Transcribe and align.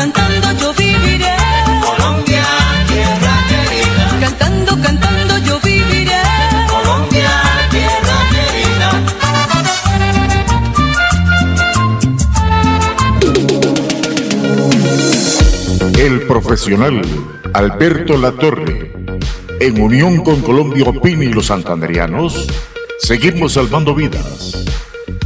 Cantando, 0.00 0.48
yo 0.58 0.72
viviré. 0.72 1.36
Colombia, 1.84 2.42
tierra 2.88 3.34
querida. 3.50 4.04
Cantando, 4.18 4.72
cantando 4.80 5.36
yo 5.44 5.60
viviré. 5.60 6.22
Colombia, 6.70 7.30
tierra 7.70 8.18
querida. 8.32 8.90
El 15.98 16.22
profesional 16.22 17.02
Alberto 17.52 18.16
Latorre, 18.16 18.94
en 19.60 19.82
unión 19.82 20.24
con 20.24 20.40
Colombia 20.40 20.84
Opina 20.88 21.24
y 21.24 21.32
los 21.34 21.44
santanderianos, 21.48 22.46
seguimos 23.00 23.52
salvando 23.52 23.94
vidas 23.94 24.64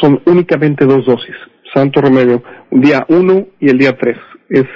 son 0.00 0.20
únicamente 0.26 0.84
dos 0.84 1.04
dosis, 1.06 1.34
santo 1.74 2.00
remedio, 2.00 2.42
día 2.70 3.04
uno 3.08 3.46
y 3.60 3.68
el 3.68 3.78
día 3.78 3.96
tres, 3.96 4.16
es, 4.48 4.66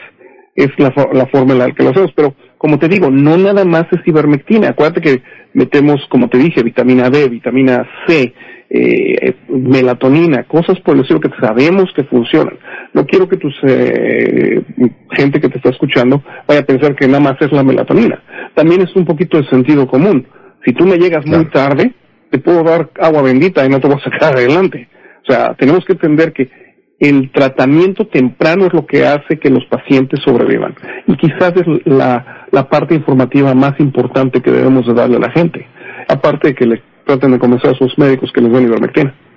es 0.54 0.68
la, 0.78 0.92
la 1.12 1.26
forma 1.26 1.52
en 1.52 1.58
la 1.58 1.70
que 1.70 1.82
lo 1.82 1.90
hacemos, 1.90 2.12
pero 2.14 2.34
como 2.58 2.78
te 2.78 2.88
digo, 2.88 3.10
no 3.10 3.36
nada 3.36 3.64
más 3.64 3.86
es 3.90 4.06
ivermectina, 4.06 4.68
acuérdate 4.68 5.00
que 5.00 5.22
metemos, 5.52 6.00
como 6.08 6.28
te 6.28 6.38
dije, 6.38 6.62
vitamina 6.62 7.10
D, 7.10 7.28
vitamina 7.28 7.86
C, 8.06 8.32
eh, 8.74 9.34
melatonina, 9.48 10.44
cosas 10.44 10.80
por 10.80 10.94
el 10.94 11.02
estilo 11.02 11.20
que 11.20 11.28
sabemos 11.40 11.92
que 11.94 12.04
funcionan. 12.04 12.58
No 12.94 13.04
quiero 13.04 13.28
que 13.28 13.36
tus 13.36 13.54
eh, 13.64 14.62
gente 15.10 15.40
que 15.40 15.50
te 15.50 15.58
está 15.58 15.68
escuchando 15.68 16.22
vaya 16.48 16.60
a 16.60 16.64
pensar 16.64 16.94
que 16.94 17.06
nada 17.06 17.20
más 17.20 17.36
es 17.40 17.52
la 17.52 17.62
melatonina. 17.62 18.22
También 18.54 18.80
es 18.80 18.96
un 18.96 19.04
poquito 19.04 19.36
de 19.36 19.48
sentido 19.48 19.86
común. 19.86 20.26
Si 20.64 20.72
tú 20.72 20.86
me 20.86 20.96
llegas 20.96 21.26
muy 21.26 21.44
tarde, 21.50 21.92
te 22.30 22.38
puedo 22.38 22.62
dar 22.62 22.90
agua 22.98 23.20
bendita 23.20 23.66
y 23.66 23.68
no 23.68 23.78
te 23.78 23.88
voy 23.88 23.96
a 23.96 24.10
sacar 24.10 24.36
adelante. 24.38 24.88
O 25.22 25.32
sea, 25.32 25.54
tenemos 25.54 25.84
que 25.84 25.92
entender 25.92 26.32
que 26.32 26.50
el 26.98 27.32
tratamiento 27.32 28.06
temprano 28.06 28.66
es 28.66 28.72
lo 28.72 28.86
que 28.86 29.04
hace 29.06 29.38
que 29.38 29.50
los 29.50 29.64
pacientes 29.66 30.20
sobrevivan. 30.24 30.74
Y 31.06 31.16
quizás 31.16 31.52
es 31.56 31.66
la, 31.84 32.46
la 32.52 32.68
parte 32.68 32.94
informativa 32.94 33.54
más 33.54 33.78
importante 33.80 34.40
que 34.40 34.52
debemos 34.52 34.86
de 34.86 34.94
darle 34.94 35.16
a 35.16 35.20
la 35.20 35.32
gente. 35.32 35.66
Aparte 36.08 36.48
de 36.48 36.54
que 36.54 36.66
le 36.66 36.82
traten 37.04 37.32
de 37.32 37.38
convencer 37.38 37.70
a 37.70 37.74
sus 37.74 37.98
médicos 37.98 38.30
que 38.32 38.40
les 38.40 38.52
den 38.52 38.64
ivermectina. 38.64 39.14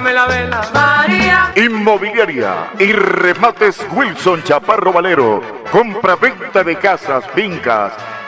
Apágame 0.00 0.12
la 0.14 0.26
vela. 0.26 0.70
María. 0.72 1.52
Inmobiliaria 1.56 2.70
y 2.78 2.92
remates 2.92 3.84
Wilson 3.92 4.42
Chaparro 4.42 4.92
Valero. 4.92 5.42
Compra-venta 5.70 6.64
de 6.64 6.76
casas, 6.76 7.24
fincas, 7.34 7.92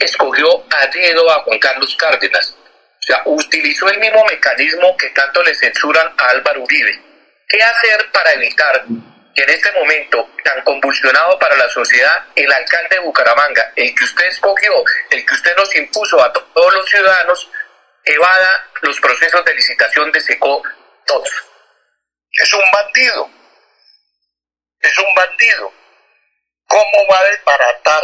escogió 0.00 0.64
a 0.70 0.86
dedo 0.86 1.30
a 1.30 1.42
Juan 1.42 1.58
Carlos 1.58 1.96
Cárdenas. 1.96 2.56
O 2.60 3.02
sea, 3.06 3.22
utilizó 3.26 3.88
el 3.88 4.00
mismo 4.00 4.24
mecanismo 4.24 4.96
que 4.96 5.10
tanto 5.10 5.42
le 5.42 5.54
censuran 5.54 6.12
a 6.16 6.28
Álvaro 6.30 6.62
Uribe. 6.62 7.00
¿Qué 7.48 7.62
hacer 7.62 8.10
para 8.10 8.32
evitar 8.32 8.84
que 9.34 9.42
en 9.42 9.50
este 9.50 9.70
momento 9.72 10.30
tan 10.42 10.62
convulsionado 10.62 11.38
para 11.38 11.56
la 11.56 11.68
sociedad, 11.68 12.24
el 12.34 12.50
alcalde 12.50 12.96
de 12.96 13.00
Bucaramanga, 13.00 13.72
el 13.76 13.94
que 13.94 14.04
usted 14.04 14.26
escogió, 14.26 14.72
el 15.10 15.24
que 15.24 15.34
usted 15.34 15.56
nos 15.56 15.76
impuso 15.76 16.20
a 16.22 16.32
todos 16.32 16.74
los 16.74 16.88
ciudadanos, 16.88 17.50
evada 18.04 18.70
los 18.82 18.98
procesos 19.00 19.44
de 19.44 19.54
licitación 19.54 20.10
de 20.10 20.20
SECO 20.20 20.62
todos? 21.04 21.30
Es 22.32 22.52
un 22.52 22.64
bandido. 22.72 23.30
Es 24.80 24.98
un 24.98 25.14
bandido. 25.14 25.72
¿Cómo 26.66 27.06
va 27.10 27.20
a 27.20 27.24
desbaratar 27.24 28.02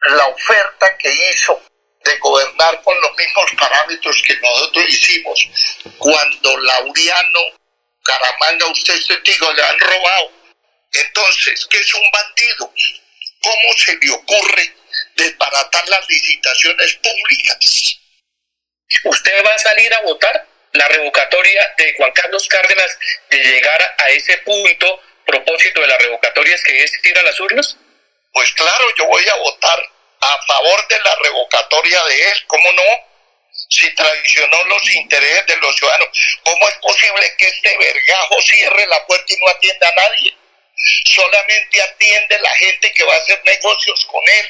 la 0.00 0.26
oferta 0.26 0.96
que 0.98 1.10
hizo 1.30 1.62
de 2.04 2.16
gobernar 2.18 2.80
con 2.82 3.00
los 3.00 3.16
mismos 3.16 3.50
parámetros 3.58 4.22
que 4.24 4.36
nosotros 4.36 4.84
hicimos 4.88 5.48
cuando 5.98 6.56
Lauriano 6.58 7.40
Caramanga, 8.04 8.66
usted 8.68 8.94
es 8.94 9.06
testigo, 9.08 9.52
le 9.52 9.62
han 9.62 9.78
robado. 9.80 10.32
Entonces, 10.92 11.66
¿qué 11.68 11.78
es 11.78 11.94
un 11.94 12.10
bandido? 12.12 12.72
¿Cómo 13.42 13.72
se 13.76 13.96
le 13.96 14.10
ocurre 14.10 14.74
desbaratar 15.16 15.88
las 15.88 16.08
licitaciones 16.08 16.94
públicas? 16.94 17.98
¿Usted 19.04 19.44
va 19.44 19.52
a 19.52 19.58
salir 19.58 19.92
a 19.92 20.00
votar 20.02 20.46
la 20.72 20.86
revocatoria 20.88 21.74
de 21.76 21.94
Juan 21.96 22.12
Carlos 22.12 22.46
Cárdenas 22.46 22.98
de 23.30 23.38
llegar 23.38 23.96
a 23.98 24.08
ese 24.10 24.38
punto? 24.38 25.02
Propósito 25.26 25.80
de 25.80 25.88
la 25.88 25.98
revocatoria 25.98 26.54
es 26.54 26.62
que 26.62 26.84
es 26.84 26.92
a 27.16 27.22
las 27.22 27.40
urnas? 27.40 27.76
Pues 28.36 28.52
claro, 28.52 28.84
yo 28.98 29.06
voy 29.06 29.24
a 29.32 29.40
votar 29.40 29.78
a 30.20 30.32
favor 30.44 30.78
de 30.90 30.96
la 31.00 31.14
revocatoria 31.24 31.98
de 32.04 32.14
él, 32.20 32.38
¿cómo 32.46 32.68
no? 32.76 32.90
Si 33.70 33.88
traicionó 33.94 34.58
los 34.68 34.84
intereses 34.94 35.46
de 35.46 35.56
los 35.56 35.74
ciudadanos, 35.74 36.08
¿cómo 36.44 36.68
es 36.68 36.76
posible 36.84 37.24
que 37.38 37.46
este 37.48 37.70
vergajo 37.78 38.36
cierre 38.44 38.86
la 38.92 39.06
puerta 39.06 39.24
y 39.32 39.40
no 39.40 39.48
atienda 39.48 39.88
a 39.88 39.96
nadie? 39.96 40.36
Solamente 41.06 41.80
atiende 41.80 42.36
la 42.42 42.50
gente 42.60 42.92
que 42.94 43.04
va 43.04 43.14
a 43.14 43.16
hacer 43.16 43.40
negocios 43.46 44.04
con 44.04 44.20
él. 44.28 44.46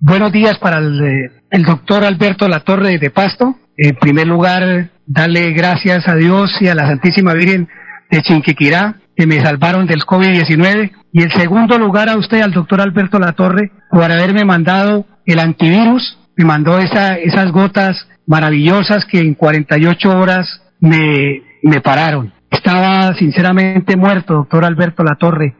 Buenos 0.00 0.30
días 0.30 0.58
para 0.58 0.76
el, 0.76 1.00
eh, 1.00 1.64
doctor 1.64 2.04
Alberto 2.04 2.46
Latorre 2.46 2.98
de 2.98 3.10
Pasto. 3.10 3.56
En 3.78 3.96
primer 3.96 4.26
lugar, 4.26 4.90
darle 5.06 5.52
gracias 5.52 6.06
a 6.06 6.14
Dios 6.14 6.50
y 6.60 6.68
a 6.68 6.74
la 6.74 6.86
Santísima 6.86 7.32
Virgen 7.32 7.70
de 8.10 8.20
Chinquiquirá 8.20 9.00
que 9.16 9.26
me 9.26 9.40
salvaron 9.40 9.86
del 9.86 10.02
COVID-19. 10.02 10.92
Y 11.12 11.22
en 11.22 11.30
segundo 11.30 11.78
lugar 11.78 12.08
a 12.08 12.16
usted, 12.16 12.40
al 12.40 12.52
doctor 12.52 12.80
Alberto 12.80 13.18
Latorre, 13.18 13.72
por 13.90 14.04
haberme 14.04 14.44
mandado 14.44 15.06
el 15.24 15.38
antivirus, 15.38 16.18
me 16.36 16.44
mandó 16.44 16.78
esa, 16.78 17.16
esas 17.16 17.50
gotas 17.50 18.08
maravillosas 18.26 19.04
que 19.06 19.20
en 19.20 19.34
48 19.34 20.18
horas 20.18 20.62
me, 20.80 21.42
me 21.62 21.80
pararon. 21.80 22.32
Estaba 22.50 23.14
sinceramente 23.14 23.96
muerto, 23.96 24.34
doctor 24.34 24.64
Alberto 24.64 25.02
Latorre. 25.02 25.56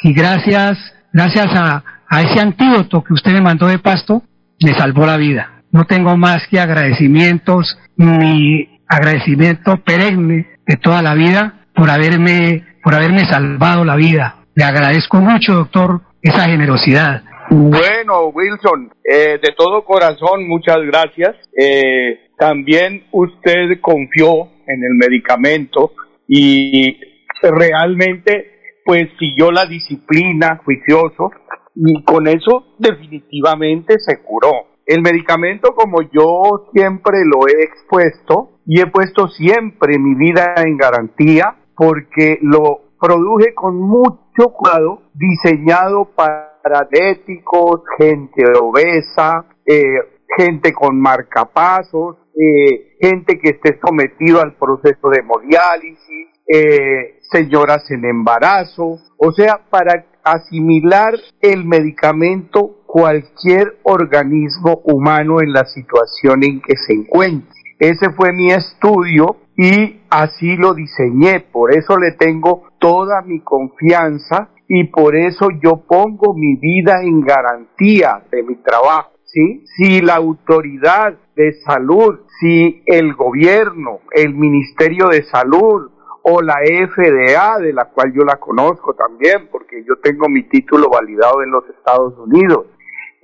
Y 0.00 0.12
gracias, 0.12 0.78
gracias 1.12 1.46
a, 1.54 1.84
a 2.08 2.22
ese 2.22 2.40
antídoto 2.40 3.02
que 3.02 3.14
usted 3.14 3.32
me 3.32 3.40
mandó 3.40 3.66
de 3.66 3.78
pasto, 3.78 4.22
me 4.62 4.74
salvó 4.74 5.06
la 5.06 5.16
vida. 5.16 5.62
No 5.70 5.84
tengo 5.84 6.16
más 6.16 6.46
que 6.48 6.60
agradecimientos, 6.60 7.78
mi 7.96 8.80
agradecimiento 8.88 9.78
perenne 9.78 10.46
de 10.66 10.76
toda 10.76 11.02
la 11.02 11.14
vida 11.14 11.54
por 11.74 11.90
haberme 11.90 12.64
por 12.82 12.94
haberme 12.94 13.24
salvado 13.26 13.84
la 13.84 13.96
vida. 13.96 14.36
Le 14.54 14.64
agradezco 14.64 15.18
mucho, 15.18 15.54
doctor, 15.54 16.00
esa 16.20 16.42
generosidad. 16.44 17.22
Bueno, 17.50 18.28
Wilson, 18.28 18.92
eh, 19.04 19.38
de 19.42 19.54
todo 19.56 19.84
corazón, 19.84 20.48
muchas 20.48 20.78
gracias. 20.86 21.36
Eh, 21.56 22.30
también 22.38 23.04
usted 23.12 23.80
confió 23.80 24.48
en 24.66 24.84
el 24.84 24.94
medicamento 24.94 25.92
y 26.26 26.98
realmente 27.42 28.52
pues 28.84 29.08
siguió 29.18 29.50
la 29.50 29.66
disciplina 29.66 30.60
juicioso 30.64 31.30
y 31.74 32.02
con 32.04 32.26
eso 32.26 32.74
definitivamente 32.78 33.94
se 33.98 34.22
curó. 34.22 34.66
El 34.86 35.02
medicamento, 35.02 35.74
como 35.74 36.02
yo 36.02 36.68
siempre 36.72 37.18
lo 37.24 37.46
he 37.46 37.64
expuesto 37.64 38.58
y 38.66 38.80
he 38.80 38.86
puesto 38.86 39.28
siempre 39.28 39.98
mi 39.98 40.14
vida 40.14 40.54
en 40.56 40.76
garantía, 40.76 41.56
porque 41.76 42.38
lo 42.42 42.91
produje 43.02 43.52
con 43.52 43.80
mucho 43.80 44.52
cuidado, 44.52 45.02
diseñado 45.12 46.04
para 46.14 46.52
diabéticos, 46.88 47.82
gente 47.98 48.44
obesa, 48.60 49.44
eh, 49.66 49.98
gente 50.38 50.72
con 50.72 51.00
marcapasos, 51.00 52.16
eh, 52.38 52.96
gente 53.00 53.40
que 53.40 53.50
esté 53.50 53.78
sometido 53.84 54.40
al 54.40 54.54
proceso 54.54 55.10
de 55.10 55.20
hemodiálisis, 55.20 56.28
eh, 56.46 57.18
señoras 57.30 57.90
en 57.90 58.04
embarazo, 58.04 58.98
o 59.16 59.32
sea, 59.32 59.60
para 59.68 60.06
asimilar 60.22 61.14
el 61.40 61.64
medicamento 61.64 62.82
cualquier 62.86 63.78
organismo 63.82 64.80
humano 64.84 65.40
en 65.40 65.52
la 65.52 65.64
situación 65.64 66.44
en 66.44 66.60
que 66.60 66.76
se 66.76 66.92
encuentre. 66.92 67.50
Ese 67.80 68.12
fue 68.12 68.32
mi 68.32 68.52
estudio 68.52 69.38
y 69.56 70.02
así 70.08 70.56
lo 70.56 70.72
diseñé, 70.72 71.40
por 71.40 71.76
eso 71.76 71.98
le 71.98 72.12
tengo 72.12 72.68
toda 72.82 73.22
mi 73.22 73.40
confianza 73.40 74.48
y 74.66 74.84
por 74.84 75.14
eso 75.14 75.48
yo 75.62 75.84
pongo 75.86 76.34
mi 76.34 76.56
vida 76.56 77.02
en 77.02 77.20
garantía 77.20 78.22
de 78.30 78.42
mi 78.42 78.56
trabajo. 78.56 79.12
¿sí? 79.24 79.64
Si 79.76 80.00
la 80.00 80.16
autoridad 80.16 81.14
de 81.36 81.52
salud, 81.64 82.20
si 82.40 82.82
el 82.86 83.14
gobierno, 83.14 84.00
el 84.10 84.34
Ministerio 84.34 85.08
de 85.08 85.22
Salud 85.22 85.90
o 86.24 86.42
la 86.42 86.56
FDA, 86.64 87.58
de 87.58 87.72
la 87.72 87.86
cual 87.86 88.12
yo 88.12 88.22
la 88.24 88.36
conozco 88.36 88.94
también, 88.94 89.48
porque 89.50 89.84
yo 89.84 89.96
tengo 90.02 90.28
mi 90.28 90.42
título 90.44 90.88
validado 90.90 91.42
en 91.42 91.50
los 91.50 91.64
Estados 91.68 92.18
Unidos, 92.18 92.66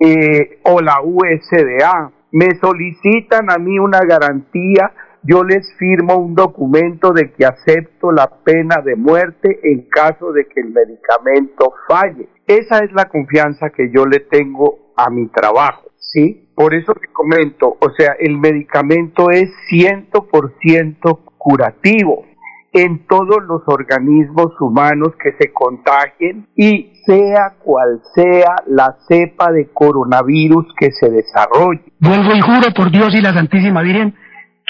eh, 0.01 0.61
o 0.65 0.81
la 0.81 1.01
USDA, 1.03 2.13
me 2.31 2.55
solicitan 2.61 3.51
a 3.51 3.59
mí 3.59 3.79
una 3.79 4.01
garantía 4.01 4.93
yo 5.29 5.45
les 5.45 5.71
firmo 5.79 6.17
un 6.17 6.35
documento 6.35 7.13
de 7.13 7.33
que 7.33 7.45
acepto 7.45 8.11
la 8.13 8.31
pena 8.45 8.77
de 8.83 8.97
muerte 8.97 9.61
en 9.63 9.83
caso 9.91 10.33
de 10.33 10.47
que 10.47 10.61
el 10.61 10.71
medicamento 10.71 11.75
falle. 11.87 12.31
Esa 12.47 12.79
es 12.79 12.91
la 12.93 13.05
confianza 13.05 13.69
que 13.69 13.91
yo 13.95 14.07
le 14.07 14.21
tengo 14.21 14.93
a 14.97 15.11
mi 15.11 15.29
trabajo, 15.29 15.91
¿sí? 15.99 16.49
Por 16.55 16.75
eso 16.75 16.95
te 16.95 17.09
comento, 17.09 17.77
o 17.79 17.91
sea, 17.97 18.17
el 18.19 18.39
medicamento 18.39 19.31
es 19.31 19.51
100% 19.71 21.19
curativo 21.37 22.25
en 22.73 23.07
todos 23.07 23.43
los 23.47 23.63
organismos 23.67 24.59
humanos 24.61 25.11
que 25.23 25.33
se 25.39 25.53
contagien 25.53 26.47
y 26.57 26.93
sea 27.05 27.55
cual 27.63 28.01
sea 28.15 28.57
la 28.67 28.97
cepa 29.07 29.53
de 29.53 29.69
coronavirus 29.73 30.67
que 30.79 30.91
se 30.93 31.11
desarrolle. 31.11 31.83
Vuelvo 32.01 32.35
y 32.35 32.41
juro 32.41 32.73
por 32.75 32.91
Dios 32.91 33.15
y 33.15 33.21
la 33.21 33.35
Santísima 33.35 33.83
Virgen 33.83 34.15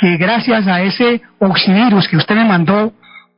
que 0.01 0.17
gracias 0.17 0.67
a 0.67 0.81
ese 0.83 1.23
oxivirus 1.39 2.09
que 2.09 2.17
usted 2.17 2.37
me 2.37 2.45
mandó, 2.45 2.93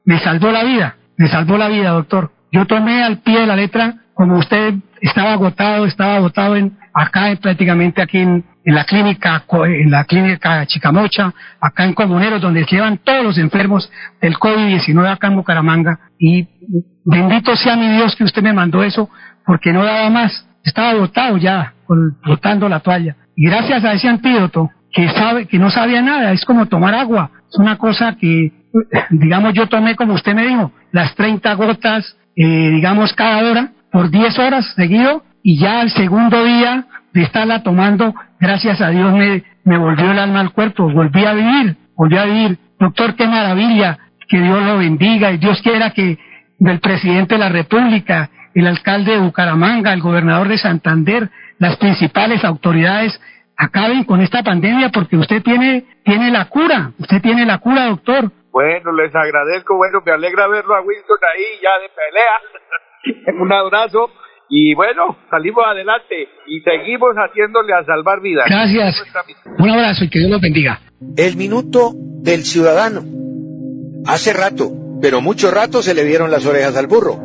me 0.05 0.19
salvó 0.19 0.51
la 0.51 0.65
vida, 0.65 0.97
me 1.17 1.29
salvó 1.29 1.57
la 1.57 1.69
vida, 1.69 1.91
doctor. 1.91 2.33
Yo 2.53 2.67
tomé 2.67 3.03
al 3.03 3.19
pie 3.19 3.41
de 3.41 3.47
la 3.47 3.57
letra 3.57 3.95
como 4.15 4.37
usted 4.37 4.75
estaba 5.01 5.33
agotado, 5.33 5.87
estaba 5.87 6.17
agotado 6.17 6.57
en, 6.57 6.77
acá 6.93 7.35
prácticamente 7.41 8.03
aquí 8.03 8.19
en, 8.19 8.45
la 8.65 8.85
clínica, 8.85 9.45
en 9.65 9.91
la 9.91 10.05
clínica 10.05 10.67
Chicamocha, 10.67 11.33
acá 11.61 11.85
en 11.85 11.95
Comuneros, 11.95 12.43
donde 12.43 12.65
llevan 12.65 12.99
todos 12.99 13.25
los 13.25 13.39
enfermos 13.39 13.91
del 14.21 14.35
COVID-19 14.35 15.11
acá 15.11 15.29
en 15.29 15.37
Bucaramanga. 15.37 15.99
Y 16.19 16.47
bendito 17.05 17.57
sea 17.57 17.77
mi 17.77 17.89
Dios 17.89 18.15
que 18.15 18.25
usted 18.25 18.43
me 18.43 18.53
mandó 18.53 18.83
eso, 18.83 19.09
porque 19.47 19.73
no 19.73 19.85
daba 19.85 20.11
más. 20.11 20.47
Estaba 20.63 20.91
agotado 20.91 21.39
ya, 21.39 21.73
botando 22.27 22.69
la 22.69 22.81
toalla. 22.81 23.17
Y 23.35 23.47
gracias 23.47 23.83
a 23.85 23.95
ese 23.95 24.09
antídoto, 24.09 24.71
que 24.93 25.09
sabe, 25.11 25.47
que 25.47 25.59
no 25.59 25.71
sabía 25.71 26.03
nada, 26.03 26.33
es 26.33 26.45
como 26.45 26.67
tomar 26.67 26.95
agua. 26.95 27.31
Es 27.49 27.59
una 27.59 27.77
cosa 27.77 28.17
que, 28.21 28.53
digamos, 29.11 29.55
yo 29.55 29.69
tomé 29.69 29.97
como 29.97 30.15
usted 30.15 30.35
me 30.35 30.47
dijo, 30.47 30.73
las 30.93 31.15
30 31.15 31.55
gotas, 31.55 32.17
eh, 32.37 32.71
digamos, 32.71 33.13
cada 33.15 33.51
hora, 33.51 33.73
por 33.93 34.11
10 34.11 34.39
horas 34.39 34.73
seguido, 34.75 35.25
y 35.43 35.59
ya 35.59 35.81
al 35.81 35.91
segundo 35.91 36.45
día 36.45 36.87
de 37.13 37.23
estarla 37.23 37.63
tomando, 37.63 38.15
gracias 38.39 38.81
a 38.81 38.91
Dios 38.91 39.13
me, 39.13 39.43
me 39.65 39.79
volvió 39.79 40.11
el 40.11 40.19
alma 40.19 40.41
al 40.41 40.53
cuerpo, 40.53 40.91
volví 40.91 41.25
a 41.25 41.33
vivir, 41.33 41.77
volví 41.97 42.17
a 42.17 42.25
vivir. 42.25 42.59
Doctor, 42.79 43.15
qué 43.15 43.27
maravilla, 43.27 43.99
que 44.29 44.41
Dios 44.41 44.63
lo 44.63 44.79
bendiga 44.79 45.33
y 45.33 45.39
Dios 45.39 45.61
quiera 45.63 45.91
que 45.91 46.19
del 46.59 46.79
presidente 46.81 47.35
de 47.35 47.41
la 47.41 47.49
República, 47.49 48.31
el 48.55 48.67
alcalde 48.67 49.13
de 49.13 49.19
Bucaramanga, 49.19 49.93
el 49.93 50.01
gobernador 50.01 50.49
de 50.49 50.59
Santander, 50.59 51.31
las 51.59 51.77
principales 51.77 52.45
autoridades 52.45 53.21
acaben 53.61 54.05
con 54.05 54.21
esta 54.23 54.43
pandemia 54.43 54.89
porque 54.91 55.17
usted 55.17 55.43
tiene, 55.43 55.85
tiene 56.03 56.31
la 56.31 56.49
cura, 56.49 56.93
usted 56.99 57.21
tiene 57.21 57.45
la 57.45 57.59
cura, 57.59 57.87
doctor. 57.87 58.33
Bueno, 58.51 58.93
les 58.93 59.15
agradezco, 59.15 59.77
bueno, 59.77 60.01
me 60.05 60.13
alegra 60.13 60.49
verlo 60.49 60.75
a 60.75 60.81
Wilson 60.81 61.19
ahí 61.33 61.61
ya 61.63 61.71
de 61.79 61.91
pelea. 61.95 63.35
Un 63.41 63.53
abrazo 63.53 64.11
y 64.49 64.75
bueno, 64.75 65.17
salimos 65.31 65.65
adelante 65.67 66.27
y 66.47 66.61
seguimos 66.61 67.15
haciéndole 67.15 67.75
a 67.75 67.85
salvar 67.85 68.21
vidas. 68.21 68.47
Gracias. 68.49 69.05
Un 69.59 69.71
abrazo 69.71 70.05
y 70.05 70.11
que 70.11 70.19
Dios 70.19 70.31
los 70.31 70.41
bendiga. 70.41 70.81
El 71.17 71.37
minuto 71.37 71.93
del 71.95 72.41
ciudadano. 72.45 73.03
Hace 74.07 74.33
rato, 74.33 74.71
pero 75.03 75.21
mucho 75.21 75.51
rato 75.51 75.83
se 75.83 75.95
le 75.95 76.05
vieron 76.05 76.31
las 76.31 76.47
orejas 76.47 76.77
al 76.77 76.87
burro. 76.87 77.19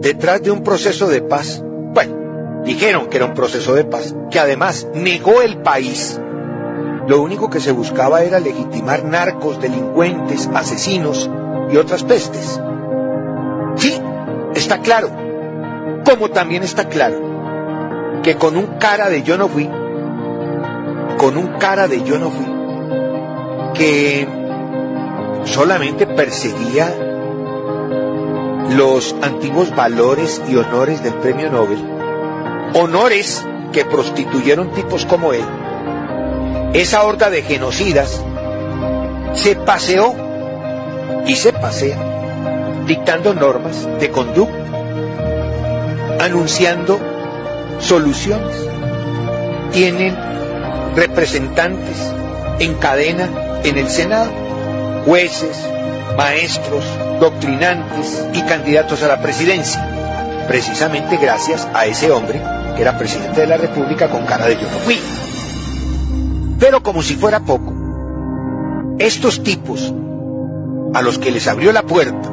Detrás 0.00 0.42
de 0.42 0.50
un 0.50 0.64
proceso 0.64 1.08
de 1.08 1.20
paz, 1.20 1.62
dijeron 2.64 3.08
que 3.08 3.16
era 3.16 3.26
un 3.26 3.34
proceso 3.34 3.74
de 3.74 3.84
paz, 3.84 4.14
que 4.30 4.38
además 4.38 4.86
negó 4.94 5.42
el 5.42 5.58
país. 5.58 6.20
Lo 7.06 7.20
único 7.22 7.50
que 7.50 7.60
se 7.60 7.72
buscaba 7.72 8.22
era 8.22 8.40
legitimar 8.40 9.04
narcos, 9.04 9.60
delincuentes, 9.60 10.48
asesinos 10.54 11.30
y 11.72 11.76
otras 11.76 12.04
pestes. 12.04 12.60
Sí, 13.76 14.00
está 14.54 14.80
claro 14.80 15.10
como 16.04 16.30
también 16.30 16.62
está 16.62 16.88
claro 16.88 18.20
que 18.22 18.36
con 18.36 18.56
un 18.56 18.78
cara 18.78 19.08
de 19.08 19.22
yo 19.22 19.38
no 19.38 19.48
fui, 19.48 19.68
con 21.18 21.36
un 21.36 21.58
cara 21.58 21.88
de 21.88 22.02
yo 22.02 22.18
no 22.18 22.30
fui, 22.30 22.46
que 23.74 24.26
solamente 25.44 26.06
perseguía 26.06 26.92
los 28.70 29.14
antiguos 29.22 29.74
valores 29.74 30.42
y 30.48 30.56
honores 30.56 31.02
del 31.02 31.14
premio 31.14 31.50
Nobel, 31.50 31.78
honores 32.74 33.44
que 33.72 33.84
prostituyeron 33.84 34.72
tipos 34.72 35.04
como 35.06 35.32
él, 35.32 35.44
esa 36.72 37.02
horda 37.04 37.30
de 37.30 37.42
genocidas 37.42 38.22
se 39.34 39.56
paseó 39.56 40.14
y 41.26 41.34
se 41.36 41.52
pasea 41.52 41.98
dictando 42.86 43.34
normas 43.34 43.88
de 43.98 44.10
conducta 44.10 44.60
anunciando 46.20 47.00
soluciones. 47.80 48.54
Tienen 49.72 50.16
representantes 50.94 51.96
en 52.58 52.74
cadena 52.74 53.28
en 53.64 53.78
el 53.78 53.88
Senado, 53.88 54.30
jueces, 55.06 55.56
maestros, 56.16 56.84
doctrinantes 57.20 58.26
y 58.34 58.42
candidatos 58.42 59.02
a 59.02 59.08
la 59.08 59.22
presidencia, 59.22 60.44
precisamente 60.46 61.16
gracias 61.16 61.66
a 61.72 61.86
ese 61.86 62.10
hombre 62.10 62.40
que 62.74 62.82
era 62.82 62.96
presidente 62.98 63.40
de 63.40 63.46
la 63.46 63.56
República 63.56 64.08
con 64.08 64.24
cara 64.24 64.46
de 64.46 64.54
yo 64.56 64.62
no 64.62 64.78
fui. 64.78 64.98
Pero 66.58 66.82
como 66.82 67.02
si 67.02 67.14
fuera 67.14 67.40
poco, 67.40 67.72
estos 68.98 69.42
tipos 69.42 69.94
a 70.92 71.02
los 71.02 71.18
que 71.18 71.30
les 71.30 71.46
abrió 71.48 71.72
la 71.72 71.82
puerta 71.82 72.28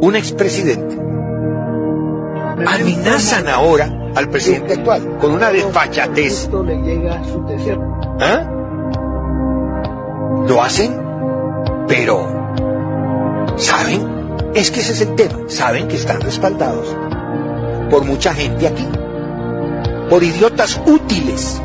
un 0.00 0.14
expresidente 0.14 0.96
amenazan 2.66 3.48
ahora 3.48 4.10
al 4.14 4.28
presidente 4.28 4.74
actual 4.74 5.18
con 5.20 5.32
una 5.32 5.50
desfachatez. 5.50 6.48
¿Ah? 8.20 8.50
Lo 10.46 10.62
hacen, 10.62 11.00
pero 11.86 12.26
¿saben? 13.56 14.18
Es 14.54 14.70
que 14.70 14.80
ese 14.80 14.92
es 14.92 15.00
el 15.02 15.14
tema. 15.14 15.38
Saben 15.46 15.88
que 15.88 15.96
están 15.96 16.20
respaldados 16.20 16.96
por 17.90 18.04
mucha 18.04 18.34
gente 18.34 18.66
aquí, 18.66 18.86
por 20.08 20.22
idiotas 20.24 20.80
útiles 20.86 21.60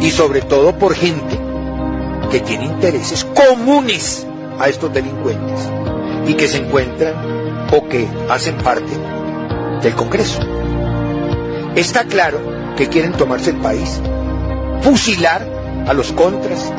y 0.00 0.10
sobre 0.10 0.42
todo 0.42 0.76
por 0.78 0.94
gente 0.94 1.38
que 2.30 2.40
tiene 2.40 2.64
intereses 2.64 3.24
comunes 3.24 4.26
a 4.58 4.68
estos 4.68 4.92
delincuentes 4.92 5.68
y 6.26 6.34
que 6.34 6.48
se 6.48 6.58
encuentran 6.58 7.14
o 7.72 7.88
que 7.88 8.08
hacen 8.30 8.56
parte 8.58 8.92
del 9.82 9.94
Congreso. 9.94 10.40
Está 11.74 12.04
claro 12.04 12.40
que 12.76 12.88
quieren 12.88 13.12
tomarse 13.12 13.50
el 13.50 13.56
país, 13.56 14.00
fusilar 14.82 15.46
a 15.86 15.92
los 15.92 16.12
contras, 16.12 16.72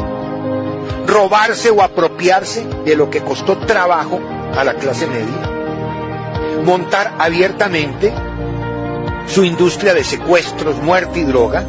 robarse 1.05 1.69
o 1.69 1.81
apropiarse 1.81 2.65
de 2.85 2.95
lo 2.95 3.09
que 3.09 3.21
costó 3.21 3.57
trabajo 3.59 4.19
a 4.57 4.63
la 4.63 4.75
clase 4.75 5.07
media, 5.07 6.63
montar 6.65 7.15
abiertamente 7.19 8.13
su 9.27 9.43
industria 9.43 9.93
de 9.93 10.03
secuestros, 10.03 10.81
muerte 10.81 11.19
y 11.19 11.23
droga, 11.23 11.65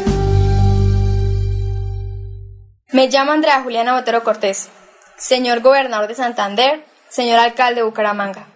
Me 2.91 3.07
llamo 3.07 3.31
Andrea 3.31 3.61
Juliana 3.61 3.93
Botero 3.93 4.21
Cortés, 4.21 4.67
señor 5.15 5.61
gobernador 5.61 6.09
de 6.09 6.15
Santander, 6.15 6.83
señor 7.07 7.39
alcalde 7.39 7.75
de 7.75 7.83
Bucaramanga. 7.83 8.47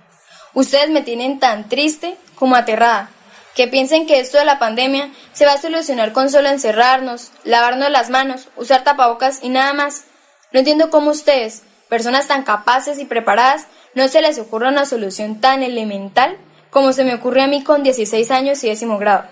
Ustedes 0.54 0.90
me 0.90 1.02
tienen 1.02 1.40
tan 1.40 1.70
triste 1.70 2.18
como 2.36 2.58
aterrada, 2.58 3.10
que 3.56 3.70
piensen 3.70 4.06
que 4.06 4.20
esto 4.20 4.38
de 4.38 4.44
la 4.44 4.60
pandemia 4.60 5.10
se 5.32 5.46
va 5.46 5.54
a 5.54 5.62
solucionar 5.62 6.12
con 6.12 6.30
solo 6.30 6.50
encerrarnos, 6.50 7.32
lavarnos 7.46 7.90
las 7.90 8.10
manos, 8.10 8.50
usar 8.58 8.84
tapabocas 8.84 9.40
y 9.42 9.48
nada 9.48 9.72
más. 9.72 10.04
No 10.52 10.60
entiendo 10.60 10.90
cómo 10.90 11.12
ustedes, 11.12 11.64
personas 11.88 12.28
tan 12.28 12.44
capaces 12.44 13.00
y 13.00 13.06
preparadas, 13.06 13.68
no 13.94 14.06
se 14.10 14.22
les 14.22 14.38
ocurra 14.38 14.68
una 14.68 14.86
solución 14.86 15.40
tan 15.40 15.64
elemental 15.64 16.38
como 16.72 16.92
se 16.92 17.06
me 17.06 17.14
ocurre 17.14 17.42
a 17.42 17.48
mí 17.48 17.64
con 17.64 17.84
16 17.84 18.32
años 18.32 18.62
y 18.66 18.68
décimo 18.68 18.98
grado. 18.98 19.24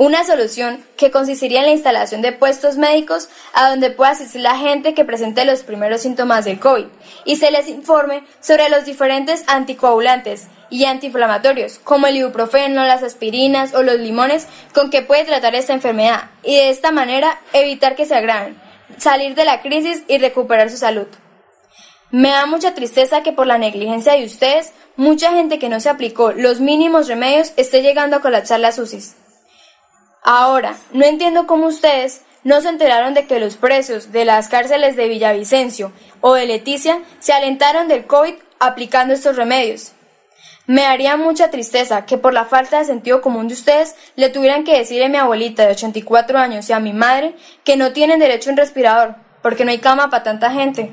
Una 0.00 0.24
solución 0.24 0.82
que 0.96 1.10
consistiría 1.10 1.60
en 1.60 1.66
la 1.66 1.72
instalación 1.72 2.22
de 2.22 2.32
puestos 2.32 2.78
médicos 2.78 3.28
a 3.52 3.68
donde 3.68 3.90
pueda 3.90 4.12
asistir 4.12 4.40
la 4.40 4.56
gente 4.56 4.94
que 4.94 5.04
presente 5.04 5.44
los 5.44 5.62
primeros 5.62 6.00
síntomas 6.00 6.46
del 6.46 6.58
COVID 6.58 6.86
y 7.26 7.36
se 7.36 7.50
les 7.50 7.68
informe 7.68 8.24
sobre 8.40 8.70
los 8.70 8.86
diferentes 8.86 9.44
anticoagulantes 9.46 10.48
y 10.70 10.86
antiinflamatorios, 10.86 11.80
como 11.80 12.06
el 12.06 12.16
ibuprofeno, 12.16 12.86
las 12.86 13.02
aspirinas 13.02 13.74
o 13.74 13.82
los 13.82 14.00
limones 14.00 14.46
con 14.72 14.88
que 14.88 15.02
puede 15.02 15.26
tratar 15.26 15.54
esta 15.54 15.74
enfermedad 15.74 16.30
y 16.42 16.56
de 16.56 16.70
esta 16.70 16.92
manera 16.92 17.38
evitar 17.52 17.94
que 17.94 18.06
se 18.06 18.14
agraven, 18.14 18.58
salir 18.96 19.34
de 19.34 19.44
la 19.44 19.60
crisis 19.60 20.02
y 20.08 20.16
recuperar 20.16 20.70
su 20.70 20.78
salud. 20.78 21.08
Me 22.10 22.30
da 22.30 22.46
mucha 22.46 22.72
tristeza 22.72 23.22
que 23.22 23.32
por 23.32 23.46
la 23.46 23.58
negligencia 23.58 24.14
de 24.14 24.24
ustedes, 24.24 24.72
mucha 24.96 25.30
gente 25.32 25.58
que 25.58 25.68
no 25.68 25.78
se 25.78 25.90
aplicó 25.90 26.32
los 26.32 26.60
mínimos 26.60 27.06
remedios 27.06 27.52
esté 27.58 27.82
llegando 27.82 28.16
a 28.16 28.20
colapsar 28.20 28.60
las 28.60 28.78
UCIs. 28.78 29.19
Ahora, 30.22 30.76
no 30.92 31.04
entiendo 31.04 31.46
cómo 31.46 31.66
ustedes 31.66 32.22
no 32.44 32.60
se 32.60 32.68
enteraron 32.68 33.14
de 33.14 33.26
que 33.26 33.40
los 33.40 33.56
presos 33.56 34.12
de 34.12 34.24
las 34.24 34.48
cárceles 34.48 34.96
de 34.96 35.08
Villavicencio 35.08 35.92
o 36.20 36.34
de 36.34 36.46
Leticia 36.46 37.00
se 37.18 37.32
alentaron 37.32 37.88
del 37.88 38.06
COVID 38.06 38.34
aplicando 38.58 39.14
estos 39.14 39.36
remedios. 39.36 39.92
Me 40.66 40.86
haría 40.86 41.16
mucha 41.16 41.50
tristeza 41.50 42.06
que 42.06 42.16
por 42.16 42.32
la 42.32 42.44
falta 42.44 42.78
de 42.78 42.84
sentido 42.84 43.22
común 43.22 43.48
de 43.48 43.54
ustedes 43.54 43.96
le 44.14 44.28
tuvieran 44.28 44.64
que 44.64 44.78
decir 44.78 45.02
a 45.02 45.08
mi 45.08 45.16
abuelita 45.16 45.64
de 45.64 45.72
84 45.72 46.38
años 46.38 46.68
y 46.70 46.72
a 46.72 46.80
mi 46.80 46.92
madre 46.92 47.34
que 47.64 47.76
no 47.76 47.92
tienen 47.92 48.20
derecho 48.20 48.50
a 48.50 48.52
un 48.52 48.56
respirador 48.58 49.16
porque 49.42 49.64
no 49.64 49.70
hay 49.70 49.78
cama 49.78 50.10
para 50.10 50.22
tanta 50.22 50.52
gente. 50.52 50.92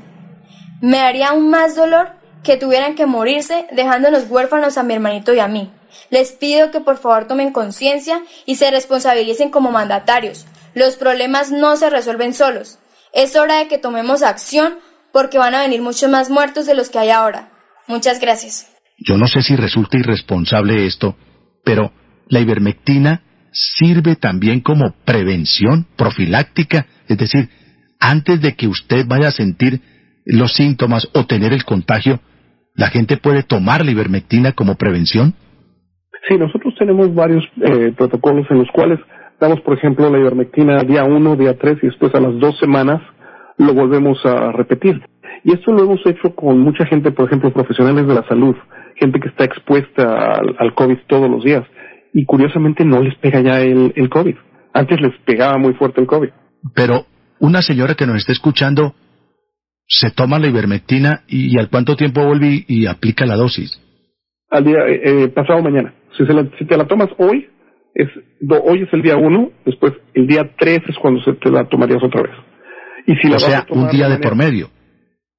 Me 0.81 0.99
haría 0.99 1.29
aún 1.29 1.49
más 1.49 1.75
dolor 1.75 2.11
que 2.43 2.57
tuvieran 2.57 2.95
que 2.95 3.05
morirse 3.05 3.67
dejándonos 3.71 4.29
huérfanos 4.29 4.77
a 4.77 4.83
mi 4.83 4.93
hermanito 4.93 5.33
y 5.33 5.39
a 5.39 5.47
mí. 5.47 5.71
Les 6.09 6.31
pido 6.31 6.71
que 6.71 6.79
por 6.79 6.97
favor 6.97 7.27
tomen 7.27 7.51
conciencia 7.51 8.21
y 8.45 8.55
se 8.55 8.71
responsabilicen 8.71 9.49
como 9.49 9.71
mandatarios. 9.71 10.45
Los 10.73 10.95
problemas 10.95 11.51
no 11.51 11.75
se 11.75 11.89
resuelven 11.89 12.33
solos. 12.33 12.79
Es 13.13 13.35
hora 13.35 13.57
de 13.59 13.67
que 13.67 13.77
tomemos 13.77 14.21
acción 14.21 14.75
porque 15.11 15.37
van 15.37 15.55
a 15.55 15.61
venir 15.61 15.81
muchos 15.81 16.09
más 16.09 16.29
muertos 16.29 16.65
de 16.65 16.75
los 16.75 16.89
que 16.89 16.99
hay 16.99 17.09
ahora. 17.09 17.49
Muchas 17.87 18.19
gracias. 18.19 18.67
Yo 18.97 19.17
no 19.17 19.27
sé 19.27 19.41
si 19.41 19.55
resulta 19.55 19.97
irresponsable 19.97 20.85
esto, 20.85 21.15
pero 21.63 21.91
la 22.27 22.39
ivermectina 22.39 23.23
sirve 23.51 24.15
también 24.15 24.61
como 24.61 24.93
prevención 25.05 25.87
profiláctica, 25.95 26.85
es 27.07 27.17
decir, 27.17 27.49
antes 27.99 28.41
de 28.41 28.55
que 28.55 28.67
usted 28.67 29.05
vaya 29.07 29.29
a 29.29 29.31
sentir 29.31 29.81
los 30.25 30.53
síntomas 30.53 31.07
o 31.13 31.25
tener 31.25 31.53
el 31.53 31.63
contagio, 31.63 32.19
¿la 32.75 32.89
gente 32.89 33.17
puede 33.17 33.43
tomar 33.43 33.85
la 33.85 33.91
ivermectina 33.91 34.51
como 34.51 34.75
prevención? 34.75 35.35
Sí, 36.27 36.37
nosotros 36.37 36.73
tenemos 36.77 37.13
varios 37.13 37.43
eh, 37.61 37.93
protocolos 37.95 38.45
en 38.49 38.59
los 38.59 38.67
cuales 38.71 38.99
damos, 39.39 39.61
por 39.61 39.77
ejemplo, 39.77 40.09
la 40.09 40.19
ivermectina 40.19 40.83
día 40.83 41.03
1, 41.03 41.35
día 41.35 41.57
3 41.57 41.77
y 41.83 41.87
después 41.87 42.13
a 42.15 42.19
las 42.19 42.37
dos 42.39 42.57
semanas 42.59 43.01
lo 43.57 43.73
volvemos 43.73 44.23
a 44.25 44.51
repetir. 44.51 45.01
Y 45.43 45.53
esto 45.53 45.71
lo 45.71 45.83
hemos 45.83 46.05
hecho 46.05 46.35
con 46.35 46.59
mucha 46.59 46.85
gente, 46.85 47.11
por 47.11 47.27
ejemplo, 47.27 47.53
profesionales 47.53 48.07
de 48.07 48.13
la 48.13 48.27
salud, 48.27 48.55
gente 48.95 49.19
que 49.19 49.29
está 49.29 49.45
expuesta 49.45 50.33
al, 50.57 50.73
COVID 50.73 50.97
todos 51.07 51.29
los 51.29 51.43
días. 51.43 51.63
Y 52.13 52.25
curiosamente 52.25 52.83
no 52.83 53.01
les 53.01 53.15
pega 53.15 53.41
ya 53.41 53.61
el, 53.61 53.93
el 53.95 54.09
COVID. 54.09 54.35
Antes 54.73 54.99
les 55.01 55.13
pegaba 55.25 55.57
muy 55.57 55.73
fuerte 55.73 56.01
el 56.01 56.07
COVID. 56.07 56.29
Pero 56.73 57.05
una 57.39 57.61
señora 57.61 57.95
que 57.95 58.05
nos 58.05 58.17
está 58.17 58.31
escuchando 58.31 58.95
se 59.87 60.11
toma 60.11 60.39
la 60.39 60.47
ivermectina 60.47 61.23
y, 61.27 61.57
al 61.57 61.69
cuánto 61.69 61.95
tiempo 61.95 62.25
vuelve 62.25 62.65
y, 62.67 62.85
aplica 62.87 63.25
la 63.25 63.35
dosis. 63.35 63.81
Al 64.49 64.63
día 64.63 64.79
eh, 64.87 65.23
eh 65.23 65.27
pasado 65.29 65.61
mañana. 65.61 65.93
Si, 66.17 66.25
se 66.25 66.33
la, 66.33 66.49
si 66.57 66.65
te 66.65 66.77
la 66.77 66.87
tomas 66.87 67.09
hoy, 67.17 67.47
es, 67.93 68.09
hoy 68.63 68.83
es 68.83 68.93
el 68.93 69.01
día 69.01 69.17
uno, 69.17 69.51
después 69.65 69.93
el 70.13 70.27
día 70.27 70.51
tres 70.57 70.81
es 70.87 70.97
cuando 70.97 71.21
se 71.21 71.33
te 71.33 71.49
la 71.49 71.67
tomarías 71.67 72.03
otra 72.03 72.23
vez. 72.23 72.31
Y 73.05 73.15
si 73.15 73.31
o 73.31 73.39
sea, 73.39 73.65
un 73.69 73.87
día 73.89 74.09
de 74.09 74.17
por 74.17 74.35
medio. 74.35 74.69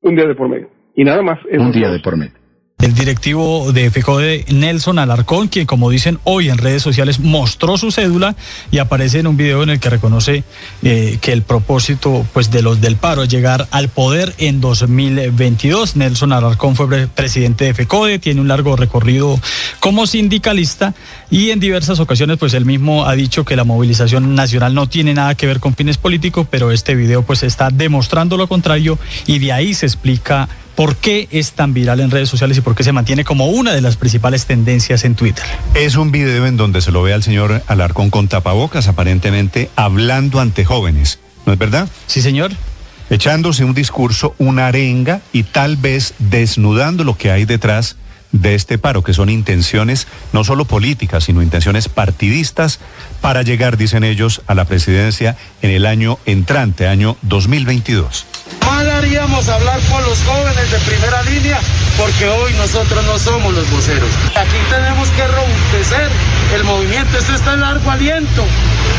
Un 0.01 0.15
día 0.15 0.27
de 0.27 0.35
por 0.35 0.49
medio. 0.49 0.71
Y 0.95 1.05
nada 1.05 1.23
más. 1.23 1.39
Un 1.51 1.73
día 1.73 1.91
de 1.91 2.01
por 2.01 2.17
medio. 2.17 2.38
El 2.81 2.95
directivo 2.95 3.73
de 3.73 3.91
FECODE, 3.91 4.45
Nelson 4.51 5.01
Alarcón, 5.01 5.49
quien 5.49 5.67
como 5.67 5.91
dicen 5.91 6.21
hoy 6.23 6.49
en 6.49 6.59
redes 6.59 6.81
sociales 6.81 7.19
mostró 7.19 7.77
su 7.77 7.91
cédula 7.91 8.37
y 8.71 8.79
aparece 8.79 9.19
en 9.19 9.27
un 9.27 9.37
video 9.37 9.65
en 9.65 9.71
el 9.71 9.81
que 9.81 9.91
reconoce 9.91 10.45
eh, 10.85 11.19
que 11.21 11.33
el 11.33 11.43
propósito 11.43 12.25
pues 12.33 12.53
de 12.53 12.63
los 12.63 12.81
del 12.81 12.95
paro 12.95 13.25
es 13.25 13.29
llegar 13.29 13.67
al 13.73 13.89
poder 13.89 14.33
en 14.39 14.61
2022. 14.61 15.97
Nelson 15.97 16.33
Alarcón 16.33 16.77
fue 16.77 17.09
presidente 17.09 17.65
de 17.65 17.75
FECODE, 17.75 18.21
tiene 18.21 18.41
un 18.41 18.47
largo 18.47 18.77
recorrido 18.77 19.41
como 19.81 20.07
sindicalista 20.07 20.95
y 21.33 21.51
en 21.51 21.59
diversas 21.59 21.99
ocasiones 21.99 22.39
pues 22.39 22.55
él 22.55 22.65
mismo 22.65 23.07
ha 23.07 23.15
dicho 23.15 23.45
que 23.45 23.57
la 23.57 23.65
movilización 23.65 24.37
nacional 24.37 24.73
no 24.75 24.89
tiene 24.89 25.15
nada 25.15 25.35
que 25.35 25.49
ver 25.49 25.59
con 25.59 25.75
fines 25.75 25.99
políticos, 25.99 26.47
pero 26.49 26.71
este 26.71 26.95
video 26.95 27.25
pues 27.25 27.43
está 27.43 27.71
demostrando 27.71 28.37
lo 28.37 28.47
contrario 28.47 29.01
y 29.27 29.41
de 29.41 29.51
ahí 29.51 29.75
se 29.75 29.87
explica 29.87 30.49
¿Por 30.79 30.95
qué 30.95 31.27
es 31.33 31.55
tan 31.55 31.75
viral 31.75 31.99
en 31.99 32.13
redes 32.13 32.29
sociales 32.29 32.57
y 32.57 32.61
por 32.61 32.77
qué 32.77 32.85
se 32.85 32.93
mantiene 32.93 33.25
como 33.25 33.49
una 33.49 33.73
de 33.73 33.81
las 33.81 33.97
principales 33.97 34.47
tendencias 34.47 35.05
en 35.05 35.17
Twitter? 35.17 35.45
Es 35.75 35.97
un 35.97 36.13
video 36.13 36.47
en 36.47 36.57
donde 36.57 36.81
se 36.83 36.93
lo 36.93 37.03
ve 37.03 37.13
al 37.13 37.25
señor 37.25 37.65
Alarcón 37.67 38.11
con 38.11 38.29
tapabocas, 38.29 38.87
aparentemente 38.87 39.71
hablando 39.75 40.39
ante 40.39 40.65
jóvenes. 40.65 41.19
¿No 41.47 41.53
es 41.53 41.59
verdad? 41.59 41.89
Sí, 42.07 42.23
señor. 42.23 42.53
Echándose 43.11 43.65
un 43.65 43.75
discurso, 43.75 44.37
una 44.39 44.69
arenga 44.69 45.21
y 45.33 45.43
tal 45.43 45.77
vez 45.77 46.15
desnudando 46.21 47.03
lo 47.03 47.19
que 47.19 47.33
hay 47.33 47.45
detrás 47.45 47.97
de 48.31 48.55
este 48.55 48.79
paro, 48.79 49.03
que 49.03 49.15
son 49.15 49.31
intenciones 49.31 50.07
no 50.33 50.45
solo 50.45 50.65
políticas, 50.65 51.25
sino 51.25 51.43
intenciones 51.43 51.89
partidistas 51.89 52.79
para 53.21 53.43
llegar, 53.43 53.79
dicen 53.79 54.05
ellos, 54.05 54.43
a 54.47 54.55
la 54.55 54.65
presidencia 54.65 55.37
en 55.61 55.73
el 55.73 55.87
año 55.87 56.21
entrante, 56.25 56.87
año 56.87 57.17
2022. 57.23 58.27
Mal 58.67 58.91
haríamos 58.91 59.49
hablar 59.49 59.81
con 59.91 60.03
los 60.05 60.23
jóvenes 60.23 60.71
de 60.71 60.79
primera 60.81 61.23
línea 61.23 61.61
porque 61.99 62.29
hoy 62.29 62.53
nosotros 62.55 63.05
no 63.05 63.19
somos 63.19 63.53
los 63.53 63.69
voceros. 63.71 64.09
Aquí 64.37 64.57
tenemos 64.71 65.09
que 65.11 65.27
robustecer 65.27 66.09
el 66.55 66.65
movimiento. 66.65 67.19
Esto 67.19 67.35
está 67.35 67.55
en 67.55 67.61
largo 67.61 67.91
aliento. 67.91 68.45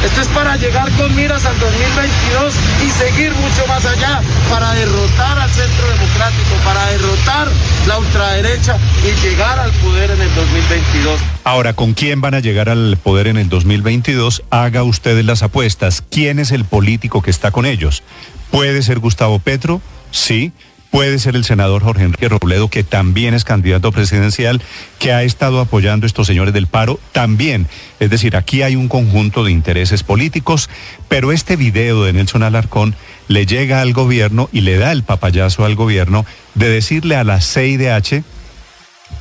Esto 0.04 0.22
es 0.22 0.28
para 0.30 0.58
llegar 0.58 0.92
con 0.92 1.16
miras 1.16 1.46
al 1.46 1.58
2022 1.60 2.54
y 2.86 2.92
seguir 2.92 3.34
mucho 3.34 3.68
más 3.68 3.86
allá 3.86 4.22
para 4.50 4.74
derrotar 4.74 5.40
al 5.40 5.50
centro 5.50 5.88
democrático, 5.88 6.56
para 6.66 6.86
derrotar 6.88 7.48
la 7.88 7.98
ultraderecha 8.00 8.78
y 9.04 9.28
llegar 9.28 9.60
al 9.60 9.72
poder 9.74 10.12
en 10.12 10.22
el 10.22 10.36
2022. 10.36 11.20
Ahora, 11.44 11.74
¿con 11.74 11.94
quién 11.94 12.22
van 12.22 12.34
a 12.34 12.40
llegar 12.40 12.70
al 12.70 12.98
poder 13.02 13.28
en 13.28 13.38
el 13.38 13.50
2022? 13.50 14.44
Haga 14.50 14.84
ustedes 14.84 15.26
las 15.26 15.42
apuestas. 15.42 16.04
¿Quién 16.10 16.40
es 16.40 16.52
el 16.52 16.66
político 16.66 17.22
que 17.22 17.32
está 17.32 17.52
con 17.52 17.66
ellos? 17.66 18.04
¿Puede 18.52 18.82
ser 18.82 19.00
Gustavo 19.00 19.40
Petro? 19.40 19.82
Sí. 20.12 20.52
Puede 20.92 21.20
ser 21.20 21.36
el 21.36 21.46
senador 21.46 21.84
Jorge 21.84 22.04
Enrique 22.04 22.30
Robledo, 22.30 22.68
que 22.68 22.84
también 22.84 23.36
es 23.36 23.44
candidato 23.44 23.92
presidencial, 23.92 24.60
que 24.98 25.14
ha 25.14 25.22
estado 25.22 25.60
apoyando 25.60 26.06
a 26.06 26.08
estos 26.08 26.26
señores 26.26 26.52
del 26.52 26.66
paro 26.66 27.00
también. 27.12 27.68
Es 28.00 28.10
decir, 28.10 28.36
aquí 28.36 28.64
hay 28.64 28.76
un 28.76 28.88
conjunto 28.88 29.44
de 29.44 29.52
intereses 29.52 30.02
políticos, 30.02 30.68
pero 31.08 31.32
este 31.32 31.58
video 31.58 32.04
de 32.04 32.14
Nelson 32.14 32.42
Alarcón 32.42 32.96
le 33.28 33.46
llega 33.46 33.82
al 33.82 33.94
gobierno 33.94 34.50
y 34.52 34.62
le 34.62 34.78
da 34.78 34.92
el 34.92 35.04
papayazo 35.04 35.64
al 35.64 35.76
gobierno 35.76 36.26
de 36.56 36.70
decirle 36.70 37.16
a 37.16 37.24
la 37.24 37.40
CIDH 37.40 38.24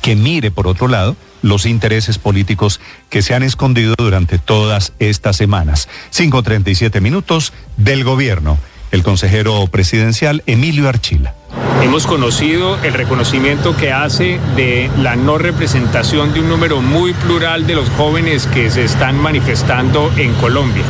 que 0.01 0.15
mire 0.15 0.49
por 0.49 0.67
otro 0.67 0.87
lado 0.87 1.15
los 1.43 1.67
intereses 1.67 2.17
políticos 2.17 2.79
que 3.09 3.21
se 3.21 3.35
han 3.35 3.43
escondido 3.43 3.93
durante 3.95 4.39
todas 4.39 4.93
estas 4.97 5.37
semanas. 5.37 5.87
5.37 6.11 6.99
minutos 6.99 7.53
del 7.77 8.03
gobierno. 8.03 8.57
El 8.91 9.03
consejero 9.03 9.67
presidencial 9.67 10.43
Emilio 10.45 10.89
Archila. 10.89 11.35
Hemos 11.81 12.05
conocido 12.05 12.77
el 12.83 12.93
reconocimiento 12.93 13.75
que 13.77 13.91
hace 13.91 14.39
de 14.55 14.89
la 14.97 15.15
no 15.15 15.37
representación 15.37 16.33
de 16.33 16.41
un 16.41 16.49
número 16.49 16.81
muy 16.81 17.13
plural 17.13 17.65
de 17.67 17.75
los 17.75 17.89
jóvenes 17.91 18.47
que 18.47 18.69
se 18.69 18.83
están 18.83 19.17
manifestando 19.17 20.11
en 20.17 20.33
Colombia. 20.35 20.83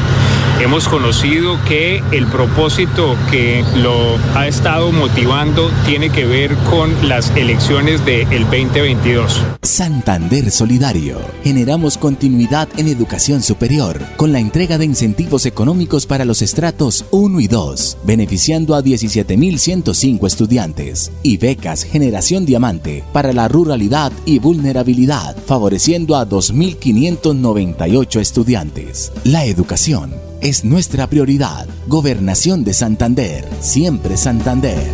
Hemos 0.60 0.90
conocido 0.90 1.58
que 1.70 2.04
el 2.12 2.28
propósito 2.28 3.16
que 3.32 3.64
lo 3.78 4.18
ha 4.36 4.46
estado 4.46 4.92
motivando 4.92 5.72
tiene 5.86 6.10
que 6.10 6.26
ver 6.26 6.54
con 6.70 7.08
las 7.08 7.34
elecciones 7.38 8.06
del 8.06 8.44
2022. 8.44 9.42
Santander 9.62 10.52
Solidario. 10.52 11.18
Generamos 11.46 11.98
continuidad 11.98 12.68
en 12.76 12.90
educación 12.90 13.42
superior 13.42 14.02
con 14.18 14.34
la 14.34 14.40
entrega 14.40 14.78
de 14.78 14.84
incentivos 14.84 15.46
económicos 15.46 16.06
para 16.06 16.26
los 16.26 16.42
estratos 16.42 17.06
1 17.12 17.40
y 17.40 17.48
2, 17.48 18.00
beneficiando 18.04 18.76
a 18.76 18.84
17.105 18.84 20.28
estudiantes 20.28 21.14
y 21.24 21.38
becas 21.38 21.84
Generación 21.84 22.46
Diamante 22.46 23.06
para 23.14 23.32
la 23.32 23.48
ruralidad 23.48 24.12
y 24.26 24.40
vulnerabilidad, 24.40 25.38
favoreciendo 25.46 26.18
a 26.18 26.28
2.598 26.28 28.20
estudiantes. 28.20 29.14
La 29.24 29.46
educación 29.46 30.29
es 30.42 30.66
nuestra 30.66 31.08
prioridad. 31.08 31.68
Gobernación 31.88 32.64
de 32.64 32.74
Santander, 32.74 33.46
siempre 33.60 34.18
Santander. 34.18 34.92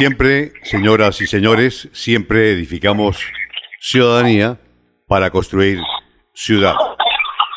Siempre, 0.00 0.52
señoras 0.62 1.20
y 1.20 1.26
señores, 1.26 1.90
siempre 1.92 2.52
edificamos 2.52 3.22
ciudadanía 3.80 4.58
para 5.06 5.28
construir 5.28 5.76
ciudad. 6.32 6.74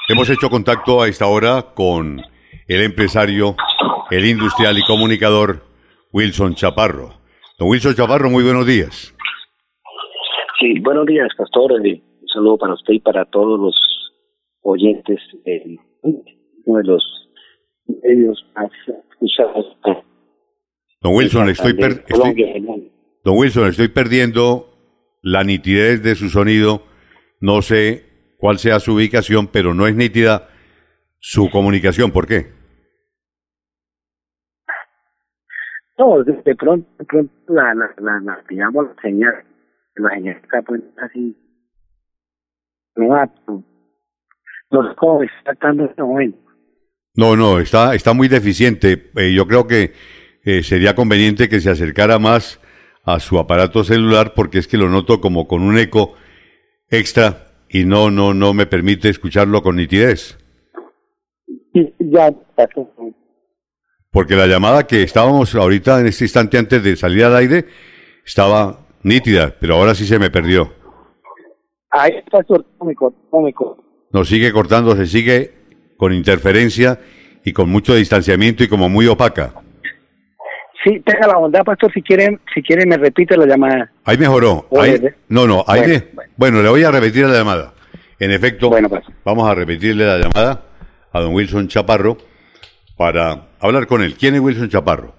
Hemos 0.09 0.29
hecho 0.29 0.49
contacto 0.49 1.01
a 1.01 1.07
esta 1.07 1.25
hora 1.27 1.67
con 1.73 2.19
el 2.67 2.81
empresario, 2.81 3.55
el 4.11 4.25
industrial 4.25 4.77
y 4.77 4.83
comunicador 4.83 5.63
Wilson 6.11 6.55
Chaparro. 6.55 7.13
Don 7.57 7.69
Wilson 7.69 7.95
Chaparro, 7.95 8.29
muy 8.29 8.43
buenos 8.43 8.67
días. 8.67 9.15
Sí, 10.59 10.81
buenos 10.81 11.05
días, 11.05 11.29
pastor. 11.37 11.71
Eh, 11.87 12.03
un 12.19 12.27
saludo 12.27 12.57
para 12.57 12.73
usted 12.73 12.95
y 12.95 12.99
para 12.99 13.23
todos 13.23 13.57
los 13.57 13.75
oyentes 14.63 15.21
de 15.45 15.77
uno 16.01 16.77
de 16.77 16.83
los 16.83 17.29
medios 18.03 18.45
más 18.53 18.69
escuchados 19.13 19.77
Don 21.03 21.15
Wilson, 21.15 21.49
estoy, 21.49 21.73
Don 23.25 23.37
Wilson, 23.37 23.67
estoy 23.67 23.89
perdiendo 23.89 24.69
la 25.21 25.43
nitidez 25.43 26.01
de 26.01 26.15
su 26.15 26.29
sonido. 26.29 26.83
No 27.41 27.61
sé 27.61 28.35
cuál 28.37 28.57
sea 28.57 28.79
su 28.79 28.93
ubicación, 28.93 29.47
pero 29.47 29.73
no 29.73 29.85
es 29.85 29.95
nítida 29.95 30.47
su 31.19 31.49
comunicación. 31.49 32.11
¿Por 32.11 32.25
qué? 32.25 32.53
No, 35.97 36.23
de, 36.23 36.55
pronto, 36.55 36.89
de 36.97 37.05
pronto 37.05 37.33
la, 37.49 37.73
la, 37.75 37.93
la, 37.97 38.43
digamos, 38.49 38.87
la 38.87 39.01
señal, 39.01 39.43
la 39.95 40.09
señal 40.09 40.37
está 40.37 40.61
pues 40.61 40.81
así. 41.01 41.37
No, 42.95 43.09
no 44.71 44.89
sé 44.89 44.95
cómo 44.95 45.21
está 45.21 45.53
tratando 45.53 45.83
en 45.83 45.89
este 45.89 46.01
momento. 46.01 46.37
No, 47.15 47.35
no, 47.35 47.59
está, 47.59 47.93
está 47.93 48.13
muy 48.13 48.29
deficiente. 48.29 49.11
Eh, 49.17 49.33
yo 49.35 49.45
creo 49.45 49.67
que 49.67 49.93
eh, 50.43 50.63
sería 50.63 50.95
conveniente 50.95 51.49
que 51.49 51.61
se 51.61 51.69
acercara 51.69 52.19
más 52.19 52.59
a 53.03 53.19
su 53.19 53.37
aparato 53.37 53.83
celular 53.83 54.33
porque 54.35 54.59
es 54.59 54.67
que 54.67 54.77
lo 54.77 54.89
noto 54.89 55.21
como 55.21 55.47
con 55.47 55.61
un 55.61 55.77
eco 55.77 56.15
extra 56.89 57.47
y 57.69 57.85
no 57.85 58.11
no 58.11 58.33
no 58.33 58.53
me 58.53 58.65
permite 58.65 59.09
escucharlo 59.09 59.61
con 59.61 59.75
nitidez. 59.75 60.37
Ya, 61.99 62.31
porque 64.13 64.35
la 64.35 64.45
llamada 64.45 64.85
que 64.85 65.01
estábamos 65.01 65.55
ahorita 65.55 65.99
en 65.99 66.05
este 66.05 66.25
instante 66.25 66.59
antes 66.59 66.83
de 66.83 66.95
salir 66.95 67.23
al 67.23 67.35
aire 67.35 67.65
estaba 68.23 68.85
nítida, 69.01 69.55
pero 69.59 69.75
ahora 69.75 69.95
sí 69.95 70.05
se 70.05 70.19
me 70.19 70.29
perdió. 70.29 70.71
Ahí 71.89 72.11
está, 72.23 72.45
Nos 74.11 74.29
sigue 74.29 74.51
cortando, 74.51 74.95
se 74.95 75.07
sigue 75.07 75.51
con 75.97 76.13
interferencia 76.13 76.99
y 77.43 77.53
con 77.53 77.69
mucho 77.69 77.95
distanciamiento 77.95 78.63
y 78.63 78.67
como 78.67 78.87
muy 78.87 79.07
opaca. 79.07 79.62
Sí, 80.83 80.99
tenga 81.05 81.27
la 81.27 81.37
bondad, 81.37 81.63
pastor, 81.63 81.91
si 81.93 82.01
quieren, 82.01 82.39
si 82.53 82.61
quieren 82.61 82.89
me 82.89 82.97
repite 82.97 83.37
la 83.37 83.45
llamada. 83.45 83.89
Ahí 84.03 84.17
mejoró. 84.17 84.67
Ahí, 84.77 84.99
no, 85.29 85.47
no, 85.47 85.63
ahí 85.65 86.03
bueno, 86.35 86.61
le 86.61 86.69
voy 86.69 86.83
a 86.83 86.91
repetir 86.91 87.25
la 87.25 87.37
llamada. 87.37 87.73
En 88.19 88.31
efecto, 88.31 88.69
pues. 88.69 89.03
vamos 89.23 89.49
a 89.49 89.55
repetirle 89.55 90.05
la 90.05 90.17
llamada 90.17 90.61
a 91.11 91.19
don 91.21 91.33
Wilson 91.33 91.67
Chaparro 91.67 92.17
para 92.97 93.47
hablar 93.59 93.87
con 93.87 94.01
él. 94.01 94.15
¿Quién 94.15 94.35
es 94.35 94.41
Wilson 94.41 94.69
Chaparro? 94.69 95.15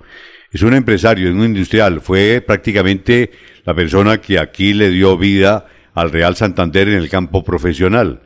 Es 0.53 0.63
un 0.63 0.75
empresario, 0.75 1.29
es 1.29 1.35
un 1.35 1.45
industrial, 1.45 2.01
fue 2.01 2.43
prácticamente 2.47 3.31
la 3.65 3.75
persona 3.75 4.19
que 4.19 4.39
aquí 4.39 4.75
le 4.75 4.91
dio 4.91 5.17
vida 5.17 5.67
al 5.95 6.13
Real 6.13 6.37
Santander 6.37 6.89
en 6.89 6.95
el 6.95 7.09
campo 7.09 7.43
profesional, 7.43 8.21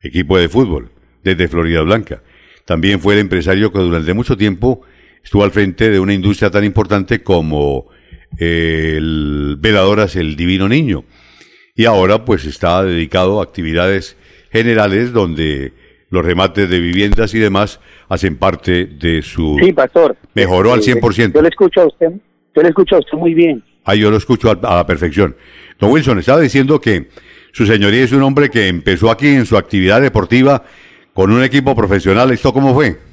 equipo 0.00 0.38
de 0.38 0.48
fútbol, 0.48 0.92
desde 1.22 1.48
Florida 1.48 1.82
Blanca. 1.82 2.22
También 2.64 3.00
fue 3.00 3.14
el 3.14 3.20
empresario 3.20 3.72
que 3.72 3.78
durante 3.80 4.14
mucho 4.14 4.36
tiempo 4.36 4.82
estuvo 5.22 5.44
al 5.44 5.50
frente 5.50 5.90
de 5.90 6.00
una 6.00 6.14
industria 6.14 6.50
tan 6.50 6.64
importante 6.64 7.22
como 7.22 7.86
eh, 8.38 8.94
el 8.96 9.56
Veladoras 9.58 10.16
El 10.16 10.36
Divino 10.36 10.68
Niño. 10.68 11.04
Y 11.74 11.84
ahora 11.84 12.24
pues 12.24 12.44
está 12.44 12.82
dedicado 12.82 13.40
a 13.40 13.44
actividades 13.44 14.16
generales 14.50 15.12
donde 15.12 15.72
los 16.10 16.24
remates 16.24 16.68
de 16.68 16.80
viviendas 16.80 17.34
y 17.34 17.38
demás 17.38 17.80
hacen 18.08 18.36
parte 18.36 18.86
de 18.86 19.22
su... 19.22 19.56
Sí, 19.62 19.72
pastor. 19.72 20.16
Mejoró 20.34 20.72
al 20.72 20.80
100%. 20.80 21.34
Yo 21.34 21.42
le 21.42 21.48
escucho 21.48 21.82
a 21.82 21.86
usted, 21.86 22.12
yo 22.54 22.62
le 22.62 22.68
escucho 22.68 22.96
a 22.96 22.98
usted 23.00 23.18
muy 23.18 23.34
bien. 23.34 23.62
Ah, 23.84 23.94
yo 23.94 24.10
lo 24.10 24.16
escucho 24.16 24.50
a, 24.50 24.58
a 24.62 24.76
la 24.76 24.86
perfección. 24.86 25.36
Don 25.78 25.90
Wilson, 25.90 26.18
estaba 26.18 26.40
diciendo 26.40 26.80
que 26.80 27.08
su 27.52 27.66
señoría 27.66 28.02
es 28.02 28.12
un 28.12 28.22
hombre 28.22 28.50
que 28.50 28.68
empezó 28.68 29.10
aquí 29.10 29.28
en 29.28 29.46
su 29.46 29.56
actividad 29.56 30.00
deportiva 30.00 30.64
con 31.12 31.30
un 31.30 31.42
equipo 31.42 31.74
profesional. 31.74 32.30
¿Esto 32.30 32.52
cómo 32.52 32.74
fue? 32.74 33.07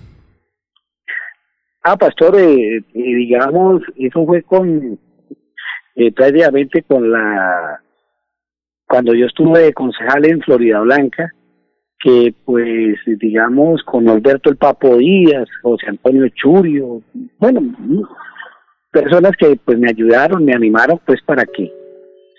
Ah, 1.87 1.95
pastor, 1.97 2.35
eh, 2.39 2.83
digamos, 2.95 3.83
eso 3.95 4.25
fue 4.25 4.41
con, 4.41 4.97
eh, 5.95 6.13
con 6.87 7.11
la, 7.11 7.79
cuando 8.87 9.13
yo 9.13 9.27
estuve 9.27 9.59
de 9.59 9.73
concejal 9.73 10.25
en 10.25 10.41
Florida 10.41 10.79
Blanca, 10.79 11.29
que 11.99 12.33
pues, 12.43 12.97
digamos, 13.05 13.83
con 13.83 14.09
Alberto 14.09 14.49
el 14.49 14.57
Papo 14.57 14.97
Díaz, 14.97 15.47
José 15.61 15.85
Antonio 15.89 16.27
Churio, 16.29 17.03
bueno, 17.37 17.61
personas 18.89 19.33
que 19.37 19.55
pues 19.63 19.77
me 19.77 19.89
ayudaron, 19.89 20.43
me 20.43 20.55
animaron 20.55 20.99
pues 21.05 21.21
para 21.21 21.45
que 21.45 21.71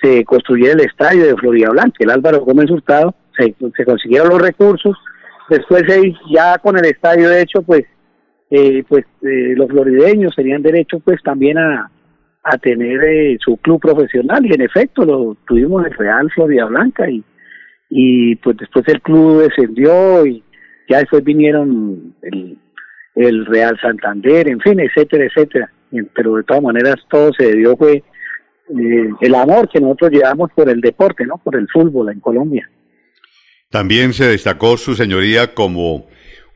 se 0.03 0.25
construyera 0.25 0.73
el 0.73 0.81
estadio 0.81 1.25
de 1.25 1.37
Florida 1.37 1.71
Blanca, 1.71 1.99
el 2.01 2.11
Álvaro 2.11 2.41
Gómez 2.41 2.69
Hurtado, 2.69 3.15
se, 3.39 3.55
se 3.77 3.85
consiguieron 3.85 4.31
los 4.31 4.43
recursos, 4.43 4.97
después 5.49 5.85
ya 6.35 6.59
con 6.59 6.77
el 6.77 6.87
estadio 6.87 7.33
hecho, 7.33 7.63
pues 7.63 7.85
eh, 8.51 8.85
pues 8.89 9.05
eh, 9.23 9.55
los 9.57 9.69
florideños 9.69 10.35
tenían 10.35 10.63
derecho 10.63 11.01
pues 11.01 11.23
también 11.23 11.59
a, 11.59 11.91
a 12.43 12.59
tener 12.59 13.03
eh, 13.05 13.37
su 13.41 13.57
club 13.57 13.81
profesional 13.81 14.47
y 14.47 14.55
en 14.55 14.63
efecto 14.63 15.05
lo 15.05 15.37
tuvimos 15.47 15.85
en 15.85 15.93
Real 15.93 16.31
Florida 16.31 16.67
Blanca 16.67 17.11
y, 17.11 17.25
y 17.91 18.37
pues 18.37 18.57
después 18.57 18.87
el 18.89 19.01
club 19.03 19.43
descendió 19.43 20.25
y 20.27 20.43
ya 20.89 20.99
después 20.99 21.25
vinieron 21.25 22.15
el, 22.23 22.57
el 23.17 23.47
Real 23.47 23.77
Santander, 23.81 24.49
en 24.49 24.61
fin, 24.61 24.79
etcétera, 24.79 25.25
etcétera. 25.25 25.73
Pero 26.15 26.37
de 26.37 26.45
todas 26.45 26.63
maneras 26.63 26.97
todo 27.11 27.33
se 27.33 27.47
debió 27.47 27.77
fue 27.77 27.95
eh, 27.95 29.11
el 29.21 29.35
amor 29.35 29.69
que 29.69 29.81
nosotros 29.81 30.11
llevamos 30.13 30.51
por 30.55 30.69
el 30.69 30.81
deporte, 30.81 31.25
¿no? 31.27 31.39
Por 31.39 31.57
el 31.57 31.67
fútbol 31.69 32.13
en 32.13 32.21
Colombia. 32.21 32.69
También 33.71 34.13
se 34.13 34.29
destacó 34.29 34.77
su 34.77 34.95
señoría 34.95 35.55
como 35.55 36.07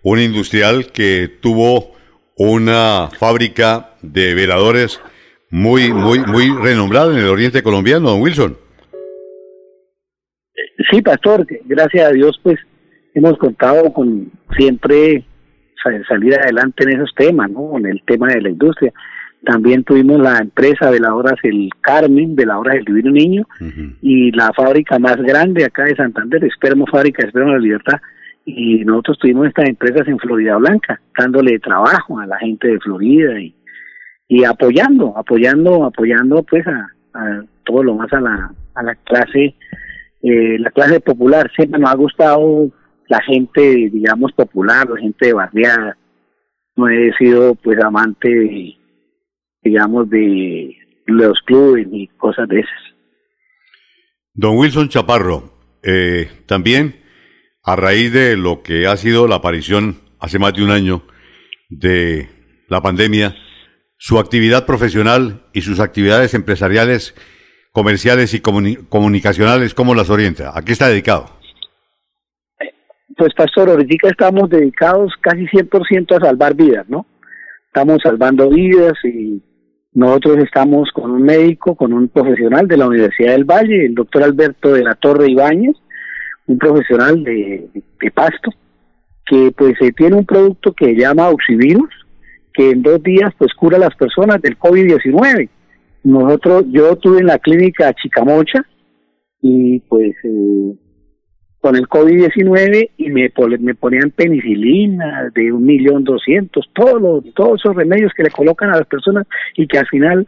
un 0.02 0.18
industrial 0.18 0.92
que 0.92 1.28
tuvo 1.40 1.92
una 2.36 3.08
fábrica 3.18 3.90
de 4.02 4.34
veladores 4.34 5.00
muy, 5.50 5.92
muy, 5.92 6.20
muy 6.20 6.50
renombrada 6.62 7.12
en 7.12 7.18
el 7.18 7.28
oriente 7.28 7.62
colombiano, 7.62 8.10
don 8.10 8.22
Wilson. 8.22 8.56
Sí, 10.90 11.02
pastor, 11.02 11.46
gracias 11.66 12.08
a 12.08 12.12
Dios, 12.12 12.38
pues 12.42 12.58
hemos 13.14 13.36
contado 13.38 13.92
con 13.92 14.30
siempre 14.56 15.24
salir 16.08 16.34
adelante 16.34 16.84
en 16.84 16.90
esos 16.96 17.10
temas, 17.14 17.50
¿no? 17.50 17.76
En 17.78 17.86
el 17.86 18.02
tema 18.06 18.28
de 18.28 18.42
la 18.42 18.50
industria. 18.50 18.92
También 19.44 19.84
tuvimos 19.84 20.20
la 20.20 20.38
empresa 20.38 20.90
veladoras 20.90 21.36
El 21.42 21.70
Carmen, 21.80 22.36
veladoras 22.36 22.76
El 22.76 22.84
Divino 22.84 23.10
Niño, 23.10 23.46
y 24.02 24.32
la 24.32 24.52
fábrica 24.52 24.98
más 24.98 25.16
grande 25.16 25.64
acá 25.64 25.84
de 25.84 25.96
Santander, 25.96 26.44
Espermo 26.44 26.86
Fábrica, 26.86 27.26
Espermo 27.26 27.52
La 27.52 27.58
Libertad, 27.58 28.00
y 28.44 28.85
nosotros 28.85 29.18
tuvimos 29.18 29.48
estas 29.48 29.68
empresas 29.68 30.09
en 30.09 30.18
Florida 30.18 30.57
Blanca, 30.57 31.00
dándole 31.16 31.59
trabajo 31.59 32.18
a 32.18 32.26
la 32.26 32.38
gente 32.38 32.68
de 32.68 32.81
Florida 32.81 33.40
y, 33.40 33.55
y 34.29 34.44
apoyando, 34.44 35.16
apoyando, 35.16 35.85
apoyando 35.85 36.42
pues 36.42 36.64
a, 36.66 36.90
todo 37.64 37.83
lo 37.83 37.94
más 37.94 38.12
a 38.12 38.20
la, 38.20 38.53
a 38.74 38.83
la 38.83 38.94
clase, 38.94 39.55
eh, 40.22 40.59
la 40.59 40.70
clase 40.70 41.00
popular. 41.00 41.50
Siempre 41.55 41.81
nos 41.81 41.90
ha 41.90 41.96
gustado 41.96 42.70
la 43.09 43.20
gente, 43.22 43.90
digamos, 43.92 44.33
popular, 44.33 44.88
la 44.88 45.00
gente 45.00 45.33
barriada. 45.33 45.96
No 46.76 46.88
he 46.88 47.12
sido, 47.18 47.57
pues, 47.57 47.79
amante, 47.83 48.76
digamos, 49.62 50.09
de 50.09 50.76
los 51.07 51.38
clubes 51.44 51.88
y 51.90 52.07
cosas 52.16 52.48
de 52.48 52.61
esas. 52.61 52.81
Don 54.33 54.57
Wilson 54.57 54.88
Chaparro, 54.88 55.53
eh, 55.83 56.31
también 56.46 56.94
a 57.62 57.77
raíz 57.77 58.12
de 58.12 58.37
lo 58.37 58.62
que 58.62 58.87
ha 58.87 58.96
sido 58.96 59.27
la 59.27 59.37
aparición 59.37 59.96
hace 60.18 60.38
más 60.38 60.55
de 60.55 60.64
un 60.64 60.70
año 60.70 61.03
de 61.68 62.29
la 62.68 62.81
pandemia, 62.81 63.37
su 63.96 64.18
actividad 64.18 64.66
profesional 64.66 65.42
y 65.53 65.62
sus 65.62 65.81
actividades 65.81 66.35
empresariales, 66.35 67.14
comerciales 67.73 68.35
y 68.35 68.40
comunicacionales, 68.40 69.75
¿cómo 69.75 69.94
las 69.94 70.11
orienta? 70.11 70.53
¿A 70.57 70.62
qué 70.62 70.73
está 70.73 70.88
dedicado? 70.88 71.27
Pues 73.16 73.35
Pastor, 73.35 73.68
ahorita 73.68 74.09
estamos 74.09 74.49
dedicados 74.49 75.12
casi 75.20 75.44
100% 75.46 76.16
a 76.16 76.27
salvar 76.27 76.55
vidas, 76.55 76.88
¿no? 76.88 77.07
Estamos 77.66 77.99
salvando 78.03 78.49
vidas 78.49 78.94
y 79.05 79.42
nosotros 79.92 80.38
estamos 80.38 80.88
con 80.92 81.11
un 81.11 81.23
médico, 81.23 81.75
con 81.75 81.92
un 81.92 82.09
profesional 82.09 82.66
de 82.66 82.77
la 82.77 82.87
Universidad 82.87 83.33
del 83.33 83.44
Valle, 83.44 83.87
el 83.87 83.94
doctor 83.94 84.23
Alberto 84.23 84.73
de 84.73 84.85
la 84.85 84.94
Torre 84.94 85.31
Ibáñez, 85.31 85.77
un 86.50 86.58
profesional 86.58 87.22
de, 87.22 87.68
Pasto, 88.12 88.50
que 89.26 89.52
pues 89.56 89.74
eh, 89.80 89.92
tiene 89.96 90.16
un 90.16 90.26
producto 90.26 90.72
que 90.72 90.96
llama 90.96 91.28
Oxivirus, 91.28 91.90
que 92.52 92.70
en 92.70 92.82
dos 92.82 93.00
días 93.02 93.32
pues 93.38 93.54
cura 93.54 93.76
a 93.76 93.80
las 93.80 93.94
personas 93.94 94.42
del 94.42 94.58
COVID-19. 94.58 95.48
Nosotros, 96.02 96.64
yo 96.70 96.96
tuve 96.96 97.20
en 97.20 97.26
la 97.26 97.38
clínica 97.38 97.94
Chicamocha 97.94 98.66
y 99.40 99.78
pues 99.80 100.12
eh, 100.24 100.74
con 101.60 101.76
el 101.76 101.86
COVID-19 101.86 102.90
y 102.96 103.10
me, 103.10 103.32
me 103.60 103.74
ponían 103.76 104.10
penicilina 104.10 105.30
de 105.32 105.52
un 105.52 105.64
millón 105.64 106.02
doscientos, 106.02 106.68
todos 106.74 107.22
todos 107.34 107.60
esos 107.60 107.76
remedios 107.76 108.12
que 108.16 108.24
le 108.24 108.30
colocan 108.30 108.70
a 108.70 108.78
las 108.78 108.86
personas 108.88 109.26
y 109.54 109.68
que 109.68 109.78
al 109.78 109.86
final 109.86 110.26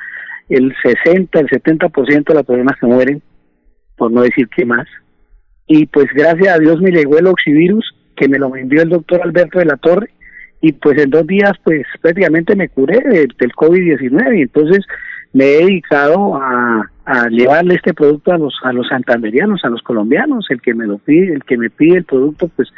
el 0.48 0.72
60, 0.82 1.40
el 1.40 1.48
70% 1.48 2.24
de 2.24 2.35
las 2.35 2.44
personas 2.44 2.78
se 2.78 2.87
mueren, 2.87 3.22
por 3.96 4.12
no 4.12 4.22
decir 4.22 4.48
que 4.48 4.64
más. 4.64 4.87
Y 5.74 5.87
pues 5.87 6.06
gracias 6.12 6.54
a 6.54 6.58
Dios 6.58 6.82
me 6.82 6.90
llegó 6.90 7.16
el 7.16 7.26
oxivirus 7.26 7.94
que 8.14 8.28
me 8.28 8.38
lo 8.38 8.50
vendió 8.50 8.82
el 8.82 8.90
doctor 8.90 9.22
Alberto 9.22 9.58
de 9.58 9.64
la 9.64 9.78
Torre 9.78 10.11
y 10.61 10.72
pues 10.72 10.98
en 10.98 11.08
dos 11.08 11.26
días 11.26 11.52
pues 11.64 11.87
prácticamente 12.02 12.54
me 12.54 12.68
curé 12.68 13.00
del, 13.00 13.35
del 13.38 13.52
COVID-19 13.52 14.38
y 14.38 14.42
entonces 14.42 14.85
me 15.32 15.46
he 15.46 15.64
dedicado 15.64 16.37
a, 16.37 16.90
llevarle 17.30 17.76
este 17.76 17.94
producto 17.94 18.32
a 18.32 18.38
los 18.38 18.54
a 18.62 18.72
los 18.74 18.87
santanderianos, 18.88 19.64
a 19.64 19.70
los 19.70 19.80
colombianos, 19.80 20.44
el 20.50 20.61
que 20.61 20.74
me 20.74 20.87
lo 20.87 20.98
pide, 20.98 21.32
el 21.32 21.42
que 21.42 21.56
me 21.56 21.70
pide 21.70 21.96
el 21.96 22.04
producto, 22.04 22.48
pues 22.54 22.68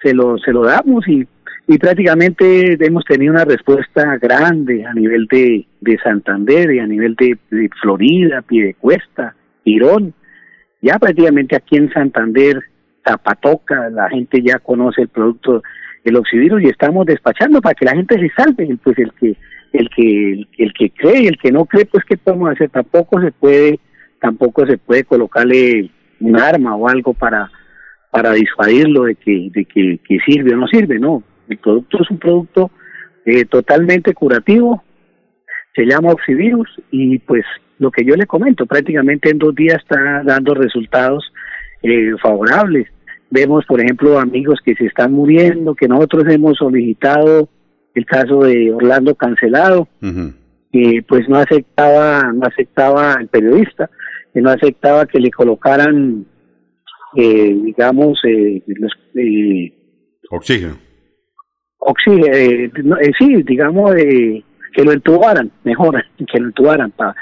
se 0.00 0.14
lo 0.14 0.38
se 0.38 0.52
lo 0.52 0.62
damos 0.62 1.06
y 1.08 1.26
y 1.66 1.78
prácticamente 1.78 2.78
hemos 2.78 3.04
tenido 3.06 3.32
una 3.32 3.44
respuesta 3.44 4.18
grande 4.18 4.86
a 4.86 4.94
nivel 4.94 5.26
de, 5.26 5.66
de 5.80 5.98
Santander 5.98 6.70
y 6.70 6.78
a 6.78 6.86
nivel 6.86 7.16
de, 7.16 7.36
de 7.50 7.68
Florida, 7.82 8.42
Piedecuesta, 8.42 9.34
Girón. 9.64 10.14
Ya 10.86 11.00
prácticamente 11.00 11.56
aquí 11.56 11.76
en 11.76 11.92
Santander, 11.92 12.60
Zapatoca, 13.04 13.90
la 13.90 14.08
gente 14.08 14.40
ya 14.40 14.60
conoce 14.60 15.02
el 15.02 15.08
producto, 15.08 15.60
el 16.04 16.14
oxivirus 16.14 16.62
y 16.62 16.68
estamos 16.68 17.04
despachando 17.06 17.60
para 17.60 17.74
que 17.74 17.86
la 17.86 17.96
gente 17.96 18.16
se 18.16 18.30
salve, 18.36 18.78
pues 18.84 18.96
el 19.00 19.12
que 19.14 19.36
el 19.72 19.90
que 19.90 20.46
el, 20.58 20.72
que 20.72 20.90
cree 20.90 21.24
y 21.24 21.26
el 21.26 21.38
que 21.38 21.50
no 21.50 21.64
cree 21.64 21.86
pues 21.86 22.04
qué 22.04 22.16
podemos 22.16 22.50
hacer 22.50 22.70
tampoco 22.70 23.20
se 23.20 23.32
puede 23.32 23.80
tampoco 24.20 24.64
se 24.64 24.78
puede 24.78 25.02
colocarle 25.02 25.90
un 26.20 26.38
arma 26.38 26.76
o 26.76 26.88
algo 26.88 27.14
para 27.14 27.50
para 28.12 28.34
disuadirlo 28.34 29.06
de 29.06 29.16
que 29.16 29.48
de 29.52 29.64
que, 29.64 30.18
sirve 30.24 30.54
o 30.54 30.56
no 30.56 30.68
sirve 30.68 31.00
no. 31.00 31.24
El 31.48 31.58
producto 31.58 32.00
es 32.00 32.10
un 32.12 32.18
producto 32.18 32.70
eh, 33.24 33.44
totalmente 33.44 34.14
curativo 34.14 34.84
se 35.74 35.84
llama 35.84 36.12
oxivirus 36.12 36.68
y 36.92 37.18
pues 37.18 37.44
lo 37.78 37.90
que 37.90 38.04
yo 38.04 38.14
le 38.14 38.26
comento 38.26 38.66
prácticamente 38.66 39.30
en 39.30 39.38
dos 39.38 39.54
días 39.54 39.82
está 39.82 40.22
dando 40.24 40.54
resultados 40.54 41.32
eh, 41.82 42.12
favorables 42.22 42.88
vemos 43.30 43.64
por 43.66 43.80
ejemplo 43.80 44.18
amigos 44.18 44.60
que 44.64 44.74
se 44.74 44.86
están 44.86 45.12
muriendo 45.12 45.74
que 45.74 45.88
nosotros 45.88 46.24
hemos 46.28 46.56
solicitado 46.58 47.48
el 47.96 48.04
caso 48.04 48.40
de 48.40 48.72
Orlando 48.72 49.14
Cancelado, 49.14 49.88
que 50.70 51.02
pues 51.08 51.26
no 51.28 51.38
aceptaba, 51.38 52.30
no 52.34 52.46
aceptaba 52.46 53.16
el 53.18 53.28
periodista, 53.28 53.90
que 54.34 54.42
no 54.42 54.50
aceptaba 54.50 55.06
que 55.06 55.18
le 55.18 55.30
colocaran, 55.30 56.26
eh, 57.16 57.56
digamos, 57.64 58.20
eh, 58.24 58.62
eh 59.14 59.72
oxígeno. 60.30 60.76
Oxígeno, 61.78 62.26
eh, 62.34 62.70
sí, 63.18 63.42
digamos, 63.44 63.92
que 64.76 64.84
lo 64.84 64.92
entubaran, 64.92 65.50
mejor, 65.64 66.04
que 66.30 66.38
lo 66.38 66.48
entubaran, 66.48 66.90
pa, 66.90 67.14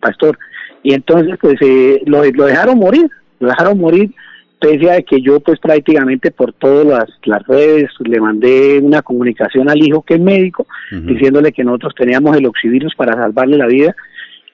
pastor. 0.00 0.38
Y 0.82 0.94
entonces, 0.94 1.36
pues, 1.38 1.58
lo, 2.06 2.24
lo 2.24 2.46
dejaron 2.46 2.78
morir, 2.78 3.10
lo 3.38 3.48
dejaron 3.48 3.78
morir 3.78 4.10
pese 4.62 4.86
de 4.86 5.02
que 5.02 5.20
yo 5.20 5.40
pues 5.40 5.58
prácticamente 5.58 6.30
por 6.30 6.52
todas 6.52 6.86
las, 6.86 7.08
las 7.24 7.44
redes 7.48 7.90
le 7.98 8.20
mandé 8.20 8.78
una 8.78 9.02
comunicación 9.02 9.68
al 9.68 9.84
hijo 9.84 10.02
que 10.02 10.14
es 10.14 10.20
médico, 10.20 10.68
diciéndole 10.92 11.50
que 11.52 11.64
nosotros 11.64 11.94
teníamos 11.96 12.36
el 12.36 12.46
oxivirus 12.46 12.94
para 12.94 13.14
salvarle 13.14 13.58
la 13.58 13.66
vida 13.66 13.96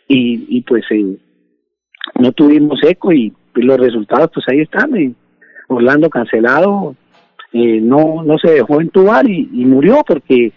y, 0.09 0.47
y 0.49 0.63
pues 0.63 0.85
eh, 0.91 1.19
no 2.19 2.33
tuvimos 2.33 2.81
eco 2.83 3.13
y, 3.13 3.33
los 3.55 3.77
resultados 3.77 4.31
pues 4.33 4.47
ahí 4.49 4.61
están. 4.61 4.97
Eh, 4.97 5.13
Orlando 5.67 6.09
cancelado, 6.09 6.95
eh, 7.53 7.81
no, 7.83 8.23
no 8.23 8.39
se 8.39 8.53
dejó 8.53 8.81
entubar 8.81 9.29
y, 9.29 9.51
y 9.53 9.65
murió 9.65 10.05
porque 10.07 10.53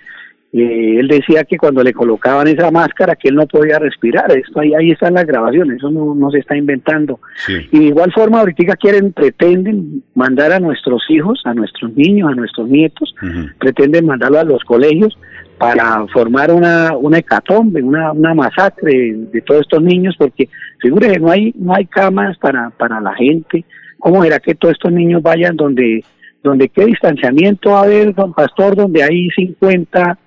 eh, 0.53 0.99
él 0.99 1.07
decía 1.07 1.45
que 1.45 1.57
cuando 1.57 1.81
le 1.81 1.93
colocaban 1.93 2.47
esa 2.47 2.71
máscara 2.71 3.15
que 3.15 3.29
él 3.29 3.35
no 3.35 3.47
podía 3.47 3.79
respirar. 3.79 4.29
Esto 4.35 4.59
ahí, 4.59 4.73
ahí 4.73 4.91
están 4.91 5.13
las 5.13 5.25
grabaciones, 5.25 5.77
eso 5.77 5.89
no, 5.89 6.13
no 6.13 6.29
se 6.29 6.39
está 6.39 6.57
inventando. 6.57 7.19
Y 7.47 7.79
de 7.79 7.85
igual 7.85 8.11
forma 8.11 8.39
ahorita 8.39 8.75
quieren, 8.75 9.13
pretenden 9.13 10.03
mandar 10.13 10.51
a 10.51 10.59
nuestros 10.59 11.03
hijos, 11.09 11.41
a 11.45 11.53
nuestros 11.53 11.95
niños, 11.95 12.29
a 12.29 12.35
nuestros 12.35 12.67
nietos, 12.67 13.15
pretenden 13.59 14.05
mandarlo 14.05 14.39
a 14.39 14.43
los 14.43 14.63
colegios 14.63 15.17
para 15.57 16.05
formar 16.07 16.51
una, 16.51 16.97
una 16.97 17.19
hecatombe, 17.19 17.81
una, 17.81 18.11
una 18.11 18.33
masacre 18.33 19.13
de, 19.15 19.41
todos 19.41 19.61
estos 19.61 19.81
niños, 19.81 20.15
porque 20.17 20.49
figúrese, 20.79 21.19
no 21.19 21.31
hay, 21.31 21.53
no 21.55 21.73
hay 21.73 21.85
camas 21.85 22.37
para, 22.39 22.71
para 22.71 22.99
la 22.99 23.13
gente. 23.13 23.63
¿Cómo 23.99 24.23
era 24.25 24.39
que 24.39 24.55
todos 24.55 24.73
estos 24.73 24.91
niños 24.91 25.21
vayan 25.21 25.55
donde, 25.55 26.03
donde 26.43 26.67
qué 26.67 26.85
distanciamiento 26.87 27.71
va 27.71 27.81
a 27.81 27.83
haber, 27.83 28.13
don 28.13 28.33
Pastor, 28.33 28.75
donde 28.75 29.03
hay 29.03 29.29
50 29.29 30.17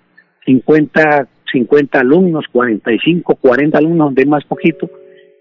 50, 0.44 1.28
50 1.52 2.00
alumnos, 2.00 2.46
45, 2.50 3.36
40 3.36 3.78
alumnos, 3.78 4.12
es 4.16 4.26
más 4.26 4.44
poquito, 4.44 4.90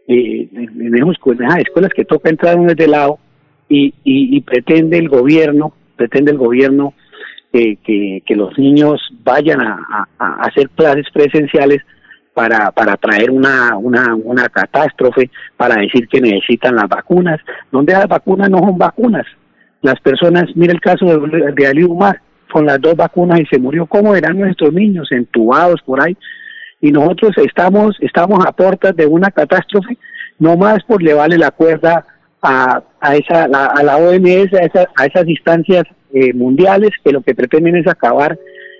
eh, 0.08 0.48
en, 0.54 0.96
esas 0.96 1.60
escuelas 1.60 1.92
que 1.96 2.06
toca 2.06 2.30
entrar 2.30 2.58
uno 2.58 2.74
de 2.74 2.88
lado 2.88 3.20
y, 3.70 3.94
y, 4.04 4.42
pretende 4.42 4.98
el 4.98 5.10
gobierno, 5.10 5.74
pretende 5.96 6.32
el 6.32 6.38
gobierno 6.38 6.94
eh, 7.54 7.78
que, 7.78 8.22
que 8.26 8.36
los 8.36 8.58
niños 8.58 9.02
vayan 9.24 9.62
a, 9.62 10.08
a, 10.20 10.34
hacer 10.42 10.70
clases 10.70 11.06
presenciales 11.14 11.82
para, 12.34 12.72
para 12.72 12.98
traer 12.98 13.32
una, 13.32 13.78
una, 13.78 14.16
una 14.16 14.50
catástrofe, 14.50 15.30
para 15.56 15.82
decir 15.82 16.08
que 16.08 16.20
necesitan 16.20 16.76
las 16.76 16.90
vacunas, 16.90 17.40
donde 17.72 17.94
las 17.94 18.08
vacunas 18.08 18.50
no 18.50 18.60
son 18.60 18.78
vacunas. 18.78 19.26
Las 19.82 20.00
personas, 20.02 20.46
mira 20.56 20.74
el 20.74 20.82
caso 20.82 21.06
de, 21.06 21.52
de 21.52 21.68
Ali 21.68 21.84
Umar, 21.84 22.22
con 22.54 22.68
las 22.68 22.80
dos 22.80 22.96
vacunas 22.96 23.40
y 23.40 23.46
se 23.48 23.58
murió. 23.58 23.88
¿Cómo 23.88 24.16
eran 24.16 24.38
nuestros 24.38 24.72
niños 24.72 25.12
entubados 25.12 25.82
por 25.84 26.00
ahí? 26.00 26.16
Y 26.80 26.92
nosotros 26.92 27.32
estamos, 27.44 27.98
estamos 28.00 28.46
a 28.46 28.52
puertas 28.52 28.96
de 28.96 29.08
una 29.08 29.32
catástrofe, 29.32 29.98
no 30.38 30.56
más 30.56 30.84
por 30.84 31.02
llevarle 31.02 31.40
la 31.40 31.50
cuerda 31.50 32.06
a, 32.44 32.84
a, 33.02 33.16
esa, 33.16 33.46
a 33.46 33.84
la 33.84 33.98
OMS, 33.98 34.54
a, 34.54 34.88
a 35.02 35.06
esas 35.08 35.28
instancias 35.28 35.84
eh, 36.14 36.32
mundiales 36.34 36.92
que 37.04 37.12
lo 37.12 37.24
que 37.24 37.34
pretenden 37.34 37.76
es 37.76 37.88
acabar, 37.88 38.38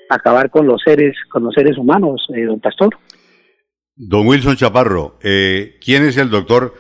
acabar 0.08 0.52
con 0.52 0.68
los 0.68 0.80
seres, 0.86 1.16
con 1.32 1.44
los 1.44 1.56
seres 1.56 1.76
humanos, 1.76 2.28
eh, 2.36 2.44
don 2.44 2.60
Pastor. 2.60 2.96
Don 3.96 4.28
Wilson 4.28 4.56
Chaparro, 4.56 5.18
eh, 5.24 5.80
¿quién 5.84 6.04
es 6.04 6.18
el 6.18 6.30
doctor 6.30 6.76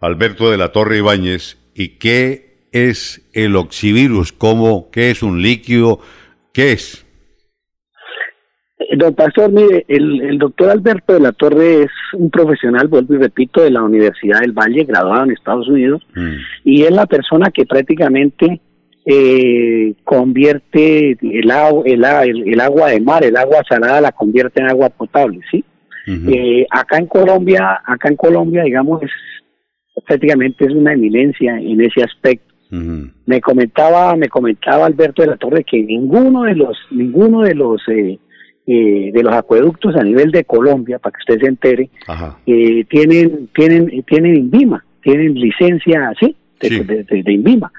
Alberto 0.00 0.48
de 0.48 0.58
la 0.58 0.70
Torre 0.70 0.98
Ibáñez 0.98 1.58
y 1.74 1.98
qué 1.98 2.68
es 2.70 3.28
el 3.32 3.56
oxivirus? 3.56 4.32
¿Cómo, 4.32 4.90
qué 4.92 5.10
es 5.10 5.24
un 5.24 5.42
líquido? 5.42 6.00
¿Qué 6.56 6.72
es? 6.72 7.06
Eh, 8.78 8.96
don 8.96 9.14
Pastor, 9.14 9.52
mire, 9.52 9.84
el, 9.88 10.38
doctor 10.38 10.70
Alberto 10.70 11.12
de 11.12 11.20
la 11.20 11.32
Torre 11.32 11.82
es 11.82 11.90
un 12.14 12.30
profesional, 12.30 12.88
vuelvo 12.88 13.12
y 13.12 13.18
repito, 13.18 13.62
de 13.62 13.70
la 13.70 13.82
Universidad 13.82 14.40
del 14.40 14.52
Valle, 14.52 14.84
graduado 14.84 15.24
en 15.24 15.32
Estados 15.32 15.68
Unidos, 15.68 16.02
mm. 16.14 16.32
y 16.64 16.84
es 16.84 16.92
la 16.92 17.04
persona 17.04 17.50
que 17.50 17.66
prácticamente 17.66 18.62
eh, 19.04 19.92
convierte 20.02 21.10
el, 21.20 21.50
el, 21.84 22.04
el, 22.48 22.60
agua 22.60 22.88
de 22.88 23.00
mar, 23.00 23.22
el 23.22 23.36
agua 23.36 23.62
salada, 23.68 24.00
la 24.00 24.12
convierte 24.12 24.62
en 24.62 24.70
agua 24.70 24.88
potable, 24.88 25.40
¿sí? 25.50 25.62
Eh, 26.06 26.64
acá 26.70 26.96
en 26.96 27.06
Colombia, 27.06 27.82
acá 27.84 28.08
en 28.08 28.16
Colombia, 28.16 28.62
digamos, 28.62 29.02
es, 29.02 29.10
prácticamente 30.06 30.64
es 30.64 30.72
una 30.72 30.94
eminencia 30.94 31.58
en 31.58 31.82
ese 31.82 32.02
aspecto. 32.02 32.55
Me 32.70 33.40
comentaba, 33.40 34.16
me 34.16 34.28
comentaba 34.28 34.86
Alberto 34.86 35.22
de 35.22 35.28
la 35.28 35.36
Torre 35.36 35.64
que 35.64 35.82
ninguno 35.82 36.42
de 36.42 36.54
los, 36.56 36.76
ninguno 36.90 37.42
de 37.42 37.54
los 37.54 37.80
eh, 37.88 38.18
eh, 38.66 39.12
de 39.12 39.22
los 39.22 39.32
acueductos 39.32 39.94
a 39.94 40.02
nivel 40.02 40.32
de 40.32 40.44
Colombia, 40.44 40.98
para 40.98 41.12
que 41.12 41.20
usted 41.20 41.40
se 41.40 41.48
entere, 41.48 41.88
eh, 42.46 42.84
tienen, 42.88 43.48
tienen, 43.54 44.02
tienen 44.02 44.36
INVIMA, 44.36 44.84
tienen 45.02 45.34
licencia 45.34 46.08
así 46.08 46.34
de, 46.60 47.04
de, 47.04 47.32
INVIMA. 47.32 47.70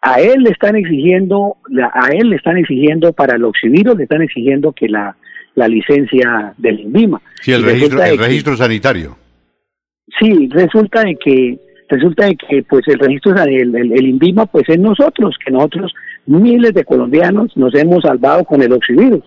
A 0.00 0.20
él 0.20 0.44
le 0.44 0.50
están 0.50 0.76
exigiendo, 0.76 1.56
a 1.92 2.08
él 2.12 2.30
le 2.30 2.36
están 2.36 2.56
exigiendo 2.56 3.12
para 3.12 3.34
el 3.34 3.44
oxivirus, 3.44 3.96
le 3.96 4.04
están 4.04 4.22
exigiendo 4.22 4.70
que 4.70 4.88
la, 4.88 5.16
la 5.56 5.66
licencia 5.66 6.54
del 6.56 6.78
INVIMA. 6.78 7.20
Sí, 7.40 7.52
el 7.52 7.64
registro, 7.64 8.02
el 8.04 8.18
registro 8.18 8.56
sanitario. 8.56 9.16
Sí, 10.20 10.48
resulta 10.52 11.02
de 11.02 11.16
que 11.16 11.58
resulta 11.92 12.26
de 12.26 12.36
que 12.36 12.62
pues 12.62 12.86
el 12.88 12.98
registro 12.98 13.34
el, 13.44 13.74
el, 13.74 13.92
el, 13.92 14.06
INVIMA 14.06 14.46
pues 14.46 14.68
es 14.68 14.78
nosotros, 14.78 15.36
que 15.44 15.52
nosotros 15.52 15.92
miles 16.26 16.72
de 16.72 16.84
colombianos 16.84 17.54
nos 17.56 17.74
hemos 17.74 18.02
salvado 18.02 18.44
con 18.44 18.62
el 18.62 18.72
oxivirus. 18.72 19.22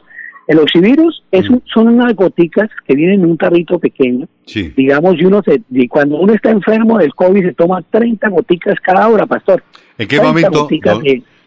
El 0.48 0.60
oxivirus 0.60 1.24
es 1.32 1.46
son 1.74 1.88
unas 1.88 2.14
goticas 2.16 2.70
que 2.88 2.96
vienen 2.96 3.22
en 3.22 3.32
un 3.32 3.38
tarrito 3.38 3.80
pequeño. 3.80 4.28
Digamos, 4.76 5.16
y 5.20 5.26
uno 5.26 5.42
se, 5.44 5.62
y 5.72 5.88
cuando 5.88 6.18
uno 6.18 6.34
está 6.34 6.52
enfermo 6.52 6.98
del 6.98 7.14
COVID 7.14 7.46
se 7.46 7.54
toma 7.54 7.82
30 7.82 8.30
goticas 8.30 8.76
cada 8.80 9.08
hora, 9.10 9.26
pastor. 9.26 9.64
¿En 9.98 10.08
qué 10.08 10.20
momento, 10.20 10.68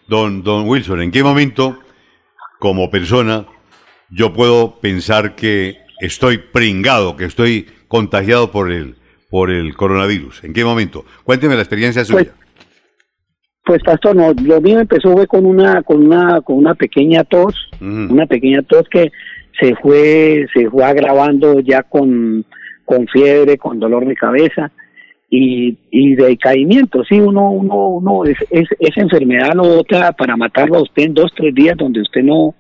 don, 0.09 0.43
don, 0.43 0.69
Wilson, 0.69 1.03
en 1.03 1.11
qué 1.11 1.23
momento, 1.23 1.79
como 2.59 2.91
persona, 2.91 3.47
yo 4.11 4.33
puedo 4.33 4.81
pensar 4.81 5.35
que 5.35 5.77
estoy 6.01 6.39
pringado, 6.39 7.17
que 7.17 7.25
estoy 7.25 7.67
contagiado 7.89 8.51
por 8.51 8.73
el, 8.73 8.98
por 9.29 9.51
el 9.51 9.75
coronavirus? 9.75 10.45
¿En 10.45 10.53
qué 10.53 10.65
momento? 10.65 11.05
Cuénteme 11.25 11.55
la 11.55 11.63
experiencia 11.63 12.05
suya. 12.05 12.33
Pues, 12.33 12.49
pues 13.65 13.83
pastor, 13.83 14.17
no, 14.17 14.33
lo 14.33 14.61
mío 14.61 14.81
empezó 14.81 15.13
fue 15.13 15.27
con 15.27 15.45
una 15.45 15.83
con 15.83 16.07
una 16.07 16.41
con 16.41 16.57
una 16.57 16.75
pequeña 16.75 17.25
tos, 17.25 17.55
una 17.81 18.27
pequeña 18.27 18.63
tos 18.63 18.89
que 18.91 19.13
se 19.61 19.75
fue 19.77 20.47
se 20.55 20.71
fue 20.71 20.85
agravando 20.85 21.61
ya 21.61 21.83
con 21.83 22.47
con 22.87 23.07
fiebre, 23.09 23.59
con 23.59 23.79
dolor 23.79 24.07
de 24.07 24.15
cabeza 24.15 24.71
y, 25.29 25.77
y 25.91 26.15
decaimiento. 26.15 27.05
Sí, 27.05 27.21
uno 27.21 27.51
uno 27.51 27.89
uno 27.89 28.25
es, 28.25 28.39
esa 28.51 29.01
enfermedad 29.03 29.53
lo 29.55 29.65
bota 29.65 30.13
para 30.13 30.37
matarlo 30.39 30.79
a 30.79 30.83
usted 30.83 31.03
en 31.03 31.15
dos 31.15 31.31
tres 31.37 31.55
días 31.55 31.77
donde 31.77 32.01
usted 32.01 32.23
no 32.23 32.55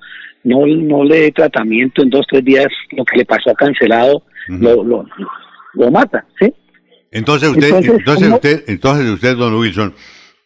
no 0.44 0.66
no 0.66 1.04
le 1.04 1.20
dé 1.20 1.33
tratamiento 1.33 2.02
en 2.02 2.11
dos 2.11 2.26
tres 2.28 2.44
días 2.44 2.66
lo 2.90 3.07
que 3.07 3.16
le 3.16 3.24
pasó 3.24 3.50
a 3.50 3.54
cancelado 3.54 4.22
lo, 4.48 4.85
lo, 4.85 5.07
lo 5.74 5.90
mata, 5.90 6.26
¿sí? 6.38 6.52
Entonces 7.11 7.50
usted 7.50 7.74
entonces 7.85 8.28
usted 8.28 8.64
entonces 8.68 9.09
usted 9.09 9.37
don 9.37 9.54
Wilson 9.54 9.94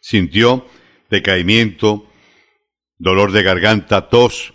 sintió 0.00 0.64
decaimiento, 1.10 2.06
dolor 2.98 3.32
de 3.32 3.42
garganta, 3.42 4.08
tos 4.08 4.54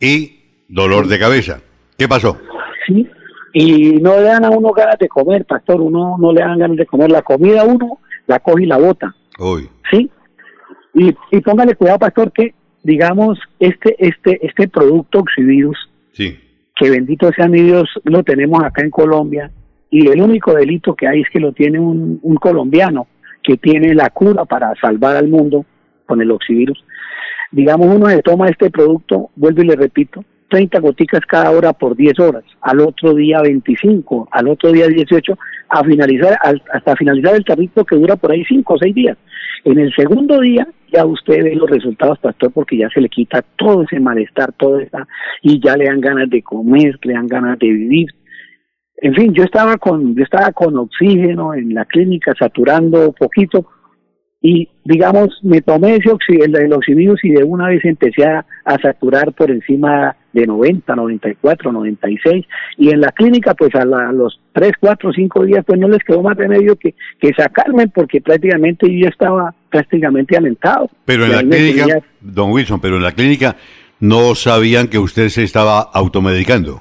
y 0.00 0.64
dolor 0.68 1.08
de 1.08 1.18
cabeza. 1.18 1.60
¿Qué 1.98 2.08
pasó? 2.08 2.38
Sí, 2.86 3.08
y 3.52 3.92
no 4.00 4.16
le 4.16 4.22
dan 4.22 4.44
a 4.44 4.50
uno 4.50 4.72
ganas 4.72 4.98
de 4.98 5.08
comer, 5.08 5.44
pastor, 5.44 5.80
uno 5.80 6.16
no 6.18 6.32
le 6.32 6.40
dan 6.40 6.58
ganas 6.58 6.76
de 6.76 6.86
comer. 6.86 7.10
La 7.10 7.22
comida 7.22 7.64
uno 7.64 7.98
la 8.26 8.40
coge 8.40 8.64
y 8.64 8.66
la 8.66 8.78
bota. 8.78 9.14
Uy. 9.38 9.68
Sí. 9.90 10.10
Y, 10.94 11.14
y 11.30 11.40
póngale 11.40 11.74
cuidado, 11.74 11.98
pastor, 11.98 12.32
que 12.32 12.54
digamos, 12.84 13.38
este, 13.58 13.96
este, 13.98 14.46
este 14.46 14.68
producto 14.68 15.20
Oxivirus, 15.20 15.76
sí. 16.12 16.38
que 16.76 16.90
bendito 16.90 17.30
sea 17.32 17.48
mi 17.48 17.62
Dios, 17.62 17.88
lo 18.04 18.22
tenemos 18.22 18.62
acá 18.62 18.82
en 18.82 18.90
Colombia, 18.90 19.50
y 19.94 20.08
el 20.08 20.20
único 20.20 20.52
delito 20.54 20.96
que 20.96 21.06
hay 21.06 21.20
es 21.20 21.28
que 21.30 21.38
lo 21.38 21.52
tiene 21.52 21.78
un, 21.78 22.18
un 22.20 22.34
colombiano 22.34 23.06
que 23.44 23.56
tiene 23.56 23.94
la 23.94 24.10
cura 24.10 24.44
para 24.44 24.74
salvar 24.80 25.14
al 25.14 25.28
mundo 25.28 25.64
con 26.04 26.20
el 26.20 26.32
oxivirus. 26.32 26.84
Digamos, 27.52 27.94
uno 27.94 28.06
se 28.08 28.20
toma 28.20 28.48
este 28.48 28.72
producto, 28.72 29.30
vuelvo 29.36 29.62
y 29.62 29.66
le 29.66 29.76
repito, 29.76 30.24
30 30.48 30.80
goticas 30.80 31.20
cada 31.26 31.52
hora 31.52 31.72
por 31.74 31.94
10 31.94 32.18
horas, 32.18 32.42
al 32.60 32.80
otro 32.80 33.14
día 33.14 33.40
25, 33.40 34.30
al 34.32 34.48
otro 34.48 34.72
día 34.72 34.88
18, 34.88 35.38
a 35.68 35.84
finalizar, 35.84 36.38
hasta 36.72 36.96
finalizar 36.96 37.36
el 37.36 37.44
tarrito 37.44 37.84
que 37.84 37.94
dura 37.94 38.16
por 38.16 38.32
ahí 38.32 38.44
5 38.44 38.74
o 38.74 38.76
6 38.76 38.92
días. 38.96 39.16
En 39.62 39.78
el 39.78 39.94
segundo 39.94 40.40
día 40.40 40.66
ya 40.92 41.06
usted 41.06 41.44
ve 41.44 41.54
los 41.54 41.70
resultados, 41.70 42.18
pastor, 42.18 42.50
porque 42.50 42.78
ya 42.78 42.88
se 42.88 43.00
le 43.00 43.08
quita 43.08 43.44
todo 43.54 43.84
ese 43.84 44.00
malestar, 44.00 44.52
todo 44.54 44.80
esa, 44.80 45.06
y 45.40 45.60
ya 45.64 45.76
le 45.76 45.84
dan 45.84 46.00
ganas 46.00 46.28
de 46.28 46.42
comer, 46.42 46.98
le 47.04 47.12
dan 47.12 47.28
ganas 47.28 47.60
de 47.60 47.68
vivir, 47.68 48.08
en 49.04 49.14
fin, 49.14 49.34
yo 49.34 49.44
estaba 49.44 49.76
con, 49.76 50.14
yo 50.16 50.24
estaba 50.24 50.50
con 50.52 50.78
oxígeno 50.78 51.52
en 51.52 51.74
la 51.74 51.84
clínica, 51.84 52.32
saturando 52.38 53.12
poquito, 53.12 53.66
y 54.40 54.66
digamos, 54.82 55.28
me 55.42 55.60
tomé 55.60 55.96
ese 55.96 56.10
oxígeno, 56.10 56.58
el, 56.58 56.72
oxivirus 56.72 57.22
y 57.22 57.32
de 57.32 57.44
una 57.44 57.68
vez 57.68 57.84
empecé 57.84 58.24
a, 58.24 58.46
saturar 58.80 59.34
por 59.34 59.50
encima 59.50 60.16
de 60.32 60.46
90, 60.46 60.96
94, 60.96 61.70
96, 61.70 62.46
y 62.78 62.88
en 62.88 63.02
la 63.02 63.12
clínica, 63.12 63.52
pues 63.52 63.74
a, 63.74 63.84
los 63.84 64.40
3, 64.54 64.72
4, 64.80 65.12
5 65.12 65.44
días, 65.44 65.64
pues 65.66 65.78
no 65.78 65.88
les 65.88 66.02
quedó 66.02 66.22
más 66.22 66.38
remedio 66.38 66.74
que, 66.76 66.94
que 67.20 67.34
sacarme, 67.34 67.88
porque 67.88 68.22
prácticamente 68.22 68.86
yo 68.90 69.08
estaba 69.08 69.54
prácticamente 69.68 70.34
alentado. 70.34 70.88
Pero 71.04 71.26
en 71.26 71.32
la 71.32 71.40
clínica, 71.40 71.98
don 72.22 72.52
Wilson, 72.52 72.80
pero 72.80 72.96
en 72.96 73.02
la 73.02 73.12
clínica 73.12 73.54
no 74.00 74.34
sabían 74.34 74.88
que 74.88 74.98
usted 74.98 75.28
se 75.28 75.42
estaba 75.42 75.80
automedicando. 75.80 76.80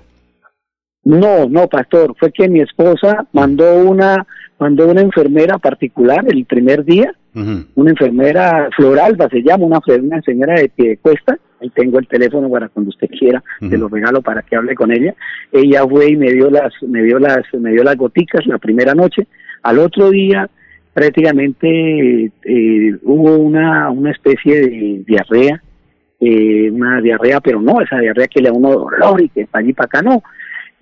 No, 1.05 1.49
no, 1.49 1.67
pastor, 1.67 2.15
fue 2.17 2.31
que 2.31 2.47
mi 2.47 2.61
esposa 2.61 3.27
mandó 3.33 3.75
una 3.75 4.25
mandó 4.59 4.87
una 4.87 5.01
enfermera 5.01 5.57
particular 5.57 6.23
el 6.25 6.45
primer 6.45 6.85
día, 6.85 7.13
una 7.33 7.89
enfermera 7.89 8.69
Floralba 8.75 9.27
se 9.27 9.41
llama, 9.41 9.65
una, 9.65 9.79
una 10.01 10.21
señora 10.21 10.53
de 10.53 10.69
pie 10.69 10.89
de 10.89 10.97
cuesta, 10.97 11.37
ahí 11.59 11.69
tengo 11.71 11.99
el 11.99 12.07
teléfono 12.07 12.49
para 12.49 12.69
cuando 12.69 12.89
usted 12.89 13.09
quiera, 13.09 13.43
se 13.59 13.77
lo 13.77 13.89
regalo 13.89 14.21
para 14.21 14.41
que 14.43 14.55
hable 14.55 14.75
con 14.75 14.91
ella. 14.91 15.15
Ella 15.51 15.85
fue 15.85 16.11
y 16.11 16.15
me 16.15 16.31
dio 16.31 16.49
las 16.49 16.71
me 16.83 17.03
dio 17.03 17.19
las 17.19 17.41
me 17.53 17.71
dio 17.71 17.83
las 17.83 17.97
goticas 17.97 18.45
la 18.45 18.57
primera 18.57 18.93
noche, 18.93 19.27
al 19.63 19.79
otro 19.79 20.11
día 20.11 20.49
prácticamente 20.93 22.31
eh, 22.45 22.95
hubo 23.01 23.35
una 23.37 23.89
una 23.89 24.11
especie 24.11 24.61
de 24.61 25.03
diarrea, 25.05 25.61
eh, 26.21 26.69
una 26.71 27.01
diarrea, 27.01 27.41
pero 27.41 27.59
no 27.59 27.81
esa 27.81 27.99
diarrea 27.99 28.27
que 28.27 28.41
le 28.41 28.49
da 28.49 28.55
uno 28.55 28.71
dolor 28.71 29.21
y 29.21 29.29
que 29.29 29.45
para 29.47 29.63
allí 29.63 29.73
para 29.73 29.87
acá 29.87 30.01
no 30.01 30.23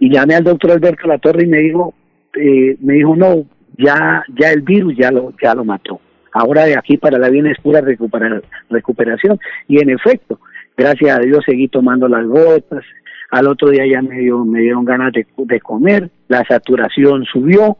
y 0.02 0.10
llamé 0.10 0.34
al 0.34 0.44
doctor 0.44 0.72
Alberto 0.72 1.08
Latorre 1.08 1.44
y 1.44 1.48
me 1.48 1.60
dijo, 1.60 1.94
eh, 2.36 2.76
me 2.82 2.96
dijo, 2.96 3.16
no, 3.16 3.46
ya, 3.78 4.24
ya 4.36 4.50
el 4.50 4.62
virus 4.64 4.96
ya 4.98 5.12
lo, 5.12 5.32
ya 5.40 5.54
lo 5.54 5.64
mató. 5.64 6.02
Ahora 6.34 6.66
de 6.66 6.76
aquí 6.76 6.98
para 6.98 7.20
la 7.20 7.30
viene 7.30 7.52
es 7.52 7.60
pura 7.60 7.82
recuperación. 7.82 9.40
Y 9.68 9.80
en 9.80 9.92
efecto, 9.92 10.40
gracias 10.76 11.16
a 11.16 11.20
Dios 11.20 11.44
seguí 11.46 11.68
tomando 11.68 12.08
las 12.08 12.26
gotas. 12.26 12.84
Al 13.30 13.46
otro 13.46 13.70
día 13.70 13.86
ya 13.86 14.02
me, 14.02 14.18
dio, 14.18 14.44
me 14.44 14.62
dieron 14.62 14.86
ganas 14.86 15.14
de, 15.14 15.28
de 15.38 15.60
comer, 15.60 16.10
la 16.28 16.44
saturación 16.46 17.24
subió, 17.26 17.78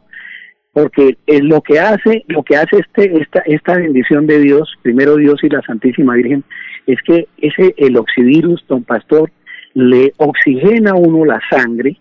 porque 0.72 1.18
es 1.26 1.42
lo 1.42 1.60
que 1.60 1.80
hace, 1.80 2.24
lo 2.28 2.44
que 2.44 2.54
hace 2.54 2.76
este, 2.78 3.20
esta, 3.20 3.40
esta 3.46 3.78
bendición 3.78 4.28
de 4.28 4.38
Dios, 4.38 4.72
primero 4.82 5.16
Dios 5.16 5.42
y 5.42 5.48
la 5.48 5.60
Santísima 5.62 6.14
Virgen, 6.14 6.44
es 6.86 7.02
que 7.02 7.26
ese 7.38 7.74
el 7.78 7.96
oxivirus, 7.96 8.64
don 8.68 8.84
pastor, 8.84 9.28
le 9.74 10.12
oxigena 10.18 10.92
a 10.92 10.94
uno 10.94 11.24
la 11.24 11.40
sangre, 11.50 11.98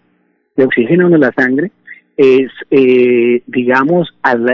de 0.55 0.63
oxígeno 0.65 1.07
en 1.07 1.19
la 1.19 1.31
sangre, 1.37 1.71
es, 2.17 2.51
eh, 2.69 3.41
digamos, 3.47 4.13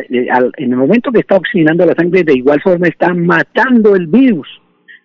eh, 0.09 0.27
al, 0.31 0.51
en 0.57 0.71
el 0.71 0.77
momento 0.77 1.11
que 1.11 1.19
está 1.19 1.35
oxigenando 1.35 1.85
la 1.85 1.95
sangre, 1.95 2.23
de 2.23 2.33
igual 2.33 2.61
forma 2.61 2.87
está 2.87 3.13
matando 3.13 3.95
el 3.95 4.07
virus. 4.07 4.47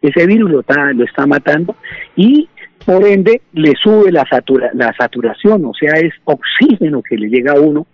Ese 0.00 0.26
virus 0.26 0.50
lo 0.50 0.61
está, 0.61 0.92
lo 0.92 1.05
está 1.05 1.26
matando 1.26 1.76
y 2.16 2.48
por 2.85 3.05
ende 3.07 3.42
le 3.52 3.72
sube 3.81 4.11
la, 4.11 4.24
satura, 4.28 4.70
la 4.74 4.92
saturación, 4.98 5.64
o 5.64 5.72
sea, 5.74 5.92
es 6.00 6.12
oxígeno 6.24 7.02
que 7.02 7.16
le 7.16 7.28
llega 7.28 7.52
a 7.52 7.61
uno 7.61 7.87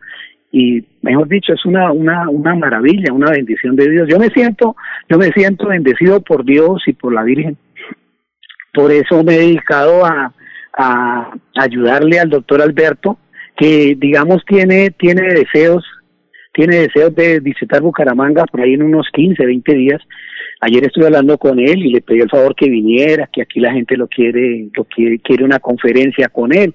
y 0.51 0.83
mejor 1.03 1.29
dicho 1.29 1.53
es 1.53 1.65
una, 1.67 1.93
una, 1.93 2.29
una 2.31 2.55
maravilla, 2.55 3.13
una 3.13 3.31
bendición 3.31 3.77
de 3.77 3.91
Dios. 3.91 4.09
Yo 4.09 4.19
me 4.19 4.31
siento, 4.31 4.77
yo 5.09 5.19
me 5.19 5.31
siento 5.33 5.69
bendecido 5.69 6.21
por 6.23 6.45
Dios 6.45 6.83
y 6.87 6.95
por 6.95 7.13
la 7.13 7.23
Virgen. 7.23 7.59
Por 8.73 8.91
eso 8.91 9.23
me 9.23 9.35
he 9.35 9.39
dedicado 9.41 10.07
a, 10.07 10.33
a 10.79 11.33
ayudarle 11.57 12.21
al 12.21 12.31
doctor 12.31 12.63
Alberto, 12.63 13.19
que 13.57 13.97
digamos 13.99 14.45
tiene, 14.47 14.91
tiene 14.93 15.23
deseos, 15.35 15.85
tiene 16.55 16.77
deseos 16.77 17.15
de 17.17 17.41
visitar 17.41 17.83
Bucaramanga 17.83 18.45
por 18.47 18.61
ahí 18.61 18.75
en 18.75 18.85
unos 18.85 19.09
15, 19.13 19.45
20 19.45 19.75
días. 19.75 20.01
Ayer 20.61 20.85
estuve 20.85 21.07
hablando 21.07 21.37
con 21.37 21.59
él 21.59 21.85
y 21.85 21.91
le 21.91 22.01
pedí 22.01 22.21
el 22.21 22.31
favor 22.31 22.55
que 22.55 22.69
viniera, 22.69 23.29
que 23.33 23.43
aquí 23.43 23.59
la 23.59 23.73
gente 23.73 23.97
lo 23.97 24.07
quiere, 24.07 24.69
lo 24.73 24.85
quiere, 24.85 25.19
quiere 25.19 25.45
una 25.45 25.59
conferencia 25.59 26.29
con 26.29 26.55
él. 26.55 26.75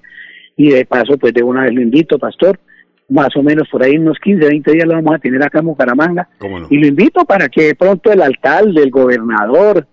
Y 0.56 0.70
de 0.70 0.84
paso, 0.84 1.16
pues 1.18 1.32
de 1.32 1.42
una 1.42 1.64
vez 1.64 1.72
lo 1.72 1.80
invito, 1.80 2.18
pastor. 2.18 2.60
Más 3.08 3.34
o 3.36 3.42
menos 3.42 3.68
por 3.68 3.82
ahí 3.82 3.92
en 3.94 4.02
unos 4.02 4.18
15, 4.18 4.46
20 4.46 4.72
días 4.72 4.86
lo 4.86 4.94
vamos 4.94 5.14
a 5.14 5.18
tener 5.18 5.42
acá 5.42 5.60
en 5.60 5.66
Bucaramanga. 5.66 6.28
Y 6.70 6.78
lo 6.78 6.86
invito 6.86 7.24
para 7.24 7.48
que 7.48 7.64
de 7.64 7.74
pronto 7.74 8.12
el 8.12 8.22
alcalde, 8.22 8.82
el 8.82 8.90
gobernador, 8.90 9.86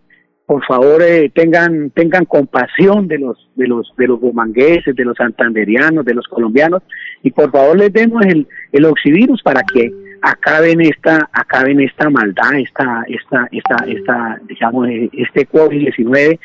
por 0.51 0.65
favor 0.65 1.01
eh, 1.01 1.31
tengan 1.33 1.91
tengan 1.91 2.25
compasión 2.25 3.07
de 3.07 3.19
los 3.19 3.37
de 3.55 3.69
los 3.69 3.89
de 3.97 4.05
los 4.05 4.19
bumangueses, 4.19 4.93
de 4.93 5.05
los 5.05 5.15
santanderianos, 5.15 6.03
de 6.03 6.13
los 6.13 6.27
colombianos 6.27 6.83
y 7.23 7.31
por 7.31 7.49
favor 7.51 7.77
les 7.77 7.93
demos 7.93 8.25
el 8.25 8.45
el 8.73 8.83
oxivirus 8.83 9.41
para 9.43 9.61
que 9.63 9.93
acaben 10.21 10.81
esta 10.81 11.29
acaben 11.31 11.79
esta 11.79 12.09
maldad, 12.09 12.53
esta 12.55 13.05
esta 13.07 13.47
esta 13.49 13.77
esta 13.87 14.41
digamos 14.45 14.89
eh, 14.89 15.09
este 15.13 15.47
COVID-19 15.47 16.37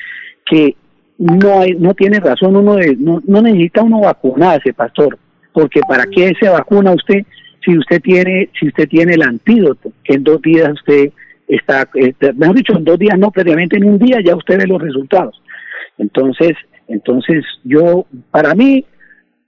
que 0.48 0.76
no 1.18 1.62
hay, 1.62 1.74
no 1.74 1.92
tiene 1.94 2.20
razón 2.20 2.54
uno 2.54 2.76
de 2.76 2.94
no, 2.94 3.20
no 3.26 3.42
necesita 3.42 3.82
uno 3.82 4.02
vacunarse, 4.02 4.72
pastor, 4.72 5.18
porque 5.52 5.80
para 5.80 6.04
qué 6.06 6.32
se 6.40 6.48
vacuna 6.48 6.92
usted 6.92 7.24
si 7.64 7.76
usted 7.76 8.00
tiene 8.00 8.50
si 8.56 8.68
usted 8.68 8.88
tiene 8.88 9.14
el 9.14 9.22
antídoto, 9.22 9.90
que 10.04 10.14
en 10.14 10.22
dos 10.22 10.40
días 10.42 10.70
usted 10.74 11.10
está, 11.48 11.88
eh, 11.94 12.14
mejor 12.34 12.56
dicho, 12.56 12.76
en 12.76 12.84
dos 12.84 12.98
días, 12.98 13.18
no, 13.18 13.30
previamente 13.30 13.76
en 13.76 13.84
un 13.84 13.98
día 13.98 14.18
ya 14.24 14.36
usted 14.36 14.58
ve 14.58 14.66
los 14.66 14.80
resultados. 14.80 15.40
Entonces, 15.98 16.52
entonces 16.88 17.44
yo, 17.64 18.06
para 18.30 18.54
mí, 18.54 18.84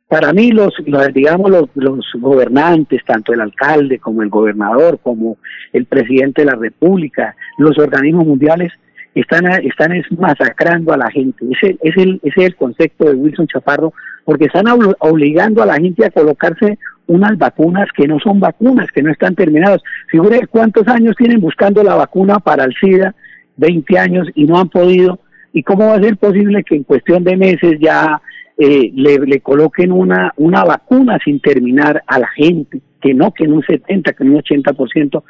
para 0.08 0.32
mí 0.32 0.50
los, 0.50 0.72
digamos 1.12 1.50
los, 1.50 1.68
los 1.74 2.06
gobernantes, 2.14 3.04
tanto 3.04 3.32
el 3.32 3.40
alcalde 3.40 3.98
como 3.98 4.22
el 4.22 4.30
gobernador, 4.30 4.98
como 5.02 5.36
el 5.72 5.84
presidente 5.84 6.42
de 6.42 6.46
la 6.46 6.56
República, 6.56 7.36
los 7.58 7.78
organismos 7.78 8.26
mundiales, 8.26 8.72
están, 9.14 9.46
están 9.64 9.92
es 9.92 10.10
masacrando 10.12 10.92
a 10.92 10.96
la 10.96 11.10
gente. 11.10 11.44
Ese, 11.50 11.78
es 11.82 11.96
ese 11.96 12.20
es 12.22 12.46
el 12.46 12.56
concepto 12.56 13.04
de 13.04 13.14
Wilson 13.14 13.46
Chaparro, 13.48 13.92
porque 14.28 14.44
están 14.44 14.66
obligando 14.98 15.62
a 15.62 15.66
la 15.66 15.76
gente 15.76 16.04
a 16.04 16.10
colocarse 16.10 16.78
unas 17.06 17.38
vacunas 17.38 17.88
que 17.96 18.06
no 18.06 18.18
son 18.20 18.40
vacunas, 18.40 18.92
que 18.92 19.02
no 19.02 19.10
están 19.10 19.34
terminadas. 19.34 19.80
Figure 20.10 20.46
cuántos 20.48 20.86
años 20.86 21.16
tienen 21.16 21.40
buscando 21.40 21.82
la 21.82 21.94
vacuna 21.94 22.38
para 22.38 22.64
el 22.64 22.74
SIDA, 22.78 23.14
20 23.56 23.98
años, 23.98 24.28
y 24.34 24.44
no 24.44 24.58
han 24.58 24.68
podido. 24.68 25.18
¿Y 25.54 25.62
cómo 25.62 25.86
va 25.86 25.94
a 25.94 26.02
ser 26.02 26.18
posible 26.18 26.62
que 26.62 26.76
en 26.76 26.82
cuestión 26.82 27.24
de 27.24 27.38
meses 27.38 27.78
ya 27.80 28.20
eh, 28.58 28.92
le, 28.94 29.40
coloquen 29.40 29.92
una, 29.92 30.34
una 30.36 30.62
vacuna 30.62 31.18
sin 31.24 31.40
terminar 31.40 32.02
a 32.06 32.18
la 32.18 32.28
gente? 32.28 32.82
Que 33.00 33.14
no, 33.14 33.32
que 33.32 33.44
en 33.44 33.54
un 33.54 33.62
70, 33.62 34.12
que 34.12 34.24
en 34.24 34.30
un 34.32 34.42
80%, 34.42 35.22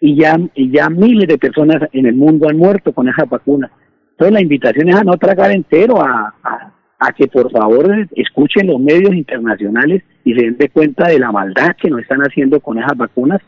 y 0.00 0.16
ya, 0.16 0.40
y 0.54 0.70
ya 0.70 0.88
miles 0.88 1.28
de 1.28 1.36
personas 1.36 1.90
en 1.92 2.06
el 2.06 2.14
mundo 2.14 2.48
han 2.48 2.56
muerto 2.56 2.94
con 2.94 3.06
esa 3.06 3.26
vacuna. 3.26 3.70
Entonces 4.12 4.32
la 4.32 4.40
invitación 4.40 4.88
es 4.88 4.96
a 4.96 5.04
no 5.04 5.18
tragar 5.18 5.50
entero, 5.50 6.00
a, 6.00 6.72
a 6.98 7.12
que 7.12 7.26
por 7.26 7.50
favor 7.50 8.08
escuchen 8.14 8.68
los 8.68 8.80
medios 8.80 9.14
internacionales 9.14 10.02
y 10.24 10.34
se 10.34 10.42
den 10.42 10.56
de 10.56 10.68
cuenta 10.68 11.08
de 11.08 11.18
la 11.18 11.30
maldad 11.30 11.76
que 11.80 11.90
nos 11.90 12.00
están 12.00 12.20
haciendo 12.20 12.60
con 12.60 12.78
esas 12.78 12.96
vacunas 12.96 13.40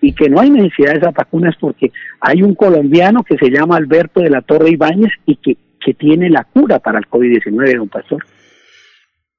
y 0.00 0.12
que 0.12 0.28
no 0.28 0.40
hay 0.40 0.50
necesidad 0.50 0.92
de 0.92 0.98
esas 0.98 1.14
vacunas 1.14 1.54
porque 1.60 1.92
hay 2.20 2.42
un 2.42 2.54
colombiano 2.54 3.22
que 3.22 3.36
se 3.36 3.50
llama 3.50 3.76
Alberto 3.76 4.20
de 4.20 4.30
la 4.30 4.42
Torre 4.42 4.70
Ibáñez 4.70 5.12
y 5.26 5.36
que, 5.36 5.56
que 5.84 5.94
tiene 5.94 6.30
la 6.30 6.44
cura 6.44 6.78
para 6.78 6.98
el 6.98 7.06
COVID-19, 7.06 7.76
don 7.76 7.88
Pastor. 7.88 8.24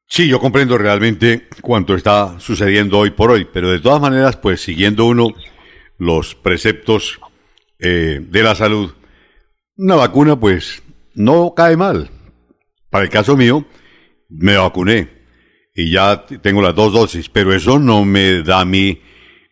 Sí, 0.07 0.27
yo 0.27 0.39
comprendo 0.39 0.77
realmente 0.77 1.47
cuánto 1.61 1.95
está 1.95 2.39
sucediendo 2.39 2.99
hoy 2.99 3.09
por 3.09 3.31
hoy, 3.31 3.47
pero 3.51 3.71
de 3.71 3.79
todas 3.79 3.99
maneras, 3.99 4.37
pues 4.37 4.61
siguiendo 4.61 5.05
uno 5.07 5.33
los 5.97 6.35
preceptos 6.35 7.19
eh, 7.79 8.21
de 8.21 8.43
la 8.43 8.55
salud, 8.55 8.91
una 9.77 9.95
vacuna 9.95 10.39
pues 10.39 10.83
no 11.15 11.53
cae 11.55 11.75
mal, 11.75 12.09
para 12.95 13.03
el 13.03 13.11
caso 13.11 13.35
mío, 13.35 13.65
me 14.29 14.55
vacuné 14.55 15.09
y 15.75 15.91
ya 15.91 16.25
tengo 16.25 16.61
las 16.61 16.73
dos 16.73 16.93
dosis, 16.93 17.27
pero 17.27 17.53
eso 17.53 17.77
no 17.77 18.05
me 18.05 18.41
da 18.41 18.61
a 18.61 18.65
mí 18.65 19.01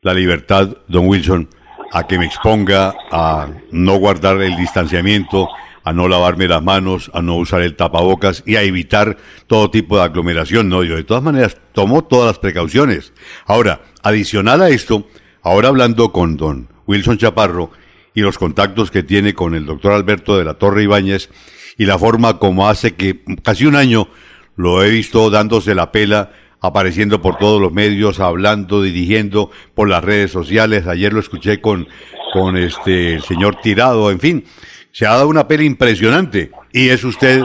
la 0.01 0.13
libertad, 0.13 0.77
don 0.87 1.09
Wilson, 1.09 1.49
a 1.91 2.07
que 2.07 2.17
me 2.17 2.25
exponga 2.25 2.95
a 3.11 3.49
no 3.69 3.97
guardar 3.97 4.41
el 4.41 4.55
distanciamiento, 4.55 5.49
a 5.83 5.91
no 5.91 6.07
lavarme 6.07 6.47
las 6.47 6.63
manos, 6.63 7.11
a 7.13 7.21
no 7.21 7.35
usar 7.35 7.63
el 7.63 7.75
tapabocas 7.75 8.43
y 8.45 8.55
a 8.55 8.61
evitar 8.61 9.17
todo 9.47 9.69
tipo 9.69 9.97
de 9.97 10.03
aglomeración. 10.03 10.69
No, 10.69 10.85
yo 10.85 10.95
de 10.95 11.03
todas 11.03 11.21
maneras 11.21 11.57
tomo 11.73 12.05
todas 12.05 12.27
las 12.27 12.39
precauciones. 12.39 13.11
Ahora, 13.45 13.81
adicional 14.03 14.61
a 14.61 14.69
esto, 14.69 15.05
ahora 15.41 15.67
hablando 15.67 16.13
con 16.13 16.37
don 16.37 16.69
Wilson 16.87 17.17
Chaparro 17.17 17.71
y 18.13 18.21
los 18.21 18.37
contactos 18.37 18.91
que 18.91 19.03
tiene 19.03 19.33
con 19.33 19.55
el 19.55 19.65
doctor 19.65 19.93
Alberto 19.93 20.37
de 20.37 20.45
la 20.45 20.55
Torre 20.55 20.83
Ibáñez, 20.83 21.29
y 21.77 21.85
la 21.85 21.97
forma 21.97 22.37
como 22.37 22.69
hace 22.69 22.93
que 22.93 23.21
casi 23.41 23.65
un 23.65 23.75
año 23.75 24.07
lo 24.55 24.83
he 24.83 24.89
visto 24.89 25.29
dándose 25.29 25.73
la 25.73 25.91
pela, 25.91 26.31
apareciendo 26.61 27.21
por 27.21 27.37
todos 27.37 27.59
los 27.59 27.73
medios, 27.73 28.19
hablando, 28.19 28.81
dirigiendo 28.81 29.51
por 29.73 29.89
las 29.89 30.03
redes 30.03 30.31
sociales. 30.31 30.87
Ayer 30.87 31.11
lo 31.11 31.19
escuché 31.19 31.59
con, 31.59 31.87
con 32.31 32.55
este 32.55 33.15
el 33.15 33.23
señor 33.23 33.57
Tirado, 33.61 34.11
en 34.11 34.19
fin, 34.19 34.45
se 34.91 35.05
ha 35.05 35.11
dado 35.11 35.27
una 35.27 35.47
pela 35.47 35.63
impresionante 35.63 36.51
y 36.71 36.89
es 36.89 37.03
usted 37.03 37.41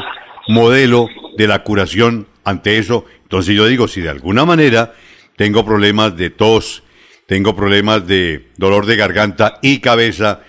modelo 0.49 1.09
de 1.37 1.47
la 1.47 1.63
curación 1.63 2.27
ante 2.45 2.79
eso. 2.79 3.07
Entonces 3.23 3.57
yo 3.57 3.67
digo, 3.67 3.89
si 3.89 4.01
de 4.01 4.11
alguna 4.11 4.45
manera 4.45 4.95
tengo 5.37 5.65
problemas 5.65 6.17
de 6.17 6.31
tos, 6.31 6.83
tengo 7.27 7.57
problemas 7.57 8.07
de 8.07 8.49
dolor 8.57 8.87
de 8.87 8.97
garganta 8.97 9.59
y 9.63 9.81
cabeza, 9.81 10.41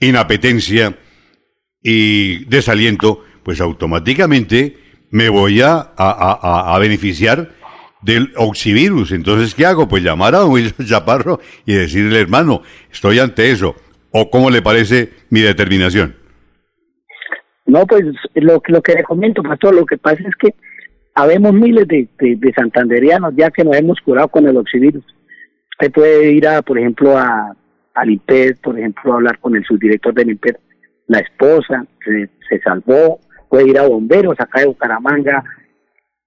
inapetencia, 0.00 0.94
y 1.82 2.44
desaliento, 2.46 3.24
pues 3.42 3.60
automáticamente 3.60 4.76
me 5.10 5.28
voy 5.28 5.62
a, 5.62 5.92
a, 5.96 6.78
beneficiar 6.78 7.50
del 8.02 8.32
oxivirus. 8.36 9.12
Entonces, 9.12 9.54
¿qué 9.54 9.64
hago? 9.64 9.88
Pues 9.88 10.02
llamar 10.02 10.34
a 10.34 10.38
don 10.38 10.50
Wilson 10.50 10.86
Chaparro 10.86 11.40
y 11.64 11.74
decirle, 11.74 12.20
hermano, 12.20 12.62
estoy 12.92 13.18
ante 13.18 13.50
eso. 13.50 13.74
¿O 14.10 14.30
cómo 14.30 14.50
le 14.50 14.62
parece 14.62 15.10
mi 15.30 15.40
determinación? 15.40 16.16
No, 17.66 17.86
pues 17.86 18.04
lo, 18.34 18.62
lo 18.66 18.82
que 18.82 18.94
le 18.94 19.02
comento, 19.02 19.42
pastor, 19.42 19.74
lo 19.74 19.84
que 19.84 19.98
pasa 19.98 20.22
es 20.26 20.34
que 20.36 20.54
habemos 21.14 21.52
miles 21.52 21.86
de, 21.86 22.08
de, 22.18 22.52
santanderianos 22.54 23.34
ya 23.36 23.50
que 23.50 23.64
nos 23.64 23.76
hemos 23.76 24.00
curado 24.00 24.28
con 24.28 24.48
el 24.48 24.56
oxivirus. 24.56 25.04
Usted 25.72 25.92
puede 25.92 26.32
ir, 26.32 26.46
a, 26.48 26.62
por 26.62 26.78
ejemplo, 26.78 27.18
a, 27.18 27.54
al 28.00 28.10
IPED, 28.10 28.56
por 28.62 28.78
ejemplo, 28.78 29.14
hablar 29.14 29.38
con 29.38 29.56
el 29.56 29.64
subdirector 29.64 30.14
del 30.14 30.30
IPED 30.30 30.56
la 31.08 31.18
esposa 31.20 31.84
se, 32.04 32.60
salvó, 32.62 33.18
puede 33.48 33.68
ir 33.68 33.78
a 33.78 33.88
bomberos 33.88 34.38
acá 34.38 34.60
de 34.60 34.66
Bucaramanga, 34.66 35.42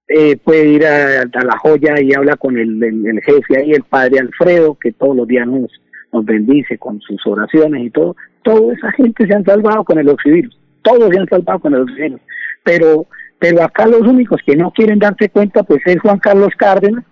eh, 0.08 0.36
puede 0.36 0.68
ir 0.68 0.84
a, 0.84 1.24
La 1.24 1.56
Joya 1.58 2.00
y 2.00 2.12
habla 2.12 2.36
con 2.36 2.58
el, 2.58 3.20
jefe 3.24 3.58
ahí, 3.58 3.72
el 3.72 3.84
padre 3.84 4.18
Alfredo, 4.18 4.76
que 4.78 4.92
todos 4.92 5.16
los 5.16 5.26
días 5.26 5.46
nos, 5.46 5.70
nos 6.12 6.24
bendice 6.24 6.78
con 6.78 7.00
sus 7.00 7.24
oraciones 7.26 7.86
y 7.86 7.90
todo. 7.90 8.16
Toda 8.42 8.74
esa 8.74 8.90
gente 8.92 9.26
se 9.26 9.34
han 9.34 9.44
salvado 9.44 9.84
con 9.84 9.98
el 9.98 10.08
oxivirus, 10.08 10.58
todos 10.82 11.10
se 11.10 11.20
han 11.20 11.28
salvado 11.28 11.60
con 11.60 11.74
el 11.74 11.82
oxivirus. 11.82 12.20
Pero, 12.64 13.06
pero 13.38 13.62
acá 13.62 13.86
los 13.86 14.02
únicos 14.02 14.40
que 14.44 14.56
no 14.56 14.72
quieren 14.72 14.98
darse 14.98 15.28
cuenta, 15.28 15.62
pues 15.62 15.80
es 15.86 16.00
Juan 16.00 16.18
Carlos 16.18 16.52
Cárdenas, 16.56 17.04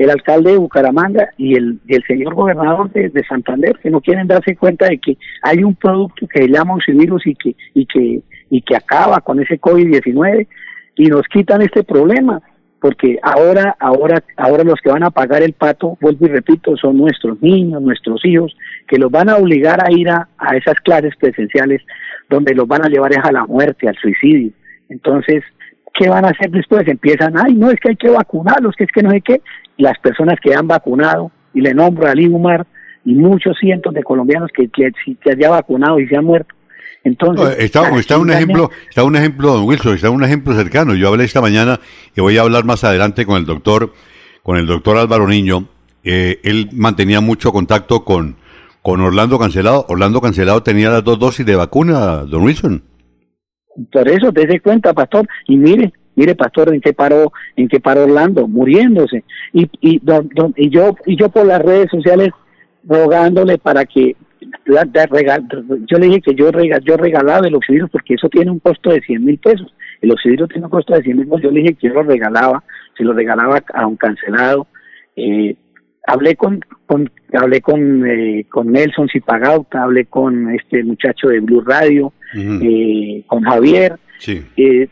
el 0.00 0.08
alcalde 0.08 0.52
de 0.52 0.56
Bucaramanga 0.56 1.28
y 1.36 1.56
el, 1.56 1.78
el 1.86 2.02
señor 2.04 2.34
gobernador 2.34 2.90
de, 2.90 3.22
Santander, 3.28 3.78
que 3.82 3.90
no 3.90 4.00
quieren 4.00 4.26
darse 4.26 4.56
cuenta 4.56 4.88
de 4.88 4.96
que 4.96 5.18
hay 5.42 5.62
un 5.62 5.74
producto 5.74 6.26
que 6.26 6.48
llama 6.48 6.78
virus 6.88 7.26
y 7.26 7.34
que, 7.34 7.54
y 7.74 7.84
que, 7.84 8.22
y 8.48 8.62
que 8.62 8.76
acaba 8.76 9.20
con 9.20 9.40
ese 9.40 9.60
COVID-19 9.60 10.46
y 10.96 11.06
nos 11.08 11.26
quitan 11.28 11.60
este 11.60 11.84
problema, 11.84 12.40
porque 12.80 13.18
ahora, 13.22 13.76
ahora, 13.78 14.24
ahora 14.38 14.64
los 14.64 14.80
que 14.80 14.88
van 14.88 15.02
a 15.02 15.10
pagar 15.10 15.42
el 15.42 15.52
pato, 15.52 15.98
vuelvo 16.00 16.24
y 16.24 16.30
repito, 16.30 16.78
son 16.78 16.96
nuestros 16.96 17.42
niños, 17.42 17.82
nuestros 17.82 18.24
hijos, 18.24 18.56
que 18.88 18.96
los 18.96 19.10
van 19.10 19.28
a 19.28 19.36
obligar 19.36 19.86
a 19.86 19.92
ir 19.92 20.08
a, 20.08 20.30
a 20.38 20.56
esas 20.56 20.76
clases 20.76 21.14
presenciales 21.16 21.82
donde 22.30 22.54
los 22.54 22.66
van 22.66 22.86
a 22.86 22.88
llevar 22.88 23.12
a 23.22 23.32
la 23.32 23.44
muerte, 23.44 23.86
al 23.86 23.96
suicidio. 23.96 24.50
Entonces, 24.88 25.44
¿qué 25.94 26.08
van 26.08 26.24
a 26.24 26.28
hacer 26.28 26.50
después? 26.50 26.86
Empiezan, 26.86 27.34
ay, 27.38 27.54
no, 27.54 27.70
es 27.70 27.78
que 27.80 27.90
hay 27.90 27.96
que 27.96 28.10
vacunarlos, 28.10 28.74
que 28.76 28.84
es 28.84 28.90
que 28.92 29.02
no 29.02 29.10
sé 29.10 29.20
qué, 29.20 29.40
las 29.76 29.98
personas 29.98 30.38
que 30.40 30.54
han 30.54 30.66
vacunado, 30.66 31.30
y 31.52 31.60
le 31.60 31.74
nombro 31.74 32.08
a 32.08 32.12
Umar 32.12 32.66
y 33.04 33.14
muchos 33.14 33.56
cientos 33.58 33.94
de 33.94 34.02
colombianos 34.02 34.50
que, 34.54 34.68
que, 34.68 34.92
que 34.92 35.36
ya 35.38 35.50
vacunado 35.50 35.98
y 35.98 36.06
se 36.06 36.16
han 36.16 36.24
muerto. 36.24 36.54
Entonces, 37.02 37.56
está, 37.58 37.88
está 37.98 38.18
un 38.18 38.30
ejemplo, 38.30 38.70
está 38.88 39.04
un 39.04 39.16
ejemplo, 39.16 39.54
don 39.54 39.64
Wilson, 39.64 39.94
está 39.94 40.10
un 40.10 40.22
ejemplo 40.22 40.54
cercano. 40.54 40.94
Yo 40.94 41.08
hablé 41.08 41.24
esta 41.24 41.40
mañana 41.40 41.80
y 42.14 42.20
voy 42.20 42.36
a 42.36 42.42
hablar 42.42 42.64
más 42.64 42.84
adelante 42.84 43.24
con 43.24 43.38
el 43.38 43.46
doctor, 43.46 43.94
con 44.42 44.58
el 44.58 44.66
doctor 44.66 44.98
Álvaro 44.98 45.26
Niño. 45.26 45.66
Eh, 46.04 46.40
él 46.44 46.68
mantenía 46.72 47.22
mucho 47.22 47.52
contacto 47.52 48.04
con, 48.04 48.36
con 48.82 49.00
Orlando 49.00 49.38
Cancelado. 49.38 49.86
Orlando 49.88 50.20
Cancelado 50.20 50.62
tenía 50.62 50.90
las 50.90 51.02
dos 51.02 51.18
dosis 51.18 51.46
de 51.46 51.56
vacuna, 51.56 52.18
don 52.18 52.42
Wilson. 52.42 52.82
Por 53.92 54.08
eso, 54.08 54.32
te 54.32 54.60
cuenta, 54.60 54.92
pastor, 54.92 55.26
y 55.46 55.56
mire, 55.56 55.92
mire 56.14 56.34
pastor 56.34 56.74
en 56.74 56.80
qué 56.80 56.92
paró 56.92 57.32
en 57.56 57.68
qué 57.68 57.80
paró 57.80 58.04
Orlando 58.04 58.46
muriéndose. 58.48 59.24
Y 59.52 59.70
y, 59.80 60.00
y 60.56 60.70
yo 60.70 60.96
y 61.06 61.16
yo 61.16 61.28
por 61.28 61.46
las 61.46 61.62
redes 61.62 61.90
sociales 61.90 62.30
rogándole 62.84 63.58
para 63.58 63.84
que 63.84 64.16
yo 65.86 65.98
le 65.98 66.06
dije 66.06 66.20
que 66.22 66.34
yo 66.34 66.50
yo 66.82 66.96
regalaba 66.96 67.46
el 67.46 67.54
oxidiro 67.54 67.88
porque 67.88 68.14
eso 68.14 68.28
tiene 68.28 68.50
un 68.50 68.58
costo 68.58 68.90
de 68.90 69.00
100 69.00 69.24
mil 69.24 69.38
pesos. 69.38 69.72
El 70.00 70.12
oxidiro 70.12 70.46
tiene 70.48 70.64
un 70.64 70.70
costo 70.70 70.94
de 70.94 71.02
100 71.02 71.16
mil 71.16 71.26
pesos. 71.26 71.42
Yo 71.42 71.50
le 71.50 71.60
dije 71.60 71.74
que 71.74 71.88
yo 71.88 71.94
lo 71.94 72.02
regalaba 72.02 72.62
si 72.96 73.04
lo 73.04 73.12
regalaba 73.12 73.62
a 73.74 73.86
un 73.86 73.96
cancelado. 73.96 74.66
Eh, 75.16 75.56
hablé 76.06 76.36
con, 76.36 76.60
con 76.86 77.10
hablé 77.32 77.60
con 77.60 78.06
eh, 78.06 78.46
con 78.48 78.72
Nelson 78.72 79.08
Zipagauta, 79.08 79.82
hablé 79.82 80.06
con 80.06 80.50
este 80.50 80.82
muchacho 80.84 81.28
de 81.28 81.40
Blue 81.40 81.62
Radio, 81.62 82.12
eh, 82.34 83.24
con 83.26 83.42
Javier. 83.42 83.98
Eh, 84.56 84.88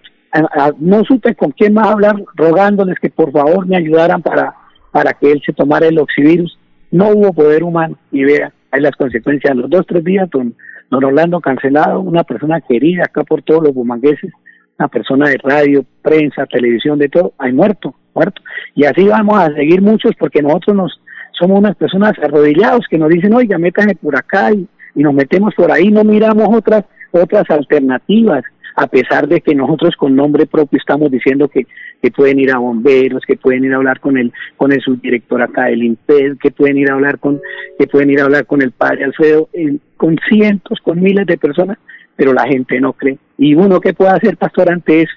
no 0.78 1.05
supe 1.05 1.34
con 1.34 1.53
quién 1.53 1.74
más 1.74 1.89
hablar, 1.89 2.16
rogándoles 2.34 2.99
que 3.01 3.11
por 3.11 3.32
favor 3.32 3.66
me 3.66 3.76
ayudaran 3.76 4.22
para 4.22 4.55
para 4.91 5.12
que 5.12 5.30
él 5.30 5.43
se 5.45 5.53
tomara 5.53 5.86
el 5.86 5.99
oxivirus. 5.99 6.59
No 6.91 7.11
hubo 7.11 7.32
poder 7.32 7.62
humano 7.62 7.97
y 8.11 8.24
vea, 8.24 8.53
hay 8.70 8.80
las 8.80 8.97
consecuencias. 8.97 9.55
Los 9.55 9.70
dos, 9.70 9.86
tres 9.86 10.05
días, 10.05 10.28
don, 10.30 10.55
don 10.91 11.05
Orlando 11.05 11.41
cancelado, 11.41 12.01
una 12.01 12.24
persona 12.24 12.61
querida 12.61 13.05
acá 13.05 13.24
por 13.24 13.43
todos 13.43 13.64
los 13.64 13.74
bumangueses, 13.74 14.32
una 14.78 14.89
persona 14.89 15.28
de 15.28 15.39
radio, 15.43 15.84
prensa, 16.03 16.47
televisión, 16.47 16.99
de 16.99 17.09
todo, 17.09 17.32
hay 17.39 17.53
muerto, 17.53 17.95
muerto. 18.14 18.43
Y 18.74 18.84
así 18.84 19.07
vamos 19.07 19.39
a 19.39 19.53
seguir 19.53 19.82
muchos 19.82 20.12
porque 20.18 20.43
nosotros 20.43 20.76
nos 20.76 21.01
somos 21.39 21.61
unas 21.61 21.76
personas 21.76 22.14
arrodillados 22.20 22.86
que 22.91 22.99
nos 22.99 23.11
dicen, 23.11 23.32
oiga, 23.32 23.59
métanme 23.59 23.95
por 23.95 24.16
acá 24.16 24.53
y, 24.53 24.66
y 24.97 25.03
nos 25.05 25.14
metemos 25.14 25.55
por 25.55 25.70
ahí, 25.70 25.89
no 25.89 26.03
miramos 26.03 26.49
otras 26.51 26.84
otras 27.11 27.49
alternativas, 27.51 28.45
a 28.77 28.87
pesar 28.87 29.27
de 29.27 29.41
que 29.41 29.55
nosotros 29.57 29.97
con 29.97 30.15
nombre 30.15 30.47
propio 30.47 30.79
estamos 30.79 31.11
diciendo 31.11 31.49
que, 31.49 31.67
que 32.01 32.11
pueden 32.13 32.39
ir 32.39 32.53
a 32.53 32.59
bomberos, 32.59 33.25
que 33.27 33.37
pueden 33.37 33.65
ir 33.65 33.73
a 33.73 33.77
hablar 33.77 33.99
con 33.99 34.17
el 34.17 34.33
con 34.57 34.73
el 34.73 34.81
subdirector 34.81 35.43
acá 35.43 35.65
del 35.65 35.83
INPED, 35.83 36.39
que 36.39 36.53
pueden 36.53 36.79
ir 36.79 36.91
a 36.91 36.95
hablar 36.95 37.19
con 37.19 37.41
que 37.77 37.89
pueden 37.89 38.11
ir 38.11 38.21
a 38.21 38.25
hablar 38.25 38.47
con 38.47 38.63
el 38.63 38.71
padre 38.71 39.05
Alfredo, 39.05 39.49
con 39.97 40.17
cientos, 40.29 40.79
con 40.81 41.01
miles 41.01 41.27
de 41.27 41.39
personas, 41.39 41.79
pero 42.15 42.33
la 42.33 42.47
gente 42.47 42.81
no 42.81 42.93
cree. 42.93 43.19
Y 43.37 43.55
uno 43.55 43.81
que 43.81 43.95
puede 43.95 44.13
hacer 44.13 44.37
pastor 44.37 44.71
ante 44.71 45.03
eso. 45.03 45.15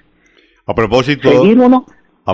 A 0.66 0.74
propósito, 0.74 1.30
seguir 1.30 1.58
uno, 1.58 1.86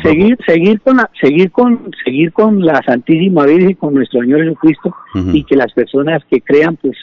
seguir 0.02 0.38
seguir 0.46 0.80
con 0.80 0.96
la, 0.96 1.10
seguir 1.20 1.50
con 1.50 1.90
seguir 2.04 2.32
con 2.32 2.64
la 2.64 2.80
Santísima 2.86 3.44
Virgen, 3.44 3.74
con 3.74 3.94
nuestro 3.94 4.20
Señor 4.20 4.44
Jesucristo 4.44 4.94
y 5.32 5.44
que 5.44 5.56
las 5.56 5.72
personas 5.74 6.22
que 6.30 6.40
crean 6.40 6.76
pues 6.76 6.96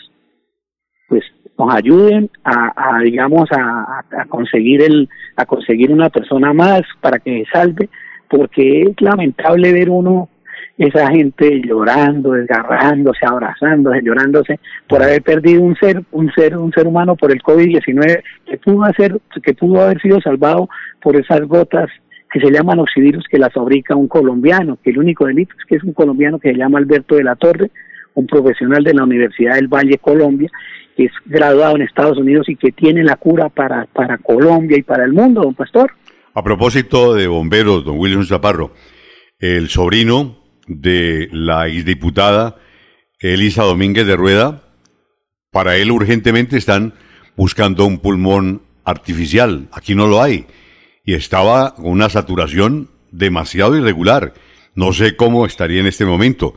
pues 1.07 1.23
nos 1.57 1.73
ayuden 1.73 2.29
a, 2.43 2.99
digamos 3.01 3.49
a, 3.51 4.03
a, 4.11 4.25
conseguir 4.25 4.81
el 4.81 5.07
a 5.37 5.45
conseguir 5.45 5.91
una 5.91 6.09
persona 6.09 6.53
más 6.53 6.81
para 7.01 7.19
que 7.19 7.45
salve 7.51 7.89
porque 8.29 8.81
es 8.81 9.01
lamentable 9.01 9.71
ver 9.71 9.89
uno 9.89 10.29
esa 10.77 11.09
gente 11.09 11.61
llorando, 11.61 12.31
desgarrándose, 12.33 13.25
abrazándose, 13.25 14.01
llorándose 14.01 14.59
por 14.87 15.01
haber 15.01 15.21
perdido 15.21 15.61
un 15.61 15.75
ser, 15.77 16.03
un 16.11 16.31
ser, 16.33 16.57
un 16.57 16.71
ser 16.73 16.85
humano 16.85 17.15
por 17.15 17.31
el 17.31 17.41
COVID-19 17.41 18.23
que 18.45 18.57
pudo 18.57 18.83
hacer, 18.83 19.17
que 19.41 19.53
pudo 19.53 19.81
haber 19.81 20.01
sido 20.01 20.19
salvado 20.19 20.67
por 21.01 21.15
esas 21.15 21.41
gotas 21.41 21.89
que 22.31 22.41
se 22.41 22.51
llaman 22.51 22.79
oxivirus 22.79 23.25
que 23.29 23.37
las 23.37 23.53
fabrica 23.53 23.95
un 23.95 24.09
colombiano, 24.09 24.77
que 24.83 24.89
el 24.89 24.97
único 24.97 25.25
delito 25.25 25.55
es 25.57 25.65
que 25.65 25.75
es 25.75 25.83
un 25.83 25.93
colombiano 25.93 26.39
que 26.39 26.51
se 26.51 26.57
llama 26.57 26.79
Alberto 26.79 27.15
de 27.15 27.23
la 27.23 27.35
Torre, 27.35 27.71
un 28.15 28.27
profesional 28.27 28.83
de 28.83 28.93
la 28.93 29.03
Universidad 29.03 29.55
del 29.55 29.69
Valle 29.69 29.97
Colombia, 29.99 30.49
que 30.95 31.05
es 31.05 31.11
graduado 31.25 31.75
en 31.75 31.81
Estados 31.81 32.17
Unidos 32.17 32.47
y 32.49 32.55
que 32.55 32.71
tiene 32.71 33.03
la 33.03 33.15
cura 33.17 33.49
para, 33.49 33.85
para 33.87 34.17
Colombia 34.17 34.77
y 34.77 34.83
para 34.83 35.05
el 35.05 35.13
mundo, 35.13 35.41
don 35.41 35.53
Pastor. 35.53 35.91
A 36.33 36.43
propósito 36.43 37.13
de 37.13 37.27
bomberos, 37.27 37.85
don 37.85 37.97
Wilson 37.97 38.25
Chaparro, 38.25 38.73
el 39.39 39.69
sobrino 39.69 40.37
de 40.67 41.29
la 41.31 41.67
exdiputada 41.67 42.57
Elisa 43.19 43.63
Domínguez 43.63 44.05
de 44.05 44.15
Rueda, 44.15 44.63
para 45.51 45.77
él 45.77 45.91
urgentemente 45.91 46.57
están 46.57 46.93
buscando 47.35 47.85
un 47.85 47.99
pulmón 47.99 48.63
artificial. 48.83 49.67
Aquí 49.71 49.95
no 49.95 50.07
lo 50.07 50.21
hay. 50.21 50.45
Y 51.03 51.13
estaba 51.13 51.75
con 51.75 51.87
una 51.87 52.09
saturación 52.09 52.89
demasiado 53.11 53.75
irregular. 53.75 54.33
No 54.73 54.93
sé 54.93 55.15
cómo 55.15 55.45
estaría 55.45 55.79
en 55.79 55.87
este 55.87 56.05
momento. 56.05 56.55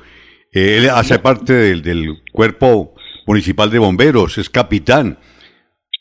Él 0.52 0.88
hace 0.90 1.18
parte 1.18 1.52
del, 1.52 2.22
cuerpo 2.32 2.94
municipal 3.28 3.70
de 3.70 3.78
bomberos, 3.78 4.38
es 4.38 4.50
capitán. 4.50 5.18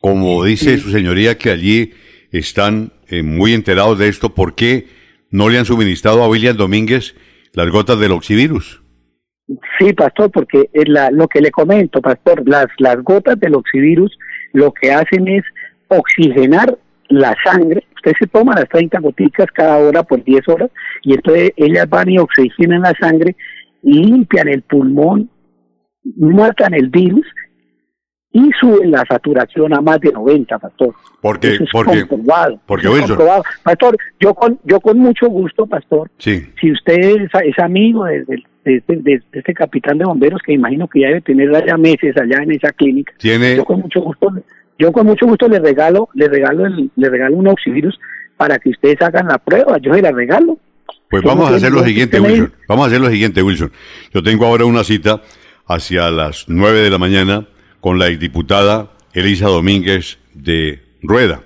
Como 0.01 0.43
dice 0.43 0.77
su 0.79 0.89
señoría 0.89 1.37
que 1.37 1.51
allí 1.51 1.93
están 2.31 2.93
eh, 3.07 3.21
muy 3.21 3.53
enterados 3.53 3.99
de 3.99 4.07
esto, 4.07 4.33
¿por 4.33 4.55
qué 4.55 4.87
no 5.31 5.49
le 5.49 5.59
han 5.59 5.65
suministrado 5.65 6.23
a 6.23 6.29
William 6.29 6.55
Domínguez 6.55 7.15
las 7.53 7.69
gotas 7.69 7.99
del 7.99 8.11
oxivirus. 8.11 8.81
Sí, 9.79 9.93
pastor, 9.93 10.31
porque 10.31 10.69
la, 10.73 11.09
lo 11.09 11.27
que 11.27 11.41
le 11.41 11.51
comento, 11.51 12.01
pastor, 12.01 12.47
las, 12.47 12.67
las 12.77 13.01
gotas 13.03 13.39
del 13.39 13.55
oxivirus 13.55 14.17
lo 14.53 14.73
que 14.73 14.91
hacen 14.91 15.27
es 15.27 15.43
oxigenar 15.87 16.77
la 17.09 17.35
sangre. 17.43 17.85
Usted 17.95 18.11
se 18.19 18.27
toma 18.27 18.55
las 18.55 18.67
30 18.69 18.99
goticas 18.99 19.47
cada 19.53 19.77
hora 19.77 20.03
por 20.03 20.23
10 20.23 20.47
horas 20.49 20.69
y 21.03 21.13
entonces 21.13 21.51
ellas 21.55 21.87
van 21.89 22.09
y 22.09 22.19
oxigenan 22.19 22.81
la 22.81 22.93
sangre, 22.99 23.35
limpian 23.83 24.49
el 24.49 24.61
pulmón, 24.63 25.29
matan 26.17 26.73
el 26.73 26.89
virus 26.89 27.25
y 28.31 28.49
suben 28.59 28.91
la 28.91 29.03
saturación 29.09 29.73
a 29.73 29.81
más 29.81 29.99
de 29.99 30.11
90, 30.11 30.59
pastor. 30.59 30.93
Porque, 31.21 31.55
Eso 31.55 31.63
es 31.63 31.69
porque, 31.71 32.05
comprobado. 32.05 32.59
porque 32.67 32.85
Eso 32.87 32.95
es 32.97 33.01
comprobado. 33.07 33.43
Pastor, 33.63 33.97
yo 34.19 34.33
con, 34.35 34.59
yo 34.63 34.79
con 34.79 34.99
mucho 34.99 35.27
gusto, 35.27 35.65
pastor, 35.65 36.11
Sí. 36.19 36.45
si 36.61 36.71
usted 36.71 36.99
es, 36.99 37.29
es 37.45 37.59
amigo 37.59 38.05
de, 38.05 38.23
de- 38.25 38.43
de- 38.65 38.83
de- 38.87 39.01
de 39.01 39.21
este 39.31 39.53
capitán 39.53 39.97
de 39.97 40.05
bomberos 40.05 40.41
que 40.45 40.53
imagino 40.53 40.87
que 40.87 40.99
ya 41.01 41.07
debe 41.07 41.21
tener 41.21 41.49
ya 41.65 41.77
meses 41.77 42.15
allá 42.17 42.43
en 42.43 42.51
esa 42.51 42.71
clínica, 42.73 43.13
Tiene- 43.17 43.55
yo 43.55 43.65
con 43.65 43.79
mucho 43.79 44.01
gusto, 44.01 44.31
yo 44.77 44.91
con 44.91 45.07
mucho 45.07 45.25
gusto 45.25 45.47
le 45.47 45.59
regalo, 45.59 46.09
le 46.13 46.27
regalo 46.27 46.65
el, 46.65 46.91
le 46.95 47.09
regalo 47.09 47.37
un 47.37 47.47
oxivirus 47.47 47.97
para 48.35 48.59
que 48.59 48.69
ustedes 48.69 49.01
hagan 49.01 49.27
la 49.29 49.37
prueba, 49.39 49.77
yo 49.79 49.93
se 49.95 50.01
la 50.01 50.11
regalo. 50.11 50.59
Pues 51.09 51.23
vamos 51.23 51.49
a 51.49 51.55
hacer 51.55 51.71
lo 51.71 51.83
siguiente, 51.83 52.19
Wilson. 52.19 52.51
Vamos 52.67 52.83
a 52.83 52.87
hacer 52.89 52.99
lo 53.01 53.09
siguiente, 53.09 53.41
Wilson. 53.41 53.71
Yo 54.13 54.21
tengo 54.21 54.45
ahora 54.45 54.65
una 54.65 54.83
cita 54.83 55.21
hacia 55.67 56.09
las 56.11 56.45
nueve 56.47 56.79
de 56.81 56.89
la 56.89 56.97
mañana 56.97 57.47
con 57.81 57.99
la 57.99 58.07
exdiputada 58.07 58.91
Elisa 59.13 59.47
Domínguez 59.47 60.17
de 60.33 60.81
Rueda. 61.01 61.41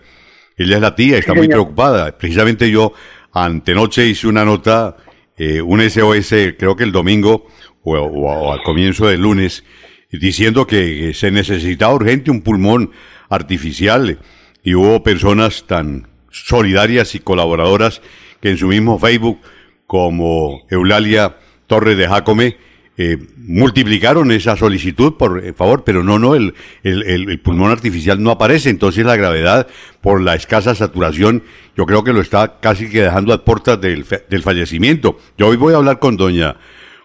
Ella 0.57 0.75
es 0.75 0.81
la 0.81 0.95
tía, 0.95 1.17
está 1.17 1.31
Sí, 1.33 1.37
muy 1.37 1.47
señor. 1.47 1.59
preocupada. 1.61 2.17
Precisamente 2.17 2.69
yo 2.69 2.93
antenoche 3.33 4.07
hice 4.07 4.27
una 4.27 4.45
nota, 4.45 4.97
eh, 5.37 5.61
un 5.61 5.81
SOS, 5.81 6.53
creo 6.57 6.75
que 6.75 6.83
el 6.83 6.91
domingo 6.91 7.47
o, 7.83 7.95
o- 7.97 8.47
o 8.47 8.53
al 8.53 8.61
comienzo 8.63 9.07
del 9.07 9.21
lunes, 9.21 9.63
diciendo 10.11 10.67
que 10.67 11.13
se 11.13 11.31
necesitaba 11.31 11.93
urgente 11.95 12.29
un 12.31 12.41
pulmón 12.41 12.91
artificial 13.29 14.19
y 14.63 14.75
hubo 14.75 15.01
personas 15.03 15.65
tan 15.65 16.07
solidarias 16.29 17.15
y 17.15 17.19
colaboradoras 17.19 18.01
que 18.41 18.49
en 18.51 18.57
su 18.57 18.67
mismo 18.67 18.99
Facebook, 18.99 19.39
como 19.87 20.65
Eulalia 20.69 21.37
Torres 21.67 21.97
de 21.97 22.07
Jacome, 22.07 22.57
eh, 23.03 23.17
multiplicaron 23.37 24.31
esa 24.31 24.55
solicitud 24.55 25.13
por 25.17 25.43
eh, 25.43 25.53
favor, 25.53 25.83
pero 25.83 26.03
no, 26.03 26.19
no, 26.19 26.35
el, 26.35 26.53
el, 26.83 27.39
pulmón 27.39 27.71
artificial 27.71 28.21
no 28.21 28.29
aparece, 28.31 28.69
entonces 28.69 29.05
la 29.05 29.15
gravedad 29.15 29.67
por 30.01 30.21
la 30.21 30.35
escasa 30.35 30.75
saturación, 30.75 31.43
yo 31.75 31.85
creo 31.85 32.03
que 32.03 32.13
lo 32.13 32.21
está 32.21 32.59
casi 32.59 32.89
que 32.89 33.01
dejando 33.01 33.33
a 33.33 33.43
puertas 33.43 33.79
del, 33.81 34.05
del 34.29 34.43
fallecimiento. 34.43 35.17
Yo 35.37 35.47
hoy 35.47 35.57
voy 35.57 35.73
a 35.73 35.77
hablar 35.77 35.99
con 35.99 36.15
doña, 36.17 36.55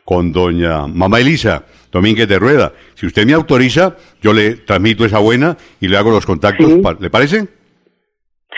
con 0.05 0.33
doña 0.33 0.87
Mamá 0.87 1.21
Elisa 1.21 1.65
Domínguez 1.93 2.29
de 2.29 2.39
Rueda. 2.39 2.73
Si 2.95 3.07
usted 3.07 3.27
me 3.27 3.33
autoriza, 3.33 3.97
yo 4.21 4.33
le 4.33 4.57
transmito 4.57 5.05
esa 5.05 5.19
buena 5.19 5.57
y 5.81 5.89
le 5.89 5.97
hago 5.97 6.11
los 6.11 6.27
contactos, 6.27 6.71
pa- 6.83 6.97
¿le 7.01 7.09
parece? 7.11 7.47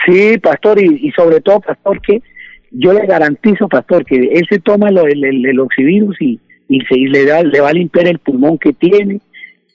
Sí, 0.05 0.37
pastor, 0.39 0.81
y, 0.81 1.07
y 1.07 1.11
sobre 1.11 1.39
todo, 1.41 1.59
pastor, 1.61 2.01
que 2.01 2.21
yo 2.71 2.93
le 2.93 3.05
garantizo, 3.05 3.67
pastor, 3.67 4.05
que 4.05 4.15
él 4.15 4.45
se 4.49 4.59
toma 4.59 4.91
lo- 4.91 5.07
el, 5.07 5.23
el, 5.23 5.45
el 5.45 5.59
oxivirus 5.59 6.15
y, 6.21 6.39
y 6.69 6.79
se 6.85 6.95
le, 6.95 7.25
da, 7.25 7.43
le 7.43 7.59
va 7.59 7.69
a 7.69 7.73
limpiar 7.73 8.07
el 8.07 8.19
pulmón 8.19 8.57
que 8.57 8.71
tiene 8.73 9.19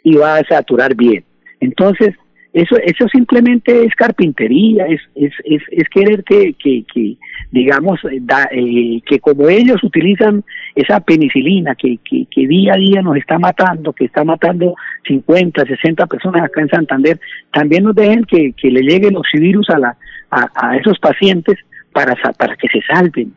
y 0.02 0.14
va 0.14 0.36
a 0.36 0.44
saturar 0.44 0.94
bien. 0.94 1.24
Entonces, 1.60 2.14
eso 2.52 2.76
eso 2.84 3.08
simplemente 3.08 3.84
es 3.84 3.92
carpintería, 3.96 4.86
es 4.86 5.00
es, 5.16 5.32
es, 5.44 5.88
querer 5.88 6.22
que, 6.22 6.54
que, 6.54 6.84
que 6.94 7.16
digamos, 7.50 7.98
eh, 8.04 8.18
da- 8.22 8.48
eh, 8.52 9.00
que 9.04 9.18
como 9.18 9.48
ellos 9.48 9.82
utilizan 9.82 10.44
esa 10.76 11.00
penicilina 11.00 11.74
que, 11.74 11.98
que, 12.08 12.26
que 12.30 12.46
día 12.46 12.74
a 12.74 12.76
día 12.76 13.02
nos 13.02 13.16
está 13.16 13.40
matando, 13.40 13.92
que 13.92 14.04
está 14.04 14.22
matando 14.22 14.76
50, 15.08 15.64
60 15.66 16.06
personas 16.06 16.42
acá 16.42 16.60
en 16.60 16.68
Santander, 16.68 17.18
también 17.52 17.82
nos 17.84 17.96
dejen 17.96 18.22
que, 18.24 18.52
que 18.52 18.70
le 18.70 18.82
llegue 18.82 19.08
el 19.08 19.16
oxivirus 19.16 19.68
a, 19.70 19.78
la, 19.80 19.96
a, 20.30 20.48
a 20.54 20.76
esos 20.76 20.96
pacientes 21.00 21.58
para, 21.92 22.14
para 22.38 22.54
que 22.54 22.68
se 22.68 22.80
salven, 22.82 23.32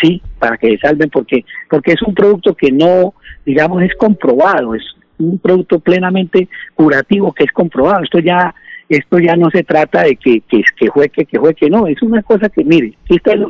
sí, 0.00 0.22
para 0.38 0.56
que 0.56 0.70
se 0.70 0.78
salven, 0.78 1.10
porque, 1.10 1.44
porque 1.68 1.92
es 1.92 2.02
un 2.02 2.14
producto 2.14 2.54
que 2.54 2.70
no, 2.70 3.14
digamos, 3.44 3.82
es 3.82 3.94
comprobado, 3.96 4.74
es 4.74 4.82
un 5.18 5.38
producto 5.38 5.80
plenamente 5.80 6.48
curativo 6.74 7.32
que 7.32 7.44
es 7.44 7.52
comprobado. 7.52 8.04
Esto 8.04 8.18
ya, 8.20 8.54
esto 8.88 9.18
ya 9.18 9.36
no 9.36 9.50
se 9.50 9.64
trata 9.64 10.02
de 10.02 10.16
que, 10.16 10.40
que, 10.42 10.62
que 10.76 10.90
fue 10.90 11.08
que, 11.08 11.26
que 11.26 11.70
no, 11.70 11.86
es 11.86 12.00
una 12.02 12.22
cosa 12.22 12.48
que, 12.48 12.64
mire, 12.64 12.96
aquí 13.04 13.16
está 13.16 13.32
el 13.32 13.46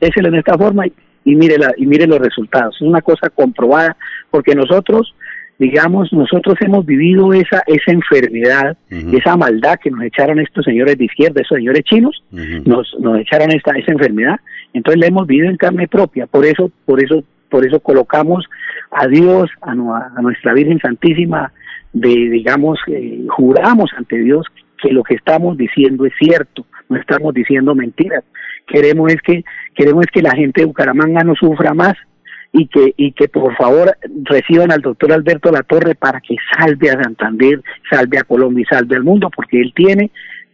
déselo 0.00 0.28
en 0.28 0.34
esta 0.34 0.58
forma 0.58 0.86
y, 0.86 0.92
y 1.24 1.34
mire 1.36 1.58
la, 1.58 1.72
y 1.76 1.86
mire 1.86 2.06
los 2.06 2.18
resultados. 2.18 2.76
Es 2.76 2.82
una 2.82 3.00
cosa 3.00 3.30
comprobada, 3.30 3.96
porque 4.30 4.54
nosotros, 4.54 5.14
digamos, 5.58 6.12
nosotros 6.12 6.56
hemos 6.60 6.84
vivido 6.84 7.32
esa, 7.32 7.62
esa 7.66 7.92
enfermedad, 7.92 8.76
esa 8.90 9.36
maldad 9.36 9.78
que 9.82 9.90
nos 9.90 10.02
echaron 10.02 10.40
estos 10.40 10.64
señores 10.64 10.98
de 10.98 11.04
izquierda, 11.04 11.40
esos 11.40 11.56
señores 11.56 11.84
chinos, 11.84 12.22
nos, 12.30 12.94
nos 12.98 13.20
echaron 13.20 13.52
esta, 13.52 13.72
esa 13.72 13.92
enfermedad, 13.92 14.40
entonces 14.74 15.00
la 15.00 15.06
hemos 15.06 15.26
vivido 15.26 15.50
en 15.50 15.56
carne 15.56 15.88
propia, 15.88 16.26
por 16.26 16.44
eso, 16.44 16.70
por 16.84 17.02
eso 17.02 17.24
por 17.52 17.66
eso 17.66 17.80
colocamos 17.80 18.46
a 18.90 19.06
Dios, 19.06 19.50
a, 19.60 19.74
nuestra 19.74 20.54
Virgen 20.54 20.80
Santísima, 20.80 21.52
de, 21.92 22.08
digamos, 22.08 22.78
eh, 22.86 23.26
juramos 23.28 23.90
ante 23.94 24.18
Dios 24.18 24.46
que 24.78 24.90
lo 24.90 25.02
que 25.02 25.14
estamos 25.14 25.58
diciendo 25.58 26.06
es 26.06 26.14
cierto, 26.18 26.64
no 26.88 26.96
estamos 26.96 27.34
diciendo 27.34 27.74
mentiras. 27.74 28.24
Queremos 28.66 29.12
es 29.12 29.20
que 29.20 29.44
queremos 29.74 30.06
es 30.06 30.10
que 30.10 30.22
la 30.22 30.34
gente 30.34 30.62
de 30.62 30.66
Bucaramanga 30.66 31.22
no 31.24 31.34
sufra 31.34 31.74
más 31.74 31.94
y 32.52 32.68
que 32.68 32.94
y 32.96 33.12
que 33.12 33.28
por 33.28 33.54
favor 33.56 33.96
reciban 34.24 34.72
al 34.72 34.80
doctor 34.80 35.12
Alberto 35.12 35.52
Latorre 35.52 35.94
para 35.94 36.22
que 36.22 36.36
salve 36.56 36.90
a 36.90 37.02
Santander, 37.02 37.60
salve 37.90 38.18
a 38.18 38.24
Colombia 38.24 38.62
y 38.62 38.74
salve 38.74 38.96
al 38.96 39.04
mundo, 39.04 39.30
porque 39.34 39.60
él 39.60 39.72
tiene 39.74 40.10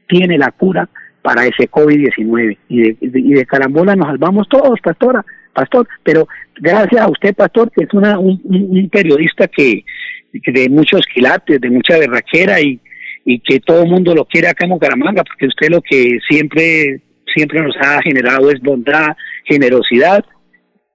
tiene 0.08 0.36
la 0.36 0.50
cura 0.50 0.88
para 1.22 1.44
ese 1.44 1.68
COVID-19 1.70 2.58
y 2.68 2.80
de, 2.80 2.96
y 3.00 3.32
de 3.34 3.46
carambola 3.46 3.94
nos 3.96 4.08
salvamos 4.08 4.48
todos, 4.48 4.80
pastora, 4.80 5.24
pastor, 5.52 5.88
pero 6.02 6.26
gracias 6.60 7.02
a 7.02 7.10
usted, 7.10 7.34
pastor, 7.34 7.70
que 7.70 7.84
es 7.84 7.92
una, 7.92 8.18
un, 8.18 8.88
periodista 8.90 9.48
que, 9.48 9.84
de 10.32 10.68
muchos 10.68 11.02
quilates, 11.12 11.60
de 11.60 11.70
mucha 11.70 11.98
berraquera 11.98 12.60
y, 12.60 12.80
y 13.24 13.40
que 13.40 13.60
todo 13.60 13.82
el 13.82 13.90
mundo 13.90 14.14
lo 14.14 14.24
quiere 14.24 14.48
acá 14.48 14.64
en 14.64 14.70
Bucaramanga, 14.70 15.24
porque 15.24 15.46
usted 15.46 15.68
lo 15.70 15.82
que 15.82 16.18
siempre 16.28 17.02
siempre 17.34 17.60
nos 17.62 17.76
ha 17.80 18.00
generado 18.02 18.50
es 18.50 18.60
bondad, 18.60 19.16
generosidad 19.44 20.24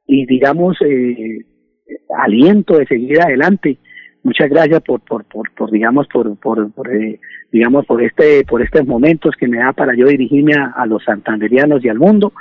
y 0.08 0.26
digamos 0.26 0.78
eh, 0.82 1.46
aliento 2.18 2.78
de 2.78 2.86
seguir 2.86 3.22
adelante. 3.22 3.78
Muchas 4.24 4.50
gracias 4.50 4.82
por, 4.82 5.02
por, 5.02 5.26
por, 5.26 5.52
por 5.52 5.70
digamos, 5.70 6.08
por, 6.08 6.36
por, 6.38 6.72
por 6.72 6.94
eh, 6.94 7.20
digamos, 7.52 7.86
por 7.86 8.02
este, 8.02 8.46
por 8.46 8.62
estos 8.62 8.88
momentos 8.88 9.36
que 9.38 9.48
me 9.50 9.58
da 9.58 9.74
para 9.74 9.94
yo 9.96 10.08
dirigirme 10.08 10.54
a, 10.54 10.86
los 10.86 11.04
santanderianos 11.04 11.84
y 11.84 11.90
al 11.90 12.00
mundo, 12.00 12.32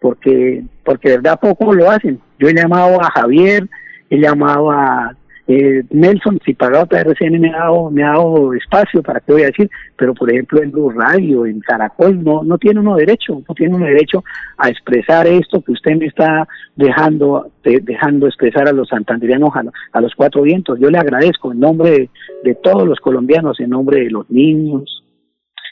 porque, 0.00 0.64
porque 0.84 1.10
de 1.10 1.16
verdad 1.18 1.38
poco 1.40 1.72
lo 1.72 1.88
hacen. 1.88 2.20
Yo 2.38 2.48
he 2.48 2.54
llamado 2.54 3.00
a 3.00 3.10
Javier, 3.12 3.68
he 4.10 4.18
llamado 4.18 4.72
a 4.72 5.14
eh, 5.52 5.82
Nelson, 5.90 6.38
si 6.44 6.54
pagado 6.54 6.84
otra 6.84 7.00
RCN 7.00 7.40
me 7.40 7.50
ha 7.50 7.58
dado, 7.58 7.90
me 7.90 8.04
ha 8.04 8.10
dado 8.10 8.54
espacio 8.54 9.02
para 9.02 9.18
qué 9.18 9.32
voy 9.32 9.42
a 9.42 9.46
decir, 9.46 9.68
pero 9.96 10.14
por 10.14 10.30
ejemplo 10.30 10.62
en 10.62 10.70
Blue 10.70 10.90
Radio, 10.90 11.44
en 11.44 11.58
Caracol, 11.58 12.22
no, 12.22 12.44
no 12.44 12.56
tiene 12.56 12.78
uno 12.78 12.94
derecho, 12.94 13.42
no 13.48 13.54
tiene 13.56 13.74
uno 13.74 13.86
derecho 13.86 14.22
a 14.58 14.68
expresar 14.68 15.26
esto 15.26 15.60
que 15.60 15.72
usted 15.72 15.96
me 15.96 16.06
está 16.06 16.46
dejando, 16.76 17.50
dejando 17.64 18.28
expresar 18.28 18.68
a 18.68 18.72
los 18.72 18.90
santanderianos, 18.90 19.50
a, 19.92 20.00
los 20.00 20.14
cuatro 20.14 20.42
vientos. 20.42 20.78
Yo 20.78 20.88
le 20.88 20.98
agradezco 20.98 21.50
en 21.50 21.58
nombre 21.58 22.08
de, 22.44 22.54
todos 22.54 22.86
los 22.86 23.00
colombianos, 23.00 23.58
en 23.58 23.70
nombre 23.70 24.04
de 24.04 24.10
los 24.10 24.30
niños, 24.30 25.02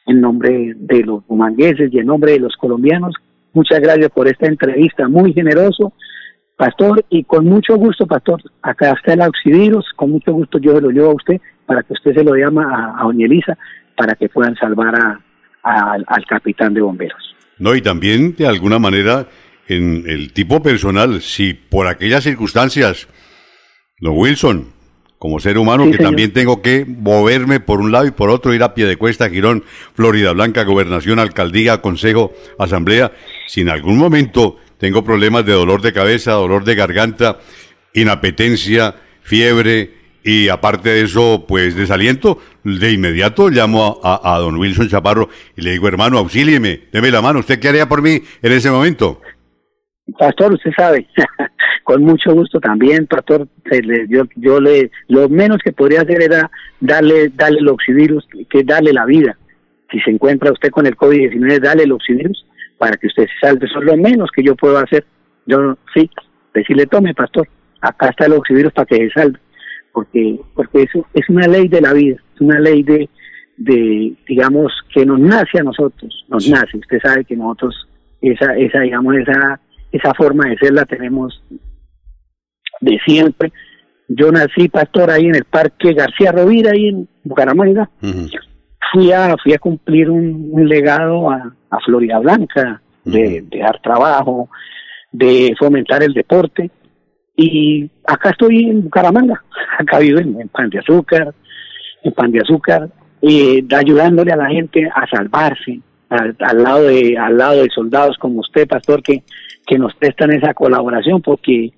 en 0.07 0.21
nombre 0.21 0.75
de 0.75 1.05
los 1.05 1.23
humangueses 1.29 1.93
y 1.93 2.01
en 2.01 2.07
nombre 2.07 2.33
de 2.33 2.41
los 2.41 2.57
colombianos. 2.57 3.15
Muchas 3.53 3.79
gracias 3.79 4.11
por 4.11 4.27
esta 4.27 4.49
entrevista, 4.49 5.07
muy 5.07 5.33
generoso 5.33 5.93
Pastor, 6.59 7.05
y 7.09 7.23
con 7.23 7.45
mucho 7.45 7.77
gusto, 7.77 8.05
Pastor, 8.05 8.43
acá 8.63 8.91
está 8.91 9.13
el 9.13 9.23
auxilios, 9.23 9.87
con 9.95 10.11
mucho 10.11 10.33
gusto 10.33 10.59
yo 10.59 10.75
se 10.75 10.81
lo 10.81 10.91
llevo 10.91 11.13
a 11.13 11.15
usted 11.15 11.41
para 11.65 11.85
que 11.85 11.93
usted 11.93 12.13
se 12.15 12.25
lo 12.25 12.35
llama 12.35 12.65
a, 12.65 13.01
a 13.01 13.05
doña 13.05 13.27
Elisa 13.27 13.57
para 13.97 14.17
que 14.17 14.29
puedan 14.29 14.57
salvar 14.57 14.93
a, 14.93 15.21
al 15.63 16.27
capitán 16.27 16.75
de 16.75 16.81
bomberos. 16.81 17.37
No, 17.59 17.77
y 17.77 17.81
también 17.81 18.35
de 18.35 18.49
alguna 18.49 18.81
manera 18.81 19.29
en 19.69 20.03
el 20.09 20.33
tipo 20.33 20.61
personal, 20.61 21.21
si 21.21 21.55
por 21.55 21.87
aquellas 21.87 22.25
circunstancias, 22.25 23.07
don 24.01 24.15
Wilson, 24.17 24.73
como 25.19 25.39
ser 25.39 25.59
humano 25.59 25.89
que 25.93 25.99
también 25.99 26.33
tengo 26.33 26.61
que 26.61 26.85
moverme 26.87 27.61
por 27.61 27.81
un 27.81 27.93
lado 27.93 28.07
y 28.07 28.11
por 28.11 28.31
otro, 28.31 28.53
ir 28.53 28.65
a 28.65 28.75
pie 28.75 28.87
de 28.87 28.97
cuesta, 28.97 29.31
Girón, 29.31 29.63
Florida 29.95 30.33
Blanca, 30.33 30.65
Gobernación, 30.65 31.21
Alcaldía, 31.21 31.81
Consejo, 31.83 32.33
Asamblea, 32.59 33.13
si 33.47 33.61
en 33.61 33.69
algún 33.69 33.97
momento 33.97 34.57
tengo 34.79 35.05
problemas 35.05 35.45
de 35.45 35.53
dolor 35.53 35.83
de 35.83 35.93
cabeza, 35.93 36.33
dolor 36.33 36.65
de 36.65 36.75
garganta, 36.75 37.39
inapetencia, 37.95 38.95
fiebre 39.23 39.99
y 40.25 40.49
aparte 40.49 40.91
de 40.91 41.03
eso, 41.03 41.45
pues 41.47 41.75
desaliento, 41.75 42.39
de 42.65 42.93
inmediato 42.93 43.49
llamo 43.51 44.01
a, 44.03 44.39
don 44.39 44.57
Wilson 44.57 44.89
Chaparro 44.89 45.29
y 45.57 45.63
le 45.63 45.73
digo, 45.73 45.89
hermano, 45.89 46.19
auxílieme, 46.19 46.81
deme 46.93 47.11
la 47.11 47.23
mano, 47.23 47.41
¿usted 47.41 47.59
qué 47.59 47.69
haría 47.69 47.89
por 47.89 48.03
mí 48.03 48.21
en 48.43 48.53
ese 48.53 48.71
momento? 48.71 49.21
Pastor, 50.19 50.55
usted 50.55 50.71
sabe, 50.77 51.07
con 51.85 52.03
mucho 52.03 52.33
gusto 52.35 52.61
también, 52.61 53.07
pastor, 53.07 53.47
yo, 54.09 54.25
yo 54.37 54.61
le, 54.61 54.91
lo 55.09 55.29
menos 55.29 55.59
que 55.63 55.73
podría 55.73 56.03
hacer 56.03 56.23
era 56.23 56.51
darle, 56.81 57.29
darle 57.35 57.59
el 57.61 57.69
oxivirus, 57.69 58.27
que 58.49 58.65
darle 58.65 58.93
la 58.93 59.05
vida. 59.07 59.37
Si 59.91 60.01
se 60.01 60.11
encuentra 60.11 60.53
usted 60.53 60.71
con 60.71 60.87
el 60.87 60.97
COVID-19, 60.97 61.61
darle 61.61 61.85
el 61.85 61.93
oxivirus 61.93 62.45
para 62.79 62.97
que 62.97 63.09
usted 63.09 63.25
se 63.25 63.47
salve. 63.47 63.67
Eso 63.67 63.81
es 63.81 63.85
lo 63.85 63.97
menos 63.97 64.31
que 64.35 64.43
yo 64.43 64.55
puedo 64.57 64.79
hacer. 64.79 65.05
Yo, 65.47 65.77
sí, 65.95 66.09
decirle, 66.55 66.87
tome, 66.87 67.15
pastor, 67.15 67.49
acá 67.81 68.09
está 68.09 68.27
el 68.27 68.33
oxivirus 68.33 68.73
para 68.73 68.87
que 68.87 68.97
se 68.97 69.11
salve. 69.11 69.39
Porque, 69.93 70.39
porque 70.55 70.83
eso 70.83 71.05
es 71.13 71.29
una 71.29 71.47
ley 71.49 71.69
de 71.69 71.81
la 71.81 71.93
vida, 71.93 72.17
es 72.35 72.41
una 72.41 72.61
ley 72.61 72.83
de, 72.83 73.09
de, 73.57 74.15
digamos, 74.29 74.73
que 74.95 75.05
nos 75.05 75.19
nace 75.19 75.59
a 75.59 75.65
nosotros, 75.65 76.25
nos 76.29 76.49
nace. 76.49 76.79
Usted 76.79 77.01
sabe 77.03 77.25
que 77.25 77.37
nosotros, 77.37 77.89
esa, 78.21 78.57
esa, 78.57 78.81
digamos, 78.81 79.17
esa, 79.17 79.61
esa 79.91 80.15
forma 80.15 80.49
de 80.49 80.59
ser 80.59 80.73
la 80.73 80.85
tenemos 80.85 81.43
de 82.81 82.99
siempre. 83.05 83.53
Yo 84.09 84.31
nací 84.31 84.69
pastor 84.69 85.11
ahí 85.11 85.27
en 85.27 85.35
el 85.35 85.45
Parque 85.45 85.93
García 85.93 86.33
Rovira, 86.33 86.71
ahí 86.71 86.89
en 86.89 87.09
Bucaramanga 87.25 87.91
fui 88.93 89.13
a, 89.13 89.37
fui 89.43 89.53
a 89.53 89.59
cumplir 89.59 90.11
un, 90.11 90.69
legado 90.69 91.31
a, 91.31 91.53
a, 91.71 91.81
Florida 91.81 92.19
Blanca, 92.19 92.81
de, 93.05 93.45
dar 93.51 93.81
trabajo, 93.81 94.49
de 95.13 95.55
fomentar 95.59 96.03
el 96.03 96.13
deporte. 96.13 96.71
Y 97.37 97.89
acá 98.05 98.31
estoy 98.31 98.71
en 98.71 98.85
Bucaramanga, 98.85 99.43
acá 99.79 99.99
vivo 99.99 100.19
en, 100.19 100.49
Pan 100.49 100.71
de 100.71 100.81
Azúcar, 100.81 101.35
en 102.03 102.13
Pan 102.13 102.33
de 102.33 102.41
Azúcar, 102.41 102.89
eh, 103.23 103.65
ayudándole 103.77 104.33
a 104.33 104.37
la 104.37 104.49
gente 104.49 104.89
a 104.93 105.07
salvarse, 105.09 105.81
al, 106.09 106.37
lado 106.63 106.85
de 106.85 107.19
al 107.19 107.37
lado 107.37 107.63
de 107.63 107.69
soldados 107.71 108.17
como 108.19 108.41
usted, 108.41 108.67
pastor, 108.67 109.03
que, 109.03 109.23
que 109.67 109.79
nos 109.79 109.95
prestan 109.95 110.33
esa 110.33 110.55
colaboración, 110.55 111.21
porque 111.23 111.73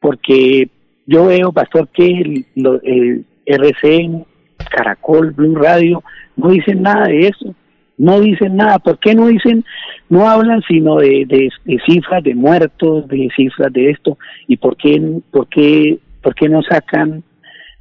porque 0.00 0.68
yo 1.06 1.26
veo, 1.26 1.50
pastor, 1.52 1.88
que 1.88 2.06
el, 2.06 2.46
el 2.82 3.24
RCN, 3.46 4.26
Caracol, 4.64 5.32
Blue 5.32 5.56
Radio, 5.56 6.02
no 6.36 6.50
dicen 6.50 6.82
nada 6.82 7.06
de 7.06 7.28
eso, 7.28 7.54
no 7.96 8.20
dicen 8.20 8.56
nada. 8.56 8.78
¿Por 8.78 8.98
qué 8.98 9.14
no 9.14 9.26
dicen, 9.26 9.64
no 10.08 10.28
hablan 10.28 10.62
sino 10.66 10.96
de, 10.96 11.24
de, 11.26 11.78
cifras 11.86 12.22
de 12.22 12.34
muertos, 12.34 13.08
de 13.08 13.28
cifras 13.36 13.72
de 13.72 13.90
esto? 13.90 14.18
¿Y 14.48 14.56
por 14.56 14.76
qué, 14.76 15.00
por 15.30 15.48
qué, 15.48 15.98
por 16.22 16.34
qué 16.34 16.48
no 16.48 16.62
sacan, 16.62 17.22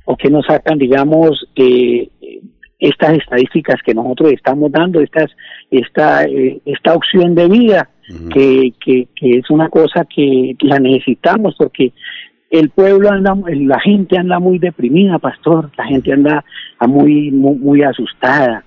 o 0.06 0.18
qué 0.18 0.30
no 0.30 0.42
sacan, 0.44 0.78
digamos, 0.78 1.48
eh, 1.56 2.10
estas 2.80 3.18
estadísticas 3.18 3.78
que 3.86 3.94
nosotros 3.94 4.34
estamos 4.34 4.72
dando, 4.72 5.00
estas, 5.00 5.32
esta, 5.72 6.26
eh, 6.26 6.60
esta 6.66 6.94
opción 6.94 7.34
de 7.34 7.48
vida, 7.48 7.90
que, 8.34 8.74
que, 8.84 9.08
que 9.16 9.38
es 9.38 9.50
una 9.50 9.70
cosa 9.70 10.06
que 10.14 10.56
la 10.60 10.78
necesitamos 10.78 11.56
porque 11.58 11.94
el 12.54 12.70
pueblo 12.70 13.10
anda, 13.10 13.34
la 13.48 13.80
gente 13.80 14.16
anda 14.16 14.38
muy 14.38 14.60
deprimida, 14.60 15.18
pastor, 15.18 15.72
la 15.76 15.86
gente 15.86 16.14
anda 16.14 16.46
muy, 16.88 17.32
muy, 17.32 17.82
asustada, 17.82 18.64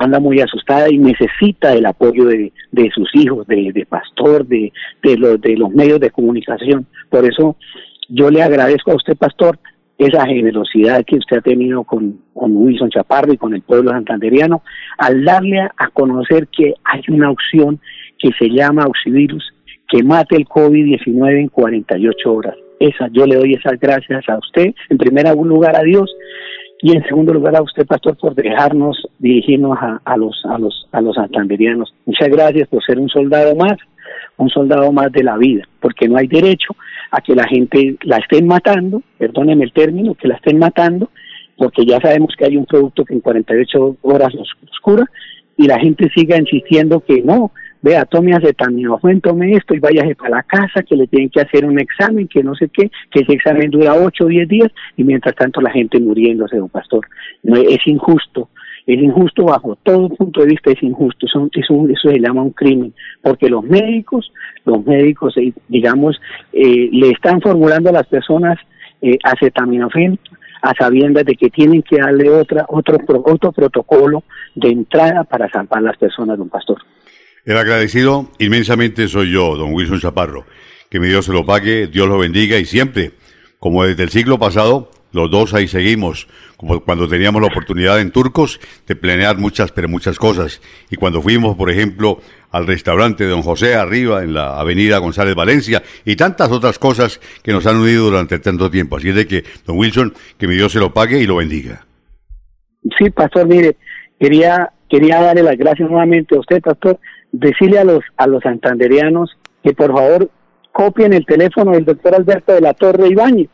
anda 0.00 0.18
muy 0.20 0.40
asustada 0.40 0.88
y 0.90 0.96
necesita 0.96 1.74
el 1.74 1.84
apoyo 1.84 2.24
de, 2.24 2.50
sus 2.94 3.14
hijos, 3.14 3.46
de, 3.46 3.86
pastor, 3.86 4.46
de, 4.46 4.72
los, 5.18 5.70
medios 5.74 6.00
de 6.00 6.10
comunicación. 6.10 6.86
Por 7.10 7.26
eso 7.26 7.56
yo 8.08 8.30
le 8.30 8.42
agradezco 8.42 8.92
a 8.92 8.96
usted, 8.96 9.18
pastor, 9.18 9.58
esa 9.98 10.24
generosidad 10.24 11.04
que 11.04 11.16
usted 11.16 11.36
ha 11.36 11.42
tenido 11.42 11.84
con, 11.84 12.20
Wilson 12.34 12.88
Chaparro 12.88 13.34
y 13.34 13.36
con 13.36 13.52
el 13.52 13.60
pueblo 13.60 13.90
santanderiano, 13.90 14.62
al 14.96 15.22
darle 15.24 15.60
a 15.60 15.88
conocer 15.92 16.48
que 16.48 16.72
hay 16.82 17.02
una 17.08 17.30
opción 17.30 17.80
que 18.18 18.30
se 18.38 18.48
llama 18.48 18.84
Auxivirus, 18.84 19.44
que 19.90 20.02
mate 20.02 20.36
el 20.36 20.46
COVID-19 20.46 21.38
en 21.38 21.48
48 21.48 22.32
horas. 22.32 22.56
Esa, 22.80 23.08
yo 23.12 23.26
le 23.26 23.36
doy 23.36 23.54
esas 23.54 23.78
gracias 23.78 24.28
a 24.28 24.38
usted, 24.38 24.74
en 24.90 24.98
primer 24.98 25.26
lugar 25.36 25.76
a 25.76 25.82
Dios 25.82 26.14
y 26.80 26.94
en 26.94 27.02
segundo 27.04 27.32
lugar 27.32 27.56
a 27.56 27.62
usted, 27.62 27.86
pastor, 27.86 28.16
por 28.16 28.34
dejarnos 28.34 28.96
dirigirnos 29.18 29.78
a, 29.80 30.16
los 30.16 30.38
a 30.44 30.58
los 30.58 30.86
a 30.92 31.00
los 31.00 31.14
santanderianos. 31.14 31.94
Muchas 32.04 32.28
gracias 32.28 32.68
por 32.68 32.84
ser 32.84 32.98
un 32.98 33.08
soldado 33.08 33.54
más, 33.56 33.78
un 34.36 34.50
soldado 34.50 34.92
más 34.92 35.10
de 35.12 35.22
la 35.22 35.36
vida, 35.36 35.66
porque 35.80 36.08
no 36.08 36.18
hay 36.18 36.26
derecho 36.26 36.76
a 37.10 37.20
que 37.20 37.34
la 37.34 37.46
gente 37.46 37.96
la 38.02 38.18
estén 38.18 38.46
matando, 38.46 39.02
perdónenme 39.18 39.64
el 39.64 39.72
término, 39.72 40.14
que 40.14 40.28
la 40.28 40.34
estén 40.34 40.58
matando, 40.58 41.10
porque 41.56 41.86
ya 41.86 42.00
sabemos 42.00 42.34
que 42.36 42.44
hay 42.44 42.56
un 42.56 42.66
producto 42.66 43.04
que 43.04 43.14
en 43.14 43.20
48 43.20 43.96
horas 44.02 44.34
nos 44.34 44.48
cura 44.82 45.04
y 45.56 45.66
la 45.66 45.78
gente 45.78 46.10
siga 46.14 46.36
insistiendo 46.36 47.00
que 47.00 47.22
no, 47.22 47.52
vea, 47.84 48.06
tome 48.06 48.32
acetaminofén, 48.32 49.20
tome 49.20 49.52
esto 49.52 49.74
y 49.74 49.78
váyase 49.78 50.14
para 50.14 50.36
la 50.36 50.42
casa, 50.42 50.82
que 50.82 50.96
le 50.96 51.06
tienen 51.06 51.28
que 51.28 51.42
hacer 51.42 51.66
un 51.66 51.78
examen, 51.78 52.26
que 52.26 52.42
no 52.42 52.54
sé 52.54 52.70
qué, 52.72 52.90
que 53.10 53.20
ese 53.20 53.34
examen 53.34 53.70
dura 53.70 53.94
8 53.94 54.24
o 54.24 54.28
10 54.28 54.48
días 54.48 54.72
y 54.96 55.04
mientras 55.04 55.34
tanto 55.34 55.60
la 55.60 55.70
gente 55.70 56.00
muriéndose, 56.00 56.56
don 56.56 56.70
pastor. 56.70 57.06
No, 57.42 57.56
es 57.56 57.86
injusto 57.86 58.48
es 58.86 59.02
injusto 59.02 59.44
bajo 59.44 59.76
todo 59.82 60.10
punto 60.10 60.40
de 60.40 60.48
vista, 60.48 60.70
es 60.70 60.82
injusto, 60.82 61.26
eso, 61.26 61.48
eso, 61.52 61.86
eso 61.88 62.10
se 62.10 62.20
llama 62.20 62.42
un 62.42 62.50
crimen, 62.50 62.92
porque 63.22 63.48
los 63.48 63.64
médicos, 63.64 64.30
los 64.66 64.84
médicos, 64.84 65.34
eh, 65.38 65.54
digamos, 65.68 66.20
eh, 66.52 66.90
le 66.92 67.10
están 67.10 67.40
formulando 67.40 67.88
a 67.88 67.92
las 67.92 68.06
personas 68.06 68.58
eh, 69.00 69.16
acetaminofén 69.24 70.18
a 70.60 70.74
sabiendas 70.74 71.24
de 71.24 71.34
que 71.34 71.50
tienen 71.50 71.82
que 71.82 71.96
darle 71.96 72.30
otra, 72.30 72.66
otro, 72.68 72.98
otro 73.24 73.52
protocolo 73.52 74.22
de 74.54 74.68
entrada 74.68 75.24
para 75.24 75.48
salvar 75.50 75.78
a 75.78 75.82
las 75.82 75.96
personas, 75.96 76.38
don 76.38 76.48
Pastor. 76.48 76.78
El 77.44 77.58
agradecido 77.58 78.30
inmensamente 78.38 79.06
soy 79.06 79.30
yo, 79.30 79.56
don 79.56 79.74
Wilson 79.74 80.00
Chaparro. 80.00 80.46
Que 80.88 80.98
mi 80.98 81.08
Dios 81.08 81.26
se 81.26 81.32
lo 81.32 81.44
pague, 81.44 81.88
Dios 81.88 82.08
lo 82.08 82.16
bendiga 82.16 82.56
y 82.58 82.64
siempre, 82.64 83.12
como 83.58 83.84
desde 83.84 84.04
el 84.04 84.08
siglo 84.08 84.38
pasado, 84.38 84.90
los 85.12 85.30
dos 85.30 85.52
ahí 85.52 85.68
seguimos, 85.68 86.26
como 86.56 86.80
cuando 86.80 87.06
teníamos 87.06 87.42
la 87.42 87.48
oportunidad 87.48 88.00
en 88.00 88.12
Turcos 88.12 88.60
de 88.86 88.96
planear 88.96 89.36
muchas, 89.36 89.72
pero 89.72 89.88
muchas 89.88 90.18
cosas. 90.18 90.62
Y 90.90 90.96
cuando 90.96 91.20
fuimos, 91.20 91.54
por 91.56 91.70
ejemplo, 91.70 92.18
al 92.50 92.66
restaurante 92.66 93.24
de 93.24 93.30
Don 93.30 93.42
José 93.42 93.74
arriba 93.74 94.22
en 94.22 94.32
la 94.32 94.58
avenida 94.58 94.96
González 94.98 95.34
Valencia 95.34 95.82
y 96.04 96.16
tantas 96.16 96.50
otras 96.50 96.78
cosas 96.78 97.20
que 97.42 97.52
nos 97.52 97.66
han 97.66 97.76
unido 97.76 98.06
durante 98.06 98.38
tanto 98.38 98.70
tiempo. 98.70 98.96
Así 98.96 99.10
es 99.10 99.16
de 99.16 99.26
que, 99.26 99.44
don 99.66 99.76
Wilson, 99.76 100.14
que 100.38 100.48
mi 100.48 100.54
Dios 100.54 100.72
se 100.72 100.80
lo 100.80 100.94
pague 100.94 101.20
y 101.20 101.26
lo 101.26 101.36
bendiga. 101.36 101.84
Sí, 102.98 103.10
pastor, 103.10 103.46
mire, 103.46 103.76
quería, 104.18 104.70
quería 104.88 105.20
darle 105.20 105.42
las 105.42 105.58
gracias 105.58 105.90
nuevamente 105.90 106.34
a 106.34 106.40
usted, 106.40 106.62
pastor, 106.62 106.98
decirle 107.38 107.78
a 107.78 107.84
los, 107.84 108.00
a 108.16 108.26
los 108.26 108.42
santanderianos 108.42 109.36
que 109.62 109.72
por 109.72 109.92
favor 109.92 110.30
copien 110.72 111.12
el 111.12 111.26
teléfono 111.26 111.72
del 111.72 111.84
doctor 111.84 112.14
Alberto 112.14 112.52
de 112.52 112.60
la 112.60 112.74
Torre 112.74 113.08
Ibáñez 113.08 113.48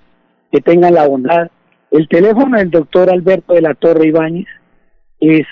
que 0.50 0.60
tengan 0.60 0.94
la 0.94 1.06
bondad. 1.06 1.50
El 1.90 2.08
teléfono 2.08 2.58
del 2.58 2.70
doctor 2.70 3.10
Alberto 3.10 3.54
de 3.54 3.62
la 3.62 3.74
Torre 3.74 4.08
Ibáñez 4.08 4.48
es 5.20 5.46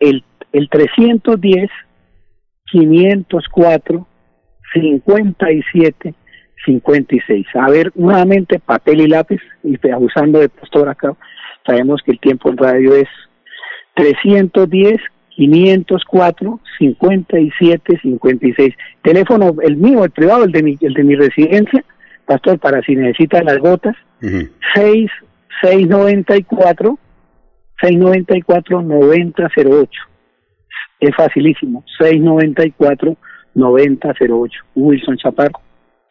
el, 0.00 0.24
el 0.52 0.68
310 0.68 1.70
504 2.70 4.06
57 4.72 6.14
56. 6.64 7.46
A 7.54 7.70
ver, 7.70 7.92
nuevamente 7.94 8.58
papel 8.58 9.00
y 9.00 9.08
lápiz, 9.08 9.40
y 9.62 9.76
abusando 9.90 10.38
de 10.38 10.48
pastor 10.48 10.88
acá, 10.88 11.14
sabemos 11.66 12.00
que 12.04 12.12
el 12.12 12.20
tiempo 12.20 12.48
en 12.48 12.56
radio 12.56 12.94
es 12.94 13.08
310 13.94 15.00
504 15.48 16.60
57 16.78 18.00
56. 18.02 18.74
Teléfono, 19.02 19.56
el 19.62 19.76
mío, 19.76 20.04
el 20.04 20.10
privado, 20.10 20.44
el 20.44 20.52
de 20.52 20.62
mi, 20.62 20.78
el 20.80 20.94
de 20.94 21.04
mi 21.04 21.16
residencia, 21.16 21.84
pastor, 22.26 22.58
para 22.58 22.82
si 22.82 22.94
necesita 22.94 23.42
las 23.42 23.58
seis 27.80 27.98
noventa 27.98 28.36
y 28.36 28.42
cuatro, 28.42 28.82
noventa 28.82 29.50
cero 29.54 29.70
ocho. 29.82 30.00
Es 31.00 31.14
facilísimo, 31.16 31.84
seis 31.98 32.20
noventa 32.20 32.64
y 32.64 32.70
cuatro, 32.70 33.16
noventa 33.54 34.14
cero 34.18 34.40
ocho. 34.40 34.60
Wilson 34.74 35.16
Chaparro. 35.16 35.60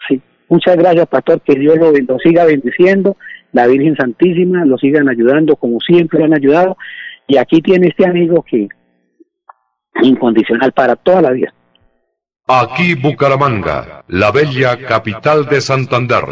Sí. 0.08 0.22
Muchas 0.50 0.76
gracias, 0.76 1.08
pastor, 1.08 1.42
que 1.42 1.58
Dios 1.58 1.78
lo, 1.78 1.94
lo 1.94 2.20
siga 2.20 2.44
bendiciendo, 2.44 3.16
la 3.54 3.68
Virgen 3.68 3.96
Santísima 3.96 4.66
lo 4.66 4.78
sigan 4.78 5.08
ayudando 5.08 5.56
como 5.56 5.80
siempre 5.80 6.24
han 6.24 6.34
ayudado. 6.34 6.78
Y 7.28 7.38
aquí 7.38 7.62
tiene 7.62 7.88
este 7.88 8.06
amigo 8.06 8.44
que 8.44 8.68
incondicional 10.02 10.72
para 10.72 10.96
toda 10.96 11.22
la 11.22 11.32
vida. 11.32 11.54
Aquí 12.48 12.96
Bucaramanga, 12.96 14.04
la 14.08 14.32
bella 14.32 14.78
capital 14.86 15.48
de 15.48 15.62
Santander. 15.62 16.24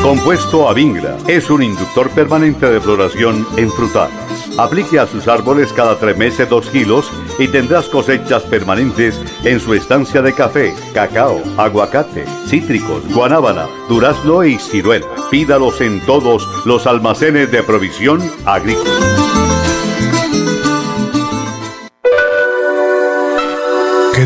Compuesto 0.00 0.68
a 0.68 0.74
Vingra 0.74 1.16
es 1.26 1.50
un 1.50 1.64
inductor 1.64 2.08
permanente 2.10 2.70
de 2.70 2.80
floración 2.80 3.44
en 3.56 3.68
frutales. 3.70 4.23
Aplique 4.56 4.98
a 4.98 5.06
sus 5.06 5.26
árboles 5.26 5.72
cada 5.72 5.98
tres 5.98 6.16
meses 6.16 6.48
dos 6.48 6.68
kilos 6.70 7.10
y 7.38 7.48
tendrás 7.48 7.88
cosechas 7.88 8.44
permanentes 8.44 9.20
en 9.44 9.58
su 9.58 9.74
estancia 9.74 10.22
de 10.22 10.32
café, 10.32 10.74
cacao, 10.92 11.42
aguacate, 11.56 12.24
cítricos, 12.46 13.02
guanábana, 13.12 13.66
durazno 13.88 14.44
y 14.44 14.58
ciruela. 14.58 15.06
Pídalos 15.30 15.80
en 15.80 16.00
todos 16.06 16.48
los 16.64 16.86
almacenes 16.86 17.50
de 17.50 17.62
provisión 17.62 18.20
agrícola. 18.44 19.33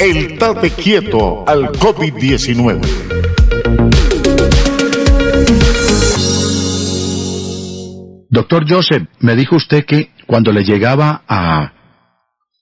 El 0.00 0.36
tate 0.36 0.70
quieto 0.70 1.44
al 1.46 1.70
COVID-19. 1.70 2.80
Doctor 8.28 8.64
Joseph, 8.68 9.06
me 9.20 9.36
dijo 9.36 9.54
usted 9.54 9.84
que 9.84 10.10
cuando 10.26 10.50
le 10.50 10.64
llegaba 10.64 11.22
a, 11.28 11.72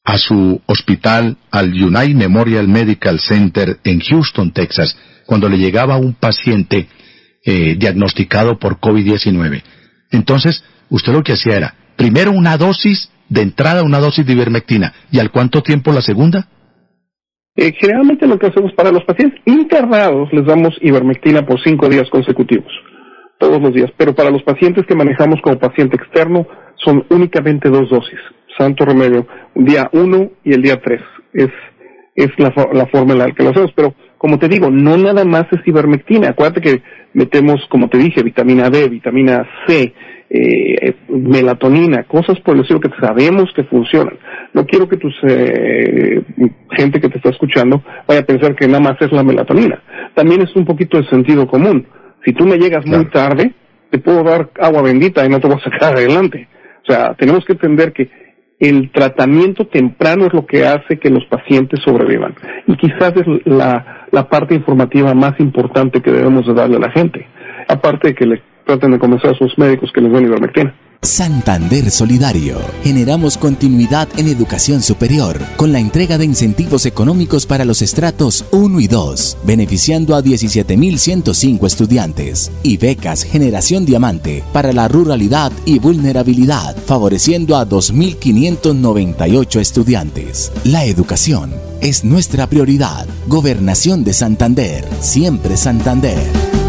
a 0.05 0.18
su 0.18 0.61
hospital, 0.66 1.38
al 1.51 1.72
United 1.72 2.16
Memorial 2.16 2.68
Medical 2.68 3.18
Center 3.18 3.80
en 3.84 4.01
Houston, 4.01 4.53
Texas, 4.53 4.95
cuando 5.24 5.49
le 5.49 5.57
llegaba 5.57 5.97
un 5.97 6.12
paciente 6.12 6.86
eh, 7.47 7.76
diagnosticado 7.78 8.59
por 8.59 8.78
COVID-19, 8.78 9.62
entonces 10.11 10.62
usted 10.91 11.14
lo 11.14 11.22
que 11.22 11.32
hacía 11.32 11.57
era, 11.57 11.74
primero 11.97 12.30
una 12.30 12.59
dosis 12.59 13.09
de 13.31 13.41
entrada 13.41 13.83
una 13.83 13.99
dosis 13.99 14.26
de 14.26 14.35
ivermectina. 14.35 14.93
¿Y 15.11 15.18
al 15.18 15.31
cuánto 15.31 15.62
tiempo 15.62 15.91
la 15.93 16.03
segunda? 16.03 16.49
Eh, 17.57 17.72
generalmente 17.81 18.26
lo 18.26 18.39
que 18.39 18.49
hacemos 18.49 18.72
para 18.74 18.93
los 18.93 19.05
pacientes 19.05 19.41
internados 19.47 20.28
les 20.33 20.45
damos 20.45 20.76
ivermectina 20.83 21.47
por 21.47 21.59
cinco 21.62 21.89
días 21.89 22.09
consecutivos. 22.11 22.70
todos 23.41 23.61
los 23.61 23.72
días, 23.72 23.91
pero 23.97 24.14
para 24.14 24.31
los 24.31 24.43
pacientes 24.43 24.87
que 24.87 24.95
manejamos 24.95 25.41
como 25.41 25.59
paciente 25.59 25.97
externo 25.97 26.47
son 26.85 27.05
únicamente 27.09 27.70
dos 27.70 27.89
dosis. 27.89 28.20
Santo 28.57 28.85
remedio, 28.85 29.26
día 29.55 29.89
uno 29.93 30.31
y 30.45 30.53
el 30.53 30.62
día 30.62 30.81
tres. 30.81 31.01
Es, 31.33 31.49
es 32.14 32.28
la, 32.39 32.53
la 32.74 32.87
forma 32.87 33.14
en 33.14 33.18
la 33.18 33.31
que 33.33 33.43
lo 33.43 33.51
hacemos, 33.51 33.72
pero 33.74 33.95
como 34.18 34.39
te 34.39 34.49
digo, 34.49 34.70
no 34.70 34.97
nada 34.99 35.24
más 35.24 35.47
es 35.51 35.66
ivermectina. 35.66 36.28
Acuérdate 36.28 36.61
que 36.61 36.83
metemos, 37.14 37.61
como 37.70 37.89
te 37.89 37.97
dije, 37.97 38.22
vitamina 38.22 38.68
D, 38.68 38.89
vitamina 38.89 39.49
C, 39.66 39.95
eh, 40.33 40.95
melatonina, 41.09 42.05
cosas 42.05 42.39
por 42.41 42.55
el 42.55 42.62
estilo 42.62 42.78
que 42.78 42.91
sabemos 43.01 43.53
que 43.55 43.64
funcionan. 43.64 44.16
No 44.55 44.64
quiero 44.64 44.89
que 44.89 44.97
tus 44.97 45.14
eh, 45.24 46.22
gente 46.70 47.01
que 47.01 47.09
te 47.09 47.16
está 47.16 47.31
escuchando 47.31 47.83
vaya 48.07 48.20
a 48.20 48.24
pensar 48.26 48.55
que 48.55 48.68
nada 48.68 48.81
más 48.81 48.97
es 49.01 49.11
la 49.11 49.24
melatonina. 49.24 49.83
También 50.14 50.43
es 50.43 50.55
un 50.55 50.64
poquito 50.64 50.99
de 50.99 51.09
sentido 51.09 51.49
común. 51.49 51.87
Si 52.24 52.33
tú 52.33 52.47
me 52.47 52.59
llegas 52.59 52.87
muy 52.87 53.07
tarde, 53.07 53.53
te 53.91 53.99
puedo 53.99 54.22
dar 54.22 54.51
agua 54.61 54.83
bendita 54.83 55.26
y 55.26 55.28
no 55.28 55.41
te 55.41 55.49
voy 55.49 55.57
a 55.57 55.70
sacar 55.70 55.97
adelante. 55.97 56.49
O 56.83 56.93
sea, 56.93 57.14
tenemos 57.14 57.45
que 57.45 57.55
entender 57.55 57.93
que 57.93 58.09
el 58.61 58.93
tratamiento 58.93 59.66
temprano 59.66 60.26
es 60.26 60.33
lo 60.33 60.47
que 60.47 60.66
hace 60.66 60.99
que 60.99 61.11
los 61.11 61.24
pacientes 61.24 61.81
sobrevivan. 61.85 62.35
Y 62.66 62.76
quizás 62.76 63.14
es 63.16 63.26
la, 63.47 64.07
la 64.12 64.28
parte 64.28 64.55
informativa 64.55 65.12
más 65.14 65.41
importante 65.41 66.03
que 66.03 66.12
debemos 66.12 66.47
de 66.47 66.55
darle 66.55 66.76
a 66.76 66.81
la 66.81 66.93
gente. 66.93 67.26
Aparte 67.66 68.09
de 68.09 68.14
que 68.14 68.26
le 68.26 68.43
traten 68.67 68.93
de 68.93 68.99
convencer 68.99 69.31
a 69.31 69.35
sus 69.35 69.57
médicos 69.59 69.91
que 69.93 70.01
les 70.01 70.13
den 70.13 70.27
ivermectina. 70.27 70.75
Santander 71.03 71.91
Solidario. 71.91 72.59
Generamos 72.85 73.39
continuidad 73.39 74.07
en 74.19 74.29
educación 74.29 74.83
superior 74.83 75.39
con 75.57 75.73
la 75.73 75.79
entrega 75.79 76.19
de 76.19 76.27
incentivos 76.27 76.85
económicos 76.85 77.47
para 77.47 77.65
los 77.65 77.81
estratos 77.81 78.45
1 78.53 78.81
y 78.81 78.87
2, 78.87 79.39
beneficiando 79.45 80.15
a 80.15 80.23
17.105 80.23 81.67
estudiantes, 81.67 82.53
y 82.63 82.77
becas 82.77 83.23
Generación 83.23 83.87
Diamante 83.87 84.45
para 84.53 84.75
la 84.75 84.89
ruralidad 84.89 85.53
y 85.65 85.79
vulnerabilidad, 85.79 86.77
favoreciendo 86.77 87.57
a 87.57 87.67
2.598 87.67 89.59
estudiantes. 89.59 90.53
La 90.65 90.85
educación 90.85 91.55
es 91.81 92.05
nuestra 92.05 92.47
prioridad. 92.47 93.07
Gobernación 93.27 94.05
de 94.05 94.13
Santander, 94.13 94.85
siempre 95.01 95.57
Santander. 95.57 96.60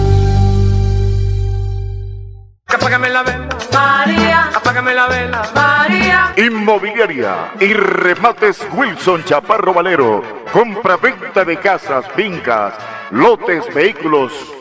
Apágame 2.73 3.09
la 3.09 3.23
vela, 3.23 3.49
María. 3.73 4.49
Apágame 4.55 4.93
la 4.93 5.07
vela, 5.07 5.41
María. 5.53 6.33
Inmobiliaria 6.37 7.51
y 7.59 7.73
remates 7.73 8.65
Wilson 8.73 9.23
Chaparro 9.25 9.73
Valero. 9.73 10.23
Compra-venta 10.51 11.43
de 11.43 11.57
casas, 11.57 12.05
fincas, 12.15 12.73
lotes, 13.11 13.73
vehículos 13.73 14.60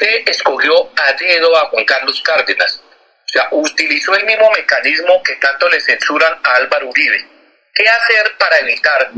usted 0.00 0.28
escogió 0.28 0.90
a 0.96 1.12
dedo 1.12 1.56
a 1.56 1.68
Juan 1.68 1.84
Carlos 1.84 2.22
Cárdenas. 2.22 2.82
O 2.82 3.28
sea, 3.32 3.48
utilizó 3.50 4.14
el 4.14 4.24
mismo 4.24 4.50
mecanismo 4.50 5.22
que 5.22 5.36
tanto 5.36 5.68
le 5.68 5.80
censuran 5.80 6.40
a 6.42 6.54
Álvaro 6.54 6.88
Uribe. 6.88 7.28
¿Qué 7.74 7.86
hacer 7.86 8.36
para 8.38 8.58
evitar 8.58 9.10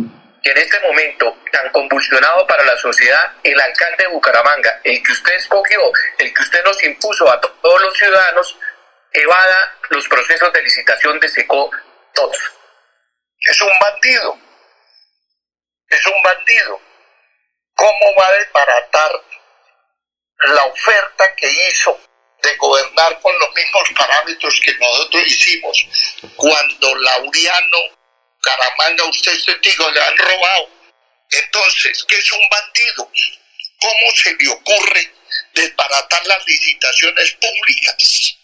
que 0.43 0.51
en 0.51 0.59
este 0.59 0.81
momento 0.81 1.39
tan 1.53 1.71
convulsionado 1.71 2.47
para 2.47 2.65
la 2.65 2.77
sociedad, 2.77 3.33
el 3.45 3.59
alcalde 3.61 4.05
de 4.05 4.11
Bucaramanga, 4.11 4.81
el 4.83 5.03
que 5.03 5.13
usted 5.13 5.35
escogió, 5.35 5.81
el 6.19 6.35
que 6.35 6.43
usted 6.43 6.65
nos 6.65 6.83
impuso 6.83 7.31
a 7.31 7.41
todos 7.41 7.81
los 7.81 7.97
ciudadanos, 7.97 8.59
evada 9.13 9.79
los 9.91 10.09
procesos 10.09 10.53
de 10.53 10.63
licitación 10.63 11.21
de 11.21 11.29
SECO 11.29 11.71
todos? 12.13 12.39
Es 13.39 13.61
un 13.63 13.73
bandido. 13.81 14.39
Es 15.89 16.07
un 16.07 16.23
bandido. 16.23 16.81
¿Cómo 17.75 18.15
va 18.19 18.27
a 18.27 18.33
desbaratar 18.33 19.13
la 20.45 20.65
oferta 20.65 21.35
que 21.37 21.49
hizo 21.49 22.01
de 22.43 22.55
gobernar 22.57 23.21
con 23.21 23.39
los 23.39 23.55
mismos 23.55 23.89
parámetros 23.97 24.61
que 24.65 24.75
nosotros 24.75 25.23
hicimos 25.27 25.87
cuando 26.37 26.95
Lauriano 26.97 27.79
Caramanga, 28.43 29.05
usted 29.05 29.33
es 29.33 29.45
testigo, 29.45 29.89
le 29.91 30.01
han 30.01 30.17
robado. 30.17 30.69
Entonces, 31.31 32.05
¿qué 32.09 32.17
es 32.17 32.33
un 32.33 32.49
bandido? 32.51 33.09
¿Cómo 33.81 34.17
se 34.17 34.35
le 34.35 34.49
ocurre 34.49 35.13
desbaratar 35.55 36.27
las 36.27 36.47
licitaciones 36.47 37.33
públicas? 37.35 38.37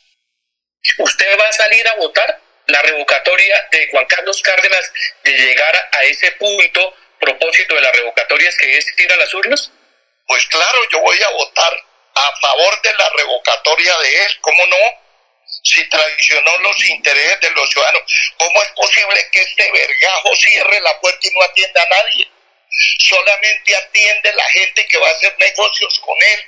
¿Usted 0.98 1.38
va 1.38 1.48
a 1.48 1.52
salir 1.52 1.86
a 1.88 1.96
votar 1.96 2.40
la 2.66 2.80
revocatoria 2.82 3.68
de 3.72 3.88
Juan 3.90 4.06
Carlos 4.06 4.40
Cárdenas 4.40 4.92
de 5.24 5.32
llegar 5.32 5.88
a 5.92 6.02
ese 6.04 6.30
punto 6.32 6.96
propósito 7.18 7.74
de 7.74 7.80
la 7.80 7.92
revocatoria 7.92 8.48
es 8.48 8.56
que 8.56 8.78
es 8.78 8.86
ir 8.98 9.12
a 9.12 9.16
las 9.16 9.34
urnas? 9.34 9.72
Pues 10.26 10.46
claro, 10.46 10.78
yo 10.90 11.00
voy 11.00 11.20
a 11.22 11.30
votar 11.30 11.87
a 12.18 12.40
favor 12.40 12.82
de 12.82 12.90
la 12.98 13.08
revocatoria 13.16 13.92
de 13.98 14.08
él, 14.24 14.32
¿cómo 14.40 14.62
no? 14.66 14.82
Si 15.62 15.88
traicionó 15.88 16.58
los 16.62 16.90
intereses 16.90 17.40
de 17.40 17.50
los 17.52 17.68
ciudadanos, 17.70 18.02
¿cómo 18.38 18.62
es 18.62 18.70
posible 18.76 19.16
que 19.32 19.40
este 19.40 19.64
vergajo 19.72 20.28
cierre 20.36 20.80
la 20.80 21.00
puerta 21.00 21.20
y 21.22 21.30
no 21.34 21.42
atienda 21.42 21.82
a 21.82 21.88
nadie? 21.88 22.28
Solamente 22.98 23.76
atiende 23.76 24.30
la 24.36 24.44
gente 24.52 24.86
que 24.88 24.98
va 24.98 25.08
a 25.08 25.12
hacer 25.12 25.34
negocios 25.38 26.00
con 26.04 26.16
él. 26.34 26.40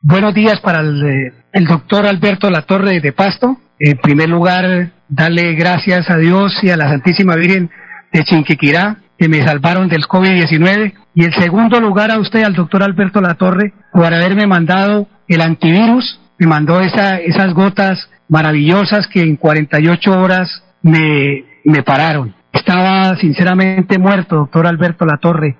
Buenos 0.00 0.34
días 0.34 0.60
para 0.60 0.80
el, 0.80 1.66
doctor 1.66 2.06
Alberto 2.06 2.50
Latorre 2.50 3.00
de 3.00 3.12
Pasto. 3.12 3.56
En 3.80 3.98
primer 3.98 4.28
lugar, 4.28 4.92
darle 5.08 5.54
gracias 5.54 6.08
a 6.10 6.16
Dios 6.16 6.52
y 6.62 6.70
a 6.70 6.76
la 6.76 6.88
Santísima 6.88 7.34
Virgen 7.34 7.70
de 8.12 8.24
Chinquiquirá 8.24 8.98
que 9.18 9.28
me 9.28 9.42
salvaron 9.42 9.88
del 9.88 10.04
COVID-19. 10.04 10.94
Y 11.18 11.24
en 11.24 11.32
segundo 11.32 11.80
lugar 11.80 12.12
a 12.12 12.20
usted, 12.20 12.44
al 12.44 12.54
doctor 12.54 12.80
Alberto 12.84 13.20
Latorre, 13.20 13.72
por 13.92 14.06
haberme 14.06 14.46
mandado 14.46 15.08
el 15.26 15.40
antivirus. 15.40 16.20
Me 16.38 16.46
mandó 16.46 16.80
esa, 16.80 17.16
esas 17.16 17.54
gotas 17.54 18.08
maravillosas 18.28 19.08
que 19.08 19.22
en 19.22 19.34
48 19.34 20.12
horas 20.12 20.62
me, 20.80 21.42
me 21.64 21.82
pararon. 21.82 22.36
Estaba 22.52 23.16
sinceramente 23.16 23.98
muerto, 23.98 24.36
doctor 24.36 24.68
Alberto 24.68 25.04
Latorre. 25.04 25.56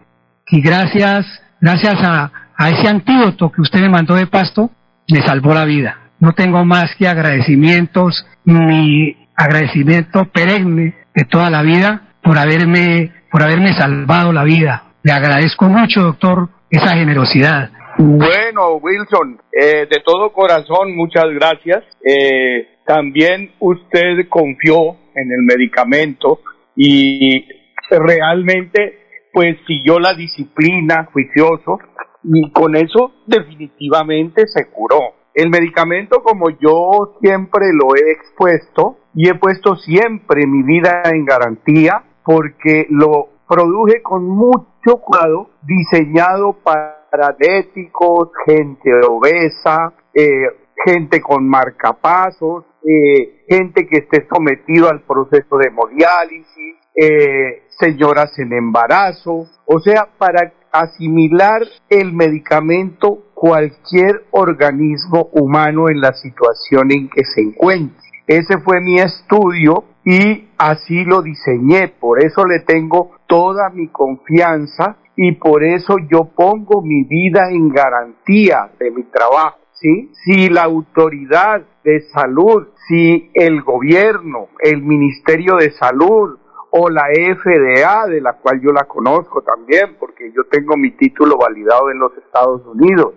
Y 0.49 0.61
gracias, 0.61 1.27
gracias 1.61 1.97
a, 2.05 2.31
ese 2.69 2.89
antídoto 2.89 3.51
que 3.51 3.61
usted 3.61 3.81
me 3.81 3.89
mandó 3.89 4.15
de 4.15 4.29
pasto, 4.29 4.71
me 5.09 5.23
salvó 5.23 5.55
la 5.55 5.65
vida. 5.65 5.99
No 6.21 6.35
tengo 6.35 6.65
más 6.65 6.95
que 6.97 7.09
agradecimientos, 7.09 8.25
mi 8.45 9.17
agradecimiento 9.35 10.25
perenne 10.27 10.95
de 11.17 11.25
toda 11.25 11.51
la 11.51 11.63
vida 11.63 12.03
por 12.23 12.39
haberme 12.39 13.11
por 13.33 13.43
haberme 13.43 13.77
salvado 13.77 14.33
la 14.33 14.45
vida. 14.45 14.85
Le 15.03 15.13
agradezco 15.13 15.67
mucho, 15.67 16.03
doctor, 16.03 16.49
esa 16.71 16.95
generosidad. 16.97 17.71
Bueno, 17.99 18.77
Wilson, 18.77 19.41
eh, 19.53 19.87
de 19.91 20.01
todo 20.05 20.33
corazón, 20.33 20.95
muchas 20.97 21.25
gracias. 21.35 21.85
Eh, 22.05 22.79
también 22.87 23.53
usted 23.59 24.29
confió 24.29 24.97
en 25.15 25.33
el 25.33 25.43
medicamento 25.43 26.41
y 26.77 27.45
realmente 27.91 28.99
pues 29.33 29.57
siguió 29.67 29.99
la 29.99 30.15
disciplina 30.15 31.09
juicioso 31.13 31.79
y 32.23 32.51
con 32.53 32.77
eso 32.77 33.13
definitivamente 33.27 34.47
se 34.47 34.67
curó. 34.71 35.15
El 35.35 35.51
medicamento, 35.51 36.23
como 36.23 36.51
yo 36.51 37.17
siempre 37.21 37.67
lo 37.73 37.95
he 37.95 38.13
expuesto 38.13 38.99
y 39.15 39.29
he 39.29 39.35
puesto 39.35 39.77
siempre 39.77 40.47
mi 40.47 40.63
vida 40.63 41.03
en 41.05 41.25
garantía, 41.25 42.03
porque 42.25 42.87
lo 42.91 43.38
produje 43.49 44.03
con 44.03 44.29
mucho 44.29 44.99
cuidado, 45.01 45.51
diseñado 45.63 46.53
para 46.63 46.99
diabéticos, 47.39 48.31
gente 48.47 48.91
obesa, 49.09 49.93
eh, 50.15 50.47
gente 50.85 51.21
con 51.21 51.49
marcapasos, 51.49 52.65
eh, 52.85 53.45
gente 53.49 53.87
que 53.87 53.99
esté 53.99 54.27
sometido 54.33 54.89
al 54.89 55.03
proceso 55.03 55.57
de 55.59 55.69
hemodiálisis, 55.69 56.77
eh, 56.95 57.63
señoras 57.79 58.39
en 58.39 58.53
embarazo, 58.53 59.47
o 59.67 59.81
sea, 59.81 60.09
para 60.19 60.53
asimilar 60.71 61.63
el 61.89 62.13
medicamento 62.13 63.25
cualquier 63.35 64.27
organismo 64.33 65.29
humano 65.33 65.89
en 65.89 66.01
la 66.01 66.13
situación 66.13 66.91
en 66.93 67.09
que 67.09 67.25
se 67.25 67.41
encuentre. 67.41 67.97
Ese 68.27 68.59
fue 68.59 68.81
mi 68.81 68.99
estudio 68.99 69.85
y 70.11 70.49
así 70.57 71.05
lo 71.05 71.21
diseñé, 71.21 71.89
por 71.89 72.25
eso 72.25 72.47
le 72.47 72.61
tengo 72.61 73.11
toda 73.27 73.69
mi 73.69 73.89
confianza 73.89 74.97
y 75.15 75.33
por 75.33 75.63
eso 75.63 75.97
yo 76.11 76.31
pongo 76.35 76.81
mi 76.81 77.05
vida 77.05 77.51
en 77.51 77.69
garantía 77.69 78.71
de 78.79 78.91
mi 78.91 79.03
trabajo. 79.03 79.59
¿sí? 79.75 80.11
Si 80.25 80.49
la 80.49 80.63
autoridad 80.63 81.61
de 81.85 82.01
salud, 82.15 82.69
si 82.89 83.31
el 83.35 83.61
gobierno, 83.61 84.49
el 84.61 84.81
Ministerio 84.81 85.57
de 85.57 85.73
Salud 85.73 86.39
o 86.71 86.89
la 86.89 87.09
FDA, 87.13 88.07
de 88.07 88.23
la 88.23 88.33
cual 88.33 88.63
yo 88.63 88.73
la 88.73 88.85
conozco 88.85 89.43
también, 89.43 89.97
porque 90.01 90.33
yo 90.35 90.45
tengo 90.51 90.79
mi 90.79 90.93
título 90.93 91.37
validado 91.37 91.91
en 91.91 91.99
los 91.99 92.17
Estados 92.17 92.65
Unidos, 92.65 93.13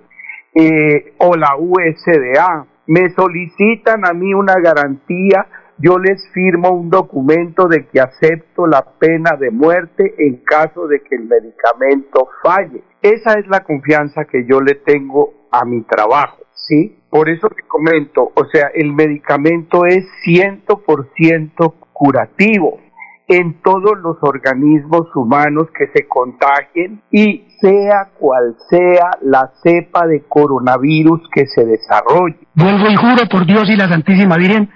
eh, 0.53 1.13
o 1.19 1.37
la 1.37 1.55
USDA, 1.57 2.65
me 2.87 3.09
solicitan 3.11 4.05
a 4.05 4.11
mí 4.11 4.33
una 4.33 4.55
garantía 4.59 5.47
yo 5.81 5.97
les 5.97 6.21
firmo 6.33 6.69
un 6.71 6.89
documento 6.89 7.67
de 7.67 7.87
que 7.87 7.99
acepto 7.99 8.67
la 8.67 8.85
pena 8.99 9.31
de 9.39 9.51
muerte 9.51 10.13
en 10.17 10.37
caso 10.37 10.87
de 10.87 11.01
que 11.01 11.15
el 11.15 11.23
medicamento 11.23 12.27
falle. 12.43 12.83
Esa 13.01 13.33
es 13.39 13.47
la 13.47 13.61
confianza 13.61 14.25
que 14.25 14.45
yo 14.45 14.61
le 14.61 14.75
tengo 14.75 15.33
a 15.51 15.65
mi 15.65 15.81
trabajo, 15.81 16.37
¿sí? 16.53 16.97
Por 17.09 17.29
eso 17.29 17.49
te 17.49 17.63
comento, 17.67 18.31
o 18.35 18.45
sea, 18.45 18.71
el 18.73 18.93
medicamento 18.93 19.85
es 19.85 20.05
100% 20.25 21.73
curativo 21.91 22.79
en 23.27 23.61
todos 23.61 23.97
los 24.01 24.17
organismos 24.21 25.07
humanos 25.15 25.67
que 25.77 25.87
se 25.93 26.07
contagien 26.07 27.01
y 27.11 27.45
sea 27.61 28.09
cual 28.19 28.55
sea 28.69 29.11
la 29.21 29.51
cepa 29.63 30.05
de 30.05 30.23
coronavirus 30.27 31.21
que 31.33 31.45
se 31.47 31.65
desarrolle. 31.65 32.39
Vuelvo 32.55 32.89
y 32.89 32.95
juro 32.95 33.29
por 33.29 33.45
Dios 33.45 33.69
y 33.69 33.77
la 33.77 33.87
Santísima 33.87 34.35
Virgen 34.35 34.69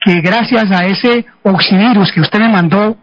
que 0.00 0.20
gracias 0.20 0.70
a 0.70 0.86
ese 0.86 1.26
oxivirus 1.42 2.12
que 2.12 2.20
usted 2.20 2.38
me 2.38 2.48
mandó, 2.48 2.96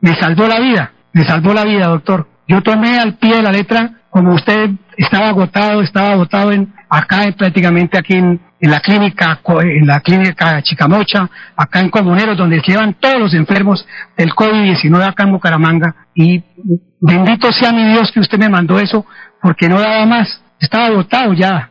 me 0.00 0.14
salvó 0.14 0.46
la 0.46 0.60
vida, 0.60 0.92
me 1.12 1.24
salvó 1.24 1.52
la 1.52 1.64
vida, 1.64 1.86
doctor. 1.88 2.28
Yo 2.46 2.62
tomé 2.62 2.98
al 2.98 3.14
pie 3.14 3.36
de 3.36 3.42
la 3.42 3.50
letra, 3.50 3.90
como 4.10 4.34
usted 4.34 4.70
estaba 4.96 5.28
agotado, 5.28 5.82
estaba 5.82 6.12
agotado 6.12 6.52
en, 6.52 6.72
acá 6.88 7.22
prácticamente 7.36 7.98
aquí 7.98 8.14
en, 8.14 8.40
la 8.60 8.80
clínica, 8.80 9.40
en 9.60 9.86
la 9.86 10.00
clínica 10.00 10.62
Chicamocha, 10.62 11.28
acá 11.56 11.80
en 11.80 11.90
Comuneros, 11.90 12.36
donde 12.36 12.62
llevan 12.64 12.94
todos 12.94 13.18
los 13.18 13.34
enfermos 13.34 13.86
del 14.16 14.30
COVID-19 14.30 15.06
acá 15.06 15.24
en 15.24 15.32
Bucaramanga. 15.32 15.94
Y 16.14 16.42
bendito 17.00 17.52
sea 17.52 17.72
mi 17.72 17.84
Dios 17.92 18.10
que 18.12 18.20
usted 18.20 18.38
me 18.38 18.48
mandó 18.48 18.78
eso, 18.78 19.04
porque 19.42 19.68
no 19.68 19.80
daba 19.80 20.06
más. 20.06 20.40
Estaba 20.58 20.86
agotado 20.86 21.34
ya, 21.34 21.70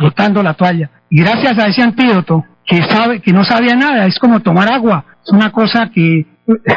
botando 0.00 0.42
la 0.42 0.54
toalla. 0.54 0.90
Y 1.10 1.20
gracias 1.20 1.58
a 1.58 1.66
ese 1.66 1.82
antídoto, 1.82 2.44
que 2.66 2.82
sabe, 2.82 3.20
que 3.20 3.32
no 3.32 3.44
sabía 3.44 3.74
nada, 3.74 4.06
es 4.06 4.18
como 4.18 4.40
tomar 4.40 4.72
agua, 4.72 5.04
es 5.24 5.32
una 5.32 5.50
cosa 5.50 5.90
que, 5.92 6.26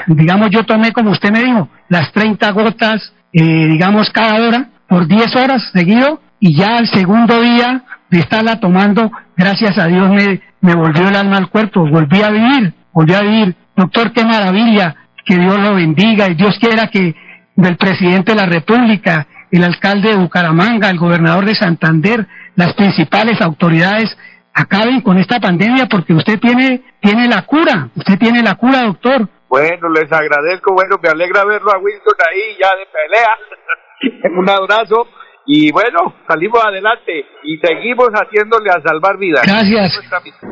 digamos, 0.08 0.50
yo 0.52 0.64
tomé 0.64 0.92
como 0.92 1.12
usted 1.12 1.32
me 1.32 1.44
dijo, 1.44 1.70
las 1.90 2.12
30 2.12 2.52
gotas, 2.52 3.14
eh, 3.34 3.68
digamos, 3.68 4.10
cada 4.12 4.42
hora, 4.42 4.70
por 4.88 5.08
10 5.08 5.36
horas 5.36 5.64
seguido, 5.74 6.22
y 6.40 6.58
ya 6.58 6.78
al 6.78 6.88
segundo 6.88 7.42
día 7.42 7.84
de 8.10 8.20
estarla 8.20 8.60
tomando, 8.60 9.12
gracias 9.36 9.78
a 9.78 9.88
Dios 9.88 10.10
me, 10.10 10.42
me 10.62 10.76
volvió 10.76 11.08
el 11.08 11.16
alma 11.16 11.38
al 11.38 11.50
cuerpo, 11.50 11.88
volví 11.88 12.22
a 12.22 12.30
vivir, 12.30 12.74
volví 12.94 13.14
a 13.14 13.22
vivir. 13.22 13.56
Doctor, 13.76 14.12
qué 14.12 14.24
maravilla, 14.24 14.96
que 15.26 15.38
Dios 15.38 15.60
lo 15.60 15.76
bendiga 15.76 16.30
y 16.30 16.36
Dios 16.36 16.58
quiera 16.60 16.88
que 16.88 17.16
del 17.56 17.78
presidente 17.78 18.34
de 18.34 18.38
la 18.38 18.46
República, 18.46 19.28
el 19.52 19.64
alcalde 19.64 20.10
de 20.10 20.18
Bucaramanga, 20.18 20.90
el 20.90 20.98
gobernador 20.98 21.46
de 21.46 21.56
Santander, 21.56 22.28
las 22.56 22.74
principales 22.74 23.42
autoridades 23.42 24.16
acaben 24.56 25.02
con 25.02 25.18
esta 25.18 25.40
pandemia 25.40 25.88
porque 25.88 26.14
usted 26.14 26.40
tiene, 26.40 26.82
tiene 27.02 27.28
la 27.28 27.44
cura, 27.44 27.90
usted 27.96 28.18
tiene 28.18 28.42
la 28.42 28.56
cura, 28.56 28.84
doctor. 28.84 29.28
Bueno, 29.50 29.90
les 29.90 30.12
agradezco, 30.12 30.74
bueno, 30.74 30.96
me 31.04 31.10
alegra 31.10 31.46
verlo 31.46 31.72
a 31.72 31.78
Wilson 31.78 32.16
ahí 32.20 32.58
ya 32.60 32.70
de 32.76 32.88
pelea. 32.92 34.34
Un 34.40 34.50
abrazo 34.50 35.08
y 35.46 35.72
bueno, 35.72 36.16
salimos 36.28 36.60
adelante 36.66 37.26
y 37.44 37.58
seguimos 37.58 38.10
haciéndole 38.14 38.70
a 38.72 38.82
salvar 38.82 39.18
vidas. 39.18 39.44
Gracias. 39.46 40.00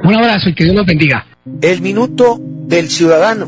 Un 0.03 0.15
abrazo 0.15 0.49
y 0.49 0.53
que 0.53 0.65
Dios 0.65 0.75
los 0.75 0.85
bendiga. 0.85 1.25
El 1.61 1.81
minuto 1.81 2.37
del 2.39 2.89
ciudadano. 2.89 3.47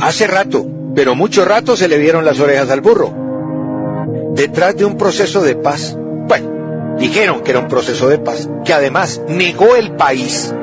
Hace 0.00 0.26
rato, 0.26 0.64
pero 0.96 1.14
mucho 1.14 1.44
rato 1.44 1.76
se 1.76 1.88
le 1.88 1.98
vieron 1.98 2.24
las 2.24 2.40
orejas 2.40 2.70
al 2.70 2.80
burro. 2.80 3.14
Detrás 4.34 4.76
de 4.76 4.86
un 4.86 4.96
proceso 4.96 5.42
de 5.42 5.54
paz, 5.56 5.96
Dijeron 6.98 7.42
que 7.42 7.50
era 7.50 7.60
un 7.60 7.68
proceso 7.68 8.08
de 8.08 8.18
paz, 8.18 8.48
que 8.64 8.72
además 8.72 9.20
negó 9.28 9.74
el 9.74 9.92
país. 9.92 10.54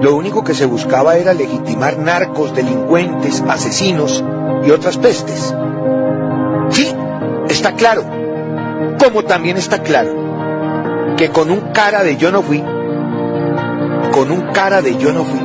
Lo 0.00 0.16
único 0.16 0.42
que 0.42 0.54
se 0.54 0.66
buscaba 0.66 1.16
era 1.16 1.34
legitimar 1.34 1.98
narcos, 1.98 2.54
delincuentes, 2.54 3.42
asesinos 3.48 4.24
y 4.66 4.70
otras 4.70 4.98
pestes. 4.98 5.54
Sí, 6.70 6.92
está 7.48 7.72
claro. 7.74 8.04
Como 8.98 9.24
también 9.24 9.56
está 9.56 9.82
claro 9.82 10.22
que 11.16 11.30
con 11.30 11.50
un 11.50 11.72
cara 11.72 12.02
de 12.02 12.16
yo 12.16 12.32
no 12.32 12.42
fui, 12.42 12.58
con 14.12 14.30
un 14.30 14.52
cara 14.52 14.82
de 14.82 14.96
yo 14.96 15.12
no 15.12 15.24
fui, 15.24 15.40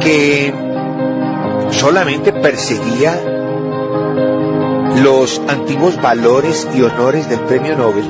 que 0.00 0.54
solamente 1.70 2.32
perseguía 2.32 3.20
los 5.02 5.42
antiguos 5.48 6.00
valores 6.00 6.68
y 6.74 6.82
honores 6.82 7.28
del 7.28 7.40
premio 7.40 7.76
Nobel, 7.76 8.04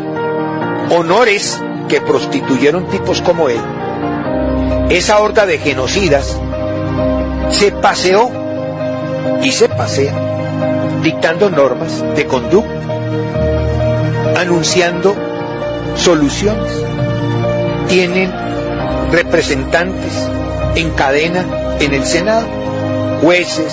honores 0.90 1.60
que 1.88 2.00
prostituyeron 2.00 2.88
tipos 2.88 3.20
como 3.20 3.48
él, 3.48 3.60
esa 4.90 5.18
horda 5.20 5.46
de 5.46 5.58
genocidas 5.58 6.38
se 7.50 7.72
paseó 7.72 8.30
y 9.42 9.50
se 9.50 9.68
pasea 9.68 10.14
dictando 11.02 11.50
normas 11.50 12.02
de 12.16 12.26
conducta, 12.26 12.72
anunciando 14.40 15.14
soluciones. 15.96 16.72
Tienen 17.88 18.32
representantes 19.12 20.12
en 20.74 20.90
cadena 20.90 21.44
en 21.78 21.92
el 21.92 22.04
Senado, 22.04 22.46
jueces, 23.20 23.72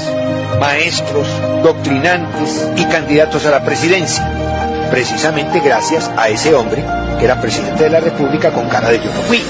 maestros, 0.59 1.28
doctrinantes 1.64 2.68
y 2.76 2.84
candidatos 2.86 3.45
a 3.45 3.51
la 3.51 3.64
presidencia, 3.64 4.89
precisamente 4.91 5.62
gracias 5.62 6.12
a 6.18 6.30
ese 6.30 6.53
hombre 6.53 6.84
era 7.22 7.39
presidente 7.39 7.84
de 7.84 7.89
la 7.89 7.99
República 7.99 8.51
con 8.51 8.67
cara 8.67 8.89
de 8.89 8.97
yo 8.97 9.05
no 9.05 9.22
fui. 9.22 9.41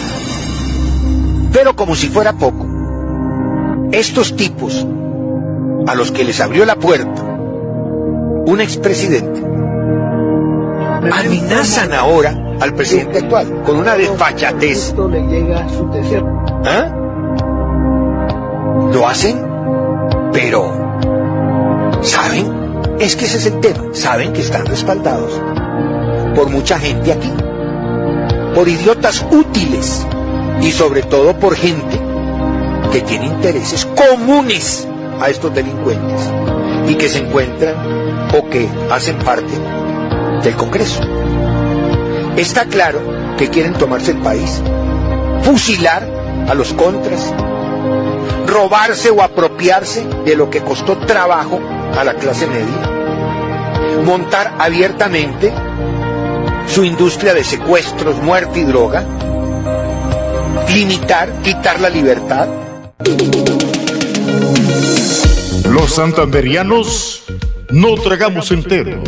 Pero 1.51 1.76
como 1.76 1.95
si 1.95 2.07
fuera 2.07 2.34
poco, 2.34 2.65
estos 3.91 4.36
tipos 4.36 4.86
a 5.88 5.95
los 5.95 6.11
que 6.11 6.24
les 6.24 6.39
abrió 6.39 6.65
la 6.65 6.76
puerta 6.76 7.24
un 8.45 8.59
expresidente 8.59 9.41
amenazan 11.09 11.93
ahora 11.93 12.36
al 12.59 12.74
presidente 12.76 13.19
actual 13.19 13.63
con 13.63 13.78
una 13.78 13.95
desfachatez. 13.95 14.93
¿Ah? 16.65 16.95
Lo 18.93 19.07
hacen, 19.07 19.41
pero 20.32 21.99
¿saben? 22.01 22.61
Es 22.99 23.15
que 23.15 23.26
ese 23.26 23.38
es 23.38 23.45
el 23.47 23.59
tema. 23.59 23.84
Saben 23.93 24.34
que 24.34 24.41
están 24.41 24.65
respaldados 24.65 25.41
por 26.36 26.49
mucha 26.49 26.78
gente 26.80 27.11
aquí, 27.11 27.32
por 28.53 28.67
idiotas 28.67 29.25
útiles 29.31 30.05
y 30.61 30.71
sobre 30.71 31.03
todo 31.03 31.37
por 31.37 31.55
gente 31.55 31.99
que 32.91 33.01
tiene 33.01 33.27
intereses 33.27 33.85
comunes 33.85 34.87
a 35.19 35.29
estos 35.29 35.53
delincuentes 35.53 36.29
y 36.87 36.95
que 36.95 37.07
se 37.07 37.19
encuentran 37.19 37.75
o 38.35 38.49
que 38.49 38.67
hacen 38.89 39.17
parte 39.19 39.53
del 40.43 40.55
Congreso. 40.55 41.01
Está 42.35 42.65
claro 42.65 42.99
que 43.37 43.49
quieren 43.49 43.73
tomarse 43.73 44.11
el 44.11 44.17
país, 44.17 44.61
fusilar 45.43 46.07
a 46.49 46.53
los 46.53 46.73
contras, 46.73 47.33
robarse 48.47 49.09
o 49.09 49.21
apropiarse 49.21 50.05
de 50.25 50.35
lo 50.35 50.49
que 50.49 50.61
costó 50.61 50.97
trabajo 50.97 51.59
a 51.97 52.03
la 52.03 52.15
clase 52.15 52.47
media, 52.47 54.03
montar 54.05 54.55
abiertamente 54.59 55.51
su 56.74 56.86
industria 56.86 57.34
de 57.34 57.43
secuestros, 57.43 58.24
muerte 58.24 58.61
y 58.61 58.63
droga, 58.63 59.05
limitar, 60.74 61.41
quitar 61.43 61.82
la 61.82 61.89
libertad. 61.89 62.47
Los 65.69 65.91
santanderianos 65.91 67.24
no 67.72 67.95
tragamos 67.95 68.51
entero. 68.51 69.03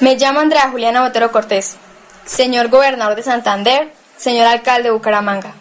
Me 0.00 0.14
llamo 0.14 0.38
Andrea 0.38 0.70
Juliana 0.70 1.02
Botero 1.02 1.32
Cortés, 1.32 1.76
señor 2.24 2.68
gobernador 2.68 3.16
de 3.16 3.24
Santander, 3.24 3.92
señor 4.16 4.46
alcalde 4.46 4.84
de 4.84 4.90
Bucaramanga. 4.92 5.54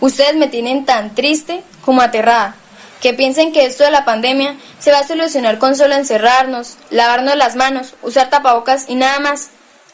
Ustedes 0.00 0.36
me 0.36 0.48
tienen 0.48 0.84
tan 0.84 1.14
triste 1.14 1.62
como 1.82 2.02
aterrada, 2.02 2.56
que 3.00 3.14
piensen 3.14 3.52
que 3.52 3.64
esto 3.64 3.84
de 3.84 3.90
la 3.90 4.04
pandemia 4.04 4.56
se 4.78 4.92
va 4.92 4.98
a 4.98 5.06
solucionar 5.06 5.56
con 5.56 5.76
solo 5.76 5.94
encerrarnos, 5.94 6.76
lavarnos 6.90 7.36
las 7.36 7.56
manos, 7.56 7.94
usar 8.02 8.28
tapabocas 8.28 8.84
y 8.86 8.96
nada 8.96 9.18
más. 9.18 9.48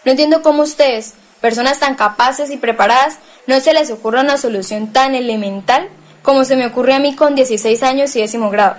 No 0.05 0.11
entiendo 0.11 0.43
cómo 0.43 0.65
ustedes, 0.65 1.15
personas 1.41 1.79
tan 1.79 1.95
capaces 1.95 2.51
y 2.51 2.57
preparadas, 2.57 3.19
no 3.47 3.61
se 3.61 3.73
les 3.73 3.93
ocurra 3.93 4.23
una 4.23 4.37
solución 4.37 4.93
tan 4.93 5.15
elemental 5.15 5.89
como 6.23 6.45
se 6.45 6.57
me 6.57 6.67
ocurre 6.67 6.95
a 6.95 6.99
mí 6.99 7.15
con 7.15 7.37
16 7.37 7.85
años 7.85 8.17
y 8.17 8.21
décimo 8.21 8.51
grado. 8.51 8.79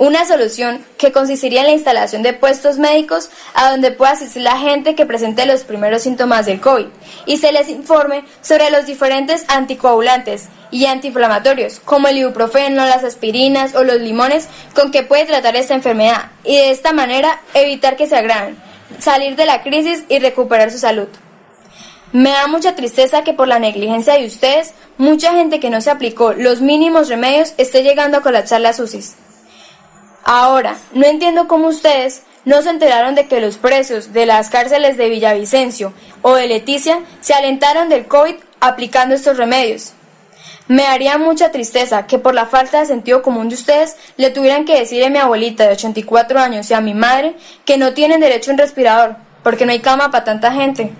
Una 0.00 0.24
solución 0.24 0.82
que 0.96 1.12
consistiría 1.12 1.60
en 1.60 1.66
la 1.66 1.72
instalación 1.74 2.22
de 2.22 2.32
puestos 2.32 2.78
médicos 2.78 3.28
a 3.52 3.70
donde 3.70 3.90
pueda 3.90 4.12
asistir 4.12 4.40
la 4.40 4.56
gente 4.56 4.94
que 4.94 5.04
presente 5.04 5.44
los 5.44 5.64
primeros 5.64 6.00
síntomas 6.00 6.46
del 6.46 6.58
COVID 6.58 6.86
y 7.26 7.36
se 7.36 7.52
les 7.52 7.68
informe 7.68 8.24
sobre 8.40 8.70
los 8.70 8.86
diferentes 8.86 9.44
anticoagulantes 9.48 10.48
y 10.70 10.86
antiinflamatorios 10.86 11.80
como 11.80 12.08
el 12.08 12.16
ibuprofeno, 12.16 12.86
las 12.86 13.04
aspirinas 13.04 13.74
o 13.74 13.84
los 13.84 14.00
limones 14.00 14.48
con 14.74 14.90
que 14.90 15.02
puede 15.02 15.26
tratar 15.26 15.54
esta 15.54 15.74
enfermedad 15.74 16.30
y 16.44 16.56
de 16.56 16.70
esta 16.70 16.94
manera 16.94 17.38
evitar 17.52 17.96
que 17.98 18.06
se 18.06 18.16
agraven, 18.16 18.56
salir 19.00 19.36
de 19.36 19.44
la 19.44 19.62
crisis 19.62 20.04
y 20.08 20.18
recuperar 20.18 20.70
su 20.70 20.78
salud. 20.78 21.08
Me 22.12 22.30
da 22.30 22.46
mucha 22.46 22.74
tristeza 22.74 23.22
que 23.22 23.34
por 23.34 23.48
la 23.48 23.58
negligencia 23.58 24.14
de 24.14 24.24
ustedes, 24.24 24.72
mucha 24.96 25.34
gente 25.34 25.60
que 25.60 25.68
no 25.68 25.82
se 25.82 25.90
aplicó 25.90 26.32
los 26.32 26.62
mínimos 26.62 27.10
remedios 27.10 27.52
esté 27.58 27.82
llegando 27.82 28.16
a 28.16 28.22
colapsar 28.22 28.62
las 28.62 28.80
UCIs. 28.80 29.16
Ahora, 30.24 30.76
no 30.92 31.06
entiendo 31.06 31.48
cómo 31.48 31.68
ustedes 31.68 32.22
no 32.44 32.62
se 32.62 32.70
enteraron 32.70 33.14
de 33.14 33.26
que 33.26 33.40
los 33.40 33.56
presos 33.56 34.12
de 34.12 34.26
las 34.26 34.48
cárceles 34.48 34.96
de 34.96 35.08
Villavicencio 35.08 35.92
o 36.22 36.34
de 36.34 36.46
Leticia 36.46 37.00
se 37.20 37.34
alentaron 37.34 37.88
del 37.88 38.06
COVID 38.06 38.36
aplicando 38.60 39.14
estos 39.14 39.36
remedios. 39.36 39.92
Me 40.68 40.86
haría 40.86 41.18
mucha 41.18 41.50
tristeza 41.50 42.06
que 42.06 42.18
por 42.18 42.34
la 42.34 42.46
falta 42.46 42.78
de 42.78 42.86
sentido 42.86 43.22
común 43.22 43.48
de 43.48 43.56
ustedes 43.56 43.96
le 44.16 44.30
tuvieran 44.30 44.64
que 44.64 44.78
decir 44.78 45.04
a 45.04 45.10
mi 45.10 45.18
abuelita 45.18 45.64
de 45.64 45.72
84 45.72 46.38
años 46.38 46.70
y 46.70 46.74
a 46.74 46.80
mi 46.80 46.94
madre 46.94 47.34
que 47.64 47.76
no 47.76 47.92
tienen 47.92 48.20
derecho 48.20 48.50
a 48.50 48.54
un 48.54 48.58
respirador 48.58 49.16
porque 49.42 49.66
no 49.66 49.72
hay 49.72 49.80
cama 49.80 50.10
para 50.10 50.24
tanta 50.24 50.52
gente. 50.52 50.92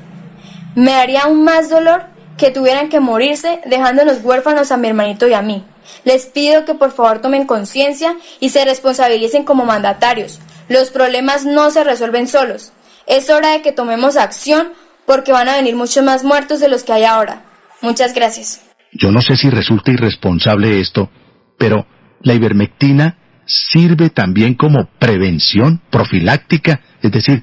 Me 0.74 0.94
haría 0.94 1.22
aún 1.22 1.44
más 1.44 1.70
dolor 1.70 2.04
que 2.36 2.50
tuvieran 2.50 2.88
que 2.88 3.00
morirse 3.00 3.60
dejándonos 3.64 4.24
huérfanos 4.24 4.72
a 4.72 4.76
mi 4.76 4.88
hermanito 4.88 5.28
y 5.28 5.34
a 5.34 5.42
mí. 5.42 5.64
Les 6.04 6.26
pido 6.26 6.64
que 6.64 6.74
por 6.74 6.92
favor 6.92 7.20
tomen 7.20 7.46
conciencia 7.46 8.16
y 8.40 8.50
se 8.50 8.64
responsabilicen 8.64 9.44
como 9.44 9.64
mandatarios. 9.64 10.40
Los 10.68 10.90
problemas 10.90 11.44
no 11.44 11.70
se 11.70 11.84
resuelven 11.84 12.28
solos. 12.28 12.72
Es 13.06 13.30
hora 13.30 13.52
de 13.52 13.62
que 13.62 13.72
tomemos 13.72 14.16
acción 14.16 14.68
porque 15.06 15.32
van 15.32 15.48
a 15.48 15.56
venir 15.56 15.74
muchos 15.74 16.04
más 16.04 16.22
muertos 16.22 16.60
de 16.60 16.68
los 16.68 16.84
que 16.84 16.92
hay 16.92 17.04
ahora. 17.04 17.42
Muchas 17.80 18.14
gracias. 18.14 18.60
Yo 18.92 19.10
no 19.10 19.20
sé 19.20 19.36
si 19.36 19.50
resulta 19.50 19.90
irresponsable 19.90 20.80
esto, 20.80 21.10
pero 21.58 21.86
la 22.22 22.34
ivermectina 22.34 23.16
sirve 23.46 24.10
también 24.10 24.54
como 24.54 24.88
prevención 24.98 25.80
profiláctica, 25.90 26.80
es 27.02 27.10
decir, 27.10 27.42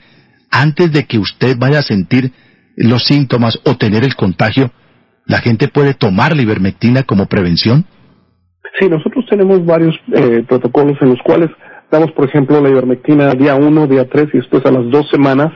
antes 0.49 0.91
de 0.91 1.05
que 1.05 1.19
usted 1.19 1.57
vaya 1.57 1.79
a 1.79 1.83
sentir 1.83 2.31
los 2.75 3.05
síntomas 3.05 3.59
o 3.65 3.75
tener 3.75 4.03
el 4.03 4.15
contagio, 4.15 4.71
¿la 5.25 5.39
gente 5.39 5.67
puede 5.67 5.93
tomar 5.93 6.35
la 6.35 6.43
ivermectina 6.43 7.03
como 7.03 7.25
prevención? 7.25 7.85
Sí, 8.80 8.88
nosotros 8.89 9.26
tenemos 9.30 9.65
varios 9.65 9.95
eh, 10.14 10.44
protocolos 10.48 10.98
en 11.02 11.10
los 11.10 11.22
cuales 11.23 11.49
damos, 11.91 12.11
por 12.11 12.27
ejemplo, 12.27 12.61
la 12.61 12.69
ivermectina 12.69 13.31
día 13.31 13.56
1, 13.56 13.88
día 13.88 14.07
3 14.07 14.30
y 14.34 14.38
después 14.38 14.65
a 14.65 14.72
las 14.72 14.89
dos 14.89 15.10
semanas 15.10 15.52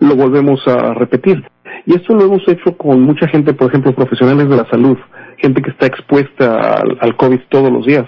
lo 0.00 0.16
volvemos 0.16 0.60
a 0.66 0.94
repetir. 0.94 1.42
Y 1.86 1.94
esto 1.94 2.14
lo 2.14 2.24
hemos 2.24 2.46
hecho 2.48 2.76
con 2.76 3.00
mucha 3.00 3.28
gente, 3.28 3.54
por 3.54 3.68
ejemplo, 3.68 3.94
profesionales 3.94 4.48
de 4.48 4.56
la 4.56 4.68
salud, 4.68 4.96
gente 5.38 5.62
que 5.62 5.70
está 5.70 5.86
expuesta 5.86 6.82
al, 7.00 7.16
COVID 7.16 7.40
todos 7.48 7.72
los 7.72 7.86
días. 7.86 8.04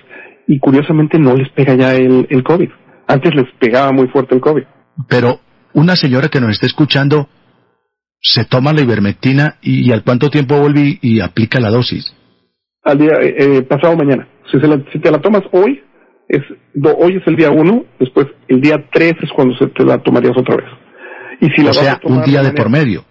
Y 0.46 0.58
curiosamente 0.58 1.18
no 1.18 1.34
les 1.34 1.48
pega 1.50 1.74
ya 1.74 1.94
el, 1.94 2.26
el 2.28 2.42
COVID. 2.42 2.70
Antes 3.06 3.34
les 3.34 3.46
pegaba 3.58 3.92
muy 3.92 4.08
fuerte 4.08 4.34
el 4.34 4.40
COVID. 4.40 4.64
Pero 5.08 5.40
una 5.72 5.96
señora 5.96 6.28
que 6.28 6.40
nos 6.40 6.50
está 6.50 6.66
escuchando 6.66 7.28
se 8.20 8.44
toma 8.44 8.72
la 8.72 8.82
ivermectina 8.82 9.56
y, 9.62 9.90
al 9.92 10.04
cuánto 10.04 10.30
tiempo 10.30 10.58
vuelve 10.58 10.98
y, 11.00 11.20
aplica 11.20 11.60
la 11.60 11.70
dosis. 11.70 12.14
Al 12.82 12.98
día 12.98 13.12
eh, 13.20 13.34
eh 13.38 13.62
pasado 13.62 13.96
mañana. 13.96 14.28
Si, 14.50 14.98
te 14.98 15.10
la 15.10 15.20
tomas 15.20 15.42
hoy, 15.52 15.82
Es, 16.28 16.42
hoy 16.98 17.16
es 17.16 17.26
el 17.26 17.36
día 17.36 17.50
uno, 17.50 17.84
después 17.98 18.26
el 18.48 18.60
día 18.60 18.84
tres 18.92 19.14
es 19.22 19.30
cuando 19.32 19.56
se 19.56 19.66
te 19.68 19.84
la 19.84 19.98
tomarías 19.98 20.36
otra 20.36 20.56
vez. 20.56 20.66
Y 21.40 21.50
si 21.50 21.66
o 21.66 21.72
sea, 21.72 22.00
un 22.04 22.22
día 22.22 22.42
de 22.42 22.52
por 22.52 22.68
medio. 22.68 23.04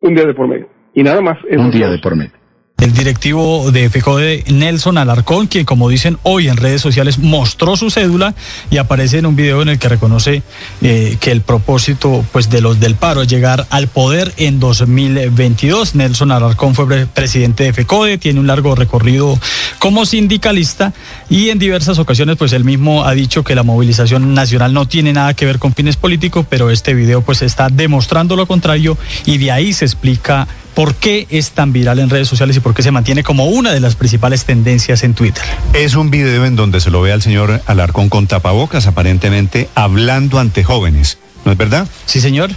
Un 0.00 0.14
día 0.14 0.24
de 0.24 0.34
por 0.34 0.48
medio. 0.48 0.68
Y 0.94 1.02
nada 1.02 1.20
más. 1.20 1.38
Un 1.50 1.70
día 1.70 1.88
de 1.88 1.98
por 1.98 2.16
medio. 2.16 2.32
El 2.78 2.92
directivo 2.92 3.72
de 3.72 3.88
FECODE, 3.88 4.44
Nelson 4.48 4.98
Alarcón, 4.98 5.46
quien 5.46 5.64
como 5.64 5.88
dicen 5.88 6.18
hoy 6.24 6.48
en 6.48 6.58
redes 6.58 6.82
sociales 6.82 7.18
mostró 7.18 7.74
su 7.74 7.90
cédula 7.90 8.34
y 8.70 8.76
aparece 8.76 9.16
en 9.16 9.24
un 9.24 9.34
video 9.34 9.62
en 9.62 9.70
el 9.70 9.78
que 9.78 9.88
reconoce 9.88 10.42
eh, 10.82 11.16
que 11.18 11.30
el 11.30 11.40
propósito 11.40 12.22
pues, 12.32 12.50
de 12.50 12.60
los 12.60 12.78
del 12.78 12.94
paro 12.94 13.22
es 13.22 13.28
llegar 13.28 13.66
al 13.70 13.88
poder 13.88 14.34
en 14.36 14.60
2022. 14.60 15.94
Nelson 15.94 16.30
Alarcón 16.30 16.74
fue 16.74 17.06
presidente 17.06 17.64
de 17.64 17.72
FECODE, 17.72 18.18
tiene 18.18 18.40
un 18.40 18.46
largo 18.46 18.74
recorrido 18.74 19.40
como 19.78 20.04
sindicalista 20.04 20.92
y 21.30 21.48
en 21.48 21.58
diversas 21.58 21.98
ocasiones 21.98 22.36
pues 22.36 22.52
él 22.52 22.64
mismo 22.64 23.04
ha 23.06 23.14
dicho 23.14 23.42
que 23.42 23.54
la 23.54 23.62
movilización 23.62 24.34
nacional 24.34 24.74
no 24.74 24.86
tiene 24.86 25.14
nada 25.14 25.32
que 25.32 25.46
ver 25.46 25.58
con 25.58 25.72
fines 25.72 25.96
políticos, 25.96 26.44
pero 26.46 26.68
este 26.70 26.92
video 26.92 27.22
pues 27.22 27.40
está 27.40 27.70
demostrando 27.70 28.36
lo 28.36 28.44
contrario 28.44 28.98
y 29.24 29.38
de 29.38 29.50
ahí 29.50 29.72
se 29.72 29.86
explica 29.86 30.46
¿Por 30.76 30.94
qué 30.94 31.26
es 31.30 31.52
tan 31.52 31.72
viral 31.72 32.00
en 32.00 32.10
redes 32.10 32.28
sociales 32.28 32.54
y 32.58 32.60
por 32.60 32.74
qué 32.74 32.82
se 32.82 32.90
mantiene 32.90 33.22
como 33.22 33.46
una 33.46 33.72
de 33.72 33.80
las 33.80 33.96
principales 33.96 34.44
tendencias 34.44 35.04
en 35.04 35.14
Twitter? 35.14 35.42
Es 35.72 35.94
un 35.94 36.10
video 36.10 36.44
en 36.44 36.54
donde 36.54 36.80
se 36.82 36.90
lo 36.90 37.00
ve 37.00 37.12
al 37.12 37.22
señor 37.22 37.62
Alarcón 37.64 38.10
con 38.10 38.26
tapabocas, 38.26 38.86
aparentemente 38.86 39.70
hablando 39.74 40.38
ante 40.38 40.64
jóvenes. 40.64 41.16
¿No 41.46 41.52
es 41.52 41.56
verdad? 41.56 41.88
Sí, 42.04 42.20
señor. 42.20 42.50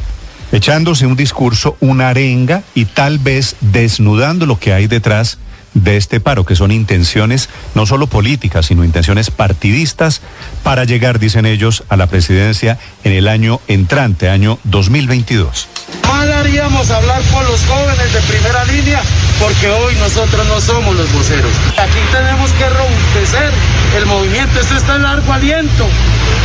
Echándose 0.52 1.06
un 1.06 1.16
discurso, 1.16 1.78
una 1.80 2.10
arenga 2.10 2.62
y 2.76 2.84
tal 2.84 3.20
vez 3.20 3.56
desnudando 3.62 4.46
lo 4.46 4.60
que 4.60 4.74
hay 4.74 4.88
detrás 4.88 5.38
de 5.74 5.98
este 5.98 6.20
paro, 6.20 6.46
que 6.46 6.56
son 6.56 6.72
intenciones 6.72 7.50
no 7.76 7.86
solo 7.86 8.08
políticas, 8.08 8.68
sino 8.68 8.84
intenciones 8.84 9.32
partidistas 9.32 10.22
para 10.64 10.84
llegar, 10.84 11.20
dicen 11.20 11.46
ellos, 11.46 11.84
a 11.90 11.98
la 11.98 12.08
presidencia 12.08 12.78
en 13.04 13.14
el 13.14 13.28
año 13.28 13.62
entrante, 13.68 14.30
año 14.30 14.60
2022. 14.66 15.68
Mal 16.08 16.32
haríamos 16.32 16.90
hablar 16.90 17.22
con 17.32 17.46
los 17.46 17.62
jóvenes 17.66 18.14
de 18.14 18.22
primera 18.22 18.64
línea 18.66 19.02
porque 19.40 19.70
hoy 19.70 19.96
nosotros 19.96 20.46
no 20.48 20.60
somos 20.60 20.96
los 20.96 21.12
voceros. 21.14 21.52
Aquí 21.78 22.00
tenemos 22.12 22.52
que 22.52 22.70
robustecer 22.70 23.52
el 23.96 24.06
movimiento. 24.06 24.60
Esto 24.60 24.76
está 24.76 24.96
en 24.96 25.04
largo 25.04 25.32
aliento. 25.32 25.88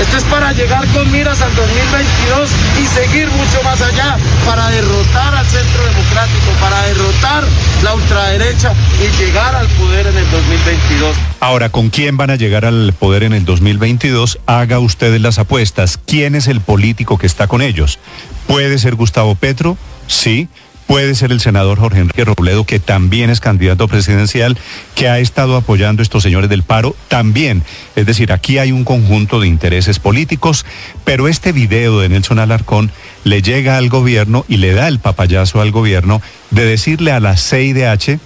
Esto 0.00 0.16
es 0.16 0.24
para 0.24 0.52
llegar 0.52 0.86
con 0.88 1.10
miras 1.10 1.40
al 1.40 1.54
2022 1.54 2.50
y 2.82 2.86
seguir 2.86 3.28
mucho 3.30 3.62
más 3.64 3.80
allá 3.80 4.16
para 4.46 4.68
derrotar 4.70 5.34
al 5.34 5.46
centro 5.46 5.84
democrático, 5.84 6.50
para 6.60 6.82
derrotar 6.82 7.44
la 7.82 7.94
ultraderecha 7.94 8.72
y 9.00 9.16
llegar 9.24 9.54
al 9.54 9.66
poder 9.68 10.06
en 10.06 10.16
el 10.18 10.30
2022. 10.30 11.16
Ahora, 11.40 11.70
¿con 11.70 11.88
quién 11.88 12.18
van 12.18 12.28
a 12.28 12.36
llegar 12.36 12.66
al 12.66 12.92
poder 12.92 13.22
en 13.22 13.32
el 13.32 13.46
2022? 13.46 14.38
Haga 14.44 14.78
ustedes 14.80 15.20
las 15.20 15.38
apuestas. 15.38 15.98
¿Quién 16.04 16.34
es 16.34 16.46
el 16.46 16.60
político 16.60 17.16
que 17.16 17.26
está 17.26 17.46
con 17.46 17.62
ellos? 17.62 17.98
¿Puede 18.46 18.78
ser 18.78 18.96
Gustavo 18.96 19.34
Petro? 19.34 19.78
Sí. 20.08 20.48
Puede 20.86 21.14
ser 21.14 21.32
el 21.32 21.40
senador 21.40 21.78
Jorge 21.78 22.00
Enrique 22.00 22.26
Robledo, 22.26 22.66
que 22.66 22.78
también 22.78 23.30
es 23.30 23.40
candidato 23.40 23.88
presidencial, 23.88 24.58
que 24.94 25.08
ha 25.08 25.18
estado 25.18 25.56
apoyando 25.56 26.02
a 26.02 26.04
estos 26.04 26.22
señores 26.22 26.50
del 26.50 26.62
paro 26.62 26.94
también. 27.08 27.62
Es 27.96 28.04
decir, 28.04 28.30
aquí 28.30 28.58
hay 28.58 28.72
un 28.72 28.84
conjunto 28.84 29.40
de 29.40 29.48
intereses 29.48 29.98
políticos, 29.98 30.66
pero 31.04 31.28
este 31.28 31.52
video 31.52 31.98
de 32.00 32.10
Nelson 32.10 32.38
Alarcón 32.38 32.92
le 33.24 33.40
llega 33.40 33.78
al 33.78 33.88
gobierno 33.88 34.44
y 34.46 34.58
le 34.58 34.74
da 34.74 34.88
el 34.88 34.98
papayazo 34.98 35.62
al 35.62 35.70
gobierno 35.70 36.20
de 36.50 36.66
decirle 36.66 37.12
a 37.12 37.20
la 37.20 37.38
CIDH 37.38 38.20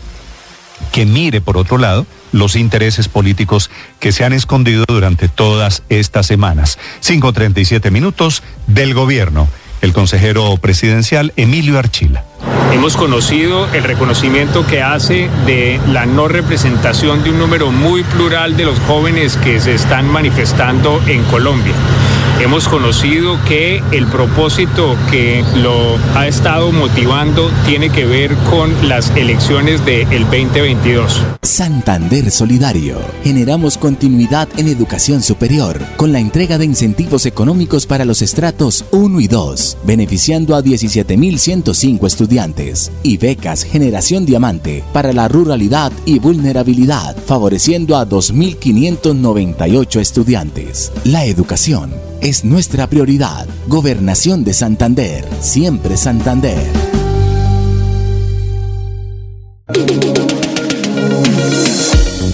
que 0.93 1.07
mire 1.07 1.41
por 1.41 1.57
otro 1.57 1.79
lado 1.79 2.07
los 2.33 2.57
intereses 2.57 3.09
políticos 3.09 3.71
que 4.01 4.13
se 4.13 4.25
han 4.25 4.33
escondido 4.33 4.85
durante 4.87 5.29
todas 5.29 5.83
estas 5.89 6.27
semanas. 6.27 6.79
5.37 7.03 7.91
minutos 7.91 8.43
del 8.67 8.95
gobierno. 8.95 9.49
El 9.81 9.93
consejero 9.93 10.57
presidencial 10.57 11.33
Emilio 11.37 11.79
Archila. 11.79 12.25
Hemos 12.73 12.97
conocido 12.97 13.67
el 13.73 13.85
reconocimiento 13.85 14.67
que 14.67 14.83
hace 14.83 15.31
de 15.47 15.81
la 15.89 16.05
no 16.05 16.29
representación 16.29 17.23
de 17.23 17.31
un 17.31 17.39
número 17.39 17.71
muy 17.71 18.03
plural 18.03 18.57
de 18.57 18.65
los 18.65 18.79
jóvenes 18.81 19.37
que 19.37 19.61
se 19.61 19.75
están 19.75 20.07
manifestando 20.07 21.01
en 21.07 21.23
Colombia. 21.25 21.75
Hemos 22.41 22.69
conocido 22.69 23.37
que 23.49 23.83
el 23.91 24.07
propósito 24.07 24.95
que 25.11 25.45
lo 25.57 25.97
ha 26.15 26.29
estado 26.29 26.71
motivando 26.71 27.51
tiene 27.67 27.91
que 27.91 28.07
ver 28.07 28.33
con 28.49 28.89
las 28.89 29.11
elecciones 29.17 29.85
del 29.85 30.23
2022. 30.23 31.21
Santander 31.43 32.31
Solidario. 32.31 32.97
Generamos 33.25 33.77
continuidad 33.77 34.49
en 34.57 34.69
educación 34.69 35.21
superior 35.21 35.81
con 35.97 36.13
la 36.13 36.21
entrega 36.21 36.59
de 36.59 36.65
incentivos 36.65 37.27
económicos 37.27 37.87
para 37.87 38.05
los 38.05 38.23
estratos 38.23 38.85
1 38.93 39.21
y 39.21 39.27
2, 39.27 39.79
beneficiando 39.83 40.55
a 40.55 40.63
17.105 40.63 42.07
estudiantes 42.07 42.93
y 43.03 43.17
becas 43.17 43.65
Generación 43.65 44.25
Diamante 44.25 44.85
para 44.93 45.13
la 45.13 45.27
ruralidad 45.27 45.91
y 46.05 46.21
vulnerabilidad, 46.21 47.17
favoreciendo 47.17 47.97
a 47.97 48.09
2.598 48.09 50.01
estudiantes. 50.01 50.93
La 51.03 51.25
educación 51.25 51.91
es 52.21 52.45
nuestra 52.45 52.89
prioridad. 52.89 53.47
Gobernación 53.67 54.45
de 54.45 54.53
Santander, 54.53 55.25
siempre 55.41 55.97
Santander. 55.97 56.59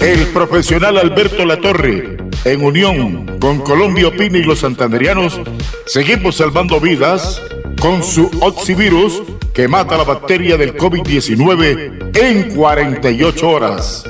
El 0.01 0.27
profesional 0.33 0.97
Alberto 0.97 1.45
Latorre, 1.45 2.17
en 2.45 2.63
unión 2.63 3.37
con 3.39 3.59
Colombia 3.59 4.07
Opina 4.07 4.37
y 4.37 4.43
los 4.43 4.59
santanderianos, 4.59 5.41
seguimos 5.85 6.37
salvando 6.37 6.79
vidas 6.79 7.41
con 7.81 8.01
su 8.03 8.29
Oxivirus 8.41 9.23
que 9.53 9.67
mata 9.67 9.97
la 9.97 10.03
bacteria 10.03 10.55
del 10.57 10.75
COVID-19 10.75 12.17
en 12.17 12.55
48 12.55 13.49
horas. 13.49 14.03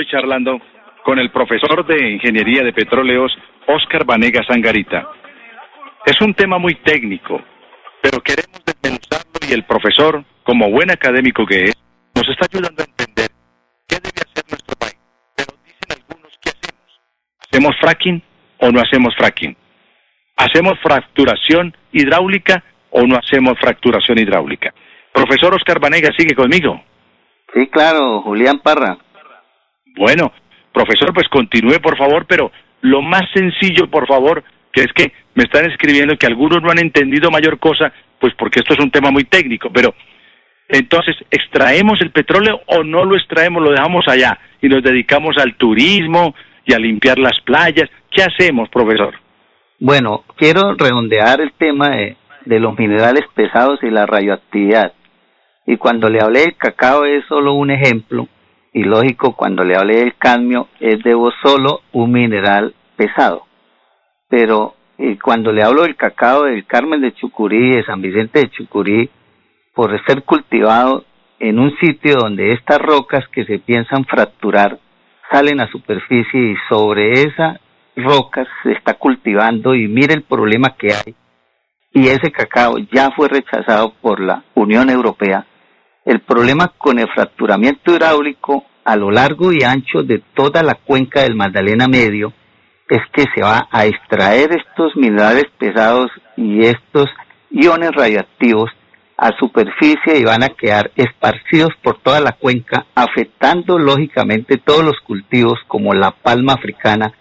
Charlando 0.00 0.60
con 1.04 1.18
el 1.18 1.30
profesor 1.30 1.86
de 1.86 2.12
Ingeniería 2.12 2.62
de 2.62 2.72
Petróleos, 2.72 3.32
Oscar 3.66 4.04
Vanega 4.04 4.42
Sangarita. 4.44 5.08
Es 6.06 6.20
un 6.20 6.34
tema 6.34 6.58
muy 6.58 6.74
técnico, 6.76 7.40
pero 8.00 8.20
queremos 8.22 8.64
desmenuzarlo 8.64 9.32
y 9.48 9.52
el 9.52 9.64
profesor, 9.64 10.24
como 10.42 10.70
buen 10.70 10.90
académico 10.90 11.46
que 11.46 11.64
es, 11.64 11.76
nos 12.14 12.28
está 12.28 12.46
ayudando 12.50 12.82
a 12.82 12.86
entender 12.86 13.30
qué 13.88 13.96
debe 13.96 14.20
hacer 14.24 14.44
nuestro 14.48 14.76
país. 14.76 14.98
Pero 15.36 15.52
dicen 15.64 15.90
algunos, 15.90 16.38
¿qué 16.42 16.50
hacemos? 16.50 17.00
¿Hacemos 17.48 17.76
fracking 17.80 18.22
o 18.58 18.70
no 18.70 18.80
hacemos 18.80 19.14
fracking? 19.16 19.56
¿Hacemos 20.36 20.74
fracturación 20.82 21.76
hidráulica 21.92 22.64
o 22.90 23.02
no 23.02 23.16
hacemos 23.16 23.58
fracturación 23.60 24.18
hidráulica? 24.18 24.72
Profesor 25.12 25.54
Oscar 25.54 25.78
Vanega, 25.78 26.08
sigue 26.16 26.34
conmigo. 26.34 26.82
Sí, 27.54 27.66
claro, 27.68 28.22
Julián 28.22 28.60
Parra. 28.60 28.96
Bueno, 29.96 30.32
profesor, 30.72 31.12
pues 31.12 31.28
continúe, 31.28 31.80
por 31.80 31.96
favor, 31.96 32.26
pero 32.26 32.50
lo 32.80 33.02
más 33.02 33.22
sencillo, 33.34 33.88
por 33.90 34.06
favor, 34.06 34.42
que 34.72 34.82
es 34.82 34.92
que 34.94 35.12
me 35.34 35.44
están 35.44 35.70
escribiendo 35.70 36.16
que 36.16 36.26
algunos 36.26 36.62
no 36.62 36.70
han 36.70 36.78
entendido 36.78 37.30
mayor 37.30 37.58
cosa, 37.58 37.92
pues 38.18 38.34
porque 38.38 38.60
esto 38.60 38.74
es 38.74 38.80
un 38.80 38.90
tema 38.90 39.10
muy 39.10 39.24
técnico, 39.24 39.70
pero 39.72 39.94
entonces, 40.68 41.16
¿extraemos 41.30 42.00
el 42.00 42.12
petróleo 42.12 42.62
o 42.66 42.82
no 42.82 43.04
lo 43.04 43.16
extraemos, 43.16 43.62
lo 43.62 43.72
dejamos 43.72 44.06
allá 44.08 44.38
y 44.62 44.68
nos 44.68 44.82
dedicamos 44.82 45.36
al 45.36 45.54
turismo 45.56 46.34
y 46.64 46.72
a 46.72 46.78
limpiar 46.78 47.18
las 47.18 47.38
playas? 47.44 47.90
¿Qué 48.10 48.22
hacemos, 48.22 48.70
profesor? 48.70 49.14
Bueno, 49.78 50.24
quiero 50.36 50.74
redondear 50.74 51.42
el 51.42 51.52
tema 51.52 51.90
de, 51.90 52.16
de 52.46 52.58
los 52.58 52.78
minerales 52.78 53.24
pesados 53.34 53.80
y 53.82 53.90
la 53.90 54.06
radioactividad. 54.06 54.94
Y 55.66 55.76
cuando 55.76 56.08
le 56.08 56.22
hablé 56.22 56.40
del 56.40 56.56
cacao 56.56 57.04
es 57.04 57.24
solo 57.26 57.52
un 57.52 57.70
ejemplo, 57.70 58.26
y 58.72 58.84
lógico, 58.84 59.34
cuando 59.36 59.64
le 59.64 59.76
hablé 59.76 59.98
del 59.98 60.16
cadmio 60.16 60.68
es 60.80 61.02
de 61.02 61.14
solo 61.42 61.80
un 61.92 62.12
mineral 62.12 62.74
pesado. 62.96 63.46
Pero 64.28 64.74
y 64.98 65.16
cuando 65.16 65.52
le 65.52 65.62
hablo 65.62 65.82
del 65.82 65.96
cacao 65.96 66.44
del 66.44 66.64
Carmen 66.64 67.00
de 67.00 67.12
Chucurí, 67.12 67.76
de 67.76 67.84
San 67.84 68.00
Vicente 68.00 68.40
de 68.40 68.50
Chucurí, 68.50 69.10
por 69.74 69.90
ser 70.06 70.22
cultivado 70.22 71.04
en 71.40 71.58
un 71.58 71.76
sitio 71.78 72.16
donde 72.20 72.50
estas 72.50 72.78
rocas 72.78 73.26
que 73.32 73.44
se 73.44 73.58
piensan 73.58 74.04
fracturar 74.04 74.78
salen 75.30 75.60
a 75.60 75.70
superficie 75.70 76.52
y 76.52 76.56
sobre 76.68 77.12
esas 77.14 77.58
rocas 77.96 78.46
se 78.62 78.72
está 78.72 78.94
cultivando 78.94 79.74
y 79.74 79.88
mire 79.88 80.14
el 80.14 80.22
problema 80.22 80.76
que 80.78 80.92
hay. 80.92 81.14
Y 81.92 82.08
ese 82.08 82.30
cacao 82.30 82.78
ya 82.92 83.10
fue 83.10 83.28
rechazado 83.28 83.94
por 84.00 84.20
la 84.20 84.44
Unión 84.54 84.88
Europea 84.88 85.46
el 86.04 86.20
problema 86.20 86.72
con 86.78 86.98
el 86.98 87.08
fracturamiento 87.08 87.94
hidráulico 87.94 88.64
a 88.84 88.96
lo 88.96 89.10
largo 89.10 89.52
y 89.52 89.62
ancho 89.62 90.02
de 90.02 90.22
toda 90.34 90.62
la 90.62 90.74
cuenca 90.74 91.22
del 91.22 91.36
Magdalena 91.36 91.86
Medio 91.86 92.32
es 92.88 93.00
que 93.12 93.24
se 93.34 93.42
va 93.42 93.68
a 93.70 93.86
extraer 93.86 94.50
estos 94.52 94.96
minerales 94.96 95.46
pesados 95.58 96.10
y 96.36 96.64
estos 96.64 97.06
iones 97.50 97.92
radioactivos 97.92 98.70
a 99.16 99.30
superficie 99.38 100.18
y 100.18 100.24
van 100.24 100.42
a 100.42 100.48
quedar 100.48 100.90
esparcidos 100.96 101.70
por 101.80 101.98
toda 102.00 102.20
la 102.20 102.32
cuenca, 102.32 102.86
afectando 102.94 103.78
lógicamente 103.78 104.58
todos 104.58 104.84
los 104.84 104.98
cultivos 105.06 105.60
como 105.68 105.94
la 105.94 106.10
palma 106.10 106.54
africana, 106.54 107.12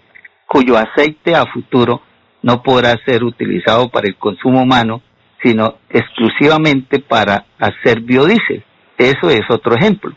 cuyo 0.48 0.78
aceite 0.78 1.36
a 1.36 1.46
futuro 1.46 2.02
no 2.42 2.64
podrá 2.64 2.98
ser 3.06 3.24
utilizado 3.24 3.90
para 3.90 4.08
el 4.08 4.16
consumo 4.16 4.64
humano, 4.64 5.02
sino 5.44 5.76
exclusivamente 5.90 7.00
para 7.00 7.46
hacer 7.60 8.02
biodiesel. 8.02 8.64
Eso 8.98 9.30
es 9.30 9.42
otro 9.50 9.76
ejemplo. 9.76 10.14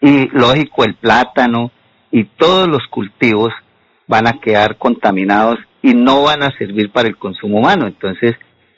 Y 0.00 0.28
lógico, 0.28 0.84
el 0.84 0.94
plátano 0.94 1.70
y 2.10 2.24
todos 2.24 2.68
los 2.68 2.86
cultivos 2.88 3.52
van 4.06 4.26
a 4.26 4.40
quedar 4.40 4.76
contaminados 4.76 5.58
y 5.82 5.94
no 5.94 6.22
van 6.22 6.42
a 6.42 6.56
servir 6.56 6.90
para 6.90 7.08
el 7.08 7.16
consumo 7.16 7.58
humano. 7.58 7.86
Entonces, 7.86 8.36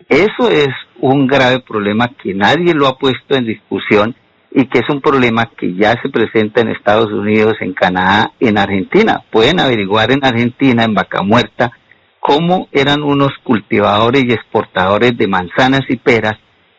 eso 0.08 0.50
es 0.50 0.68
un 1.00 1.26
grave 1.26 1.60
problema 1.60 2.08
que 2.22 2.34
nadie 2.34 2.74
lo 2.74 2.86
ha 2.86 2.98
puesto 2.98 3.34
en 3.34 3.44
discusión 3.44 4.14
y 4.50 4.66
que 4.66 4.78
es 4.78 4.88
un 4.88 5.00
problema 5.00 5.50
que 5.56 5.74
ya 5.74 6.00
se 6.00 6.08
presenta 6.08 6.60
en 6.60 6.68
Estados 6.68 7.12
Unidos, 7.12 7.56
en 7.60 7.74
Canadá, 7.74 8.32
en 8.40 8.56
Argentina. 8.58 9.22
Pueden 9.30 9.60
averiguar 9.60 10.10
en 10.10 10.24
Argentina, 10.24 10.84
en 10.84 10.94
Vaca 10.94 11.22
Muerta, 11.22 11.72
cómo 12.20 12.68
eran 12.72 13.02
unos 13.02 13.32
cultivadores 13.44 14.24
y 14.24 14.32
exportadores 14.32 15.16
de 15.16 15.26
manzanas 15.26 15.82
y 15.88 15.96
peras 15.96 16.38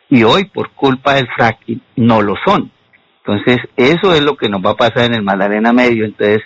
y 0.10 0.23
hoy 0.23 0.45
por 0.45 0.72
culpa 0.72 1.15
del 1.15 1.27
fracking 1.27 1.81
no 1.95 2.22
lo 2.22 2.36
son. 2.45 2.72
Entonces, 3.23 3.57
eso 3.77 4.14
es 4.14 4.22
lo 4.22 4.36
que 4.36 4.49
nos 4.49 4.65
va 4.65 4.72
a 4.72 4.76
pasar 4.76 5.06
en 5.06 5.14
el 5.14 5.22
Magdalena 5.22 5.72
Medio. 5.72 6.06
Entonces, 6.06 6.41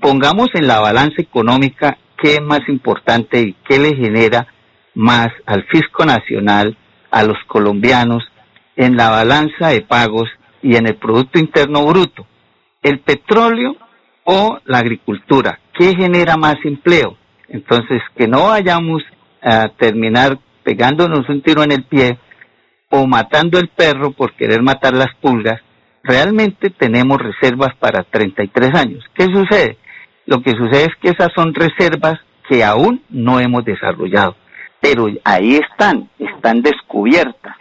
pongamos 0.00 0.48
en 0.54 0.66
la 0.66 0.80
balanza 0.80 1.22
económica 1.22 1.96
qué 2.18 2.34
es 2.34 2.42
más 2.42 2.60
importante 2.68 3.40
y 3.40 3.56
qué 3.66 3.78
le 3.78 3.96
genera 3.96 4.46
más 4.94 5.28
al 5.46 5.64
fisco 5.64 6.04
nacional, 6.04 6.76
a 7.10 7.22
los 7.24 7.38
colombianos, 7.46 8.24
en 8.76 8.96
la 8.96 9.10
balanza 9.10 9.68
de 9.68 9.80
pagos 9.80 10.28
y 10.62 10.76
en 10.76 10.86
el 10.86 10.96
Producto 10.96 11.38
Interno 11.38 11.86
Bruto. 11.86 12.26
El 12.82 12.98
petróleo 13.00 13.76
o 14.24 14.58
la 14.64 14.78
agricultura, 14.78 15.58
¿qué 15.74 15.94
genera 15.96 16.36
más 16.36 16.56
empleo? 16.64 17.16
Entonces, 17.48 18.02
que 18.16 18.28
no 18.28 18.48
vayamos 18.48 19.02
a 19.42 19.68
terminar 19.68 20.38
pegándonos 20.62 21.28
un 21.28 21.42
tiro 21.42 21.62
en 21.62 21.72
el 21.72 21.84
pie 21.84 22.18
o 22.94 23.06
matando 23.06 23.58
el 23.58 23.68
perro 23.68 24.10
por 24.10 24.34
querer 24.34 24.60
matar 24.60 24.92
las 24.92 25.14
pulgas, 25.14 25.58
realmente 26.04 26.68
tenemos 26.68 27.18
reservas 27.18 27.74
para 27.76 28.04
33 28.04 28.74
años. 28.74 29.02
¿Qué 29.14 29.24
sucede? 29.24 29.78
Lo 30.26 30.42
que 30.42 30.50
sucede 30.50 30.82
es 30.82 30.96
que 31.00 31.08
esas 31.08 31.32
son 31.34 31.54
reservas 31.54 32.20
que 32.46 32.62
aún 32.62 33.02
no 33.08 33.40
hemos 33.40 33.64
desarrollado, 33.64 34.36
pero 34.78 35.06
ahí 35.24 35.56
están, 35.56 36.10
están 36.18 36.60
descubiertas. 36.60 37.56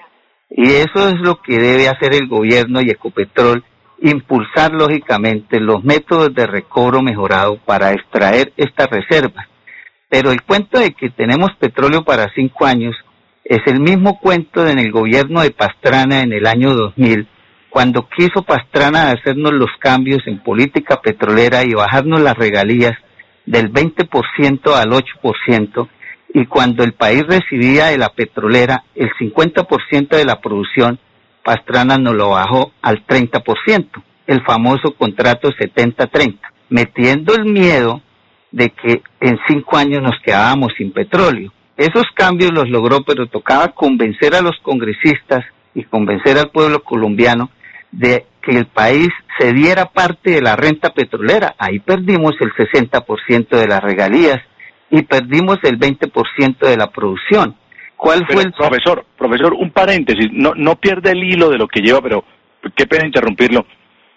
Y 0.49 0.63
eso 0.65 1.07
es 1.07 1.15
lo 1.21 1.41
que 1.41 1.59
debe 1.59 1.87
hacer 1.87 2.13
el 2.13 2.27
gobierno 2.27 2.81
y 2.81 2.89
Ecopetrol, 2.89 3.63
impulsar 4.01 4.73
lógicamente 4.73 5.61
los 5.61 5.81
métodos 5.81 6.35
de 6.35 6.45
recobro 6.45 7.01
mejorado 7.01 7.55
para 7.65 7.93
extraer 7.93 8.51
estas 8.57 8.89
reservas. 8.89 9.47
Pero 10.09 10.33
el 10.33 10.41
cuento 10.41 10.77
de 10.77 10.91
que 10.91 11.09
tenemos 11.09 11.51
petróleo 11.57 12.03
para 12.03 12.27
cinco 12.35 12.65
años 12.65 12.97
es 13.51 13.59
el 13.65 13.81
mismo 13.81 14.17
cuento 14.17 14.65
en 14.65 14.79
el 14.79 14.93
gobierno 14.93 15.41
de 15.41 15.51
Pastrana 15.51 16.21
en 16.21 16.31
el 16.31 16.47
año 16.47 16.73
2000, 16.73 17.27
cuando 17.69 18.07
quiso 18.07 18.43
Pastrana 18.43 19.11
hacernos 19.11 19.51
los 19.51 19.71
cambios 19.77 20.25
en 20.25 20.41
política 20.41 21.01
petrolera 21.01 21.65
y 21.65 21.73
bajarnos 21.73 22.21
las 22.21 22.37
regalías 22.37 22.93
del 23.45 23.69
20% 23.69 24.73
al 24.73 24.91
8%, 24.91 25.89
y 26.33 26.45
cuando 26.45 26.85
el 26.85 26.93
país 26.93 27.23
recibía 27.27 27.87
de 27.87 27.97
la 27.97 28.07
petrolera 28.07 28.85
el 28.95 29.09
50% 29.19 30.07
de 30.15 30.23
la 30.23 30.39
producción, 30.39 30.97
Pastrana 31.43 31.97
nos 31.97 32.15
lo 32.15 32.29
bajó 32.29 32.71
al 32.81 33.05
30%, 33.05 34.01
el 34.27 34.45
famoso 34.45 34.95
contrato 34.97 35.49
70-30, 35.49 36.37
metiendo 36.69 37.35
el 37.35 37.43
miedo 37.51 38.01
de 38.51 38.69
que 38.69 39.01
en 39.19 39.37
cinco 39.45 39.75
años 39.75 40.01
nos 40.01 40.17
quedábamos 40.23 40.71
sin 40.77 40.93
petróleo. 40.93 41.51
Esos 41.81 42.05
cambios 42.13 42.51
los 42.51 42.69
logró, 42.69 43.01
pero 43.01 43.25
tocaba 43.25 43.69
convencer 43.69 44.35
a 44.35 44.43
los 44.43 44.55
congresistas 44.61 45.43
y 45.73 45.83
convencer 45.83 46.37
al 46.37 46.51
pueblo 46.51 46.83
colombiano 46.83 47.49
de 47.91 48.27
que 48.43 48.51
el 48.51 48.67
país 48.67 49.09
se 49.39 49.51
diera 49.51 49.87
parte 49.87 50.29
de 50.29 50.43
la 50.43 50.55
renta 50.55 50.93
petrolera. 50.93 51.55
Ahí 51.57 51.79
perdimos 51.79 52.33
el 52.39 52.53
60% 52.53 53.57
de 53.57 53.67
las 53.67 53.81
regalías 53.81 54.39
y 54.91 55.01
perdimos 55.01 55.57
el 55.63 55.79
20% 55.79 56.59
de 56.59 56.77
la 56.77 56.91
producción. 56.91 57.55
¿Cuál 57.97 58.27
fue 58.31 58.43
el 58.43 58.53
profesor? 58.53 59.03
Profesor, 59.17 59.55
un 59.55 59.71
paréntesis, 59.71 60.29
no 60.31 60.53
no 60.55 60.75
pierde 60.75 61.13
el 61.13 61.23
hilo 61.23 61.49
de 61.49 61.57
lo 61.57 61.67
que 61.67 61.81
lleva, 61.81 61.99
pero 61.99 62.23
qué 62.75 62.85
pena 62.85 63.07
interrumpirlo. 63.07 63.65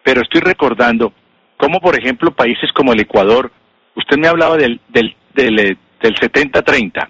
Pero 0.03 0.21
estoy 0.21 0.43
recordando 0.43 1.15
cómo, 1.57 1.81
por 1.81 1.99
ejemplo, 1.99 2.31
países 2.31 2.71
como 2.75 2.93
el 2.93 3.01
Ecuador, 3.01 3.51
usted 3.95 4.19
me 4.19 4.29
hablaba 4.29 4.59
del 4.59 4.83
del 4.91 5.17
del, 5.33 5.59
eh, 5.59 5.77
del 6.03 6.15
70-30 6.17 7.09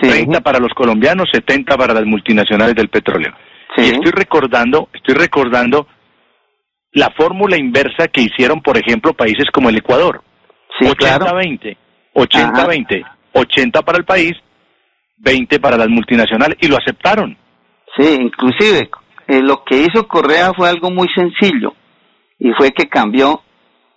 30 0.00 0.40
para 0.40 0.58
los 0.58 0.72
colombianos, 0.74 1.28
70 1.32 1.76
para 1.76 1.94
las 1.94 2.04
multinacionales 2.04 2.74
del 2.74 2.88
petróleo. 2.88 3.32
Y 3.76 3.82
estoy 3.82 4.12
recordando, 4.12 4.88
estoy 4.92 5.14
recordando 5.14 5.86
la 6.92 7.10
fórmula 7.10 7.56
inversa 7.56 8.08
que 8.08 8.22
hicieron, 8.22 8.60
por 8.60 8.76
ejemplo, 8.76 9.12
países 9.14 9.46
como 9.52 9.68
el 9.68 9.78
Ecuador. 9.78 10.22
80-20, 10.80 11.76
80-20, 12.14 13.04
80 13.32 13.82
para 13.82 13.98
el 13.98 14.04
país, 14.04 14.32
20 15.18 15.60
para 15.60 15.76
las 15.76 15.88
multinacionales, 15.88 16.56
y 16.60 16.68
lo 16.68 16.76
aceptaron. 16.76 17.36
Sí, 17.96 18.16
inclusive 18.20 18.90
eh, 19.28 19.40
lo 19.40 19.64
que 19.64 19.76
hizo 19.76 20.06
Correa 20.06 20.52
fue 20.54 20.68
algo 20.68 20.90
muy 20.90 21.08
sencillo, 21.14 21.74
y 22.38 22.52
fue 22.52 22.70
que 22.72 22.88
cambió 22.88 23.42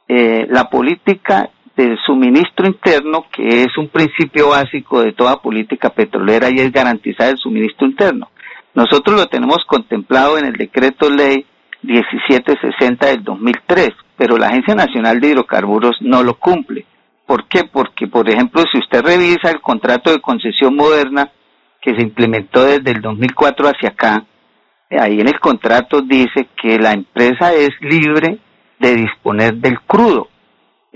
eh, 0.07 0.45
la 0.49 0.69
política 0.69 1.49
del 1.77 1.97
suministro 2.05 2.65
interno, 2.65 3.27
que 3.31 3.61
es 3.61 3.77
un 3.77 3.87
principio 3.87 4.49
básico 4.49 5.01
de 5.03 5.13
toda 5.13 5.41
política 5.41 5.91
petrolera 5.91 6.49
y 6.49 6.59
es 6.59 6.71
garantizar 6.71 7.29
el 7.29 7.37
suministro 7.37 7.85
interno. 7.85 8.29
Nosotros 8.73 9.15
lo 9.15 9.27
tenemos 9.27 9.59
contemplado 9.67 10.39
en 10.39 10.45
el 10.45 10.53
decreto 10.53 11.09
ley 11.09 11.45
1760 11.83 13.05
del 13.05 13.23
2003, 13.23 13.91
pero 14.17 14.37
la 14.37 14.47
Agencia 14.47 14.73
Nacional 14.73 15.19
de 15.19 15.29
Hidrocarburos 15.29 15.97
no 16.01 16.23
lo 16.23 16.33
cumple. 16.33 16.85
¿Por 17.27 17.47
qué? 17.47 17.65
Porque, 17.71 18.07
por 18.07 18.27
ejemplo, 18.27 18.63
si 18.71 18.79
usted 18.79 19.03
revisa 19.03 19.51
el 19.51 19.61
contrato 19.61 20.11
de 20.11 20.19
concesión 20.19 20.75
moderna 20.75 21.31
que 21.79 21.95
se 21.95 22.01
implementó 22.01 22.63
desde 22.63 22.89
el 22.89 23.01
2004 23.01 23.67
hacia 23.67 23.89
acá, 23.89 24.25
ahí 24.89 25.21
en 25.21 25.27
el 25.27 25.39
contrato 25.39 26.01
dice 26.01 26.47
que 26.59 26.79
la 26.79 26.93
empresa 26.93 27.53
es 27.53 27.69
libre 27.81 28.39
de 28.79 28.95
disponer 28.95 29.55
del 29.55 29.79
crudo. 29.81 30.29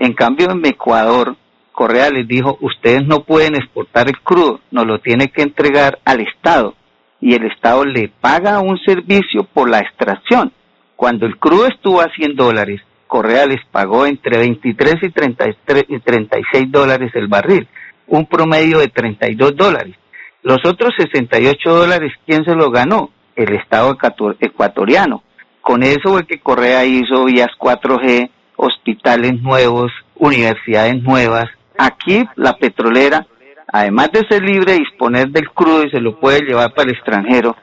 En 0.02 0.14
cambio, 0.14 0.50
en 0.50 0.66
Ecuador, 0.66 1.36
Correa 1.70 2.10
les 2.10 2.26
dijo, 2.26 2.58
ustedes 2.60 3.06
no 3.06 3.22
pueden 3.22 3.54
exportar 3.54 4.08
el 4.08 4.18
crudo, 4.18 4.58
nos 4.72 4.84
lo 4.84 4.98
tiene 4.98 5.28
que 5.28 5.42
entregar 5.42 6.00
al 6.04 6.18
Estado 6.18 6.74
y 7.20 7.34
el 7.34 7.44
Estado 7.44 7.84
le 7.84 8.08
paga 8.08 8.58
un 8.58 8.76
servicio 8.78 9.44
por 9.44 9.70
la 9.70 9.78
extracción. 9.78 10.52
Cuando 10.96 11.24
el 11.24 11.38
crudo 11.38 11.68
estuvo 11.68 12.00
a 12.00 12.12
100 12.12 12.34
dólares, 12.34 12.80
Correa 13.06 13.46
les 13.46 13.64
pagó 13.66 14.04
entre 14.04 14.38
23 14.38 14.96
y, 15.02 15.10
33 15.10 15.84
y 15.86 16.00
36 16.00 16.72
dólares 16.72 17.12
el 17.14 17.28
barril, 17.28 17.68
un 18.08 18.26
promedio 18.26 18.80
de 18.80 18.88
32 18.88 19.54
dólares. 19.54 19.94
Los 20.42 20.58
otros 20.64 20.94
68 20.98 21.72
dólares, 21.72 22.12
¿quién 22.26 22.44
se 22.44 22.56
lo 22.56 22.72
ganó? 22.72 23.10
El 23.36 23.54
Estado 23.54 23.96
ecuatoriano. 24.40 25.22
Con 25.60 25.84
eso 25.84 26.08
fue 26.08 26.26
que 26.26 26.40
Correa 26.40 26.84
hizo 26.84 27.26
vías 27.26 27.50
4G, 27.56 28.30
hospitales 28.62 29.42
nuevos, 29.42 29.90
universidades 30.14 31.02
nuevas. 31.02 31.46
Aquí 31.76 32.24
la 32.36 32.56
petrolera, 32.56 33.26
además 33.66 34.10
de 34.12 34.26
ser 34.28 34.42
libre 34.42 34.72
de 34.72 34.78
disponer 34.78 35.28
del 35.30 35.50
crudo 35.50 35.84
y 35.84 35.90
se 35.90 36.00
lo 36.00 36.20
puede 36.20 36.42
llevar 36.42 36.72
para 36.72 36.88
el 36.88 36.94
extranjero, 36.94 37.56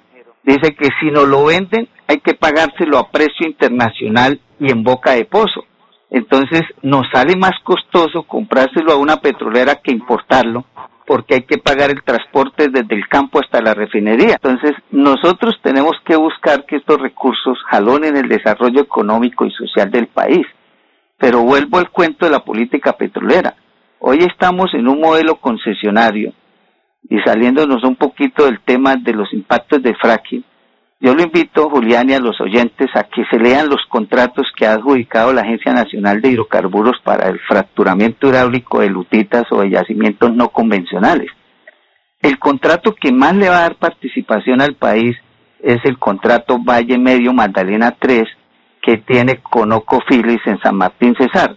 dice 0.44 0.76
que 0.76 0.90
si 1.00 1.10
no 1.12 1.26
lo 1.26 1.46
venden 1.46 1.88
hay 2.08 2.20
que 2.20 2.34
pagárselo 2.34 2.98
a 2.98 3.12
precio 3.12 3.48
internacional 3.48 4.40
y 4.60 4.72
en 4.72 4.84
boca 4.84 5.12
de 5.12 5.26
pozo. 5.26 5.66
Entonces 6.10 6.64
nos 6.82 7.08
sale 7.14 7.36
más 7.36 7.54
costoso 7.64 8.24
comprárselo 8.24 8.92
a 8.92 8.98
una 8.98 9.18
petrolera 9.18 9.76
que 9.76 9.92
importarlo 9.92 10.66
porque 11.06 11.36
hay 11.36 11.42
que 11.42 11.58
pagar 11.58 11.92
el 11.92 12.04
transporte 12.04 12.68
desde 12.68 12.96
el 12.96 13.08
campo 13.08 13.40
hasta 13.40 13.62
la 13.62 13.74
refinería. 13.74 14.34
Entonces, 14.34 14.74
nosotros 14.92 15.56
tenemos 15.64 15.94
que 16.06 16.16
buscar 16.16 16.68
que 16.68 16.76
estos 16.76 17.02
recursos 17.02 17.58
jalonen 17.68 18.16
el 18.16 18.30
desarrollo 18.30 18.82
económico 18.82 19.44
y 19.44 19.50
social 19.50 19.90
del 19.90 20.06
país. 20.06 20.46
Pero 21.20 21.44
vuelvo 21.44 21.78
al 21.78 21.92
cuento 21.92 22.26
de 22.26 22.32
la 22.32 22.44
política 22.44 22.94
petrolera. 22.94 23.56
Hoy 24.00 24.20
estamos 24.20 24.74
en 24.74 24.88
un 24.88 25.02
modelo 25.02 25.36
concesionario 25.36 26.34
y 27.08 27.20
saliéndonos 27.20 27.84
un 27.84 27.96
poquito 27.96 28.46
del 28.46 28.60
tema 28.62 28.96
de 28.96 29.14
los 29.14 29.32
impactos 29.34 29.84
de 29.84 29.94
fracking, 29.96 30.44
yo 31.02 31.16
lo 31.16 31.24
invito, 31.24 31.70
Julián, 31.70 32.10
y 32.10 32.14
a 32.14 32.20
los 32.20 32.42
oyentes 32.42 32.90
a 32.94 33.04
que 33.04 33.24
se 33.32 33.40
lean 33.40 33.70
los 33.70 33.86
contratos 33.88 34.48
que 34.58 34.66
ha 34.66 34.74
adjudicado 34.74 35.32
la 35.32 35.42
Agencia 35.42 35.72
Nacional 35.72 36.20
de 36.20 36.32
Hidrocarburos 36.32 37.00
para 37.06 37.30
el 37.30 37.40
fracturamiento 37.40 38.28
hidráulico 38.28 38.82
de 38.82 38.90
lutitas 38.90 39.46
o 39.52 39.62
de 39.62 39.70
yacimientos 39.70 40.36
no 40.36 40.50
convencionales. 40.50 41.32
El 42.22 42.38
contrato 42.38 42.94
que 42.94 43.14
más 43.14 43.34
le 43.34 43.48
va 43.48 43.60
a 43.60 43.62
dar 43.62 43.76
participación 43.76 44.60
al 44.60 44.76
país 44.76 45.16
es 45.64 45.78
el 45.86 45.98
contrato 45.98 46.60
Valle 46.62 46.98
Medio 46.98 47.32
Magdalena 47.32 47.96
3 47.98 48.28
que 48.90 48.98
tiene 48.98 49.40
con 49.42 49.72
Ocofilis 49.72 50.42
en 50.46 50.60
San 50.62 50.76
Martín 50.76 51.16
Cesar. 51.16 51.56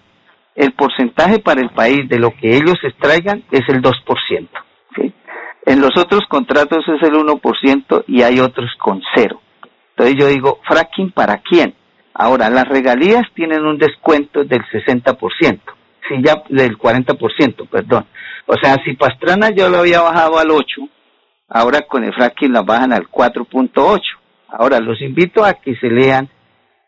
El 0.55 0.73
porcentaje 0.75 1.39
para 1.39 1.63
el 1.63 1.71
país 1.71 2.07
de 2.11 2.19
lo 2.19 2.31
que 2.37 2.55
ellos 2.55 2.77
extraigan 2.83 3.43
es 3.51 3.63
el 3.69 3.81
2%. 3.81 4.49
¿sí? 4.97 5.15
En 5.65 5.81
los 5.81 5.97
otros 5.97 6.27
contratos 6.29 6.85
es 6.89 7.03
el 7.09 7.15
1% 7.15 8.05
y 8.07 8.21
hay 8.21 8.39
otros 8.39 8.71
con 8.79 9.01
cero. 9.15 9.41
Entonces 9.91 10.17
yo 10.19 10.27
digo, 10.27 10.61
fracking 10.69 11.13
para 11.13 11.39
quién? 11.39 11.75
Ahora, 12.13 12.51
las 12.51 12.69
regalías 12.69 13.23
tienen 13.35 13.65
un 13.65 13.79
descuento 13.79 14.45
del 14.45 14.63
60%, 14.65 15.61
si 16.07 16.23
ya 16.23 16.43
del 16.51 16.77
40%, 16.77 17.67
perdón. 17.71 18.05
O 18.45 18.55
sea, 18.63 18.77
si 18.85 18.93
Pastrana 18.93 19.49
yo 19.49 19.71
lo 19.71 19.79
había 19.79 20.03
bajado 20.03 20.39
al 20.39 20.51
8, 20.51 20.83
ahora 21.49 21.81
con 21.89 22.05
el 22.05 22.13
fracking 22.13 22.53
la 22.53 22.61
bajan 22.61 22.93
al 22.93 23.09
4.8. 23.09 24.01
Ahora, 24.49 24.81
los 24.81 25.01
invito 25.01 25.43
a 25.43 25.55
que 25.55 25.75
se 25.77 25.89
lean 25.89 26.29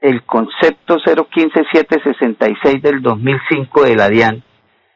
el 0.05 0.23
concepto 0.25 0.99
015766 0.99 2.83
del 2.83 3.01
2005 3.01 3.85
de 3.85 3.97
la 3.97 4.11
DIAN. 4.11 4.43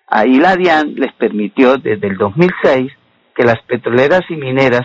Ahí 0.07 0.37
la 0.37 0.55
DIAN 0.55 0.97
les 0.97 1.15
permitió 1.15 1.79
desde 1.79 2.09
el 2.09 2.19
2006 2.19 2.93
que 3.35 3.45
las 3.45 3.59
petroleras 3.63 4.21
y 4.29 4.37
mineras 4.37 4.83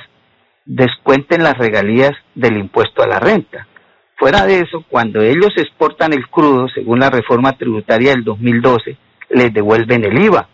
descuenten 0.64 1.44
las 1.44 1.58
regalías 1.58 2.14
del 2.36 2.56
impuesto 2.56 3.04
a 3.04 3.08
la 3.08 3.20
renta. 3.20 3.68
Fuera 4.16 4.45
de 4.45 4.62
eso, 4.62 4.86
cuando 4.88 5.22
ellos 5.22 5.52
exportan 5.58 6.14
el 6.14 6.30
crudo, 6.30 6.70
según 6.70 7.00
la 7.00 7.10
reforma 7.10 7.58
tributaria 7.58 8.12
del 8.12 8.24
2012, 8.24 8.95
les 9.30 9.54
devuelven 9.54 10.06
el 10.06 10.24
IVA. 10.24 10.48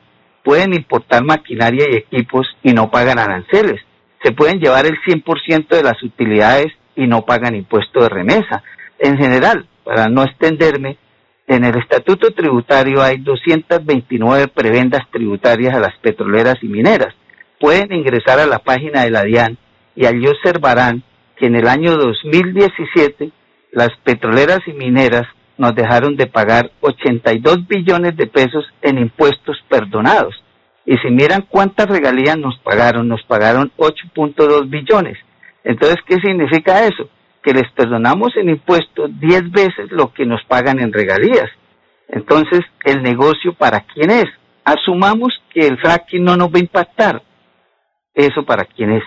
Pueden 0.43 0.73
importar 0.73 1.23
maquinaria 1.23 1.85
y 1.87 1.95
equipos 1.95 2.47
y 2.63 2.73
no 2.73 2.89
pagan 2.89 3.19
aranceles. 3.19 3.81
Se 4.23 4.31
pueden 4.31 4.59
llevar 4.59 4.87
el 4.87 4.99
100% 5.01 5.67
de 5.67 5.83
las 5.83 6.01
utilidades 6.01 6.73
y 6.95 7.05
no 7.05 7.23
pagan 7.23 7.55
impuesto 7.55 8.01
de 8.01 8.09
remesa. 8.09 8.63
En 8.99 9.17
general, 9.17 9.67
para 9.83 10.07
no 10.09 10.23
extenderme, 10.23 10.97
en 11.47 11.63
el 11.63 11.77
estatuto 11.77 12.31
tributario 12.31 13.01
hay 13.01 13.17
229 13.17 14.49
prebendas 14.49 15.01
tributarias 15.09 15.73
a 15.73 15.79
las 15.79 15.97
petroleras 15.97 16.57
y 16.61 16.67
mineras 16.67 17.15
pueden 17.59 17.91
ingresar 17.93 18.39
a 18.39 18.47
la 18.47 18.59
página 18.59 19.03
de 19.03 19.11
la 19.11 19.23
DIAN 19.23 19.57
y 19.95 20.05
allí 20.05 20.27
observarán 20.27 21.03
que 21.35 21.47
en 21.47 21.55
el 21.55 21.67
año 21.67 21.97
2017 21.97 23.31
las 23.71 23.89
petroleras 24.03 24.59
y 24.65 24.73
mineras 24.73 25.27
nos 25.57 25.75
dejaron 25.75 26.15
de 26.15 26.27
pagar 26.27 26.71
82 26.79 27.67
billones 27.67 28.15
de 28.15 28.27
pesos 28.27 28.65
en 28.81 28.97
impuestos 28.97 29.57
perdonados. 29.67 30.33
Y 30.85 30.97
si 30.97 31.09
miran 31.09 31.45
cuántas 31.49 31.87
regalías 31.87 32.37
nos 32.37 32.57
pagaron, 32.59 33.07
nos 33.07 33.21
pagaron 33.23 33.71
8.2 33.77 34.69
billones. 34.69 35.17
Entonces, 35.63 35.97
¿qué 36.07 36.15
significa 36.15 36.85
eso? 36.85 37.09
Que 37.43 37.53
les 37.53 37.69
perdonamos 37.71 38.35
en 38.35 38.49
impuestos 38.49 39.11
10 39.19 39.51
veces 39.51 39.91
lo 39.91 40.13
que 40.13 40.25
nos 40.25 40.43
pagan 40.45 40.79
en 40.79 40.91
regalías. 40.91 41.49
Entonces, 42.07 42.61
¿el 42.83 43.01
negocio 43.01 43.53
para 43.53 43.81
quién 43.81 44.11
es? 44.11 44.25
Asumamos 44.65 45.41
que 45.53 45.67
el 45.67 45.77
fracking 45.79 46.23
no 46.23 46.35
nos 46.35 46.49
va 46.49 46.57
a 46.57 46.59
impactar 46.59 47.21
eso 48.13 48.43
para 48.43 48.65
quienes, 48.65 49.03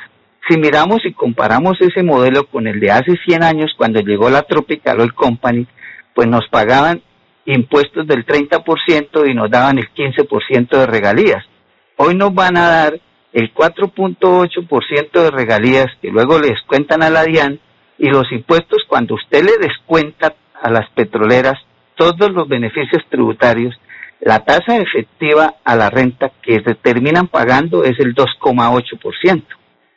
si 0.48 0.58
miramos 0.58 1.04
y 1.04 1.12
comparamos 1.12 1.80
ese 1.80 2.02
modelo 2.02 2.46
con 2.46 2.66
el 2.66 2.80
de 2.80 2.90
hace 2.90 3.16
100 3.24 3.42
años 3.42 3.72
cuando 3.76 4.00
llegó 4.00 4.28
la 4.28 4.42
Tropical 4.42 5.00
Oil 5.00 5.14
Company, 5.14 5.66
pues 6.14 6.28
nos 6.28 6.48
pagaban 6.48 7.02
impuestos 7.44 8.06
del 8.06 8.24
30% 8.26 9.30
y 9.30 9.34
nos 9.34 9.50
daban 9.50 9.78
el 9.78 9.92
15% 9.92 10.68
de 10.68 10.86
regalías. 10.86 11.44
Hoy 11.96 12.14
nos 12.14 12.34
van 12.34 12.56
a 12.56 12.68
dar 12.68 13.00
el 13.32 13.54
4.8% 13.54 15.10
de 15.12 15.30
regalías 15.30 15.86
que 16.00 16.10
luego 16.10 16.38
le 16.38 16.48
descuentan 16.48 17.02
a 17.02 17.10
la 17.10 17.24
DIAN 17.24 17.60
y 17.98 18.08
los 18.08 18.30
impuestos 18.32 18.84
cuando 18.88 19.14
usted 19.14 19.44
le 19.44 19.58
descuenta 19.58 20.34
a 20.60 20.70
las 20.70 20.88
petroleras 20.90 21.58
todos 21.96 22.32
los 22.32 22.48
beneficios 22.48 23.02
tributarios, 23.08 23.74
la 24.20 24.40
tasa 24.40 24.76
efectiva 24.76 25.56
a 25.64 25.76
la 25.76 25.90
renta 25.90 26.30
que 26.42 26.62
se 26.64 26.74
terminan 26.74 27.26
pagando 27.26 27.84
es 27.84 27.98
el 27.98 28.14
2,8%, 28.14 29.42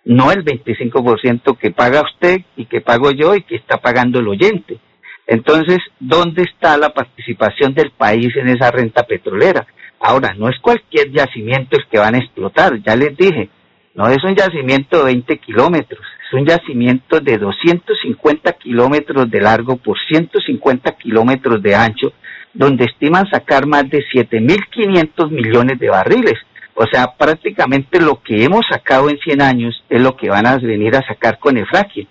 no 0.05 0.31
el 0.31 0.43
25% 0.43 1.57
que 1.57 1.72
paga 1.72 2.01
usted 2.01 2.41
y 2.55 2.65
que 2.65 2.81
pago 2.81 3.11
yo 3.11 3.35
y 3.35 3.43
que 3.43 3.55
está 3.55 3.77
pagando 3.77 4.19
el 4.19 4.27
oyente. 4.27 4.80
Entonces, 5.27 5.80
¿dónde 5.99 6.43
está 6.43 6.77
la 6.77 6.89
participación 6.89 7.73
del 7.73 7.91
país 7.91 8.35
en 8.35 8.49
esa 8.49 8.72
renta 8.72 9.03
petrolera? 9.03 9.65
Ahora, 9.99 10.34
no 10.35 10.49
es 10.49 10.59
cualquier 10.59 11.11
yacimiento 11.11 11.77
el 11.77 11.88
que 11.88 11.97
van 11.97 12.15
a 12.15 12.19
explotar, 12.19 12.81
ya 12.84 12.95
les 12.95 13.15
dije, 13.17 13.49
no 13.95 14.07
es 14.09 14.23
un 14.23 14.35
yacimiento 14.35 14.99
de 14.99 15.05
20 15.05 15.38
kilómetros, 15.39 16.05
es 16.27 16.34
un 16.34 16.45
yacimiento 16.45 17.19
de 17.19 17.38
250 17.38 18.53
kilómetros 18.53 19.30
de 19.31 19.41
largo 19.41 19.77
por 19.77 19.97
150 20.07 20.91
kilómetros 20.97 21.61
de 21.61 21.76
ancho 21.76 22.13
donde 22.55 22.85
estiman 22.85 23.30
sacar 23.30 23.67
más 23.67 23.88
de 23.89 23.99
7.500 23.99 25.30
millones 25.30 25.77
de 25.77 25.89
barriles. 25.89 26.35
O 26.73 26.85
sea, 26.88 27.13
prácticamente 27.17 28.01
lo 28.01 28.22
que 28.22 28.43
hemos 28.43 28.65
sacado 28.69 29.09
en 29.09 29.17
100 29.17 29.41
años 29.41 29.84
es 29.89 30.01
lo 30.01 30.15
que 30.15 30.30
van 30.30 30.47
a 30.47 30.57
venir 30.57 30.95
a 30.95 31.05
sacar 31.05 31.38
con 31.38 31.57
el 31.57 31.67
fracking. 31.67 32.07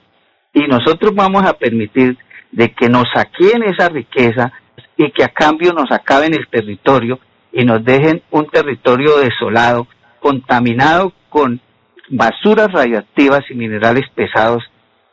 Y 0.53 0.61
nosotros 0.69 1.15
vamos 1.15 1.45
a 1.45 1.55
permitir 1.55 2.17
de 2.53 2.73
que 2.73 2.89
nos 2.89 3.05
saquen 3.13 3.63
esa 3.65 3.89
riqueza 3.89 4.53
y 4.97 5.11
que 5.11 5.25
a 5.25 5.29
cambio 5.29 5.73
nos 5.73 5.91
acaben 5.91 6.35
el 6.35 6.47
territorio 6.47 7.19
y 7.53 7.65
nos 7.65 7.85
dejen 7.85 8.23
un 8.31 8.47
territorio 8.47 9.19
desolado, 9.19 9.87
contaminado 10.21 11.13
con 11.29 11.61
basuras 12.09 12.73
radioactivas 12.73 13.43
y 13.51 13.55
minerales 13.55 14.09
pesados. 14.15 14.63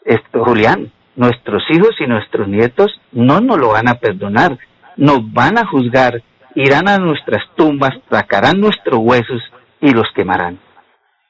Esto, 0.03 0.43
Julián, 0.43 0.91
nuestros 1.15 1.63
hijos 1.69 1.95
y 1.99 2.07
nuestros 2.07 2.47
nietos 2.47 2.99
no 3.11 3.39
nos 3.39 3.57
lo 3.57 3.69
van 3.69 3.87
a 3.87 3.95
perdonar 3.95 4.57
nos 4.97 5.19
van 5.33 5.57
a 5.57 5.65
juzgar, 5.65 6.21
irán 6.55 6.87
a 6.87 6.97
nuestras 6.97 7.43
tumbas, 7.55 7.91
sacarán 8.09 8.59
nuestros 8.59 8.99
huesos 8.99 9.41
y 9.79 9.91
los 9.91 10.07
quemarán. 10.15 10.59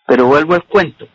Pero 0.06 0.26
vuelvo 0.26 0.56
al 0.56 0.64
cuento. 0.64 1.08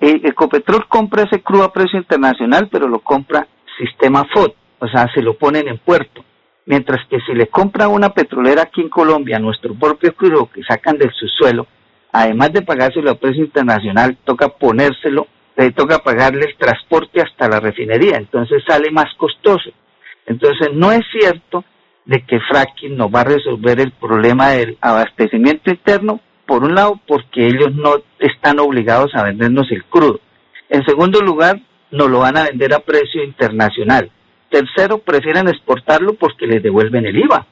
E, 0.00 0.20
Ecopetrol 0.24 0.86
compra 0.88 1.24
ese 1.24 1.42
crudo 1.42 1.64
a 1.64 1.72
precio 1.72 1.98
internacional, 1.98 2.68
pero 2.70 2.88
lo 2.88 3.00
compra 3.00 3.46
sistema 3.78 4.24
FOD, 4.32 4.52
o 4.78 4.88
sea, 4.88 5.08
se 5.14 5.22
lo 5.22 5.34
ponen 5.34 5.68
en 5.68 5.78
puerto. 5.78 6.24
Mientras 6.66 7.06
que 7.08 7.20
si 7.20 7.34
le 7.34 7.48
compra 7.48 7.88
una 7.88 8.10
petrolera 8.10 8.62
aquí 8.62 8.80
en 8.80 8.88
Colombia 8.88 9.38
nuestro 9.38 9.74
propio 9.74 10.14
crudo 10.14 10.50
que 10.50 10.62
sacan 10.62 10.96
del 10.96 11.12
subsuelo, 11.12 11.66
además 12.14 12.52
de 12.52 12.62
pagárselo 12.62 13.10
a 13.10 13.16
precio 13.16 13.44
internacional, 13.44 14.16
toca 14.24 14.48
ponérselo, 14.48 15.26
le 15.56 15.72
toca 15.72 15.98
pagarle 15.98 16.46
el 16.46 16.56
transporte 16.56 17.20
hasta 17.20 17.48
la 17.48 17.58
refinería, 17.58 18.16
entonces 18.16 18.62
sale 18.64 18.92
más 18.92 19.12
costoso. 19.16 19.70
Entonces 20.24 20.68
no 20.72 20.92
es 20.92 21.02
cierto 21.10 21.64
de 22.04 22.24
que 22.24 22.38
fracking 22.38 22.96
nos 22.96 23.12
va 23.12 23.22
a 23.22 23.24
resolver 23.24 23.80
el 23.80 23.90
problema 23.90 24.50
del 24.50 24.78
abastecimiento 24.80 25.70
interno, 25.70 26.20
por 26.46 26.62
un 26.62 26.76
lado 26.76 27.00
porque 27.04 27.48
ellos 27.48 27.74
no 27.74 27.96
están 28.20 28.60
obligados 28.60 29.12
a 29.16 29.24
vendernos 29.24 29.70
el 29.72 29.84
crudo. 29.84 30.20
En 30.68 30.84
segundo 30.84 31.20
lugar, 31.20 31.60
nos 31.90 32.08
lo 32.08 32.20
van 32.20 32.36
a 32.36 32.44
vender 32.44 32.74
a 32.74 32.78
precio 32.78 33.24
internacional. 33.24 34.08
Tercero, 34.50 34.98
prefieren 34.98 35.48
exportarlo 35.48 36.14
porque 36.14 36.46
les 36.46 36.62
devuelven 36.62 37.06
el 37.06 37.18
IVA. 37.18 37.46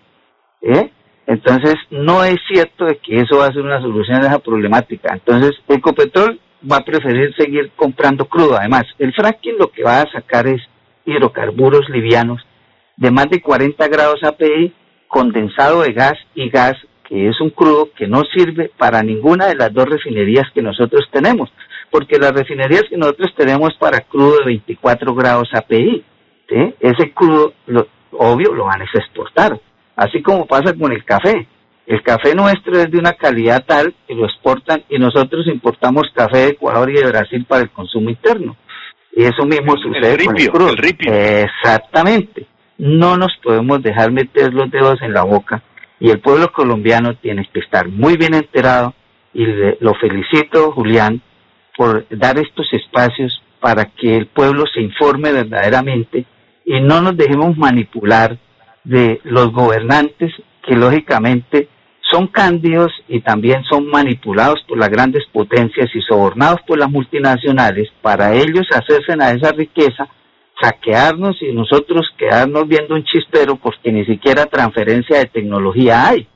¿eh? 0.62 0.92
Entonces, 1.32 1.76
no 1.90 2.24
es 2.24 2.36
cierto 2.46 2.84
de 2.84 2.98
que 2.98 3.20
eso 3.20 3.38
va 3.38 3.46
a 3.46 3.52
ser 3.52 3.62
una 3.62 3.80
solución 3.80 4.22
a 4.22 4.26
esa 4.26 4.38
problemática. 4.38 5.14
Entonces, 5.14 5.52
Ecopetrol 5.66 6.38
va 6.70 6.76
a 6.76 6.84
preferir 6.84 7.34
seguir 7.34 7.70
comprando 7.74 8.26
crudo. 8.26 8.58
Además, 8.58 8.84
el 8.98 9.14
fracking 9.14 9.56
lo 9.58 9.70
que 9.70 9.82
va 9.82 10.02
a 10.02 10.12
sacar 10.12 10.46
es 10.46 10.60
hidrocarburos 11.06 11.88
livianos 11.88 12.42
de 12.98 13.10
más 13.10 13.30
de 13.30 13.40
40 13.40 13.88
grados 13.88 14.22
API, 14.22 14.74
condensado 15.08 15.80
de 15.80 15.94
gas 15.94 16.18
y 16.34 16.50
gas, 16.50 16.74
que 17.08 17.28
es 17.30 17.40
un 17.40 17.48
crudo 17.48 17.88
que 17.96 18.06
no 18.06 18.24
sirve 18.24 18.70
para 18.76 19.02
ninguna 19.02 19.46
de 19.46 19.56
las 19.56 19.72
dos 19.72 19.86
refinerías 19.86 20.44
que 20.54 20.60
nosotros 20.60 21.08
tenemos, 21.10 21.50
porque 21.90 22.18
las 22.18 22.32
refinerías 22.32 22.84
que 22.90 22.98
nosotros 22.98 23.32
tenemos 23.34 23.74
para 23.78 24.00
crudo 24.00 24.36
de 24.40 24.44
24 24.44 25.14
grados 25.14 25.48
API, 25.54 26.04
ese 26.78 27.12
crudo, 27.14 27.54
lo, 27.64 27.88
obvio, 28.12 28.52
lo 28.52 28.66
van 28.66 28.82
a 28.82 28.84
exportar, 28.84 29.58
así 30.02 30.22
como 30.22 30.46
pasa 30.46 30.74
con 30.74 30.92
el 30.92 31.04
café. 31.04 31.46
El 31.86 32.02
café 32.02 32.34
nuestro 32.34 32.78
es 32.78 32.90
de 32.90 32.98
una 32.98 33.12
calidad 33.12 33.64
tal 33.66 33.94
que 34.06 34.14
lo 34.14 34.24
exportan 34.26 34.84
y 34.88 34.98
nosotros 34.98 35.46
importamos 35.48 36.04
café 36.14 36.38
de 36.38 36.48
Ecuador 36.48 36.90
y 36.90 36.94
de 36.94 37.06
Brasil 37.06 37.44
para 37.46 37.62
el 37.62 37.70
consumo 37.70 38.10
interno. 38.10 38.56
Y 39.14 39.24
eso 39.24 39.44
mismo 39.44 39.76
sucede 39.76 40.24
con 40.24 40.38
el 40.38 40.50
crudo. 40.50 40.74
Exactamente 40.74 42.46
no 42.82 43.16
nos 43.16 43.30
podemos 43.42 43.80
dejar 43.80 44.10
meter 44.10 44.52
los 44.52 44.68
dedos 44.68 45.00
en 45.02 45.12
la 45.12 45.22
boca 45.22 45.62
y 46.00 46.10
el 46.10 46.18
pueblo 46.18 46.50
colombiano 46.50 47.14
tiene 47.14 47.48
que 47.52 47.60
estar 47.60 47.88
muy 47.88 48.16
bien 48.16 48.34
enterado 48.34 48.92
y 49.32 49.46
lo 49.78 49.94
felicito, 49.94 50.72
Julián, 50.72 51.22
por 51.76 52.04
dar 52.10 52.38
estos 52.38 52.66
espacios 52.72 53.40
para 53.60 53.84
que 53.84 54.16
el 54.16 54.26
pueblo 54.26 54.64
se 54.66 54.80
informe 54.80 55.30
verdaderamente 55.30 56.24
y 56.64 56.80
no 56.80 57.00
nos 57.00 57.16
dejemos 57.16 57.56
manipular 57.56 58.36
de 58.84 59.20
los 59.24 59.52
gobernantes 59.52 60.32
que 60.66 60.74
lógicamente 60.74 61.68
son 62.10 62.26
cándidos 62.26 62.92
y 63.08 63.20
también 63.20 63.62
son 63.64 63.86
manipulados 63.88 64.62
por 64.68 64.78
las 64.78 64.90
grandes 64.90 65.24
potencias 65.32 65.88
y 65.94 66.02
sobornados 66.02 66.60
por 66.66 66.78
las 66.78 66.90
multinacionales 66.90 67.88
para 68.02 68.34
ellos 68.34 68.66
hacerse 68.70 69.12
a 69.18 69.32
esa 69.32 69.52
riqueza 69.52 70.08
saquearnos 70.62 71.42
y 71.42 71.52
nosotros 71.52 72.06
quedarnos 72.16 72.68
viendo 72.68 72.94
un 72.94 73.04
chispero 73.04 73.56
porque 73.56 73.90
ni 73.90 74.04
siquiera 74.04 74.46
transferencia 74.46 75.18
de 75.18 75.26
tecnología 75.26 76.08
hay. 76.08 76.28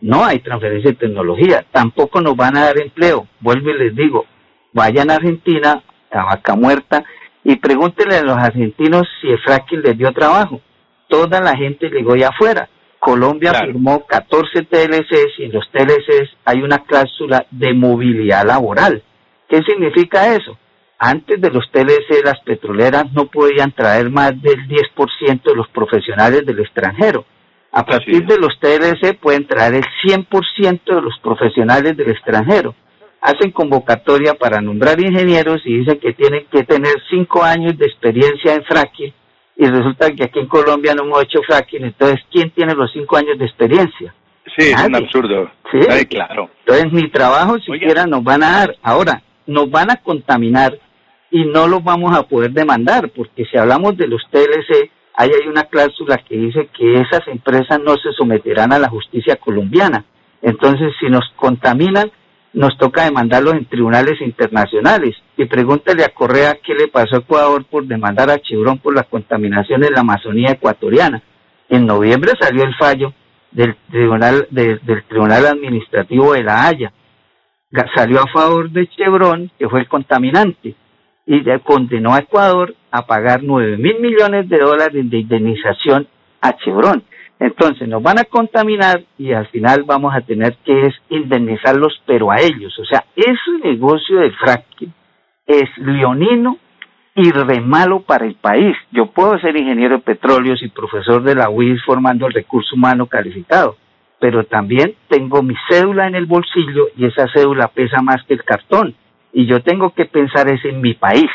No 0.00 0.24
hay 0.24 0.38
transferencia 0.38 0.90
de 0.92 0.96
tecnología. 0.96 1.64
Tampoco 1.72 2.20
nos 2.20 2.36
van 2.36 2.56
a 2.56 2.66
dar 2.66 2.78
empleo. 2.78 3.26
Vuelvo 3.40 3.70
y 3.70 3.78
les 3.78 3.96
digo, 3.96 4.26
vayan 4.72 5.10
a 5.10 5.14
Argentina, 5.14 5.82
a 6.10 6.24
Vaca 6.24 6.54
Muerta, 6.54 7.04
y 7.42 7.56
pregúntenle 7.56 8.16
a 8.16 8.22
los 8.22 8.36
argentinos 8.36 9.08
si 9.20 9.28
el 9.28 9.38
fracking 9.38 9.82
les 9.82 9.98
dio 9.98 10.12
trabajo. 10.12 10.60
Toda 11.08 11.40
la 11.40 11.56
gente 11.56 11.88
llegó 11.88 12.16
ya 12.16 12.28
afuera. 12.28 12.68
Colombia 12.98 13.54
firmó 13.54 14.04
14 14.04 14.62
TLCs 14.62 15.38
y 15.38 15.44
en 15.44 15.52
los 15.52 15.70
TLCs 15.70 16.30
hay 16.44 16.62
una 16.62 16.78
cláusula 16.78 17.46
de 17.50 17.72
movilidad 17.72 18.44
laboral. 18.44 19.02
¿Qué 19.48 19.62
significa 19.62 20.34
eso? 20.34 20.58
Antes 20.98 21.40
de 21.40 21.50
los 21.50 21.70
TLC, 21.70 22.24
las 22.24 22.40
petroleras 22.40 23.12
no 23.12 23.26
podían 23.26 23.70
traer 23.70 24.10
más 24.10 24.30
del 24.42 24.66
10% 24.66 25.42
de 25.42 25.54
los 25.54 25.68
profesionales 25.68 26.44
del 26.44 26.58
extranjero. 26.58 27.24
A 27.70 27.84
partir 27.84 28.26
de 28.26 28.38
los 28.38 28.58
TLC 28.58 29.18
pueden 29.20 29.46
traer 29.46 29.74
el 29.74 29.84
100% 30.04 30.82
de 30.84 31.02
los 31.02 31.18
profesionales 31.22 31.96
del 31.96 32.10
extranjero. 32.10 32.74
Hacen 33.20 33.50
convocatoria 33.50 34.34
para 34.34 34.60
nombrar 34.60 34.98
ingenieros 34.98 35.60
y 35.64 35.78
dicen 35.78 36.00
que 36.00 36.14
tienen 36.14 36.46
que 36.50 36.64
tener 36.64 36.94
cinco 37.10 37.42
años 37.42 37.76
de 37.76 37.86
experiencia 37.86 38.54
en 38.54 38.64
fracking 38.64 39.12
y 39.56 39.66
resulta 39.66 40.10
que 40.12 40.24
aquí 40.24 40.38
en 40.38 40.46
Colombia 40.46 40.94
no 40.94 41.04
hemos 41.04 41.22
hecho 41.22 41.40
fracking, 41.46 41.84
entonces 41.84 42.20
¿quién 42.30 42.50
tiene 42.50 42.74
los 42.74 42.92
cinco 42.92 43.16
años 43.16 43.38
de 43.38 43.46
experiencia? 43.46 44.14
Sí, 44.56 44.70
es 44.70 44.84
un 44.84 44.94
absurdo. 44.94 45.50
Sí, 45.70 46.06
claro. 46.06 46.50
Entonces 46.60 46.92
ni 46.92 47.10
trabajo 47.10 47.58
siquiera 47.58 48.06
nos 48.06 48.22
van 48.22 48.42
a 48.42 48.50
dar. 48.52 48.76
Ahora, 48.82 49.22
nos 49.46 49.70
van 49.70 49.90
a 49.90 49.96
contaminar 49.96 50.78
y 51.30 51.44
no 51.44 51.66
los 51.66 51.82
vamos 51.82 52.16
a 52.16 52.22
poder 52.22 52.52
demandar, 52.52 53.10
porque 53.10 53.44
si 53.44 53.58
hablamos 53.58 53.96
de 53.96 54.06
los 54.06 54.22
TLC, 54.30 54.90
ahí 55.14 55.30
hay 55.30 55.48
una 55.48 55.64
cláusula 55.64 56.18
que 56.18 56.36
dice 56.36 56.68
que 56.76 57.00
esas 57.00 57.26
empresas 57.26 57.80
no 57.80 57.96
se 57.96 58.12
someterán 58.12 58.72
a 58.72 58.78
la 58.78 58.88
justicia 58.88 59.36
colombiana. 59.36 60.04
Entonces, 60.42 60.92
si 61.00 61.06
nos 61.06 61.24
contaminan, 61.36 62.10
nos 62.56 62.76
toca 62.78 63.04
demandarlos 63.04 63.54
en 63.54 63.66
tribunales 63.66 64.18
internacionales. 64.22 65.14
Y 65.36 65.44
pregúntale 65.44 66.02
a 66.04 66.08
Correa 66.08 66.58
qué 66.64 66.74
le 66.74 66.88
pasó 66.88 67.16
a 67.16 67.18
Ecuador 67.18 67.66
por 67.66 67.86
demandar 67.86 68.30
a 68.30 68.38
Chevron 68.38 68.78
por 68.78 68.94
la 68.94 69.02
contaminación 69.02 69.84
en 69.84 69.92
la 69.92 70.00
Amazonía 70.00 70.52
ecuatoriana. 70.52 71.22
En 71.68 71.84
noviembre 71.84 72.32
salió 72.40 72.64
el 72.64 72.74
fallo 72.76 73.12
del 73.50 73.76
Tribunal, 73.90 74.48
del 74.50 74.80
tribunal 75.06 75.46
Administrativo 75.46 76.32
de 76.32 76.44
La 76.44 76.66
Haya. 76.66 76.92
Salió 77.94 78.20
a 78.20 78.32
favor 78.32 78.70
de 78.70 78.88
Chevron, 78.88 79.50
que 79.58 79.68
fue 79.68 79.80
el 79.80 79.88
contaminante 79.88 80.74
y 81.26 81.42
condenó 81.58 82.14
a 82.14 82.20
Ecuador 82.20 82.74
a 82.90 83.04
pagar 83.04 83.42
9 83.42 83.76
mil 83.76 84.00
millones 84.00 84.48
de 84.48 84.58
dólares 84.58 85.10
de 85.10 85.18
indemnización 85.18 86.08
a 86.40 86.56
Chevron. 86.56 87.02
Entonces 87.38 87.86
nos 87.88 88.02
van 88.02 88.18
a 88.18 88.24
contaminar 88.24 89.02
y 89.18 89.32
al 89.32 89.46
final 89.48 89.82
vamos 89.84 90.14
a 90.14 90.22
tener 90.22 90.56
que 90.64 90.90
indemnizarlos, 91.10 92.00
pero 92.06 92.30
a 92.30 92.36
ellos. 92.40 92.78
O 92.78 92.84
sea, 92.84 93.04
ese 93.14 93.58
negocio 93.62 94.20
del 94.20 94.34
fracking 94.34 94.92
es 95.46 95.68
leonino 95.76 96.58
y 97.14 97.30
re 97.30 97.60
malo 97.60 98.00
para 98.00 98.26
el 98.26 98.34
país. 98.34 98.76
Yo 98.90 99.06
puedo 99.06 99.38
ser 99.38 99.56
ingeniero 99.56 99.96
de 99.96 100.02
petróleos 100.02 100.62
y 100.62 100.68
profesor 100.68 101.22
de 101.22 101.34
la 101.34 101.50
UIS 101.50 101.82
formando 101.84 102.26
el 102.26 102.32
recurso 102.32 102.74
humano 102.74 103.06
calificado, 103.06 103.76
pero 104.18 104.44
también 104.44 104.94
tengo 105.08 105.42
mi 105.42 105.54
cédula 105.68 106.06
en 106.06 106.14
el 106.14 106.26
bolsillo 106.26 106.88
y 106.96 107.06
esa 107.06 107.26
cédula 107.34 107.68
pesa 107.68 108.00
más 108.02 108.22
que 108.24 108.34
el 108.34 108.44
cartón 108.44 108.94
y 109.36 109.44
yo 109.44 109.60
tengo 109.60 109.90
que 109.90 110.06
pensar 110.06 110.48
es 110.48 110.64
en 110.64 110.80
mi 110.80 110.94
país, 110.94 111.30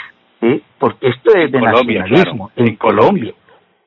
porque 0.80 1.10
esto 1.10 1.36
es 1.36 1.52
de 1.52 1.62
nacionalismo, 1.62 2.50
en, 2.56 2.76
Colombia. 2.76 3.32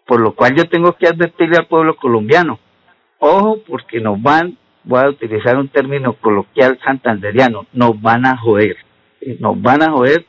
Por 0.07 0.21
lo 0.21 0.35
cual 0.35 0.55
yo 0.57 0.69
tengo 0.69 0.93
que 0.97 1.07
advertirle 1.07 1.57
al 1.57 1.67
pueblo 1.67 1.97
colombiano, 1.97 2.59
ojo, 3.19 3.63
porque 3.67 4.01
nos 4.01 4.21
van, 4.21 4.59
voy 4.85 5.01
a 5.01 5.09
utilizar 5.09 5.57
un 5.57 5.69
término 5.69 6.15
coloquial 6.21 6.79
santanderiano, 6.85 7.67
nos 7.73 8.01
van 8.01 8.27
a 8.27 8.37
joder, 8.37 8.77
nos 9.41 9.61
van 9.61 9.83
a 9.83 9.91
joder. 9.91 10.27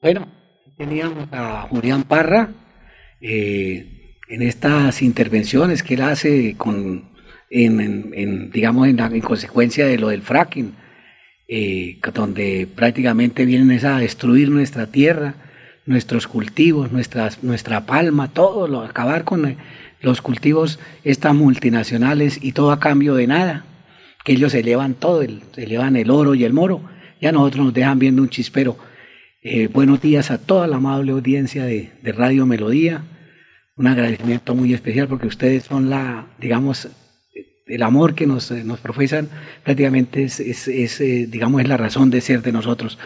Bueno, 0.00 0.26
teníamos 0.76 1.28
a 1.32 1.62
Julián 1.68 2.04
Parra 2.04 2.50
eh, 3.20 4.14
en 4.28 4.42
estas 4.42 5.02
intervenciones 5.02 5.82
que 5.82 5.94
él 5.94 6.02
hace 6.02 6.56
con 6.56 7.16
en, 7.50 8.50
digamos, 8.50 8.88
en, 8.88 9.20
consecuencia 9.20 9.86
de 9.86 9.98
lo 9.98 10.08
del 10.08 10.22
fracking, 10.22 10.74
eh, 11.48 11.98
donde 12.12 12.68
prácticamente 12.74 13.44
vienen 13.44 13.84
a 13.84 13.98
destruir 13.98 14.50
nuestra 14.50 14.86
tierra, 14.88 15.34
nuestros 15.86 16.26
cultivos, 16.26 16.92
nuestras, 16.92 17.42
nuestra 17.42 17.86
palma, 17.86 18.28
todo, 18.28 18.68
lo, 18.68 18.82
acabar 18.82 19.24
con 19.24 19.46
eh, 19.46 19.56
los 20.00 20.20
cultivos 20.20 20.78
estas 21.04 21.34
multinacionales 21.34 22.38
y 22.42 22.52
todo 22.52 22.72
a 22.72 22.80
cambio 22.80 23.14
de 23.14 23.26
nada, 23.26 23.64
que 24.24 24.32
ellos 24.32 24.52
se 24.52 24.62
llevan 24.62 24.94
todo, 24.94 25.24
se 25.52 25.66
llevan 25.66 25.96
el 25.96 26.10
oro 26.10 26.34
y 26.34 26.44
el 26.44 26.52
moro, 26.52 26.82
ya 27.20 27.32
nosotros 27.32 27.66
nos 27.66 27.74
dejan 27.74 27.98
viendo 27.98 28.22
un 28.22 28.28
chispero. 28.28 28.76
Eh, 29.42 29.68
buenos 29.68 30.00
días 30.00 30.30
a 30.30 30.38
toda 30.38 30.66
la 30.66 30.76
amable 30.76 31.12
audiencia 31.12 31.64
de, 31.64 31.92
de 32.02 32.12
Radio 32.12 32.46
Melodía, 32.46 33.04
un 33.76 33.86
agradecimiento 33.86 34.54
muy 34.54 34.74
especial 34.74 35.06
porque 35.06 35.26
ustedes 35.26 35.64
son 35.64 35.88
la, 35.88 36.26
digamos, 36.38 36.88
el 37.66 37.82
amor 37.82 38.14
que 38.14 38.26
nos, 38.26 38.50
eh, 38.50 38.64
nos 38.64 38.80
profesan 38.80 39.28
prácticamente 39.64 40.24
es, 40.24 40.40
es, 40.40 41.00
eh, 41.00 41.26
digamos, 41.28 41.60
es 41.60 41.68
la 41.68 41.76
razón 41.76 42.10
de 42.10 42.20
ser 42.20 42.42
de 42.42 42.52
nosotros. 42.52 42.98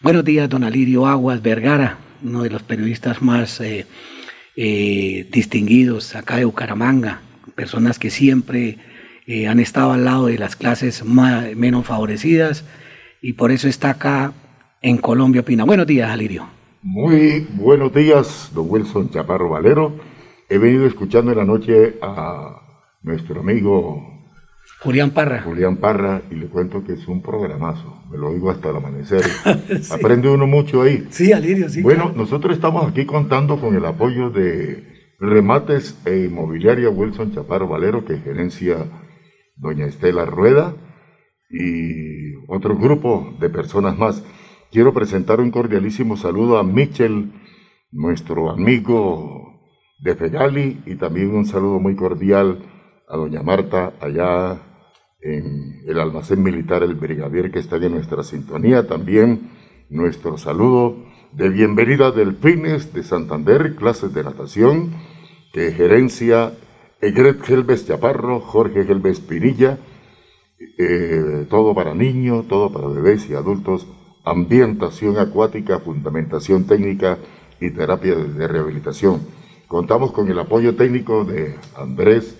Buenos 0.00 0.24
días, 0.24 0.48
don 0.48 0.64
Alirio 0.64 1.06
Aguas 1.06 1.42
Vergara, 1.42 1.98
uno 2.22 2.42
de 2.42 2.50
los 2.50 2.62
periodistas 2.62 3.22
más 3.22 3.60
eh, 3.60 3.86
distinguidos 5.32 6.14
acá 6.14 6.36
de 6.36 6.44
Bucaramanga, 6.44 7.20
personas 7.54 7.98
que 7.98 8.10
siempre 8.10 8.78
han 9.48 9.58
estado 9.58 9.92
al 9.92 10.04
lado 10.04 10.26
de 10.26 10.38
las 10.38 10.54
clases 10.54 11.04
menos 11.04 11.84
favorecidas 11.84 12.64
y 13.20 13.32
por 13.32 13.50
eso 13.50 13.66
está 13.66 13.90
acá 13.90 14.32
en 14.82 14.98
Colombia 14.98 15.40
Opina. 15.40 15.64
Buenos 15.64 15.86
días, 15.86 16.08
Alirio. 16.08 16.46
Muy 16.82 17.44
buenos 17.54 17.92
días, 17.92 18.52
don 18.54 18.66
Wilson 18.70 19.10
Chaparro 19.10 19.48
Valero. 19.48 19.98
He 20.48 20.58
venido 20.58 20.86
escuchando 20.86 21.32
en 21.32 21.38
la 21.38 21.44
noche 21.44 21.96
a 22.00 22.60
nuestro 23.02 23.40
amigo 23.40 24.15
Julián 24.80 25.10
Parra. 25.12 25.42
Julián 25.42 25.78
Parra, 25.78 26.22
y 26.30 26.34
le 26.34 26.48
cuento 26.48 26.84
que 26.84 26.92
es 26.92 27.08
un 27.08 27.22
programazo. 27.22 28.02
Me 28.10 28.18
lo 28.18 28.28
oigo 28.28 28.50
hasta 28.50 28.70
el 28.70 28.76
amanecer. 28.76 29.22
Aprende 29.90 30.28
uno 30.28 30.46
mucho 30.46 30.82
ahí. 30.82 31.06
Sí, 31.10 31.32
Alirio, 31.32 31.68
sí. 31.68 31.82
Bueno, 31.82 32.12
nosotros 32.14 32.54
estamos 32.54 32.86
aquí 32.86 33.06
contando 33.06 33.58
con 33.58 33.74
el 33.74 33.84
apoyo 33.84 34.30
de 34.30 35.14
Remates 35.18 35.98
e 36.04 36.26
Inmobiliaria 36.26 36.90
Wilson 36.90 37.32
Chaparro 37.32 37.68
Valero, 37.68 38.04
que 38.04 38.18
gerencia 38.18 38.76
doña 39.56 39.86
Estela 39.86 40.26
Rueda, 40.26 40.74
y 41.48 42.34
otro 42.48 42.76
grupo 42.76 43.34
de 43.40 43.48
personas 43.48 43.96
más. 43.96 44.22
Quiero 44.70 44.92
presentar 44.92 45.40
un 45.40 45.50
cordialísimo 45.50 46.18
saludo 46.18 46.58
a 46.58 46.64
Michel, 46.64 47.32
nuestro 47.92 48.50
amigo 48.50 49.62
de 50.00 50.14
Fegali, 50.14 50.82
y 50.84 50.96
también 50.96 51.34
un 51.34 51.46
saludo 51.46 51.80
muy 51.80 51.96
cordial 51.96 52.75
a 53.08 53.16
doña 53.16 53.42
Marta 53.42 53.94
allá 54.00 54.60
en 55.20 55.82
el 55.86 55.98
almacén 56.00 56.42
militar 56.42 56.82
El 56.82 56.94
Brigadier 56.94 57.50
que 57.50 57.60
está 57.60 57.76
en 57.76 57.92
nuestra 57.92 58.22
sintonía. 58.22 58.86
También 58.86 59.50
nuestro 59.88 60.38
saludo 60.38 61.04
de 61.32 61.48
bienvenida 61.48 62.10
del 62.10 62.36
Fines 62.36 62.92
de 62.92 63.02
Santander, 63.02 63.76
clases 63.76 64.12
de 64.12 64.24
natación, 64.24 64.94
que 65.52 65.72
gerencia 65.72 66.52
Egret 67.00 67.48
Helves 67.48 67.86
Chaparro, 67.86 68.40
Jorge 68.40 68.80
Helves 68.80 69.20
Pinilla, 69.20 69.78
eh, 70.78 71.46
todo 71.48 71.74
para 71.74 71.94
niños, 71.94 72.48
todo 72.48 72.72
para 72.72 72.88
bebés 72.88 73.28
y 73.30 73.34
adultos, 73.34 73.86
ambientación 74.24 75.18
acuática, 75.18 75.78
fundamentación 75.78 76.66
técnica 76.66 77.18
y 77.60 77.70
terapia 77.70 78.16
de 78.16 78.48
rehabilitación. 78.48 79.20
Contamos 79.68 80.12
con 80.12 80.28
el 80.28 80.38
apoyo 80.38 80.74
técnico 80.74 81.24
de 81.24 81.54
Andrés 81.76 82.38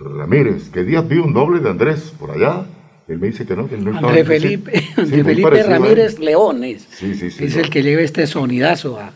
Ramírez, 0.00 0.70
que 0.70 0.84
días 0.84 1.06
vi 1.08 1.18
un 1.18 1.32
doble 1.32 1.60
de 1.60 1.70
Andrés 1.70 2.12
por 2.18 2.30
allá. 2.30 2.66
Él 3.08 3.18
me 3.18 3.28
dice 3.28 3.46
que 3.46 3.56
no, 3.56 3.68
que 3.68 3.76
él 3.76 3.84
no 3.84 3.96
Andrés 3.96 4.26
Felipe, 4.26 4.80
Felipe 4.94 5.62
Ramírez 5.62 6.18
Leones. 6.18 6.86
Sí, 6.90 7.14
sí, 7.14 7.30
sí, 7.30 7.44
es 7.44 7.56
el 7.56 7.70
que 7.70 7.82
lleva 7.82 8.02
este 8.02 8.26
sonidazo 8.26 8.98
a, 8.98 9.12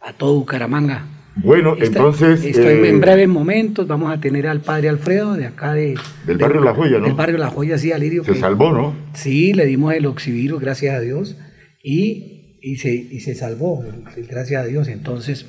a 0.00 0.12
todo 0.12 0.34
Bucaramanga. 0.34 1.06
Bueno, 1.36 1.76
entonces... 1.78 2.42
Estoy 2.44 2.78
en 2.78 2.84
eh, 2.84 2.98
breves 2.98 3.28
momentos, 3.28 3.86
vamos 3.86 4.12
a 4.12 4.18
tener 4.18 4.46
al 4.46 4.62
padre 4.62 4.88
Alfredo 4.88 5.34
de 5.34 5.46
acá 5.46 5.74
de... 5.74 5.94
Del 6.26 6.38
barrio 6.38 6.62
La 6.62 6.74
Joya, 6.74 6.98
¿no? 6.98 7.04
Del 7.04 7.14
barrio 7.14 7.36
La 7.36 7.50
Joya, 7.50 7.76
sí, 7.76 7.92
Alirio. 7.92 8.24
Se 8.24 8.34
salvó, 8.34 8.72
¿no? 8.72 8.94
Sí, 9.12 9.52
le 9.52 9.66
dimos 9.66 9.94
el 9.94 10.06
oxivirus, 10.06 10.60
gracias 10.60 10.94
a 10.94 11.00
Dios, 11.00 11.36
y, 11.82 12.58
y, 12.62 12.76
se, 12.76 12.94
y 12.94 13.20
se 13.20 13.34
salvó, 13.34 13.84
gracias 14.28 14.64
a 14.64 14.66
Dios. 14.66 14.88
Entonces, 14.88 15.46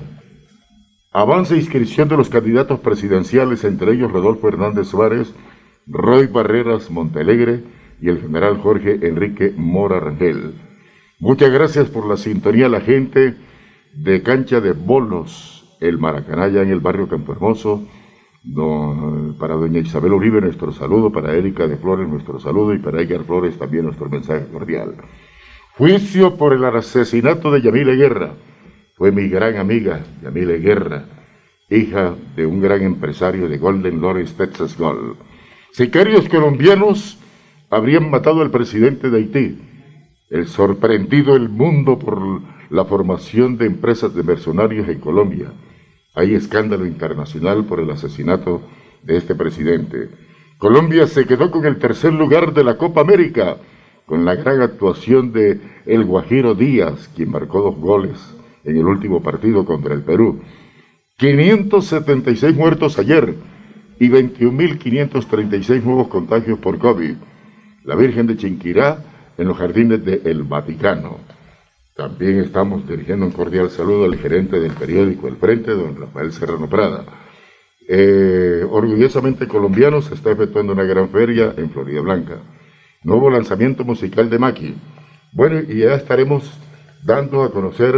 Avanza 1.12 1.56
inscripción 1.56 2.10
de 2.10 2.18
los 2.18 2.30
candidatos 2.30 2.82
presidenciales, 2.82 3.64
entre 3.64 3.94
ellos 3.94 4.12
Rodolfo 4.12 4.50
Hernández 4.50 4.88
Suárez, 4.88 5.34
Roy 5.88 6.28
Barreras 6.28 6.92
Montalegre 6.92 7.64
y 8.02 8.10
el 8.10 8.20
general 8.20 8.58
Jorge 8.58 9.00
Enrique 9.02 9.54
Mora 9.56 10.00
Rangel. 10.00 10.54
Muchas 11.20 11.50
gracias 11.50 11.88
por 11.88 12.08
la 12.08 12.18
sintonía 12.18 12.68
la 12.68 12.82
gente 12.82 13.36
de 13.94 14.22
Cancha 14.22 14.60
de 14.60 14.74
Bolos, 14.74 15.78
el 15.80 15.98
Maracanaya 15.98 16.62
en 16.62 16.72
el 16.72 16.82
barrio 16.82 17.08
Campo 17.08 17.32
Hermoso. 17.32 17.88
para 19.40 19.56
doña 19.56 19.80
Isabel 19.80 20.14
Uribe 20.14 20.42
nuestro 20.42 20.74
saludo, 20.74 21.12
para 21.12 21.34
Erika 21.34 21.68
de 21.68 21.78
Flores 21.78 22.08
nuestro 22.08 22.40
saludo 22.40 22.74
y 22.74 22.80
para 22.80 23.02
Edgar 23.02 23.24
Flores 23.24 23.58
también 23.58 23.86
nuestro 23.86 24.10
mensaje 24.10 24.46
cordial. 24.52 24.96
Juicio 25.78 26.36
por 26.36 26.54
el 26.54 26.66
asesinato 26.66 27.50
de 27.50 27.62
Yamile 27.62 27.96
Guerra 27.96 28.34
fue 28.98 29.11
mi 29.11 29.30
gran 29.30 29.57
amiga, 29.57 30.02
Yamile 30.24 30.57
Guerra, 30.57 31.06
hija 31.69 32.15
de 32.36 32.48
un 32.48 32.60
gran 32.60 32.82
empresario 32.82 33.48
de 33.48 33.60
Golden 33.60 34.02
Lawrence, 34.02 34.34
Texas 34.36 34.76
Gold. 34.76 35.18
Sicarios 35.72 36.28
colombianos 36.28 37.19
habrían 37.69 38.10
matado 38.10 38.41
al 38.41 38.49
presidente 38.49 39.11
de 39.11 39.18
Haití. 39.19 39.60
El 40.32 40.48
sorprendido 40.48 41.36
el 41.36 41.48
mundo 41.48 41.99
por 41.99 42.41
la 42.72 42.86
formación 42.86 43.57
de 43.57 43.68
empresas 43.68 44.15
de 44.15 44.24
mercenarios 44.24 44.90
en 44.90 44.99
Colombia. 44.99 45.53
Hay 46.15 46.34
escándalo 46.34 46.88
internacional 46.88 47.65
por 47.65 47.80
el 47.80 47.91
asesinato 47.91 48.64
de 49.03 49.18
este 49.18 49.36
presidente. 49.36 50.10
Colombia 50.57 51.06
se 51.06 51.28
quedó 51.28 51.52
con 51.52 51.68
el 51.68 51.78
tercer 51.78 52.14
lugar 52.14 52.52
de 52.52 52.64
la 52.64 52.78
Copa 52.78 53.02
América, 53.02 53.57
con 54.07 54.26
la 54.26 54.34
gran 54.34 54.60
actuación 54.60 55.32
de 55.34 55.61
El 55.86 56.03
Guajiro 56.03 56.56
Díaz, 56.56 57.11
quien 57.15 57.30
marcó 57.30 57.61
dos 57.61 57.78
goles 57.78 58.36
en 58.68 58.77
el 58.77 58.85
último 58.85 59.23
partido 59.23 59.65
contra 59.65 59.94
el 59.94 60.03
Perú. 60.03 60.41
576 61.18 62.56
muertos 62.56 62.99
ayer 62.99 63.34
y 63.99 64.10
21.536 64.10 65.81
nuevos 65.84 66.10
contagios 66.10 66.60
por 66.60 66.77
COVID. 66.77 67.15
La 67.85 67.95
Virgen 67.95 68.27
de 68.27 68.38
Chinquirá 68.38 68.99
en 69.38 69.48
los 69.48 69.57
jardines 69.57 70.03
del 70.03 70.44
Vaticano. 70.44 71.18
También 71.95 72.39
estamos 72.39 72.88
dirigiendo 72.88 73.26
un 73.26 73.31
cordial 73.31 73.72
saludo 73.72 74.06
al 74.06 74.18
gerente 74.18 74.60
del 74.60 74.73
periódico 74.73 75.27
El 75.27 75.38
Frente, 75.38 75.72
don 75.72 75.95
Rafael 75.95 76.31
Serrano 76.31 76.69
Prada. 76.69 77.06
Eh, 77.89 78.64
orgullosamente 78.69 79.48
colombiano 79.48 80.02
se 80.02 80.14
está 80.14 80.31
efectuando 80.31 80.73
una 80.73 80.84
gran 80.84 81.10
feria 81.10 81.53
en 81.57 81.72
Florida 81.72 82.02
Blanca. 82.02 82.38
Nuevo 83.03 83.31
lanzamiento 83.31 83.85
musical 83.85 84.30
de 84.30 84.38
Maki. 84.38 84.76
Bueno, 85.31 85.61
y 85.61 85.80
ya 85.80 85.95
estaremos 85.95 86.60
dando 87.03 87.44
a 87.44 87.52
conocer 87.52 87.95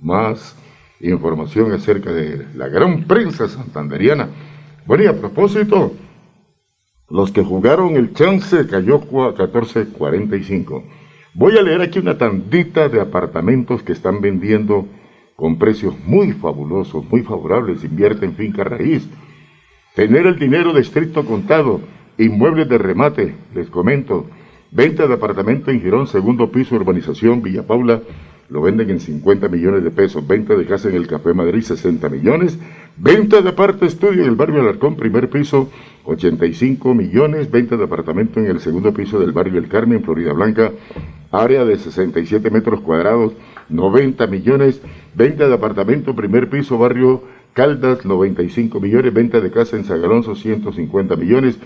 más 0.00 0.56
información 1.00 1.72
acerca 1.72 2.12
de 2.12 2.46
la 2.54 2.68
gran 2.68 3.04
prensa 3.04 3.48
santanderiana. 3.48 4.28
Bueno, 4.86 5.04
y 5.04 5.06
a 5.06 5.18
propósito, 5.18 5.92
los 7.08 7.32
que 7.32 7.42
jugaron 7.42 7.96
el 7.96 8.12
chance 8.12 8.66
cayó 8.66 9.00
14.45. 9.00 10.82
Voy 11.34 11.56
a 11.56 11.62
leer 11.62 11.80
aquí 11.80 11.98
una 11.98 12.18
tandita 12.18 12.88
de 12.88 13.00
apartamentos 13.00 13.82
que 13.82 13.92
están 13.92 14.20
vendiendo 14.20 14.86
con 15.36 15.58
precios 15.58 15.94
muy 16.04 16.32
fabulosos, 16.32 17.04
muy 17.10 17.22
favorables. 17.22 17.82
Invierte 17.84 18.26
en 18.26 18.34
finca 18.34 18.62
raíz. 18.64 19.08
Tener 19.94 20.26
el 20.26 20.38
dinero 20.38 20.72
de 20.72 20.82
estricto 20.82 21.24
contado, 21.24 21.80
inmuebles 22.18 22.68
de 22.68 22.78
remate, 22.78 23.34
les 23.54 23.70
comento. 23.70 24.26
Venta 24.70 25.06
de 25.06 25.14
apartamento 25.14 25.70
en 25.70 25.80
Girón, 25.80 26.06
segundo 26.06 26.52
piso, 26.52 26.76
urbanización 26.76 27.42
Villa 27.42 27.66
Paula, 27.66 28.02
lo 28.50 28.60
venden 28.60 28.90
en 28.90 29.00
50 29.00 29.48
millones 29.48 29.84
de 29.84 29.90
pesos. 29.90 30.26
Venta 30.26 30.54
de 30.56 30.66
casa 30.66 30.88
en 30.88 30.96
el 30.96 31.06
Café 31.06 31.32
Madrid, 31.32 31.62
60 31.62 32.08
millones. 32.08 32.58
Venta 32.96 33.40
de 33.40 33.48
aparte 33.48 33.86
estudio 33.86 34.22
en 34.22 34.28
el 34.28 34.34
barrio 34.34 34.60
Alarcón, 34.60 34.96
primer 34.96 35.30
piso, 35.30 35.70
85 36.04 36.92
millones. 36.92 37.50
Venta 37.50 37.76
de 37.76 37.84
apartamento 37.84 38.40
en 38.40 38.46
el 38.46 38.58
segundo 38.58 38.92
piso 38.92 39.20
del 39.20 39.30
barrio 39.32 39.58
El 39.58 39.68
Carmen, 39.68 40.02
Florida 40.02 40.32
Blanca, 40.32 40.72
área 41.30 41.64
de 41.64 41.78
67 41.78 42.50
metros 42.50 42.80
cuadrados, 42.80 43.34
90 43.68 44.26
millones. 44.26 44.80
Venta 45.14 45.46
de 45.46 45.54
apartamento, 45.54 46.16
primer 46.16 46.50
piso, 46.50 46.76
barrio 46.76 47.22
Caldas, 47.52 48.04
95 48.04 48.80
millones. 48.80 49.14
Venta 49.14 49.40
de 49.40 49.52
casa 49.52 49.76
en 49.76 49.84
Zagalonso, 49.84 50.34
150 50.34 51.14
millones. 51.14 51.56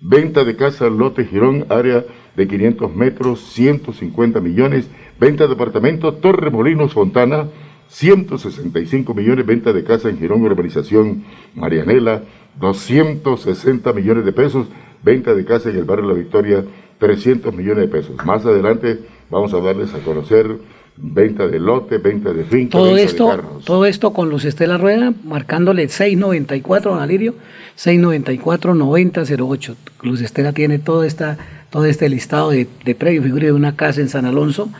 Venta 0.00 0.44
de 0.44 0.56
casa 0.56 0.88
Lote 0.90 1.24
Girón, 1.24 1.66
área 1.70 2.04
de 2.36 2.46
500 2.46 2.94
metros, 2.94 3.40
150 3.52 4.40
millones. 4.40 4.88
Venta 5.18 5.46
de 5.46 5.54
apartamento 5.54 6.14
Torre 6.14 6.50
Molinos 6.50 6.92
Fontana, 6.92 7.48
165 7.88 9.14
millones. 9.14 9.46
Venta 9.46 9.72
de 9.72 9.84
casa 9.84 10.10
en 10.10 10.18
Girón, 10.18 10.42
urbanización 10.42 11.24
Marianela, 11.54 12.22
260 12.60 13.92
millones 13.94 14.24
de 14.24 14.32
pesos. 14.32 14.66
Venta 15.02 15.34
de 15.34 15.44
casa 15.44 15.70
en 15.70 15.76
el 15.76 15.84
barrio 15.84 16.08
La 16.08 16.14
Victoria, 16.14 16.64
300 16.98 17.54
millones 17.54 17.82
de 17.84 17.88
pesos. 17.88 18.16
Más 18.24 18.44
adelante 18.44 19.00
vamos 19.30 19.54
a 19.54 19.60
darles 19.60 19.94
a 19.94 19.98
conocer 20.00 20.58
venta 20.96 21.46
de 21.46 21.58
lote, 21.58 21.98
venta 21.98 22.32
de 22.32 22.44
finca, 22.44 22.72
todo 22.72 22.96
esto, 22.96 23.60
Todo 23.64 23.84
esto 23.86 24.12
con 24.12 24.30
los 24.30 24.44
Estela 24.44 24.78
Rueda, 24.78 25.12
marcándole 25.24 25.88
694, 25.88 26.92
don 26.92 27.02
Alirio, 27.02 27.34
694-9008. 27.76 29.74
Luz 30.02 30.20
Estela 30.20 30.52
tiene 30.52 30.78
todo, 30.78 31.04
esta, 31.04 31.36
todo 31.70 31.84
este 31.84 32.08
listado 32.08 32.50
de, 32.50 32.66
de 32.84 32.94
previo 32.94 33.22
figura 33.22 33.46
de 33.46 33.52
una 33.52 33.76
casa 33.76 34.00
en 34.00 34.08
San 34.08 34.24
Alonso, 34.24 34.70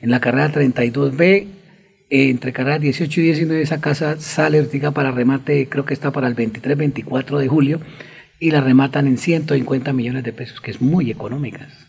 en 0.00 0.10
la 0.10 0.20
carrera 0.20 0.52
32B, 0.52 1.46
entre 2.10 2.52
carrera 2.52 2.78
18 2.78 3.20
y 3.20 3.24
19, 3.24 3.62
esa 3.62 3.80
casa 3.80 4.20
sale 4.20 4.58
ahorita 4.58 4.90
para 4.90 5.12
remate, 5.12 5.66
creo 5.68 5.86
que 5.86 5.94
está 5.94 6.10
para 6.10 6.28
el 6.28 6.36
23-24 6.36 7.38
de 7.38 7.48
julio, 7.48 7.80
y 8.38 8.50
la 8.50 8.60
rematan 8.60 9.06
en 9.06 9.16
150 9.16 9.92
millones 9.94 10.24
de 10.24 10.32
pesos, 10.32 10.60
que 10.60 10.72
es 10.72 10.82
muy 10.82 11.10
económicas. 11.10 11.81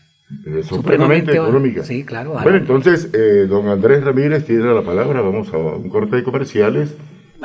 Eh, 0.46 0.62
supremamente 0.62 1.32
económica. 1.32 1.82
Sí, 1.82 2.04
claro. 2.04 2.32
Bueno, 2.42 2.58
entonces, 2.58 3.10
eh, 3.12 3.46
don 3.48 3.68
Andrés 3.68 4.04
Ramírez 4.04 4.44
tiene 4.44 4.72
la 4.72 4.82
palabra. 4.82 5.20
Vamos 5.20 5.52
a 5.52 5.58
un 5.58 5.88
corte 5.88 6.16
de 6.16 6.24
comerciales 6.24 6.96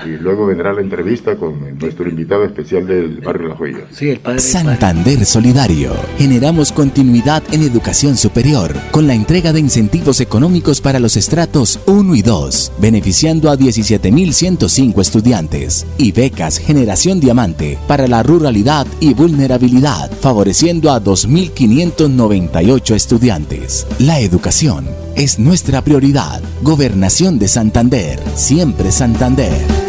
y 0.06 0.18
luego 0.18 0.46
vendrá 0.46 0.74
la 0.74 0.82
entrevista 0.82 1.36
con 1.36 1.78
nuestro 1.78 2.10
invitado 2.10 2.44
especial 2.46 2.88
del 2.88 3.22
barrio 3.22 3.50
La 3.50 3.56
Joya. 3.56 3.88
Sí, 3.92 4.10
el 4.10 4.20
padre. 4.20 4.40
Santander 4.40 5.26
Solidario. 5.26 5.94
Generamos 6.18 6.72
continuidad 6.72 7.44
en 7.52 7.64
educación 7.64 8.18
superior 8.18 8.74
con 8.92 9.08
la 9.08 9.14
entrega 9.14 9.54
de 9.54 9.60
incentivos 9.60 10.22
económicos 10.22 10.82
para 10.82 11.00
los 11.00 11.18
estratos 11.18 11.80
1 11.86 12.16
y 12.16 12.22
2, 12.22 12.74
beneficiando 12.80 13.50
a 13.50 13.58
17.105 13.58 15.02
estudiantes. 15.02 15.86
Y 15.98 16.12
becas 16.12 16.58
Generación 16.58 17.20
Diamante 17.20 17.78
para 17.88 18.08
la 18.08 18.24
ruralidad 18.24 18.88
y 19.00 19.14
vulnerabilidad, 19.14 20.12
favoreciendo 20.12 20.92
a 20.92 21.02
2.598 21.02 22.96
estudiantes. 22.96 23.88
La 24.00 24.20
educación 24.20 24.88
es 25.16 25.40
nuestra 25.40 25.82
prioridad. 25.82 26.42
Gobernación 26.62 27.40
de 27.40 27.48
Santander. 27.48 28.20
Siempre 28.36 28.92
Santander. 28.92 29.89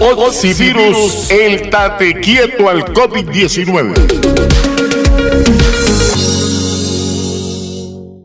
Oxivirus, 0.00 1.30
el 1.30 1.68
tate 1.68 2.14
quieto 2.20 2.70
al 2.70 2.84
COVID-19. 2.86 4.19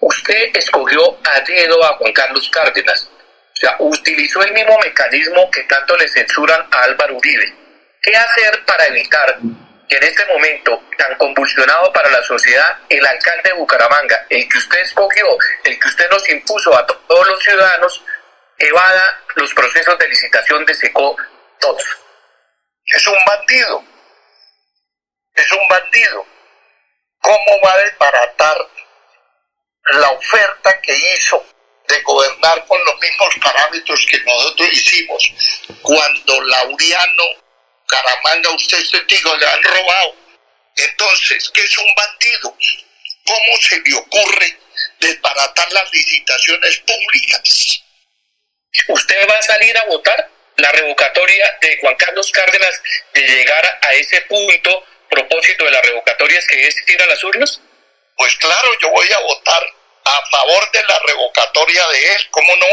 usted 0.00 0.50
escogió 0.54 1.18
a 1.24 1.40
dedo 1.40 1.84
a 1.84 1.96
Juan 1.96 2.12
Carlos 2.12 2.48
Cárdenas. 2.50 3.08
O 3.12 3.56
sea, 3.56 3.76
utilizó 3.78 4.42
el 4.42 4.52
mismo 4.52 4.78
mecanismo 4.78 5.50
que 5.50 5.62
tanto 5.64 5.96
le 5.96 6.08
censuran 6.08 6.66
a 6.70 6.82
Álvaro 6.84 7.16
Uribe. 7.16 7.54
¿Qué 8.02 8.16
hacer 8.16 8.64
para 8.64 8.86
evitar 8.86 9.38
que 9.88 9.96
en 9.96 10.02
este 10.04 10.24
momento 10.26 10.82
tan 10.96 11.16
convulsionado 11.16 11.92
para 11.92 12.08
la 12.10 12.22
sociedad, 12.22 12.78
el 12.88 13.04
alcalde 13.04 13.50
de 13.50 13.52
Bucaramanga, 13.54 14.26
el 14.30 14.48
que 14.48 14.58
usted 14.58 14.78
escogió, 14.80 15.26
el 15.64 15.78
que 15.78 15.88
usted 15.88 16.08
nos 16.10 16.28
impuso 16.30 16.74
a 16.74 16.86
todos 16.86 17.26
los 17.26 17.42
ciudadanos, 17.42 18.02
evada 18.56 19.20
los 19.34 19.52
procesos 19.52 19.98
de 19.98 20.08
licitación 20.08 20.64
de 20.64 20.74
SECO 20.74 21.16
todos? 21.58 21.84
Es 22.86 23.06
un 23.06 23.18
bandido. 23.26 23.84
Es 25.34 25.52
un 25.52 25.68
bandido. 25.68 26.26
¿Cómo 27.20 27.60
va 27.64 27.74
a 27.74 27.78
desbaratar 27.78 28.56
la 29.84 30.10
oferta 30.10 30.80
que 30.80 30.94
hizo 31.14 31.44
de 31.88 32.00
gobernar 32.02 32.64
con 32.66 32.78
los 32.84 33.00
mismos 33.00 33.34
parámetros 33.42 34.06
que 34.08 34.20
nosotros 34.20 34.68
hicimos 34.72 35.32
cuando 35.82 36.40
Laureano 36.42 37.24
Caramanga, 37.86 38.50
usted 38.50 38.78
es 38.78 38.90
testigo, 38.90 39.36
le 39.36 39.46
han 39.46 39.62
robado. 39.62 40.14
Entonces, 40.76 41.50
¿qué 41.52 41.60
es 41.62 41.78
un 41.78 41.94
bandido? 41.96 42.56
¿Cómo 43.26 43.56
se 43.60 43.80
le 43.80 43.94
ocurre 43.94 44.58
desbaratar 45.00 45.72
las 45.72 45.92
licitaciones 45.92 46.78
públicas? 46.78 47.82
¿Usted 48.88 49.28
va 49.28 49.36
a 49.36 49.42
salir 49.42 49.76
a 49.76 49.84
votar 49.86 50.30
la 50.56 50.70
revocatoria 50.70 51.58
de 51.60 51.78
Juan 51.80 51.96
Carlos 51.96 52.30
Cárdenas 52.30 52.82
de 53.12 53.22
llegar 53.22 53.78
a 53.82 53.92
ese 53.94 54.20
punto 54.22 54.86
propósito 55.10 55.64
de 55.64 55.70
la 55.72 55.82
revocatoria 55.82 56.38
es 56.38 56.46
que 56.46 56.66
es 56.66 56.76
a 57.00 57.06
las 57.06 57.24
urnas? 57.24 57.60
Pues 58.20 58.36
claro, 58.36 58.68
yo 58.82 58.90
voy 58.90 59.08
a 59.10 59.18
votar 59.20 59.62
a 60.04 60.20
favor 60.30 60.70
de 60.72 60.82
la 60.86 60.98
revocatoria 61.08 61.88
de 61.88 62.12
él, 62.12 62.18
¿cómo 62.30 62.54
no? 62.54 62.66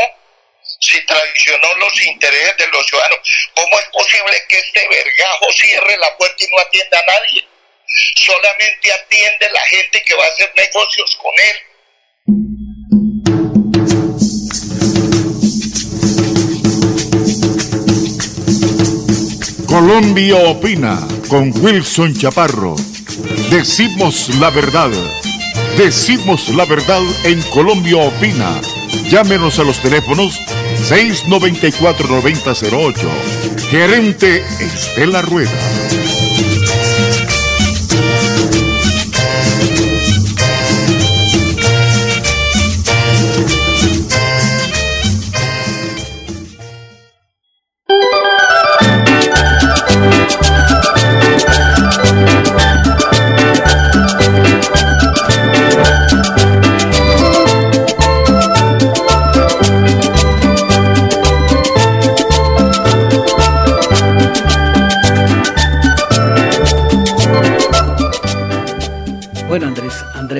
Si 0.81 0.99
traicionó 1.05 1.73
los 1.75 2.05
intereses 2.05 2.57
de 2.57 2.67
los 2.67 2.85
ciudadanos, 2.85 3.19
¿cómo 3.55 3.79
es 3.79 3.85
posible 3.85 4.43
que 4.49 4.57
este 4.57 4.85
vergajo 4.89 5.45
cierre 5.53 5.97
la 5.99 6.17
puerta 6.17 6.35
y 6.43 6.47
no 6.51 6.59
atienda 6.59 6.99
a 6.99 7.05
nadie? 7.05 7.47
Solamente 8.17 8.91
atiende 8.91 9.49
la 9.51 9.61
gente 9.61 10.03
que 10.03 10.15
va 10.15 10.25
a 10.25 10.27
hacer 10.27 10.51
negocios 10.53 11.15
con 11.15 11.31
él. 11.39 11.55
Colombia 19.65 20.35
opina 20.35 21.07
con 21.29 21.53
Wilson 21.63 22.13
Chaparro. 22.19 22.75
Decimos 23.49 24.27
la 24.41 24.49
verdad. 24.49 24.91
Decimos 25.77 26.49
la 26.49 26.65
verdad 26.65 27.01
en 27.23 27.41
Colombia 27.43 27.95
opina. 27.97 28.59
Llámenos 29.09 29.59
a 29.59 29.63
los 29.63 29.79
teléfonos 29.79 30.41
694-9008. 30.89 32.95
Gerente 33.69 34.43
Estela 34.59 35.21
Rueda. 35.21 35.86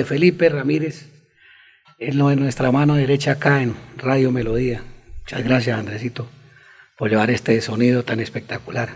Felipe 0.08 0.48
Ramírez 0.48 1.06
es 1.98 2.14
lo 2.14 2.30
de 2.30 2.36
nuestra 2.36 2.72
mano 2.72 2.94
derecha 2.94 3.32
acá 3.32 3.62
en 3.62 3.74
Radio 3.98 4.32
Melodía. 4.32 4.82
Muchas 5.20 5.44
gracias, 5.44 5.78
Andresito, 5.78 6.26
por 6.96 7.10
llevar 7.10 7.30
este 7.30 7.60
sonido 7.60 8.04
tan 8.04 8.18
espectacular. 8.18 8.88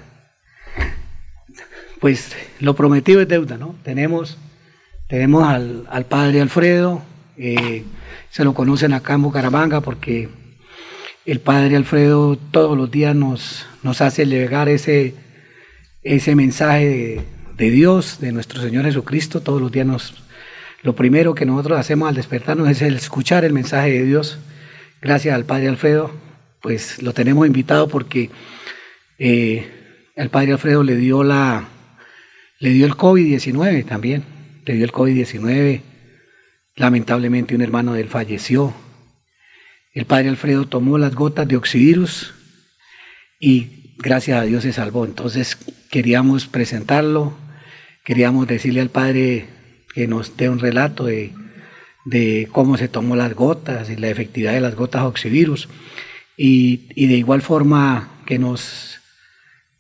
Pues 2.01 2.35
lo 2.61 2.75
prometido 2.75 3.21
es 3.21 3.29
deuda, 3.29 3.59
¿no? 3.59 3.77
Tenemos, 3.83 4.39
tenemos 5.07 5.47
al, 5.47 5.87
al 5.91 6.07
padre 6.07 6.41
Alfredo, 6.41 7.03
eh, 7.37 7.85
se 8.31 8.43
lo 8.43 8.55
conocen 8.55 8.95
acá 8.95 9.13
en 9.13 9.23
Bucaramanga 9.23 9.83
porque 9.83 10.31
el 11.27 11.41
padre 11.41 11.77
Alfredo 11.77 12.37
todos 12.37 12.75
los 12.75 12.91
días 12.91 13.15
nos, 13.15 13.67
nos 13.83 14.01
hace 14.01 14.25
llegar 14.25 14.71
ese, 14.71 15.15
ese 16.03 16.35
mensaje 16.35 16.87
de, 16.87 17.21
de 17.59 17.71
Dios, 17.71 18.19
de 18.19 18.33
nuestro 18.33 18.63
Señor 18.63 18.87
Jesucristo, 18.87 19.43
todos 19.43 19.61
los 19.61 19.71
días 19.71 19.87
nos, 19.87 20.23
lo 20.83 20.97
primero 20.97 21.35
que 21.35 21.47
nosotros 21.47 21.79
hacemos 21.79 22.09
al 22.09 22.17
despertarnos 22.17 22.69
es 22.69 22.83
el 22.83 22.97
escuchar 22.97 23.45
el 23.45 23.53
mensaje 23.53 23.91
de 23.91 24.05
Dios. 24.05 24.39
Gracias 25.01 25.35
al 25.35 25.45
Padre 25.45 25.69
Alfredo, 25.69 26.11
pues 26.61 27.03
lo 27.03 27.13
tenemos 27.13 27.47
invitado 27.47 27.89
porque 27.89 28.31
eh, 29.19 30.11
el 30.17 30.29
Padre 30.29 30.53
Alfredo 30.53 30.83
le 30.83 30.97
dio 30.97 31.23
la, 31.23 31.69
le 32.59 32.71
dio 32.71 32.85
el 32.87 32.95
COVID-19 32.95 33.87
también, 33.87 34.25
le 34.65 34.75
dio 34.75 34.85
el 34.85 34.93
COVID-19. 34.93 35.83
Lamentablemente 36.75 37.55
un 37.55 37.63
hermano 37.63 37.95
de 37.95 38.01
él 38.01 38.09
falleció. 38.09 38.75
El 39.93 40.07
Padre 40.07 40.31
Alfredo 40.31 40.67
tomó 40.67 40.99
las 40.99 41.15
gotas 41.15 41.47
de 41.47 41.57
oxivirus 41.57 42.35
y 43.39 43.95
gracias 43.99 44.41
a 44.41 44.45
Dios 44.45 44.65
se 44.65 44.73
salvó. 44.73 45.05
Entonces 45.05 45.57
queríamos 45.91 46.47
presentarlo, 46.47 47.35
queríamos 48.05 48.49
decirle 48.49 48.81
al 48.81 48.89
Padre 48.89 49.62
que 49.95 50.07
nos 50.07 50.37
dé 50.37 50.49
un 50.49 50.59
relato 50.59 51.05
de, 51.05 51.33
de 52.05 52.49
cómo 52.53 52.77
se 52.77 52.89
tomó 52.89 53.17
las 53.17 53.35
gotas 53.35 53.91
y 53.91 53.97
la 53.97 54.09
efectividad 54.09 54.53
de 54.53 54.61
las 54.61 54.75
gotas 54.75 55.03
oxivirus. 55.03 55.69
Y, 56.37 56.89
y 56.95 57.07
de 57.07 57.15
igual 57.15 57.43
forma 57.43 58.09
que 58.27 58.39
nos 58.39 58.93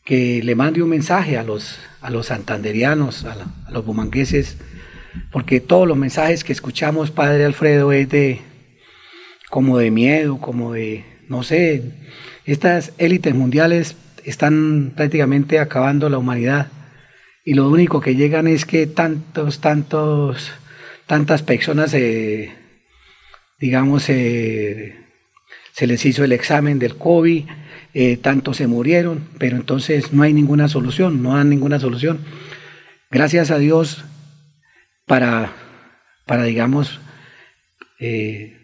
que 0.05 0.43
le 0.43 0.55
mande 0.55 0.83
un 0.83 0.89
mensaje 0.89 1.39
a 1.39 1.45
los, 1.45 1.79
a 2.01 2.11
los 2.11 2.27
santanderianos, 2.27 3.25
a, 3.25 3.37
los 3.71 3.87
bumangueses, 3.87 4.57
porque 5.31 5.61
todos 5.61 5.87
los 5.87 5.97
mensajes 5.97 6.45
que 6.45 6.53
escuchamos, 6.53 7.11
Padre 7.11 7.45
Alfredo, 7.45 7.93
es 7.93 8.09
de 8.09 8.41
como 9.49 9.79
de 9.79 9.91
miedo, 9.91 10.39
como 10.39 10.73
de, 10.73 11.05
no 11.29 11.43
sé, 11.43 11.83
estas 12.47 12.93
élites 12.99 13.35
mundiales 13.35 13.97
están 14.25 14.93
prácticamente 14.97 15.59
acabando 15.59 16.09
la 16.09 16.19
humanidad 16.19 16.69
y 17.45 17.55
lo 17.55 17.69
único 17.69 18.01
que 18.01 18.15
llegan 18.15 18.47
es 18.47 18.65
que 18.65 18.87
tantos, 18.87 19.61
tantos, 19.61 20.53
tantas 21.07 21.43
personas, 21.43 21.97
digamos, 23.59 24.05
se 24.05 24.97
les 25.81 26.05
hizo 26.05 26.25
el 26.25 26.33
examen 26.33 26.79
del 26.79 26.97
COVID, 26.97 27.45
eh, 27.95 28.17
tantos 28.17 28.57
se 28.57 28.67
murieron, 28.67 29.29
pero 29.39 29.57
entonces 29.57 30.15
no 30.15 30.23
hay 30.23 30.33
ninguna 30.33 30.69
solución, 30.69 31.23
no 31.23 31.37
hay 31.37 31.45
ninguna 31.45 31.79
solución. 31.79 32.21
Gracias 33.11 33.51
a 33.51 33.59
Dios 33.59 34.05
para, 35.07 35.53
para 36.25 36.45
digamos, 36.45 37.01
eh, 38.01 38.57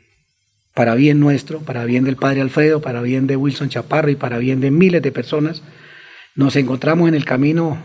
para 0.74 0.94
bien 0.94 1.20
nuestro, 1.20 1.60
para 1.60 1.84
bien 1.84 2.04
del 2.04 2.16
Padre 2.16 2.40
Alfredo, 2.40 2.80
para 2.80 3.02
bien 3.02 3.26
de 3.26 3.36
Wilson 3.36 3.68
Chaparro 3.68 4.08
y 4.08 4.16
para 4.16 4.38
bien 4.38 4.60
de 4.60 4.70
miles 4.70 5.02
de 5.02 5.12
personas, 5.12 5.62
nos 6.34 6.56
encontramos 6.56 7.08
en 7.08 7.14
el 7.14 7.26
camino 7.26 7.78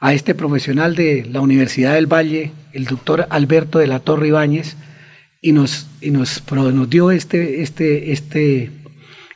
a 0.00 0.14
este 0.14 0.34
profesional 0.34 0.94
de 0.94 1.26
la 1.30 1.40
Universidad 1.40 1.94
del 1.94 2.06
Valle, 2.06 2.52
el 2.72 2.84
doctor 2.84 3.26
Alberto 3.30 3.78
de 3.78 3.86
la 3.86 4.00
Torre 4.00 4.28
Ibáñez, 4.28 4.76
y 5.40 5.52
nos, 5.52 5.88
y 6.00 6.10
nos, 6.10 6.42
nos 6.52 6.90
dio 6.90 7.10
este, 7.10 7.62
este, 7.62 8.12
este, 8.12 8.70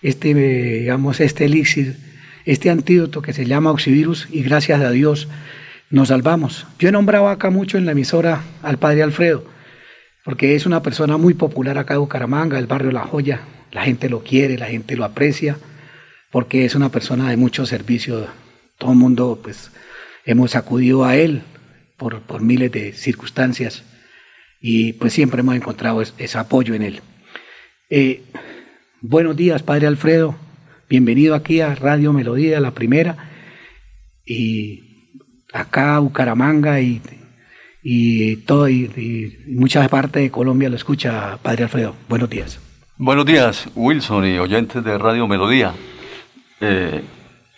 este, 0.02 0.34
digamos, 0.34 1.20
este 1.20 1.44
elixir, 1.44 1.96
este 2.44 2.70
antídoto 2.70 3.22
que 3.22 3.32
se 3.32 3.46
llama 3.46 3.70
oxivirus, 3.70 4.28
y 4.30 4.42
gracias 4.42 4.80
a 4.80 4.90
Dios 4.90 5.28
nos 5.90 6.08
salvamos. 6.08 6.66
Yo 6.78 6.88
he 6.88 6.92
nombrado 6.92 7.28
acá 7.28 7.50
mucho 7.50 7.78
en 7.78 7.86
la 7.86 7.92
emisora 7.92 8.42
al 8.62 8.78
padre 8.78 9.02
Alfredo, 9.02 9.44
porque 10.24 10.54
es 10.54 10.66
una 10.66 10.82
persona 10.82 11.16
muy 11.16 11.34
popular 11.34 11.78
acá 11.78 11.94
de 11.94 11.98
Bucaramanga, 11.98 12.58
el 12.58 12.66
barrio 12.66 12.92
La 12.92 13.02
Joya. 13.02 13.40
La 13.72 13.82
gente 13.82 14.08
lo 14.08 14.22
quiere, 14.22 14.58
la 14.58 14.66
gente 14.66 14.96
lo 14.96 15.04
aprecia, 15.04 15.56
porque 16.30 16.64
es 16.64 16.74
una 16.74 16.90
persona 16.90 17.30
de 17.30 17.36
mucho 17.36 17.66
servicio. 17.66 18.26
Todo 18.78 18.92
el 18.92 18.98
mundo, 18.98 19.40
pues, 19.42 19.70
hemos 20.24 20.56
acudido 20.56 21.04
a 21.04 21.16
él 21.16 21.42
por, 21.96 22.20
por 22.22 22.42
miles 22.42 22.70
de 22.72 22.92
circunstancias 22.92 23.84
y 24.60 24.92
pues 24.94 25.12
siempre 25.12 25.40
hemos 25.40 25.56
encontrado 25.56 26.00
ese 26.02 26.38
apoyo 26.38 26.74
en 26.74 26.82
él. 26.82 27.00
Eh, 27.90 28.22
buenos 29.00 29.36
días, 29.36 29.62
Padre 29.62 29.88
Alfredo. 29.88 30.36
Bienvenido 30.88 31.34
aquí 31.34 31.60
a 31.60 31.74
Radio 31.74 32.12
Melodía, 32.12 32.60
la 32.60 32.70
primera. 32.70 33.16
Y 34.24 35.10
acá 35.52 35.98
Bucaramanga 35.98 36.80
y, 36.80 37.02
y, 37.82 38.36
todo, 38.36 38.68
y, 38.68 39.36
muchas 39.48 39.88
partes 39.88 40.22
de 40.22 40.30
Colombia 40.30 40.68
lo 40.68 40.76
escucha, 40.76 41.38
Padre 41.42 41.64
Alfredo. 41.64 41.96
Buenos 42.08 42.30
días. 42.30 42.60
Buenos 42.96 43.26
días, 43.26 43.68
Wilson 43.74 44.26
y 44.26 44.38
oyentes 44.38 44.84
de 44.84 44.96
Radio 44.96 45.26
Melodía. 45.26 45.72
Eh, 46.60 47.02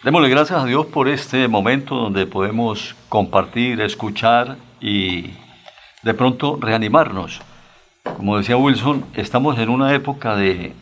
démosle 0.04 0.28
gracias 0.28 0.62
a 0.62 0.66
Dios 0.66 0.84
por 0.84 1.08
este 1.08 1.48
momento 1.48 1.94
donde 1.94 2.26
podemos 2.26 2.94
compartir, 3.08 3.80
escuchar 3.80 4.58
y 4.78 5.30
de 6.02 6.12
pronto 6.12 6.58
reanimarnos. 6.60 7.40
Como 8.02 8.36
decía 8.36 8.58
Wilson, 8.58 9.06
estamos 9.14 9.58
en 9.58 9.70
una 9.70 9.94
época 9.94 10.36
de, 10.36 10.74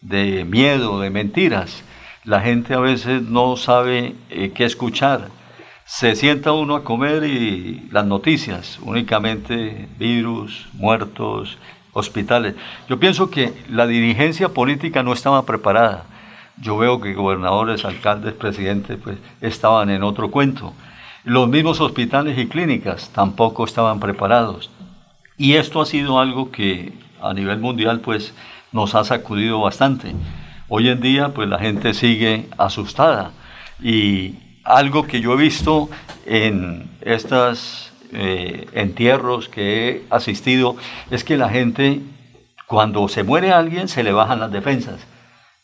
de 0.00 0.46
miedo, 0.46 0.98
de 0.98 1.10
mentiras. 1.10 1.84
La 2.24 2.40
gente 2.40 2.72
a 2.72 2.80
veces 2.80 3.20
no 3.20 3.58
sabe 3.58 4.14
eh, 4.30 4.52
qué 4.54 4.64
escuchar. 4.64 5.28
Se 5.84 6.16
sienta 6.16 6.52
uno 6.52 6.74
a 6.74 6.82
comer 6.82 7.24
y 7.24 7.86
las 7.92 8.06
noticias, 8.06 8.78
únicamente 8.80 9.88
virus, 9.98 10.68
muertos, 10.72 11.58
hospitales. 11.92 12.54
Yo 12.88 12.98
pienso 12.98 13.30
que 13.30 13.52
la 13.68 13.86
dirigencia 13.86 14.48
política 14.48 15.02
no 15.02 15.12
estaba 15.12 15.44
preparada. 15.44 16.06
Yo 16.60 16.76
veo 16.76 17.00
que 17.00 17.14
gobernadores, 17.14 17.84
alcaldes, 17.86 18.34
presidentes, 18.34 18.98
pues 19.02 19.16
estaban 19.40 19.88
en 19.88 20.02
otro 20.02 20.30
cuento. 20.30 20.74
Los 21.24 21.48
mismos 21.48 21.80
hospitales 21.80 22.38
y 22.38 22.48
clínicas 22.48 23.10
tampoco 23.10 23.64
estaban 23.64 23.98
preparados. 23.98 24.70
Y 25.38 25.54
esto 25.54 25.80
ha 25.80 25.86
sido 25.86 26.20
algo 26.20 26.50
que 26.50 26.92
a 27.22 27.32
nivel 27.32 27.58
mundial 27.60 28.00
pues 28.00 28.34
nos 28.72 28.94
ha 28.94 29.04
sacudido 29.04 29.60
bastante. 29.60 30.14
Hoy 30.68 30.88
en 30.88 31.00
día 31.00 31.30
pues 31.30 31.48
la 31.48 31.58
gente 31.58 31.94
sigue 31.94 32.46
asustada 32.58 33.32
y 33.82 34.34
algo 34.64 35.06
que 35.06 35.22
yo 35.22 35.32
he 35.32 35.36
visto 35.36 35.88
en 36.26 36.90
estos 37.00 37.92
eh, 38.12 38.68
entierros 38.74 39.48
que 39.48 39.88
he 39.88 40.04
asistido 40.10 40.76
es 41.10 41.24
que 41.24 41.38
la 41.38 41.48
gente 41.48 42.00
cuando 42.66 43.08
se 43.08 43.22
muere 43.22 43.50
alguien 43.50 43.88
se 43.88 44.02
le 44.02 44.12
bajan 44.12 44.40
las 44.40 44.52
defensas 44.52 45.06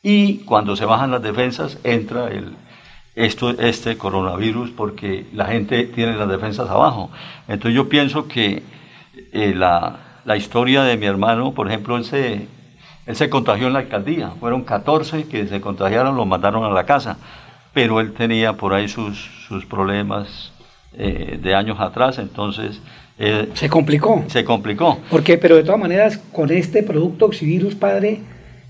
y 0.09 0.45
cuando 0.45 0.77
se 0.77 0.85
bajan 0.85 1.11
las 1.11 1.20
defensas 1.20 1.78
entra 1.83 2.28
el, 2.28 2.53
esto, 3.16 3.51
este 3.51 3.99
coronavirus 3.99 4.70
porque 4.70 5.27
la 5.33 5.47
gente 5.47 5.83
tiene 5.83 6.15
las 6.15 6.28
defensas 6.28 6.70
abajo. 6.70 7.11
Entonces 7.49 7.74
yo 7.74 7.89
pienso 7.89 8.28
que 8.28 8.62
eh, 9.33 9.53
la, 9.53 9.97
la, 10.24 10.37
historia 10.37 10.85
de 10.85 10.97
mi 10.97 11.07
hermano, 11.07 11.55
por 11.55 11.66
ejemplo, 11.66 11.97
él 11.97 12.05
se, 12.05 12.47
él 13.05 13.16
se 13.16 13.28
contagió 13.28 13.66
en 13.66 13.73
la 13.73 13.81
alcaldía. 13.81 14.31
Fueron 14.39 14.62
14 14.62 15.24
que 15.24 15.49
se 15.49 15.61
contagiaron, 15.61 16.15
lo 16.15 16.24
mandaron 16.24 16.62
a 16.62 16.70
la 16.70 16.87
casa. 16.87 17.19
Pero 17.74 17.99
él 17.99 18.12
tenía 18.12 18.53
por 18.53 18.74
ahí 18.74 18.87
sus, 18.87 19.19
sus 19.49 19.66
problemas 19.66 20.53
eh, 20.97 21.37
de 21.43 21.53
años 21.57 21.81
atrás, 21.81 22.19
entonces... 22.19 22.81
Eh, 23.19 23.49
se 23.55 23.69
complicó. 23.69 24.23
Se 24.28 24.45
complicó. 24.45 25.01
Porque, 25.11 25.37
pero 25.37 25.57
de 25.57 25.65
todas 25.65 25.81
maneras, 25.81 26.19
con 26.31 26.53
este 26.53 26.85
producto 26.85 27.24
Oxivirus, 27.24 27.74
padre, 27.74 28.20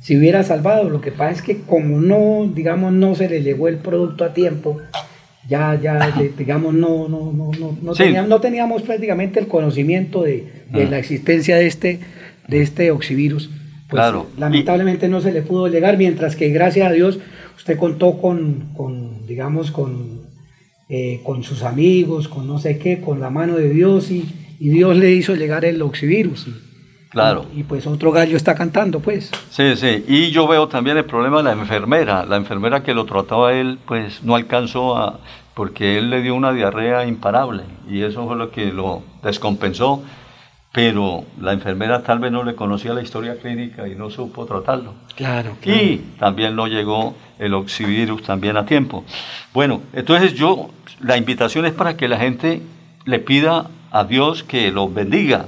si 0.01 0.17
hubiera 0.17 0.43
salvado. 0.43 0.89
Lo 0.89 1.01
que 1.01 1.13
pasa 1.13 1.33
es 1.33 1.43
que 1.43 1.61
como 1.63 2.01
no, 2.01 2.51
digamos, 2.55 2.93
no 2.93 3.15
se 3.15 3.29
le 3.29 3.43
llegó 3.43 3.69
el 3.69 3.77
producto 3.77 4.25
a 4.25 4.35
tiempo, 4.35 4.81
ya, 5.49 5.79
ya, 5.81 6.13
digamos, 6.37 6.75
no, 6.75 7.09
no, 7.09 7.33
no, 7.33 7.51
no, 7.59 7.79
no, 7.81 7.93
teníamos, 7.93 8.29
no 8.29 8.41
teníamos 8.41 8.83
prácticamente 8.83 9.39
el 9.39 9.47
conocimiento 9.47 10.23
de, 10.23 10.45
de 10.73 10.83
ah. 10.83 10.91
la 10.91 10.99
existencia 10.99 11.57
de 11.57 11.67
este, 11.67 12.01
de 12.49 12.63
este 12.63 12.91
oxivirus. 12.91 13.51
Pues 13.89 14.01
claro. 14.01 14.27
lamentablemente 14.37 15.09
no 15.09 15.21
se 15.21 15.33
le 15.33 15.43
pudo 15.43 15.69
llegar, 15.69 15.97
mientras 15.97 16.35
que 16.35 16.49
gracias 16.49 16.89
a 16.89 16.93
Dios 16.93 17.21
usted 17.57 17.79
contó 17.79 18.21
con, 18.21 18.73
con 18.77 19.27
digamos, 19.27 19.71
con, 19.71 20.23
eh, 20.89 21.21
con 21.23 21.45
sus 21.45 21.63
amigos, 21.63 22.27
con 22.27 22.47
no 22.49 22.59
sé 22.59 22.79
qué, 22.79 23.01
con 23.01 23.21
la 23.21 23.31
mano 23.31 23.57
de 23.57 23.71
Dios 23.71 24.11
y, 24.11 24.25
y 24.59 24.71
Dios 24.71 24.97
le 24.97 25.13
hizo 25.13 25.37
llegar 25.37 25.65
el 25.65 25.81
oxivirus. 25.83 26.49
Claro. 27.11 27.47
Y, 27.55 27.63
pues 27.63 27.87
otro 27.87 28.13
gallo 28.13 28.37
está 28.37 28.55
cantando, 28.55 29.01
pues. 29.01 29.31
Sí, 29.51 29.77
sí. 29.77 30.05
Y 30.09 30.31
yo 30.31 30.47
veo 30.47 30.69
también 30.69 30.97
el 30.97 31.05
problema 31.05 31.39
de 31.39 31.45
la 31.45 31.53
enfermera. 31.53 32.25
La 32.25 32.37
enfermera 32.37 32.83
que 32.83 32.95
lo 32.95 33.05
trataba 33.05 33.53
él, 33.53 33.79
pues 33.87 34.23
no 34.23 34.35
alcanzó 34.35 34.97
a. 34.97 35.21
porque 35.55 35.99
él 35.99 36.11
le 36.11 36.21
dio 36.21 36.35
una 36.35 36.53
diarrea 36.53 37.07
imparable. 37.07 37.63
Y 37.89 38.03
eso 38.03 38.27
fue 38.27 38.37
lo 38.37 38.51
que 38.51 38.73
lo 38.73 39.03
descompensó. 39.23 40.03
Pero 40.73 41.25
la 41.41 41.55
enfermera 41.55 42.03
tal 42.03 42.19
vez 42.19 42.31
no 42.31 42.45
le 42.45 42.55
conocía 42.55 42.93
la 42.93 43.01
historia 43.01 43.37
clínica 43.37 43.89
y 43.89 43.95
no 43.95 44.11
supo 44.11 44.45
tratarlo. 44.45 44.93
Claro, 45.15 45.57
claro. 45.63 45.83
Y 45.83 45.97
también 46.19 46.55
no 46.55 46.67
llegó 46.67 47.15
el 47.39 47.55
oxivirus 47.55 48.23
también 48.23 48.59
a 48.59 48.67
tiempo. 48.67 49.05
Bueno, 49.55 49.81
entonces 49.95 50.35
yo, 50.35 50.69
la 51.01 51.17
invitación 51.17 51.65
es 51.65 51.73
para 51.73 51.97
que 51.97 52.09
la 52.09 52.19
gente 52.19 52.61
le 53.07 53.19
pida 53.21 53.71
a 53.91 54.05
Dios 54.05 54.43
que 54.43 54.71
los 54.71 54.93
bendiga, 54.93 55.47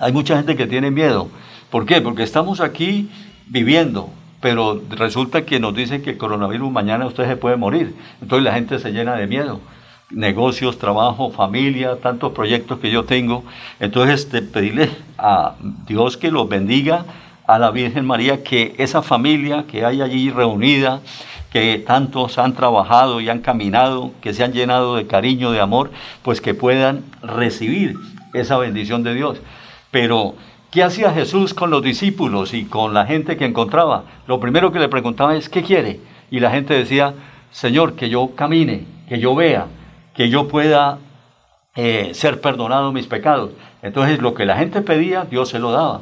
hay 0.00 0.12
mucha 0.12 0.36
gente 0.36 0.56
que 0.56 0.66
tiene 0.66 0.90
miedo. 0.90 1.28
¿Por 1.70 1.86
qué? 1.86 2.00
Porque 2.00 2.22
estamos 2.22 2.60
aquí 2.60 3.10
viviendo, 3.46 4.10
pero 4.40 4.80
resulta 4.90 5.44
que 5.44 5.60
nos 5.60 5.74
dicen 5.74 6.02
que 6.02 6.10
el 6.10 6.18
coronavirus 6.18 6.70
mañana 6.70 7.06
usted 7.06 7.26
se 7.26 7.36
puede 7.36 7.56
morir. 7.56 7.94
Entonces 8.22 8.44
la 8.44 8.54
gente 8.54 8.78
se 8.78 8.92
llena 8.92 9.16
de 9.16 9.26
miedo. 9.26 9.60
Negocios, 10.10 10.78
trabajo, 10.78 11.30
familia, 11.30 11.96
tantos 11.96 12.32
proyectos 12.32 12.78
que 12.78 12.90
yo 12.90 13.04
tengo. 13.04 13.44
Entonces, 13.78 14.24
pedirle 14.24 14.90
a 15.18 15.56
Dios 15.86 16.16
que 16.16 16.30
los 16.30 16.48
bendiga, 16.48 17.04
a 17.46 17.58
la 17.58 17.70
Virgen 17.70 18.06
María, 18.06 18.42
que 18.42 18.74
esa 18.78 19.02
familia 19.02 19.64
que 19.66 19.84
hay 19.84 20.00
allí 20.00 20.30
reunida, 20.30 21.00
que 21.52 21.82
tantos 21.86 22.38
han 22.38 22.54
trabajado 22.54 23.20
y 23.20 23.28
han 23.28 23.40
caminado, 23.40 24.12
que 24.22 24.32
se 24.32 24.44
han 24.44 24.52
llenado 24.52 24.96
de 24.96 25.06
cariño, 25.06 25.50
de 25.50 25.60
amor, 25.60 25.90
pues 26.22 26.40
que 26.40 26.54
puedan 26.54 27.04
recibir 27.22 27.96
esa 28.34 28.58
bendición 28.58 29.02
de 29.02 29.14
Dios. 29.14 29.40
Pero, 29.90 30.34
¿qué 30.70 30.82
hacía 30.82 31.12
Jesús 31.12 31.54
con 31.54 31.70
los 31.70 31.82
discípulos 31.82 32.54
y 32.54 32.66
con 32.66 32.94
la 32.94 33.06
gente 33.06 33.36
que 33.36 33.46
encontraba? 33.46 34.04
Lo 34.26 34.40
primero 34.40 34.70
que 34.72 34.78
le 34.78 34.88
preguntaba 34.88 35.36
es, 35.36 35.48
¿qué 35.48 35.62
quiere? 35.62 36.00
Y 36.30 36.40
la 36.40 36.50
gente 36.50 36.74
decía, 36.74 37.14
Señor, 37.50 37.94
que 37.94 38.10
yo 38.10 38.34
camine, 38.34 38.84
que 39.08 39.18
yo 39.18 39.34
vea, 39.34 39.66
que 40.14 40.28
yo 40.28 40.48
pueda 40.48 40.98
eh, 41.74 42.10
ser 42.12 42.40
perdonado 42.40 42.92
mis 42.92 43.06
pecados. 43.06 43.52
Entonces, 43.82 44.20
lo 44.20 44.34
que 44.34 44.44
la 44.44 44.56
gente 44.56 44.82
pedía, 44.82 45.24
Dios 45.24 45.48
se 45.48 45.58
lo 45.58 45.72
daba. 45.72 46.00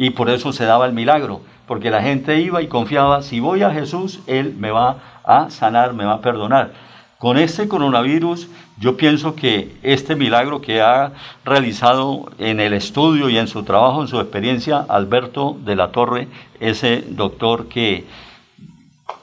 y 0.00 0.10
por 0.10 0.30
eso 0.30 0.52
se 0.52 0.64
daba 0.64 0.86
el 0.86 0.92
milagro, 0.92 1.40
porque 1.66 1.90
la 1.90 2.00
gente 2.00 2.40
iba 2.40 2.62
y 2.62 2.68
confiaba, 2.68 3.20
si 3.20 3.40
voy 3.40 3.62
a 3.62 3.72
Jesús, 3.72 4.20
Él 4.28 4.54
me 4.56 4.70
va 4.70 4.98
a 5.24 5.50
sanar, 5.50 5.92
me 5.92 6.04
va 6.04 6.14
a 6.14 6.20
perdonar. 6.20 6.70
Con 7.18 7.36
este 7.36 7.66
coronavirus, 7.66 8.46
yo 8.78 8.96
pienso 8.96 9.34
que 9.34 9.76
este 9.82 10.14
milagro 10.14 10.60
que 10.60 10.80
ha 10.80 11.14
realizado 11.44 12.30
en 12.38 12.60
el 12.60 12.72
estudio 12.72 13.28
y 13.28 13.36
en 13.38 13.48
su 13.48 13.64
trabajo, 13.64 14.02
en 14.02 14.06
su 14.06 14.20
experiencia, 14.20 14.86
Alberto 14.88 15.56
de 15.64 15.74
la 15.74 15.90
Torre, 15.90 16.28
ese 16.60 17.02
doctor 17.08 17.66
que 17.66 18.04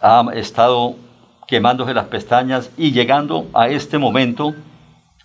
ha 0.01 0.25
estado 0.33 0.97
quemándose 1.47 1.93
las 1.93 2.07
pestañas 2.07 2.69
y 2.75 2.91
llegando 2.91 3.47
a 3.53 3.69
este 3.69 3.97
momento, 3.97 4.53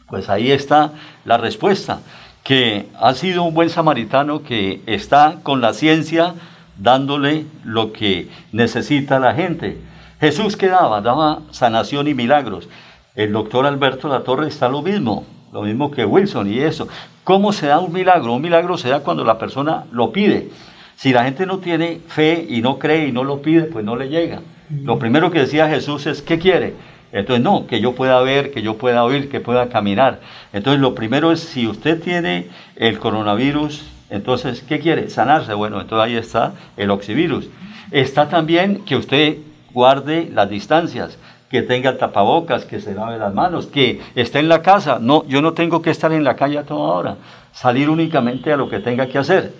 pues 0.08 0.28
ahí 0.28 0.52
está 0.52 0.92
la 1.24 1.38
respuesta, 1.38 2.02
que 2.44 2.88
ha 3.00 3.14
sido 3.14 3.42
un 3.42 3.52
buen 3.52 3.70
samaritano 3.70 4.44
que 4.44 4.80
está 4.86 5.40
con 5.42 5.60
la 5.60 5.72
ciencia 5.72 6.34
dándole 6.78 7.46
lo 7.64 7.92
que 7.92 8.28
necesita 8.52 9.18
la 9.18 9.34
gente. 9.34 9.89
Jesús 10.20 10.56
que 10.56 10.68
daba, 10.68 11.00
daba 11.00 11.40
sanación 11.50 12.06
y 12.06 12.14
milagros. 12.14 12.68
El 13.14 13.32
doctor 13.32 13.66
Alberto 13.66 14.08
La 14.08 14.20
Torre 14.20 14.48
está 14.48 14.68
lo 14.68 14.82
mismo, 14.82 15.24
lo 15.52 15.62
mismo 15.62 15.90
que 15.90 16.04
Wilson 16.04 16.52
y 16.52 16.58
eso. 16.58 16.88
¿Cómo 17.24 17.52
se 17.52 17.68
da 17.68 17.80
un 17.80 17.92
milagro? 17.92 18.34
Un 18.34 18.42
milagro 18.42 18.76
se 18.76 18.90
da 18.90 19.00
cuando 19.00 19.24
la 19.24 19.38
persona 19.38 19.84
lo 19.92 20.12
pide. 20.12 20.50
Si 20.96 21.12
la 21.12 21.24
gente 21.24 21.46
no 21.46 21.58
tiene 21.58 22.00
fe 22.06 22.46
y 22.48 22.60
no 22.60 22.78
cree 22.78 23.08
y 23.08 23.12
no 23.12 23.24
lo 23.24 23.40
pide, 23.40 23.62
pues 23.62 23.84
no 23.84 23.96
le 23.96 24.10
llega. 24.10 24.42
Lo 24.68 24.98
primero 24.98 25.30
que 25.30 25.40
decía 25.40 25.68
Jesús 25.68 26.06
es, 26.06 26.22
¿qué 26.22 26.38
quiere? 26.38 26.74
Entonces, 27.12 27.42
no, 27.42 27.66
que 27.66 27.80
yo 27.80 27.94
pueda 27.94 28.20
ver, 28.20 28.52
que 28.52 28.62
yo 28.62 28.76
pueda 28.76 29.02
oír, 29.02 29.30
que 29.30 29.40
pueda 29.40 29.68
caminar. 29.68 30.20
Entonces, 30.52 30.80
lo 30.80 30.94
primero 30.94 31.32
es, 31.32 31.40
si 31.40 31.66
usted 31.66 32.00
tiene 32.00 32.48
el 32.76 32.98
coronavirus, 32.98 33.84
entonces, 34.10 34.62
¿qué 34.62 34.78
quiere? 34.78 35.08
Sanarse. 35.08 35.54
Bueno, 35.54 35.80
entonces 35.80 36.04
ahí 36.04 36.16
está 36.16 36.52
el 36.76 36.90
oxivirus. 36.90 37.48
Está 37.90 38.28
también 38.28 38.84
que 38.84 38.96
usted 38.96 39.38
guarde 39.72 40.30
las 40.32 40.48
distancias, 40.48 41.18
que 41.50 41.62
tenga 41.62 41.98
tapabocas, 41.98 42.64
que 42.64 42.80
se 42.80 42.94
lave 42.94 43.18
las 43.18 43.34
manos, 43.34 43.66
que 43.66 44.00
esté 44.14 44.38
en 44.38 44.48
la 44.48 44.62
casa. 44.62 44.98
No, 45.00 45.26
yo 45.26 45.42
no 45.42 45.52
tengo 45.52 45.82
que 45.82 45.90
estar 45.90 46.12
en 46.12 46.22
la 46.22 46.36
calle 46.36 46.58
a 46.58 46.64
toda 46.64 46.94
hora, 46.94 47.16
salir 47.52 47.90
únicamente 47.90 48.52
a 48.52 48.56
lo 48.56 48.68
que 48.68 48.78
tenga 48.78 49.08
que 49.08 49.18
hacer. 49.18 49.52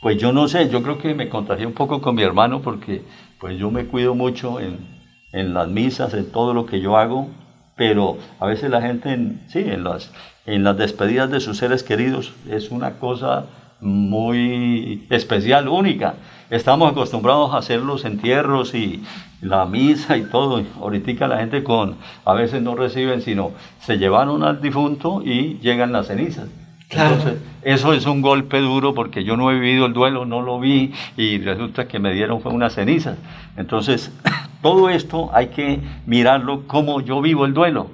Pues 0.00 0.18
yo 0.18 0.32
no 0.32 0.46
sé, 0.46 0.68
yo 0.68 0.82
creo 0.82 0.98
que 0.98 1.14
me 1.14 1.28
contagié 1.28 1.66
un 1.66 1.72
poco 1.72 2.00
con 2.00 2.14
mi 2.14 2.22
hermano 2.22 2.62
porque 2.62 3.02
pues 3.40 3.58
yo 3.58 3.70
me 3.70 3.86
cuido 3.86 4.14
mucho 4.14 4.60
en, 4.60 4.78
en 5.32 5.54
las 5.54 5.68
misas, 5.68 6.14
en 6.14 6.30
todo 6.30 6.54
lo 6.54 6.66
que 6.66 6.80
yo 6.80 6.96
hago, 6.96 7.28
pero 7.76 8.16
a 8.38 8.46
veces 8.46 8.70
la 8.70 8.80
gente, 8.80 9.12
en, 9.12 9.42
sí, 9.48 9.58
en 9.58 9.82
las, 9.82 10.12
en 10.46 10.62
las 10.62 10.76
despedidas 10.76 11.30
de 11.30 11.40
sus 11.40 11.58
seres 11.58 11.82
queridos 11.82 12.32
es 12.48 12.70
una 12.70 12.98
cosa 12.98 13.46
muy 13.80 15.06
especial, 15.10 15.68
única. 15.68 16.14
Estamos 16.50 16.90
acostumbrados 16.90 17.52
a 17.52 17.58
hacer 17.58 17.80
los 17.80 18.04
entierros 18.04 18.74
y 18.74 19.02
la 19.40 19.66
misa 19.66 20.16
y 20.16 20.24
todo. 20.24 20.62
Ahorita 20.80 21.26
la 21.26 21.38
gente 21.38 21.62
con, 21.62 21.96
a 22.24 22.34
veces 22.34 22.62
no 22.62 22.74
reciben, 22.74 23.20
sino 23.20 23.52
se 23.80 23.98
llevaron 23.98 24.42
al 24.42 24.60
difunto 24.60 25.22
y 25.24 25.58
llegan 25.60 25.92
las 25.92 26.06
cenizas. 26.06 26.48
Entonces, 26.88 27.38
eso 27.62 27.92
es 27.92 28.06
un 28.06 28.22
golpe 28.22 28.60
duro 28.60 28.94
porque 28.94 29.24
yo 29.24 29.36
no 29.36 29.50
he 29.50 29.58
vivido 29.58 29.86
el 29.86 29.92
duelo, 29.92 30.24
no 30.24 30.40
lo 30.40 30.60
vi 30.60 30.92
y 31.16 31.38
resulta 31.38 31.88
que 31.88 31.98
me 31.98 32.12
dieron 32.12 32.40
fue 32.40 32.52
una 32.52 32.70
ceniza. 32.70 33.16
Entonces, 33.56 34.12
todo 34.62 34.88
esto 34.88 35.30
hay 35.32 35.48
que 35.48 35.80
mirarlo 36.06 36.66
como 36.68 37.00
yo 37.00 37.20
vivo 37.20 37.44
el 37.44 37.54
duelo. 37.54 37.88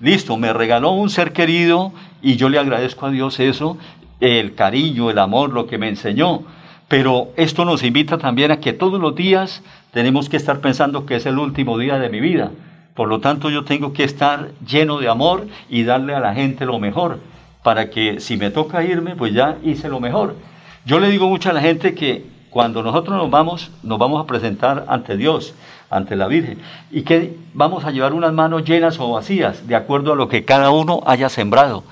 Listo, 0.00 0.38
me 0.38 0.54
regaló 0.54 0.92
un 0.92 1.10
ser 1.10 1.34
querido 1.34 1.92
y 2.22 2.36
yo 2.36 2.48
le 2.48 2.58
agradezco 2.58 3.06
a 3.06 3.10
Dios 3.10 3.38
eso, 3.40 3.76
el 4.20 4.54
cariño, 4.54 5.10
el 5.10 5.18
amor, 5.18 5.52
lo 5.52 5.66
que 5.66 5.78
me 5.78 5.88
enseñó. 5.88 6.42
Pero 6.88 7.28
esto 7.36 7.64
nos 7.64 7.82
invita 7.82 8.18
también 8.18 8.50
a 8.50 8.60
que 8.60 8.72
todos 8.72 9.00
los 9.00 9.14
días 9.14 9.62
tenemos 9.92 10.28
que 10.28 10.36
estar 10.36 10.60
pensando 10.60 11.06
que 11.06 11.16
es 11.16 11.26
el 11.26 11.38
último 11.38 11.78
día 11.78 11.98
de 11.98 12.08
mi 12.08 12.20
vida. 12.20 12.50
Por 12.94 13.08
lo 13.08 13.20
tanto, 13.20 13.50
yo 13.50 13.64
tengo 13.64 13.92
que 13.92 14.04
estar 14.04 14.50
lleno 14.66 14.98
de 14.98 15.08
amor 15.08 15.46
y 15.68 15.84
darle 15.84 16.14
a 16.14 16.20
la 16.20 16.34
gente 16.34 16.66
lo 16.66 16.78
mejor 16.78 17.18
para 17.62 17.90
que 17.90 18.20
si 18.20 18.36
me 18.36 18.50
toca 18.50 18.82
irme, 18.84 19.16
pues 19.16 19.32
ya 19.32 19.58
hice 19.62 19.88
lo 19.88 20.00
mejor. 20.00 20.36
Yo 20.84 20.98
le 20.98 21.08
digo 21.08 21.28
mucho 21.28 21.50
a 21.50 21.52
la 21.52 21.60
gente 21.60 21.94
que 21.94 22.26
cuando 22.48 22.82
nosotros 22.82 23.16
nos 23.16 23.30
vamos, 23.30 23.70
nos 23.82 23.98
vamos 23.98 24.22
a 24.22 24.26
presentar 24.26 24.86
ante 24.88 25.16
Dios, 25.16 25.54
ante 25.90 26.16
la 26.16 26.26
Virgen, 26.26 26.58
y 26.90 27.02
que 27.02 27.36
vamos 27.54 27.84
a 27.84 27.90
llevar 27.90 28.12
unas 28.12 28.32
manos 28.32 28.64
llenas 28.64 28.98
o 28.98 29.12
vacías, 29.12 29.66
de 29.68 29.76
acuerdo 29.76 30.12
a 30.12 30.16
lo 30.16 30.28
que 30.28 30.44
cada 30.44 30.70
uno 30.70 31.02
haya 31.06 31.28
sembrado. 31.28 31.84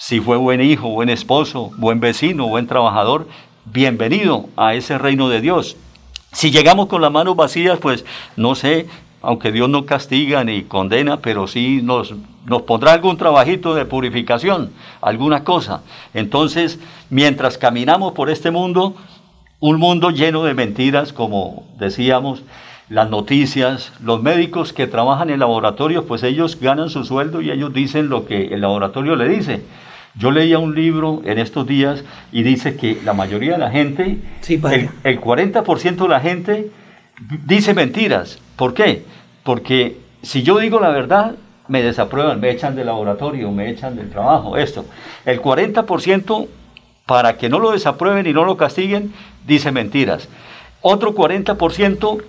Si 0.00 0.20
fue 0.20 0.36
buen 0.36 0.60
hijo, 0.60 0.90
buen 0.90 1.08
esposo, 1.08 1.72
buen 1.76 1.98
vecino, 1.98 2.46
buen 2.46 2.68
trabajador, 2.68 3.26
bienvenido 3.64 4.48
a 4.56 4.74
ese 4.74 4.96
reino 4.96 5.28
de 5.28 5.40
Dios. 5.40 5.76
Si 6.30 6.52
llegamos 6.52 6.86
con 6.86 7.02
las 7.02 7.10
manos 7.10 7.34
vacías, 7.34 7.80
pues 7.80 8.04
no 8.36 8.54
sé, 8.54 8.86
aunque 9.22 9.50
Dios 9.50 9.68
no 9.68 9.86
castiga 9.86 10.44
ni 10.44 10.62
condena, 10.62 11.16
pero 11.16 11.48
sí 11.48 11.80
nos, 11.82 12.14
nos 12.46 12.62
pondrá 12.62 12.92
algún 12.92 13.16
trabajito 13.16 13.74
de 13.74 13.86
purificación, 13.86 14.70
alguna 15.00 15.42
cosa. 15.42 15.82
Entonces, 16.14 16.78
mientras 17.10 17.58
caminamos 17.58 18.12
por 18.12 18.30
este 18.30 18.52
mundo, 18.52 18.94
un 19.58 19.80
mundo 19.80 20.10
lleno 20.10 20.44
de 20.44 20.54
mentiras, 20.54 21.12
como 21.12 21.66
decíamos, 21.76 22.44
las 22.88 23.10
noticias, 23.10 23.92
los 24.00 24.22
médicos 24.22 24.72
que 24.72 24.86
trabajan 24.86 25.28
en 25.30 25.40
laboratorios, 25.40 26.04
pues 26.04 26.22
ellos 26.22 26.56
ganan 26.60 26.88
su 26.88 27.04
sueldo 27.04 27.42
y 27.42 27.50
ellos 27.50 27.74
dicen 27.74 28.08
lo 28.08 28.26
que 28.26 28.54
el 28.54 28.60
laboratorio 28.60 29.16
le 29.16 29.28
dice. 29.28 29.64
Yo 30.18 30.32
leía 30.32 30.58
un 30.58 30.74
libro 30.74 31.22
en 31.24 31.38
estos 31.38 31.66
días 31.66 32.02
y 32.32 32.42
dice 32.42 32.76
que 32.76 33.00
la 33.04 33.12
mayoría 33.12 33.52
de 33.52 33.58
la 33.58 33.70
gente, 33.70 34.18
el, 34.48 34.90
el 35.04 35.20
40% 35.20 35.96
de 35.96 36.08
la 36.08 36.20
gente 36.20 36.70
dice 37.46 37.72
mentiras. 37.72 38.40
¿Por 38.56 38.74
qué? 38.74 39.04
Porque 39.44 39.96
si 40.22 40.42
yo 40.42 40.58
digo 40.58 40.80
la 40.80 40.90
verdad, 40.90 41.36
me 41.68 41.82
desaprueban, 41.82 42.40
me 42.40 42.50
echan 42.50 42.74
del 42.74 42.86
laboratorio, 42.86 43.52
me 43.52 43.70
echan 43.70 43.94
del 43.94 44.10
trabajo, 44.10 44.56
esto. 44.56 44.86
El 45.24 45.40
40% 45.40 46.48
para 47.06 47.36
que 47.36 47.48
no 47.48 47.58
lo 47.58 47.70
desaprueben 47.70 48.26
y 48.26 48.32
no 48.32 48.44
lo 48.44 48.56
castiguen, 48.56 49.14
dice 49.46 49.70
mentiras. 49.70 50.28
Otro 50.80 51.14
40% 51.14 52.22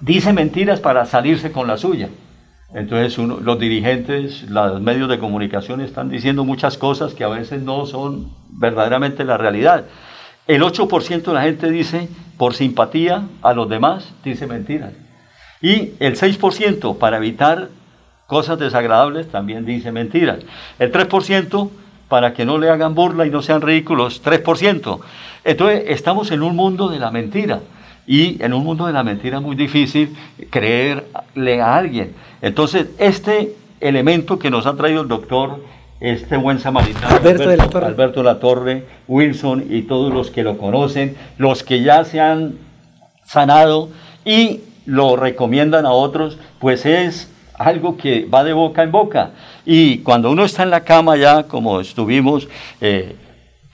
dice 0.00 0.32
mentiras 0.32 0.80
para 0.80 1.04
salirse 1.04 1.52
con 1.52 1.66
la 1.66 1.76
suya. 1.76 2.08
Entonces 2.74 3.16
los 3.18 3.58
dirigentes, 3.58 4.42
los 4.50 4.80
medios 4.80 5.08
de 5.08 5.18
comunicación 5.18 5.80
están 5.80 6.10
diciendo 6.10 6.44
muchas 6.44 6.76
cosas 6.76 7.14
que 7.14 7.24
a 7.24 7.28
veces 7.28 7.62
no 7.62 7.86
son 7.86 8.30
verdaderamente 8.50 9.24
la 9.24 9.38
realidad. 9.38 9.84
El 10.46 10.62
8% 10.62 11.22
de 11.22 11.32
la 11.32 11.42
gente 11.42 11.70
dice, 11.70 12.08
por 12.36 12.54
simpatía 12.54 13.22
a 13.42 13.54
los 13.54 13.68
demás, 13.68 14.12
dice 14.22 14.46
mentiras. 14.46 14.92
Y 15.60 15.92
el 15.98 16.16
6% 16.16 16.98
para 16.98 17.16
evitar 17.16 17.68
cosas 18.26 18.58
desagradables 18.58 19.28
también 19.28 19.64
dice 19.64 19.90
mentiras. 19.90 20.40
El 20.78 20.92
3% 20.92 21.70
para 22.08 22.32
que 22.32 22.44
no 22.44 22.58
le 22.58 22.70
hagan 22.70 22.94
burla 22.94 23.26
y 23.26 23.30
no 23.30 23.42
sean 23.42 23.62
ridículos, 23.62 24.22
3%. 24.22 25.00
Entonces 25.44 25.84
estamos 25.88 26.30
en 26.30 26.42
un 26.42 26.54
mundo 26.54 26.88
de 26.88 26.98
la 26.98 27.10
mentira. 27.10 27.60
Y 28.08 28.42
en 28.42 28.54
un 28.54 28.64
mundo 28.64 28.86
de 28.86 28.94
la 28.94 29.04
mentira 29.04 29.36
es 29.36 29.42
muy 29.42 29.54
difícil 29.54 30.16
creerle 30.50 31.60
a 31.60 31.76
alguien. 31.76 32.14
Entonces, 32.40 32.88
este 32.98 33.54
elemento 33.80 34.38
que 34.38 34.50
nos 34.50 34.66
ha 34.66 34.74
traído 34.74 35.02
el 35.02 35.08
doctor 35.08 35.60
este 36.00 36.36
buen 36.36 36.60
samaritano, 36.60 37.16
Alberto, 37.16 37.48
de 37.48 37.56
la 37.56 37.68
Torre. 37.68 37.86
Alberto 37.86 38.22
La 38.22 38.38
Torre, 38.38 38.84
Wilson 39.08 39.66
y 39.68 39.82
todos 39.82 40.12
los 40.12 40.30
que 40.30 40.42
lo 40.42 40.56
conocen, 40.56 41.16
los 41.38 41.64
que 41.64 41.82
ya 41.82 42.04
se 42.04 42.20
han 42.20 42.54
sanado 43.24 43.90
y 44.24 44.60
lo 44.86 45.16
recomiendan 45.16 45.86
a 45.86 45.90
otros, 45.90 46.38
pues 46.60 46.86
es 46.86 47.30
algo 47.54 47.96
que 47.96 48.24
va 48.26 48.44
de 48.44 48.52
boca 48.52 48.84
en 48.84 48.92
boca. 48.92 49.30
Y 49.66 49.98
cuando 49.98 50.30
uno 50.30 50.44
está 50.44 50.62
en 50.62 50.70
la 50.70 50.84
cama 50.84 51.16
ya, 51.16 51.42
como 51.42 51.80
estuvimos 51.80 52.48
eh, 52.80 53.16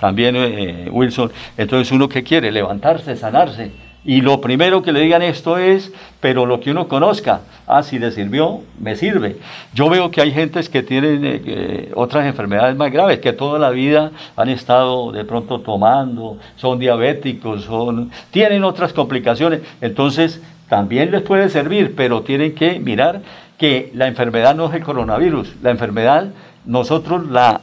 también 0.00 0.34
eh, 0.36 0.88
Wilson, 0.90 1.30
entonces 1.58 1.92
uno 1.92 2.08
que 2.08 2.22
quiere 2.22 2.50
levantarse, 2.50 3.16
sanarse. 3.16 3.70
Y 4.04 4.20
lo 4.20 4.40
primero 4.42 4.82
que 4.82 4.92
le 4.92 5.00
digan 5.00 5.22
esto 5.22 5.56
es, 5.56 5.90
pero 6.20 6.44
lo 6.44 6.60
que 6.60 6.70
uno 6.70 6.88
conozca, 6.88 7.40
ah, 7.66 7.82
si 7.82 7.98
le 7.98 8.10
sirvió, 8.10 8.60
me 8.78 8.96
sirve. 8.96 9.38
Yo 9.72 9.88
veo 9.88 10.10
que 10.10 10.20
hay 10.20 10.30
gentes 10.30 10.68
que 10.68 10.82
tienen 10.82 11.20
eh, 11.24 11.90
otras 11.94 12.26
enfermedades 12.26 12.76
más 12.76 12.92
graves, 12.92 13.20
que 13.20 13.32
toda 13.32 13.58
la 13.58 13.70
vida 13.70 14.10
han 14.36 14.50
estado 14.50 15.10
de 15.10 15.24
pronto 15.24 15.60
tomando, 15.60 16.38
son 16.56 16.78
diabéticos, 16.78 17.64
son, 17.64 18.10
tienen 18.30 18.62
otras 18.64 18.92
complicaciones. 18.92 19.62
Entonces, 19.80 20.42
también 20.68 21.10
les 21.10 21.22
puede 21.22 21.48
servir, 21.48 21.94
pero 21.96 22.22
tienen 22.22 22.54
que 22.54 22.78
mirar 22.80 23.22
que 23.58 23.90
la 23.94 24.06
enfermedad 24.06 24.54
no 24.54 24.66
es 24.66 24.74
el 24.74 24.82
coronavirus. 24.82 25.54
La 25.62 25.70
enfermedad 25.70 26.28
nosotros 26.66 27.26
la 27.30 27.62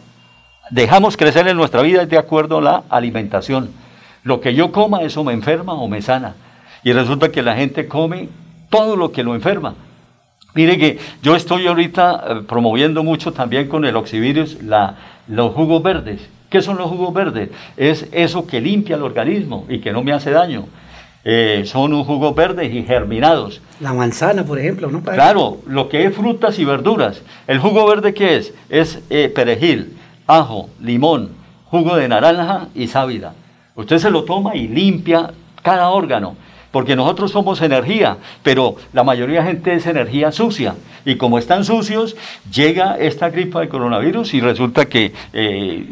dejamos 0.72 1.18
crecer 1.18 1.48
en 1.48 1.58
nuestra 1.58 1.84
vida 1.84 2.06
de 2.06 2.18
acuerdo 2.18 2.58
a 2.58 2.62
la 2.62 2.84
alimentación. 2.90 3.70
Lo 4.24 4.42
que 4.42 4.54
yo 4.54 4.72
coma, 4.72 5.02
eso 5.02 5.24
me 5.24 5.34
enferma 5.34 5.74
o 5.74 5.88
me 5.88 6.02
sana. 6.02 6.36
Y 6.84 6.94
resulta 6.94 7.32
que 7.32 7.42
la 7.42 7.56
gente 7.56 7.88
come 7.88 8.30
todo 8.70 8.96
lo 8.96 9.12
que 9.12 9.24
lo 9.24 9.36
enferma. 9.36 9.76
Mire 10.54 10.78
que 10.78 11.00
yo 11.22 11.36
estoy 11.36 11.68
ahorita 11.68 12.24
eh, 12.28 12.42
promoviendo 12.48 13.04
mucho 13.04 13.32
también 13.32 13.68
con 13.68 13.86
el 13.86 13.96
oxivirus 13.96 14.62
la, 14.64 14.96
los 15.28 15.54
jugos 15.54 15.82
verdes, 15.82 16.28
¿Qué 16.52 16.62
son 16.62 16.78
los 16.78 16.90
jugos 16.90 17.14
verdes? 17.14 17.50
Es 17.78 18.08
eso 18.12 18.46
que 18.46 18.60
limpia 18.60 18.98
el 18.98 19.04
organismo 19.04 19.66
y 19.70 19.80
que 19.80 19.94
no 19.94 20.04
me 20.04 20.12
hace 20.12 20.32
daño. 20.32 20.66
Eh, 21.24 21.64
son 21.66 21.94
un 21.94 22.04
jugos 22.04 22.36
verdes 22.36 22.74
y 22.74 22.84
germinados. 22.84 23.62
La 23.80 23.94
manzana, 23.94 24.44
por 24.44 24.60
ejemplo, 24.60 24.92
¿no? 24.92 25.02
Claro, 25.02 25.60
lo 25.66 25.88
que 25.88 26.04
es 26.04 26.14
frutas 26.14 26.60
y 26.60 26.66
verduras. 26.66 27.22
¿El 27.48 27.60
jugo 27.60 27.88
verde 27.88 28.14
qué 28.14 28.36
es? 28.36 28.54
Es 28.68 29.00
eh, 29.10 29.32
perejil, 29.34 29.98
ajo, 30.28 30.70
limón, 30.82 31.30
jugo 31.70 31.96
de 31.96 32.10
naranja 32.10 32.68
y 32.76 32.88
sábila. 32.88 33.34
Usted 33.76 33.98
se 33.98 34.10
lo 34.10 34.24
toma 34.24 34.56
y 34.56 34.68
limpia 34.68 35.32
cada 35.62 35.90
órgano, 35.90 36.36
porque 36.72 36.96
nosotros 36.96 37.32
somos 37.32 37.62
energía, 37.62 38.18
pero 38.44 38.76
la 38.94 39.04
mayoría 39.04 39.42
de 39.42 39.48
gente 39.48 39.74
es 39.74 39.86
energía 39.86 40.32
sucia. 40.32 40.76
Y 41.06 41.16
como 41.16 41.38
están 41.38 41.66
sucios, 41.66 42.16
llega 42.52 42.98
esta 42.98 43.30
gripa 43.30 43.60
del 43.60 43.70
coronavirus 43.70 44.34
y 44.34 44.42
resulta 44.42 44.86
que 44.86 45.14
eh, 45.34 45.86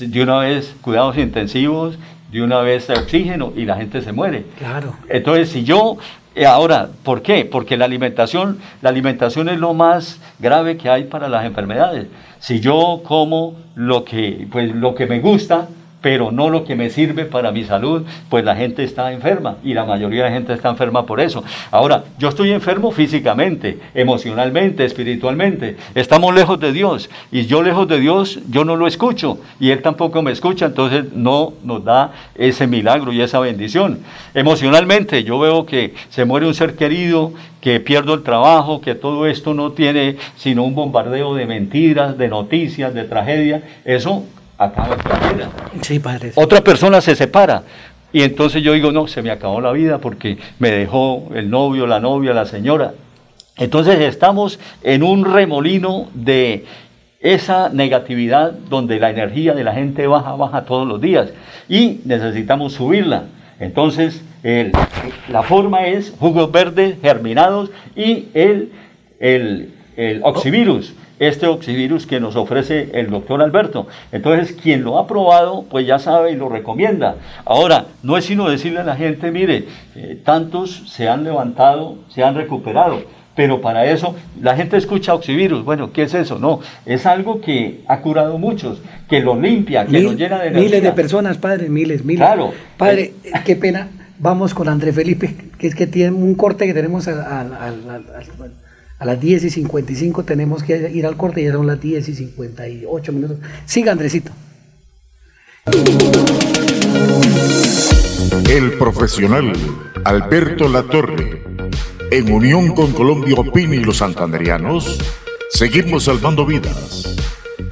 de 0.00 0.22
una 0.22 0.38
vez 0.38 0.74
cuidados 0.80 1.16
intensivos, 1.18 1.98
de 2.30 2.42
una 2.42 2.60
vez 2.60 2.90
oxígeno 2.90 3.52
y 3.56 3.64
la 3.64 3.76
gente 3.76 4.02
se 4.02 4.12
muere. 4.12 4.44
Claro. 4.58 4.94
Entonces, 5.08 5.50
si 5.50 5.64
yo 5.64 5.98
eh, 6.34 6.44
ahora, 6.44 6.90
¿por 7.02 7.22
qué? 7.22 7.46
Porque 7.46 7.78
la 7.78 7.86
alimentación, 7.86 8.58
la 8.82 8.90
alimentación 8.90 9.48
es 9.48 9.58
lo 9.58 9.72
más 9.72 10.20
grave 10.38 10.76
que 10.76 10.90
hay 10.90 11.04
para 11.04 11.28
las 11.28 11.46
enfermedades. 11.46 12.08
Si 12.40 12.60
yo 12.60 13.00
como 13.04 13.56
lo 13.74 14.04
que, 14.04 14.46
pues, 14.52 14.74
lo 14.74 14.94
que 14.94 15.06
me 15.06 15.20
gusta, 15.20 15.68
pero 16.00 16.30
no 16.30 16.50
lo 16.50 16.64
que 16.64 16.76
me 16.76 16.90
sirve 16.90 17.24
para 17.24 17.50
mi 17.50 17.64
salud, 17.64 18.04
pues 18.28 18.44
la 18.44 18.54
gente 18.54 18.84
está 18.84 19.12
enferma 19.12 19.56
y 19.64 19.74
la 19.74 19.84
mayoría 19.84 20.24
de 20.24 20.30
la 20.30 20.34
gente 20.34 20.52
está 20.52 20.68
enferma 20.68 21.06
por 21.06 21.20
eso. 21.20 21.42
Ahora, 21.70 22.04
yo 22.18 22.28
estoy 22.28 22.52
enfermo 22.52 22.92
físicamente, 22.92 23.78
emocionalmente, 23.94 24.84
espiritualmente. 24.84 25.76
Estamos 25.94 26.34
lejos 26.34 26.60
de 26.60 26.72
Dios 26.72 27.10
y 27.32 27.46
yo 27.46 27.62
lejos 27.62 27.88
de 27.88 27.98
Dios, 27.98 28.38
yo 28.50 28.64
no 28.64 28.76
lo 28.76 28.86
escucho 28.86 29.38
y 29.58 29.70
Él 29.70 29.82
tampoco 29.82 30.22
me 30.22 30.32
escucha, 30.32 30.66
entonces 30.66 31.12
no 31.12 31.54
nos 31.64 31.84
da 31.84 32.12
ese 32.34 32.66
milagro 32.66 33.12
y 33.12 33.20
esa 33.20 33.40
bendición. 33.40 33.98
Emocionalmente, 34.34 35.24
yo 35.24 35.38
veo 35.38 35.66
que 35.66 35.94
se 36.10 36.24
muere 36.24 36.46
un 36.46 36.54
ser 36.54 36.76
querido, 36.76 37.32
que 37.60 37.80
pierdo 37.80 38.14
el 38.14 38.22
trabajo, 38.22 38.80
que 38.80 38.94
todo 38.94 39.26
esto 39.26 39.54
no 39.54 39.72
tiene 39.72 40.18
sino 40.36 40.62
un 40.62 40.76
bombardeo 40.76 41.34
de 41.34 41.46
mentiras, 41.46 42.16
de 42.16 42.28
noticias, 42.28 42.94
de 42.94 43.02
tragedia. 43.02 43.62
Eso 43.84 44.22
acaba 44.58 44.96
la 44.96 45.32
vida. 45.32 45.50
Sí, 45.82 45.98
padre. 45.98 46.32
Otra 46.34 46.62
persona 46.62 47.00
se 47.00 47.14
separa. 47.14 47.62
Y 48.12 48.22
entonces 48.22 48.62
yo 48.62 48.72
digo, 48.72 48.92
no, 48.92 49.06
se 49.08 49.22
me 49.22 49.30
acabó 49.30 49.60
la 49.60 49.72
vida 49.72 49.98
porque 49.98 50.38
me 50.58 50.70
dejó 50.70 51.28
el 51.34 51.50
novio, 51.50 51.86
la 51.86 52.00
novia, 52.00 52.32
la 52.32 52.46
señora. 52.46 52.94
Entonces 53.58 53.98
estamos 54.00 54.58
en 54.82 55.02
un 55.02 55.24
remolino 55.24 56.08
de 56.14 56.64
esa 57.20 57.70
negatividad 57.70 58.52
donde 58.52 59.00
la 59.00 59.10
energía 59.10 59.54
de 59.54 59.64
la 59.64 59.72
gente 59.72 60.06
baja, 60.06 60.32
baja 60.36 60.64
todos 60.64 60.86
los 60.86 61.00
días 61.00 61.30
y 61.68 62.00
necesitamos 62.04 62.74
subirla. 62.74 63.24
Entonces, 63.58 64.22
la 65.28 65.42
forma 65.42 65.86
es 65.86 66.12
jugos 66.18 66.52
verdes 66.52 66.96
germinados 67.00 67.70
y 67.96 68.28
el, 68.34 68.70
el, 69.18 69.74
el 69.96 70.20
oxivirus 70.22 70.94
este 71.18 71.46
oxivirus 71.46 72.06
que 72.06 72.20
nos 72.20 72.36
ofrece 72.36 72.90
el 72.94 73.10
doctor 73.10 73.42
Alberto. 73.42 73.86
Entonces, 74.12 74.52
quien 74.52 74.82
lo 74.82 74.98
ha 74.98 75.06
probado, 75.06 75.64
pues 75.70 75.86
ya 75.86 75.98
sabe 75.98 76.32
y 76.32 76.36
lo 76.36 76.48
recomienda. 76.48 77.16
Ahora, 77.44 77.86
no 78.02 78.16
es 78.16 78.24
sino 78.24 78.48
decirle 78.48 78.80
a 78.80 78.84
la 78.84 78.96
gente, 78.96 79.30
mire, 79.30 79.64
eh, 79.94 80.20
tantos 80.24 80.82
se 80.90 81.08
han 81.08 81.24
levantado, 81.24 81.96
se 82.08 82.22
han 82.22 82.34
recuperado. 82.34 83.02
Pero 83.34 83.60
para 83.60 83.84
eso 83.84 84.16
la 84.40 84.56
gente 84.56 84.78
escucha 84.78 85.14
oxivirus. 85.14 85.62
Bueno, 85.62 85.92
¿qué 85.92 86.04
es 86.04 86.14
eso? 86.14 86.38
No, 86.38 86.60
es 86.86 87.04
algo 87.04 87.42
que 87.42 87.82
ha 87.86 88.00
curado 88.00 88.38
muchos, 88.38 88.80
que 89.10 89.20
lo 89.20 89.38
limpia, 89.38 89.84
que 89.84 90.00
lo 90.00 90.12
llena 90.14 90.38
de 90.38 90.48
energía. 90.48 90.68
Miles 90.68 90.82
de 90.82 90.92
personas, 90.92 91.36
padre, 91.36 91.68
miles, 91.68 92.02
miles. 92.02 92.26
Claro. 92.26 92.52
Padre, 92.78 93.12
qué 93.44 93.56
pena. 93.56 93.88
Vamos 94.18 94.54
con 94.54 94.70
André 94.70 94.94
Felipe, 94.94 95.34
que 95.58 95.66
es 95.66 95.74
que 95.74 95.86
tiene 95.86 96.12
un 96.12 96.34
corte 96.34 96.66
que 96.66 96.72
tenemos 96.72 97.06
al 97.08 97.52
a 98.98 99.04
las 99.04 99.20
10 99.20 99.44
y 99.44 99.50
55 99.50 100.24
tenemos 100.24 100.62
que 100.62 100.90
ir 100.92 101.04
al 101.06 101.16
corte, 101.16 101.44
ya 101.44 101.52
son 101.52 101.66
las 101.66 101.80
10 101.80 102.08
y 102.08 102.14
58 102.14 103.12
minutos. 103.12 103.38
Siga, 103.66 103.92
Andresito. 103.92 104.32
El 108.48 108.72
profesional 108.78 109.52
Alberto 110.04 110.68
Latorre, 110.68 111.42
en 112.10 112.32
unión 112.32 112.74
con 112.74 112.92
Colombia 112.92 113.34
Opina 113.36 113.74
y 113.74 113.84
los 113.84 113.98
santanderianos, 113.98 114.98
seguimos 115.50 116.04
salvando 116.04 116.46
vidas 116.46 117.16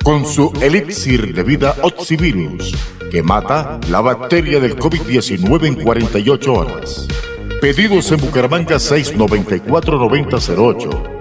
con 0.02 0.26
su 0.26 0.52
elixir 0.60 1.32
de 1.34 1.42
vida 1.42 1.74
Oxivirus, 1.82 2.74
que 3.10 3.22
mata 3.22 3.80
la 3.88 4.02
bacteria 4.02 4.60
del 4.60 4.76
COVID-19 4.76 5.66
en 5.66 5.76
48 5.76 6.52
horas. 6.52 7.08
Pedidos 7.60 8.12
en 8.12 8.20
Bucaramanga 8.20 8.76
694-9008 8.76 11.13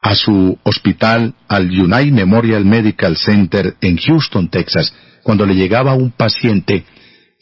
a 0.00 0.14
su 0.14 0.58
hospital, 0.62 1.34
al 1.46 1.70
United 1.70 2.12
Memorial 2.12 2.64
Medical 2.64 3.18
Center 3.18 3.76
en 3.82 3.98
Houston, 3.98 4.48
Texas, 4.48 4.94
cuando 5.22 5.44
le 5.44 5.56
llegaba 5.56 5.92
un 5.92 6.12
paciente 6.12 6.86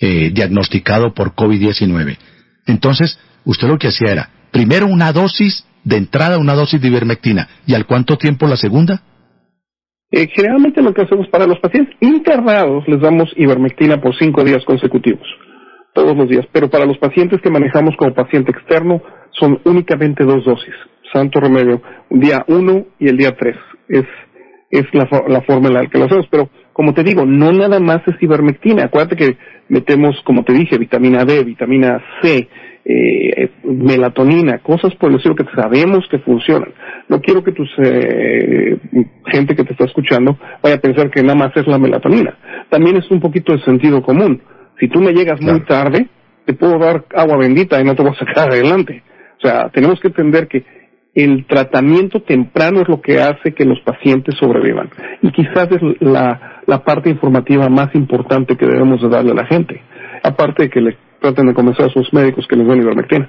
eh, 0.00 0.32
diagnosticado 0.34 1.14
por 1.14 1.36
COVID-19, 1.36 2.18
entonces, 2.66 3.18
usted 3.44 3.68
lo 3.68 3.78
que 3.78 3.88
hacía 3.88 4.12
era, 4.12 4.30
primero 4.50 4.86
una 4.86 5.12
dosis 5.12 5.66
de 5.84 5.96
entrada, 5.96 6.38
una 6.38 6.54
dosis 6.54 6.80
de 6.80 6.88
ivermectina, 6.88 7.48
¿y 7.66 7.74
al 7.74 7.86
cuánto 7.86 8.16
tiempo 8.16 8.46
la 8.46 8.56
segunda? 8.56 9.02
Eh, 10.10 10.28
generalmente 10.34 10.82
lo 10.82 10.92
que 10.92 11.02
hacemos 11.02 11.26
para 11.28 11.46
los 11.46 11.58
pacientes 11.58 11.96
internados 12.00 12.86
les 12.86 13.00
damos 13.00 13.32
ivermectina 13.36 14.00
por 14.00 14.14
cinco 14.16 14.44
días 14.44 14.64
consecutivos, 14.64 15.26
todos 15.94 16.16
los 16.16 16.28
días, 16.28 16.46
pero 16.52 16.68
para 16.68 16.84
los 16.84 16.98
pacientes 16.98 17.40
que 17.40 17.50
manejamos 17.50 17.96
como 17.96 18.14
paciente 18.14 18.52
externo 18.52 19.02
son 19.30 19.60
únicamente 19.64 20.24
dos 20.24 20.44
dosis, 20.44 20.74
santo 21.12 21.40
remedio, 21.40 21.80
día 22.10 22.44
uno 22.46 22.84
y 22.98 23.08
el 23.08 23.16
día 23.16 23.34
tres, 23.34 23.56
es, 23.88 24.04
es 24.70 24.84
la, 24.92 25.08
la 25.28 25.40
forma 25.42 25.68
en 25.68 25.74
la 25.74 25.86
que 25.86 25.98
lo 25.98 26.04
hacemos, 26.04 26.26
pero 26.30 26.50
como 26.72 26.94
te 26.94 27.02
digo, 27.02 27.24
no 27.26 27.52
nada 27.52 27.80
más 27.80 28.02
es 28.06 28.20
ivermectina. 28.20 28.84
Acuérdate 28.84 29.16
que 29.16 29.36
metemos, 29.68 30.20
como 30.24 30.44
te 30.44 30.52
dije, 30.52 30.78
vitamina 30.78 31.24
D, 31.24 31.44
vitamina 31.44 32.02
C, 32.22 32.48
eh, 32.84 33.50
melatonina, 33.62 34.58
cosas 34.58 34.94
por 34.96 35.10
el 35.10 35.16
estilo 35.16 35.36
que 35.36 35.44
sabemos 35.54 36.06
que 36.10 36.18
funcionan. 36.18 36.72
No 37.08 37.20
quiero 37.20 37.44
que 37.44 37.52
tu 37.52 37.64
eh, 37.78 38.78
gente 39.26 39.54
que 39.54 39.64
te 39.64 39.72
está 39.72 39.84
escuchando 39.84 40.38
vaya 40.62 40.76
a 40.76 40.80
pensar 40.80 41.10
que 41.10 41.22
nada 41.22 41.36
más 41.38 41.56
es 41.56 41.66
la 41.66 41.78
melatonina. 41.78 42.36
También 42.70 42.96
es 42.96 43.10
un 43.10 43.20
poquito 43.20 43.52
de 43.52 43.62
sentido 43.62 44.02
común. 44.02 44.42
Si 44.80 44.88
tú 44.88 45.00
me 45.00 45.12
llegas 45.12 45.40
muy 45.40 45.60
tarde, 45.60 46.08
te 46.44 46.54
puedo 46.54 46.78
dar 46.78 47.04
agua 47.14 47.36
bendita 47.36 47.80
y 47.80 47.84
no 47.84 47.94
te 47.94 48.02
voy 48.02 48.12
a 48.12 48.18
sacar 48.18 48.48
adelante. 48.52 49.02
O 49.38 49.40
sea, 49.46 49.68
tenemos 49.70 50.00
que 50.00 50.08
entender 50.08 50.48
que 50.48 50.64
el 51.14 51.44
tratamiento 51.46 52.22
temprano 52.22 52.80
es 52.80 52.88
lo 52.88 53.00
que 53.00 53.20
hace 53.20 53.52
que 53.52 53.64
los 53.64 53.80
pacientes 53.80 54.34
sobrevivan. 54.38 54.88
Y 55.20 55.30
quizás 55.30 55.68
es 55.70 55.80
la, 56.00 56.62
la 56.66 56.84
parte 56.84 57.10
informativa 57.10 57.68
más 57.68 57.94
importante 57.94 58.56
que 58.56 58.66
debemos 58.66 59.02
de 59.02 59.08
darle 59.08 59.32
a 59.32 59.34
la 59.34 59.46
gente. 59.46 59.82
Aparte 60.22 60.64
de 60.64 60.70
que 60.70 60.80
le 60.80 60.96
traten 61.20 61.46
de 61.46 61.54
convencer 61.54 61.86
a 61.86 61.90
sus 61.90 62.12
médicos 62.12 62.46
que 62.48 62.56
les 62.56 62.66
den 62.66 62.82
ivermectina. 62.82 63.28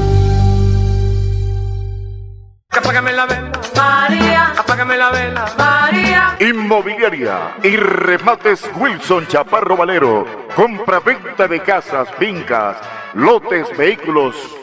Apágame 2.71 3.11
la 3.11 3.25
vela. 3.25 3.51
María. 3.75 4.53
Apágame 4.57 4.97
la 4.97 5.11
vela. 5.11 5.45
María. 5.57 6.35
Inmobiliaria 6.39 7.55
y 7.63 7.75
remates 7.75 8.69
Wilson 8.75 9.27
Chaparro 9.27 9.75
Valero. 9.75 10.25
Compra-venta 10.55 11.47
de 11.47 11.59
casas, 11.61 12.07
fincas, 12.17 12.77
lotes, 13.13 13.75
vehículos 13.77 14.60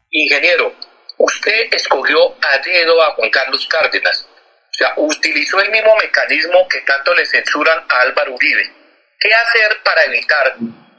Ingeniero, 0.09 0.73
usted 1.19 1.71
escogió 1.73 2.33
a 2.41 2.57
dedo 2.65 3.03
a 3.03 3.13
Juan 3.13 3.29
Carlos 3.29 3.67
Cárdenas. 3.69 4.27
O 4.27 4.71
sea, 4.71 4.95
utilizó 4.97 5.61
el 5.61 5.69
mismo 5.69 5.95
mecanismo 5.95 6.67
que 6.67 6.81
tanto 6.81 7.13
le 7.13 7.23
censuran 7.27 7.83
a 7.87 8.01
Álvaro 8.01 8.33
Uribe 8.33 8.84
¿Qué 9.19 9.33
hacer 9.33 9.81
para 9.83 10.03
evitar 10.03 10.55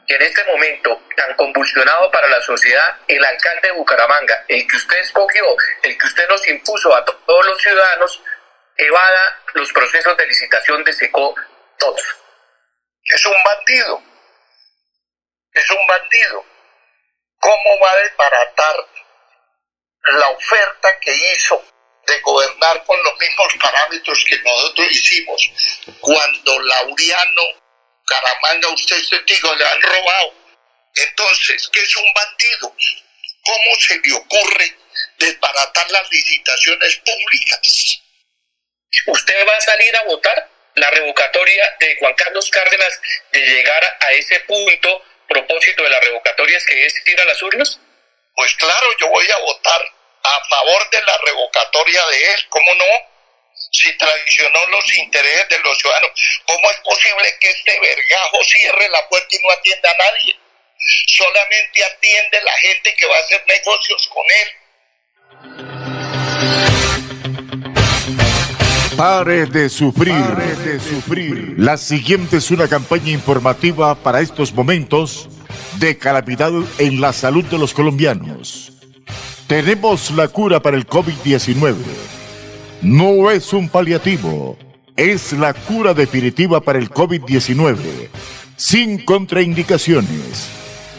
que 0.07 0.15
en 0.15 0.23
este 0.23 0.45
momento 0.45 1.03
tan 1.17 1.35
convulsionado 1.35 2.11
para 2.11 2.29
la 2.29 2.41
sociedad, 2.41 2.99
el 3.09 3.25
alcalde 3.25 3.69
de 3.69 3.75
Bucaramanga, 3.75 4.45
el 4.49 4.67
que 4.67 4.77
usted 4.77 4.99
escogió, 4.99 5.45
el 5.83 5.99
que 5.99 6.07
usted 6.07 6.29
nos 6.29 6.47
impuso 6.49 6.95
a 6.95 7.05
todos 7.05 7.47
los 7.47 7.61
ciudadanos, 7.61 8.23
evada 8.77 9.43
los 9.55 9.73
procesos 9.73 10.17
de 10.17 10.27
licitación 10.27 10.85
de 10.85 10.93
SECO 10.93 11.35
todos? 11.79 12.03
Es 13.05 13.27
un 13.27 13.37
bandido. 13.45 14.03
Es 15.53 15.71
un 15.71 15.87
bandido. 15.87 16.45
¿Cómo 17.39 17.81
va 17.81 17.91
a 17.91 17.97
desbaratar 17.97 18.77
la 20.19 20.29
oferta 20.29 20.99
que 21.01 21.13
hizo 21.33 21.65
de 22.07 22.21
gobernar 22.21 22.85
con 22.85 23.03
los 23.03 23.19
mismos 23.19 23.55
parámetros 23.61 24.25
que 24.29 24.39
nosotros 24.39 24.87
hicimos 24.91 25.51
cuando 26.01 26.61
Laureano 26.61 27.43
Caramanga, 28.07 28.69
usted 28.69 28.97
es 28.97 29.11
testigo, 29.11 29.55
le 29.55 29.65
han 29.65 29.83
robado. 29.83 30.35
Entonces, 30.95 31.69
¿qué 31.73 31.81
es 31.81 31.97
un 31.97 32.13
bandido? 32.15 32.75
¿Cómo 33.45 33.77
se 33.81 33.99
le 33.99 34.13
ocurre 34.15 34.77
desbaratar 35.19 35.91
las 35.91 36.11
licitaciones 36.11 36.97
públicas? 36.97 38.01
¿Usted 39.07 39.47
va 39.47 39.57
a 39.57 39.61
salir 39.61 39.95
a 39.97 40.05
votar 40.05 40.51
la 40.75 40.91
revocatoria 40.91 41.77
de 41.81 41.97
Juan 41.99 42.15
Carlos 42.15 42.49
Cárdenas 42.51 43.01
de 43.33 43.41
llegar 43.41 43.99
a 44.01 44.13
ese 44.13 44.41
punto? 44.41 45.05
Propósito 45.29 45.83
de 45.83 45.91
la 45.91 46.01
revocatoria 46.01 46.57
es 46.57 46.67
que 46.67 46.87
es 46.87 46.95
ir 47.07 47.21
a 47.21 47.25
las 47.25 47.43
urnas? 47.43 47.81
Pues 48.35 48.55
claro, 48.55 48.87
yo 49.01 49.09
voy 49.09 49.29
a 49.31 49.39
votar 49.39 49.83
a 50.23 50.49
favor 50.49 50.91
de 50.91 51.03
la 51.03 51.19
revocatoria 51.25 52.07
de 52.07 52.35
él, 52.35 52.47
¿cómo 52.49 52.75
no? 52.75 53.16
Si 53.71 53.93
traicionó 53.97 54.67
los 54.67 54.97
intereses 54.97 55.49
de 55.49 55.59
los 55.61 55.79
ciudadanos. 55.79 56.11
¿Cómo 56.47 56.71
es 56.71 56.79
posible 56.79 57.25
que 57.41 57.51
este 57.51 57.81
vergajo 57.81 58.45
cierre 58.45 58.89
la 58.89 59.09
puerta 59.09 59.29
y 59.31 59.39
no 59.43 59.51
atienda 59.51 59.91
a 59.91 59.97
nadie? 59.97 60.37
Solamente 61.07 61.85
atiende 61.85 62.43
la 62.43 62.53
gente 62.59 62.95
que 62.95 63.07
va 63.07 63.17
a 63.17 63.21
hacer 63.21 63.45
negocios 63.47 64.09
con 64.09 64.25
él. 64.41 64.49
Pare 68.97 69.47
de 69.47 69.69
sufrir. 69.69 70.15
Pare 70.15 70.55
de 70.57 70.81
sufrir. 70.81 71.55
La 71.59 71.77
siguiente 71.77 72.39
es 72.39 72.51
una 72.51 72.69
campaña 72.69 73.11
informativa 73.11 73.95
para 73.95 74.21
estos 74.21 74.53
momentos 74.53 75.29
de 75.79 75.99
calamidad 75.99 76.53
en 76.79 77.01
la 77.01 77.13
salud 77.13 77.45
de 77.45 77.59
los 77.59 77.75
colombianos. 77.75 78.73
Tenemos 79.47 80.11
la 80.13 80.29
cura 80.29 80.61
para 80.61 80.77
el 80.77 80.87
COVID-19 80.87 82.16
no 82.87 83.31
es 83.33 83.53
un 83.53 83.69
paliativo, 83.69 84.57
es 84.95 85.33
la 85.33 85.53
cura 85.53 85.93
definitiva 85.93 86.61
para 86.61 86.79
el 86.79 86.89
COVID-19, 86.89 87.77
sin 88.57 89.05
contraindicaciones. 89.05 90.49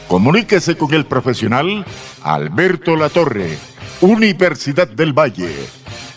Comuníquese 0.10 0.76
con 0.76 0.94
el 0.94 1.06
profesional 1.06 1.86
Alberto 2.24 2.98
Latorre, 2.98 3.58
Universidad 4.02 4.90
del 4.90 5.14
Valle. 5.14 5.56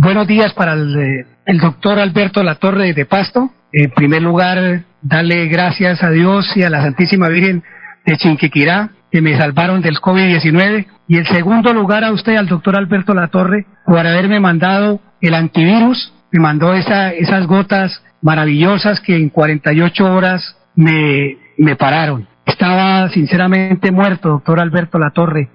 Buenos 0.00 0.28
días 0.28 0.54
para 0.54 0.74
el, 0.74 0.96
eh, 0.96 1.26
el 1.44 1.58
doctor 1.58 1.98
Alberto 1.98 2.44
Latorre 2.44 2.94
de 2.94 3.04
Pasto. 3.04 3.50
En 3.72 3.90
primer 3.90 4.22
lugar, 4.22 4.84
darle 5.02 5.48
gracias 5.48 6.04
a 6.04 6.10
Dios 6.10 6.56
y 6.56 6.62
a 6.62 6.70
la 6.70 6.82
Santísima 6.82 7.28
Virgen 7.28 7.64
de 8.06 8.16
Chinquiquirá 8.16 8.90
que 9.10 9.20
me 9.20 9.36
salvaron 9.36 9.82
del 9.82 9.96
COVID-19. 9.96 10.86
Y 11.08 11.16
en 11.16 11.24
segundo 11.24 11.72
lugar 11.72 12.04
a 12.04 12.12
usted, 12.12 12.36
al 12.36 12.46
doctor 12.46 12.76
Alberto 12.76 13.12
Latorre, 13.12 13.66
por 13.84 13.98
haberme 13.98 14.38
mandado 14.38 15.00
el 15.20 15.34
antivirus. 15.34 16.14
Me 16.30 16.40
mandó 16.40 16.74
esa, 16.74 17.10
esas 17.10 17.48
gotas 17.48 18.00
maravillosas 18.22 19.00
que 19.00 19.16
en 19.16 19.30
48 19.30 20.14
horas 20.14 20.56
me 20.76 21.38
me 21.58 21.74
pararon. 21.74 22.26
Estaba 22.46 23.10
sinceramente 23.10 23.90
muerto, 23.90 24.28
doctor 24.28 24.60
Alberto 24.60 24.98
Latorre, 24.98 25.50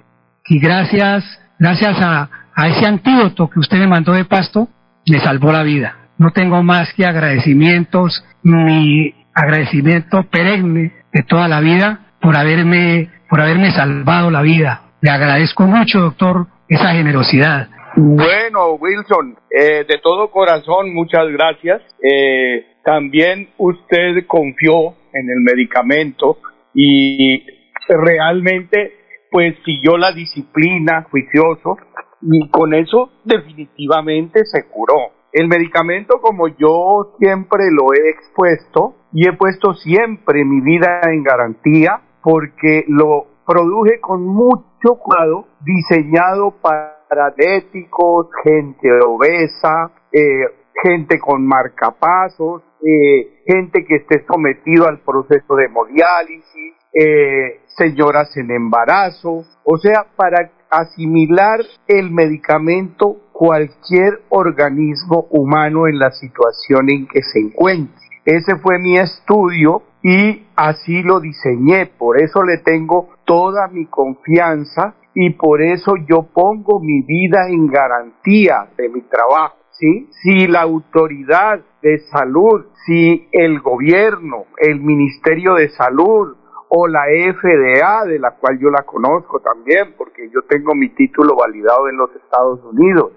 y 0.47 0.59
gracias, 0.59 1.23
gracias 1.57 1.97
a, 1.99 2.29
a 2.55 2.67
ese 2.67 2.85
antídoto 2.85 3.49
que 3.49 3.59
usted 3.59 3.77
me 3.77 3.87
mandó 3.87 4.13
de 4.13 4.25
pasto, 4.25 4.67
me 5.07 5.19
salvó 5.19 5.51
la 5.51 5.63
vida. 5.63 6.09
No 6.17 6.31
tengo 6.31 6.61
más 6.63 6.93
que 6.93 7.05
agradecimientos, 7.05 8.23
mi 8.43 9.13
agradecimiento 9.33 10.23
perenne 10.23 10.93
de 11.11 11.23
toda 11.23 11.47
la 11.47 11.59
vida 11.59 11.99
por 12.21 12.37
haberme, 12.37 13.09
por 13.29 13.41
haberme 13.41 13.71
salvado 13.71 14.29
la 14.29 14.41
vida. 14.41 14.81
Le 15.01 15.09
agradezco 15.09 15.63
mucho, 15.63 15.99
doctor, 15.99 16.47
esa 16.67 16.93
generosidad. 16.93 17.69
Bueno, 17.95 18.73
Wilson, 18.79 19.37
eh, 19.51 19.85
de 19.87 19.97
todo 20.01 20.31
corazón, 20.31 20.93
muchas 20.93 21.27
gracias. 21.29 21.81
Eh, 22.01 22.65
también 22.83 23.49
usted 23.57 24.25
confió 24.27 24.95
en 25.13 25.29
el 25.29 25.41
medicamento 25.41 26.39
y 26.73 27.43
realmente 27.89 28.93
pues 29.29 29.55
siguió 29.65 29.97
la 29.97 30.11
disciplina 30.11 31.05
juicioso 31.09 31.77
y 32.25 32.49
con 32.49 32.73
eso 32.73 33.09
definitivamente 33.23 34.45
se 34.45 34.67
curó. 34.67 35.11
El 35.31 35.47
medicamento 35.47 36.21
como 36.21 36.47
yo 36.47 37.15
siempre 37.19 37.71
lo 37.71 37.93
he 37.93 38.09
expuesto 38.09 38.95
y 39.11 39.27
he 39.27 39.33
puesto 39.33 39.73
siempre 39.73 40.45
mi 40.45 40.61
vida 40.61 41.01
en 41.05 41.23
garantía 41.23 42.01
porque 42.21 42.85
lo 42.87 43.25
produje 43.45 43.99
con 43.99 44.25
mucho 44.25 44.95
cuidado, 44.99 45.47
diseñado 45.65 46.51
para 46.61 46.93
diabéticos, 47.13 48.27
gente 48.43 48.89
obesa, 49.05 49.91
eh, 50.11 50.45
gente 50.81 51.19
con 51.19 51.45
marcapasos, 51.45 52.63
eh, 52.81 53.41
gente 53.45 53.85
que 53.85 53.95
esté 53.95 54.25
sometido 54.25 54.87
al 54.87 54.99
proceso 54.99 55.55
de 55.55 55.65
hemodiálisis, 55.65 56.73
eh, 56.93 57.61
señoras 57.77 58.35
en 58.37 58.51
embarazo, 58.51 59.43
o 59.63 59.77
sea, 59.77 60.05
para 60.15 60.51
asimilar 60.69 61.59
el 61.87 62.11
medicamento 62.11 63.17
cualquier 63.31 64.21
organismo 64.29 65.27
humano 65.29 65.87
en 65.87 65.99
la 65.99 66.11
situación 66.11 66.89
en 66.89 67.07
que 67.07 67.21
se 67.21 67.39
encuentre. 67.39 68.03
Ese 68.25 68.55
fue 68.57 68.79
mi 68.79 68.97
estudio 68.97 69.83
y 70.01 70.43
así 70.55 71.03
lo 71.03 71.19
diseñé, 71.19 71.85
por 71.85 72.21
eso 72.21 72.43
le 72.43 72.57
tengo 72.59 73.09
toda 73.25 73.67
mi 73.67 73.85
confianza 73.85 74.95
y 75.13 75.31
por 75.31 75.61
eso 75.61 75.93
yo 76.07 76.23
pongo 76.23 76.79
mi 76.79 77.01
vida 77.01 77.49
en 77.49 77.67
garantía 77.67 78.67
de 78.77 78.89
mi 78.89 79.01
trabajo. 79.01 79.57
¿sí? 79.71 80.09
Si 80.21 80.47
la 80.47 80.61
autoridad 80.61 81.59
de 81.81 81.99
salud, 81.99 82.65
si 82.85 83.27
el 83.31 83.59
gobierno, 83.59 84.45
el 84.57 84.79
Ministerio 84.79 85.55
de 85.55 85.69
Salud 85.69 86.35
o 86.75 86.87
la 86.87 87.03
FDA, 87.05 88.05
de 88.05 88.17
la 88.17 88.31
cual 88.31 88.57
yo 88.57 88.71
la 88.71 88.81
conozco 88.81 89.39
también, 89.41 89.93
porque 89.95 90.27
yo 90.31 90.41
tengo 90.49 90.73
mi 90.73 90.89
título 90.89 91.35
validado 91.35 91.87
en 91.87 91.97
los 91.97 92.09
Estados 92.15 92.61
Unidos, 92.63 93.11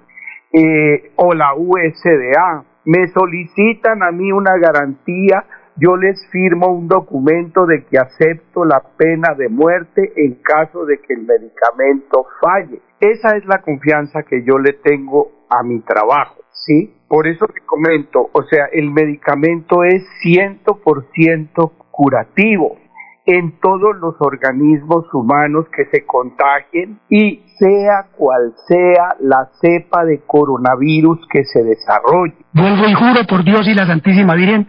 eh, 0.53 1.13
o 1.17 1.33
la 1.33 1.55
USDA, 1.55 2.65
me 2.85 3.09
solicitan 3.09 4.03
a 4.03 4.13
mí 4.13 4.31
una 4.31 4.59
garantía, 4.59 5.47
yo 5.77 5.97
les 5.97 6.29
firmo 6.31 6.69
un 6.69 6.87
documento 6.87 7.65
de 7.65 7.87
que 7.87 7.97
acepto 7.97 8.67
la 8.67 8.83
pena 8.99 9.35
de 9.35 9.49
muerte 9.49 10.13
en 10.17 10.35
caso 10.43 10.85
de 10.85 10.99
que 10.99 11.15
el 11.15 11.23
medicamento 11.23 12.27
falle. 12.43 12.83
Esa 13.01 13.39
es 13.39 13.47
la 13.47 13.63
confianza 13.63 14.23
que 14.23 14.45
yo 14.45 14.59
le 14.59 14.75
tengo 14.75 15.33
a 15.49 15.63
mi 15.63 15.81
trabajo, 15.81 16.43
¿sí? 16.51 16.95
Por 17.09 17.27
eso 17.27 17.47
te 17.47 17.63
comento, 17.65 18.29
o 18.33 18.43
sea, 18.43 18.67
el 18.71 18.91
medicamento 18.91 19.83
es 19.83 20.05
100% 20.23 21.73
curativo 21.91 22.86
en 23.27 23.59
todos 23.61 23.97
los 24.01 24.15
organismos 24.21 25.05
humanos 25.13 25.67
que 25.77 25.85
se 25.87 26.07
contagien 26.07 27.01
y 27.11 27.43
sea 27.59 28.07
cual 28.17 28.53
sea 28.69 29.17
la 29.21 29.49
cepa 29.61 30.05
de 30.05 30.21
coronavirus 30.27 31.19
que 31.31 31.45
se 31.45 31.65
desarrolle. 31.65 32.37
Vuelvo 32.53 32.89
y 32.89 32.95
juro 32.95 33.27
por 33.29 33.43
Dios 33.45 33.67
y 33.67 33.75
la 33.75 33.87
Santísima 33.87 34.35
Virgen 34.35 34.69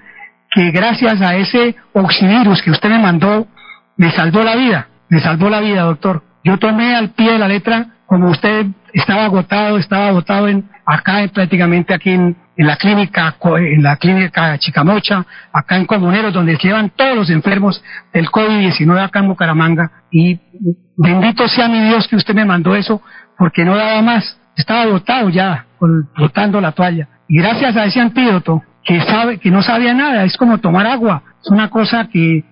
que 0.52 0.72
gracias 0.72 1.22
a 1.22 1.36
ese 1.36 1.76
oxivirus 1.94 2.62
que 2.64 2.72
usted 2.72 2.90
me 2.90 3.00
mandó, 3.00 3.46
me 3.96 4.12
salvó 4.12 4.42
la 4.42 4.56
vida, 4.56 4.88
me 5.10 5.20
salvó 5.20 5.50
la 5.50 5.60
vida, 5.60 5.84
doctor. 5.84 6.24
Yo 6.44 6.58
tomé 6.58 6.96
al 6.96 7.12
pie 7.12 7.34
de 7.34 7.40
la 7.40 7.48
letra, 7.48 7.88
como 8.08 8.30
usted 8.30 8.66
estaba 8.94 9.26
agotado, 9.26 9.78
estaba 9.78 10.08
agotado 10.08 10.48
en, 10.48 10.68
acá 10.88 11.28
prácticamente 11.34 11.94
aquí 11.94 12.12
en, 12.12 12.36
la 12.56 12.78
clínica, 12.78 13.36
en 13.58 13.84
la 13.84 13.98
clínica 13.98 14.58
Chicamocha, 14.58 15.26
acá 15.52 15.76
en 15.76 15.86
Comuneros, 15.86 16.34
donde 16.34 16.58
llevan 16.58 16.90
todos 16.92 17.16
los 17.16 17.30
enfermos 17.30 17.84
del 18.14 18.28
COVID-19 18.28 19.04
acá 19.04 19.20
en 19.20 19.28
Bucaramanga. 19.28 19.92
Y 20.10 20.40
bendito 20.96 21.48
sea 21.50 21.68
mi 21.68 21.82
Dios 21.82 22.08
que 22.08 22.16
usted 22.16 22.34
me 22.34 22.46
mandó 22.46 22.74
eso, 22.74 23.02
porque 23.38 23.66
no 23.66 23.76
daba 23.76 24.02
más. 24.02 24.40
Estaba 24.56 24.84
agotado 24.84 25.30
ya, 25.30 25.66
botando 26.18 26.62
la 26.62 26.72
toalla. 26.72 27.10
Y 27.28 27.38
gracias 27.38 27.76
a 27.76 27.84
ese 27.84 28.00
antídoto, 28.00 28.64
que 28.84 29.02
sabe, 29.02 29.40
que 29.40 29.52
no 29.52 29.62
sabía 29.62 29.94
nada, 29.94 30.24
es 30.24 30.38
como 30.38 30.60
tomar 30.60 30.88
agua. 30.88 31.22
Es 31.44 31.52
una 31.52 31.70
cosa 31.70 32.08
que, 32.08 32.46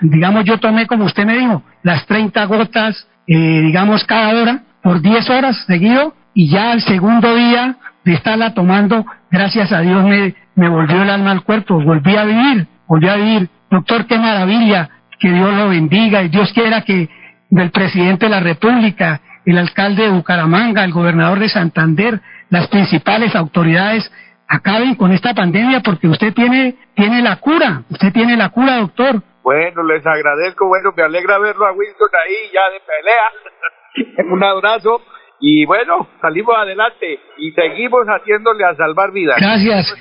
digamos, 0.00 0.44
yo 0.44 0.58
tomé 0.58 0.88
como 0.88 1.04
usted 1.04 1.24
me 1.24 1.38
dijo, 1.38 1.62
las 1.84 2.04
30 2.06 2.44
gotas, 2.46 3.08
eh, 3.28 3.60
digamos, 3.62 4.02
cada 4.04 4.34
hora, 4.34 4.62
por 4.82 5.00
10 5.00 5.30
horas 5.30 5.56
seguido, 5.68 6.14
y 6.36 6.50
ya 6.50 6.72
al 6.72 6.82
segundo 6.82 7.34
día 7.34 7.76
de 8.04 8.12
estarla 8.12 8.52
tomando, 8.52 9.06
gracias 9.30 9.72
a 9.72 9.80
Dios 9.80 10.04
me, 10.04 10.34
me 10.54 10.68
volvió 10.68 11.02
el 11.02 11.08
alma 11.08 11.30
al 11.30 11.42
cuerpo, 11.42 11.82
volví 11.82 12.14
a 12.14 12.24
vivir, 12.24 12.66
volví 12.86 13.08
a 13.08 13.16
vivir. 13.16 13.48
Doctor, 13.70 14.06
qué 14.06 14.18
maravilla, 14.18 14.90
que 15.18 15.30
Dios 15.32 15.54
lo 15.54 15.70
bendiga 15.70 16.22
y 16.22 16.28
Dios 16.28 16.52
quiera 16.52 16.82
que 16.82 17.08
del 17.48 17.70
presidente 17.70 18.26
de 18.26 18.30
la 18.30 18.40
República, 18.40 19.22
el 19.46 19.56
alcalde 19.56 20.02
de 20.02 20.10
Bucaramanga, 20.10 20.84
el 20.84 20.92
gobernador 20.92 21.38
de 21.38 21.48
Santander, 21.48 22.20
las 22.50 22.68
principales 22.68 23.34
autoridades 23.34 24.12
acaben 24.46 24.94
con 24.94 25.12
esta 25.12 25.32
pandemia 25.32 25.80
porque 25.80 26.06
usted 26.06 26.34
tiene, 26.34 26.76
tiene 26.94 27.22
la 27.22 27.36
cura, 27.36 27.80
usted 27.88 28.12
tiene 28.12 28.36
la 28.36 28.50
cura, 28.50 28.76
doctor. 28.76 29.22
Bueno, 29.42 29.82
les 29.84 30.06
agradezco, 30.06 30.66
bueno, 30.68 30.92
me 30.94 31.02
alegra 31.02 31.38
verlo 31.38 31.64
a 31.64 31.72
Wilson 31.72 32.10
ahí 32.26 32.52
ya 32.52 32.60
de 32.74 32.80
pelea. 32.84 34.30
Un 34.34 34.44
abrazo 34.44 35.00
y 35.40 35.66
bueno, 35.66 36.08
salimos 36.20 36.56
adelante 36.56 37.18
y 37.38 37.52
seguimos 37.52 38.06
haciéndole 38.06 38.64
a 38.64 38.74
salvar 38.74 39.12
vidas. 39.12 39.36
Gracias. 39.38 39.94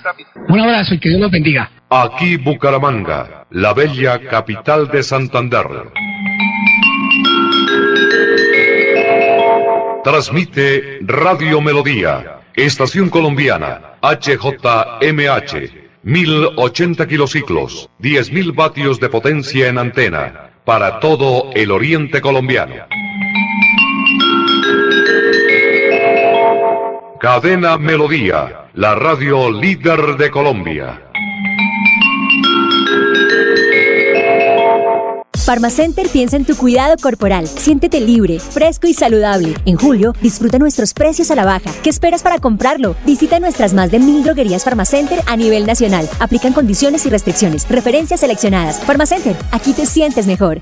Un 0.47 0.59
abrazo 0.59 0.95
y 0.95 0.99
que 0.99 1.09
Dios 1.09 1.21
los 1.21 1.31
bendiga. 1.31 1.69
Aquí 1.89 2.37
Bucaramanga, 2.37 3.45
la 3.49 3.73
bella 3.73 4.19
capital 4.29 4.87
de 4.87 5.03
Santander. 5.03 5.65
Transmite 10.03 10.99
Radio 11.01 11.61
Melodía, 11.61 12.41
Estación 12.55 13.09
Colombiana, 13.09 13.97
HJMH. 14.01 15.85
1080 16.05 17.07
kilociclos, 17.07 17.89
10.000 17.99 18.53
vatios 18.55 18.99
de 18.99 19.09
potencia 19.09 19.69
en 19.69 19.79
antena, 19.79 20.51
para 20.63 20.99
todo 20.99 21.49
el 21.55 21.71
oriente 21.71 22.21
colombiano. 22.21 22.85
Cadena 27.19 27.77
Melodía, 27.77 28.67
la 28.73 28.93
radio 28.93 29.49
líder 29.49 30.17
de 30.17 30.29
Colombia. 30.29 31.01
Pharmacenter 35.45 36.09
piensa 36.09 36.35
en 36.35 36.43
tu 36.43 36.57
cuidado 36.57 36.95
corporal. 37.01 37.47
Siéntete 37.47 38.01
libre, 38.01 38.39
fresco 38.39 38.87
y 38.87 38.93
saludable. 38.93 39.53
En 39.65 39.77
julio, 39.77 40.13
disfruta 40.21 40.59
nuestros 40.59 40.93
precios 40.93 41.31
a 41.31 41.35
la 41.35 41.45
baja. 41.45 41.71
¿Qué 41.83 41.89
esperas 41.89 42.21
para 42.21 42.39
comprarlo? 42.39 42.95
Visita 43.05 43.39
nuestras 43.39 43.73
más 43.73 43.91
de 43.91 43.99
mil 43.99 44.23
droguerías 44.23 44.65
Pharmacenter 44.65 45.21
a 45.25 45.37
nivel 45.37 45.65
nacional. 45.65 46.09
Aplican 46.19 46.51
condiciones 46.51 47.05
y 47.05 47.09
restricciones. 47.09 47.65
Referencias 47.69 48.19
seleccionadas. 48.19 48.83
Pharmacenter, 48.83 49.35
aquí 49.51 49.71
te 49.73 49.85
sientes 49.85 50.27
mejor. 50.27 50.61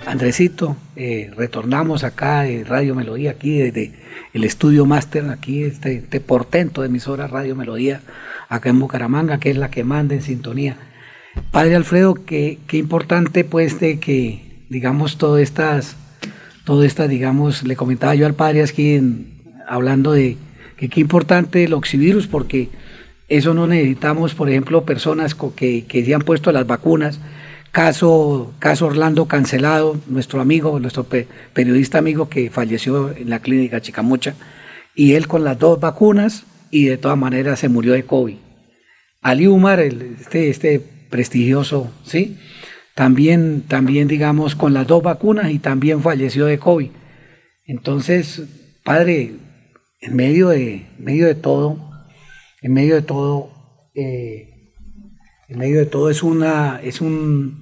Andresito, 0.10 0.76
eh, 0.96 1.32
retornamos 1.38 2.04
acá 2.04 2.42
de 2.42 2.64
Radio 2.64 2.96
Melodía, 2.96 3.30
aquí 3.30 3.60
desde 3.60 3.92
el 4.34 4.44
estudio 4.44 4.88
máster, 4.88 5.30
aquí 5.30 5.62
este, 5.62 5.98
este, 5.98 6.20
portento 6.20 6.82
de 6.82 6.88
emisora 6.88 7.28
Radio 7.28 7.56
Melodía, 7.56 8.02
acá 8.48 8.72
en 8.72 8.80
Bucaramanga, 8.80 9.40
que 9.40 9.52
es 9.52 9.58
la 9.58 9.70
que 9.70 9.84
manda 9.84 10.16
en 10.16 10.24
sintonía. 10.24 10.78
Padre 11.52 11.76
Alfredo, 11.76 12.16
qué, 12.16 12.58
qué 12.66 12.78
importante 12.78 13.44
pues 13.44 13.80
de 13.80 14.00
que, 14.00 14.66
digamos, 14.70 15.20
todas 15.20 15.44
estas, 15.44 15.96
todo 16.64 16.84
estas, 16.84 17.08
digamos, 17.08 17.62
le 17.62 17.76
comentaba 17.76 18.16
yo 18.16 18.26
al 18.26 18.34
padre 18.34 18.64
aquí 18.64 19.00
hablando 19.68 20.12
de 20.12 20.38
que 20.76 20.90
qué 20.90 21.02
importante 21.02 21.64
el 21.66 21.74
oxivirus, 21.74 22.26
porque 22.26 22.70
Eso 23.28 23.54
no 23.54 23.68
necesitamos, 23.68 24.34
por 24.34 24.50
ejemplo, 24.50 24.86
personas 24.86 25.36
que, 25.36 25.86
que 25.86 26.04
se 26.04 26.16
han 26.16 26.22
puesto 26.24 26.52
las 26.52 26.66
vacunas. 26.66 27.20
Caso, 27.72 28.54
caso 28.60 28.88
Orlando 28.88 29.28
Cancelado, 29.28 30.00
nuestro 30.08 30.42
amigo, 30.42 30.80
nuestro 30.80 31.06
periodista 31.54 32.00
amigo 32.00 32.28
que 32.28 32.50
falleció 32.50 33.16
en 33.16 33.30
la 33.30 33.40
clínica 33.40 33.82
Chicamocha, 33.82 34.36
y 34.96 35.14
él 35.14 35.28
con 35.28 35.44
las 35.44 35.60
dos 35.60 35.80
vacunas 35.80 36.46
y 36.72 36.86
de 36.86 36.98
todas 36.98 37.18
maneras 37.18 37.60
se 37.60 37.70
murió 37.70 37.94
de 37.94 38.04
COVID. 38.04 38.38
Ali 39.22 39.48
Umar, 39.48 39.80
este, 39.80 40.50
este 40.50 40.80
prestigioso, 41.10 41.92
¿sí? 42.04 42.38
También, 42.96 43.64
también, 43.68 44.08
digamos, 44.08 44.56
con 44.56 44.74
las 44.74 44.88
dos 44.88 45.04
vacunas 45.04 45.52
y 45.52 45.60
también 45.60 46.02
falleció 46.02 46.46
de 46.46 46.60
COVID. 46.60 46.90
Entonces, 47.66 48.44
padre, 48.84 49.36
en 50.02 50.16
medio 50.16 50.50
de, 50.50 50.88
medio 50.98 51.28
de 51.28 51.36
todo, 51.36 51.78
en 52.62 52.74
medio 52.74 52.96
de 52.96 53.02
todo, 53.02 53.52
eh, 53.96 54.74
en 55.48 55.58
medio 55.58 55.80
de 55.80 55.86
todo 55.86 56.10
es 56.10 56.24
una, 56.24 56.80
es 56.82 57.02
un, 57.02 57.59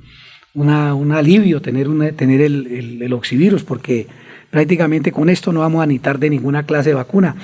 un 0.57 1.11
alivio 1.11 1.61
tener, 1.61 1.87
una, 1.87 2.11
tener 2.11 2.41
el, 2.41 3.01
el, 3.01 3.13
oxivirus, 3.13 3.63
porque 3.63 4.07
prácticamente 4.49 5.11
con 5.11 5.29
esto 5.29 5.51
no 5.51 5.59
vamos 5.59 5.83
a 5.83 5.85
necesitar 5.85 6.19
de 6.19 6.29
ninguna 6.29 6.63
clase 6.63 6.89
de 6.89 6.95
vacuna. 6.95 7.35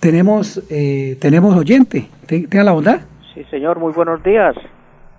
Tenemos, 0.00 0.62
eh, 0.70 1.16
tenemos 1.20 1.56
oyente, 1.56 2.08
tenga 2.26 2.64
la 2.64 2.72
bondad. 2.72 3.00
Sí, 3.34 3.44
señor, 3.50 3.78
muy 3.78 3.92
buenos 3.92 4.22
días. 4.22 4.54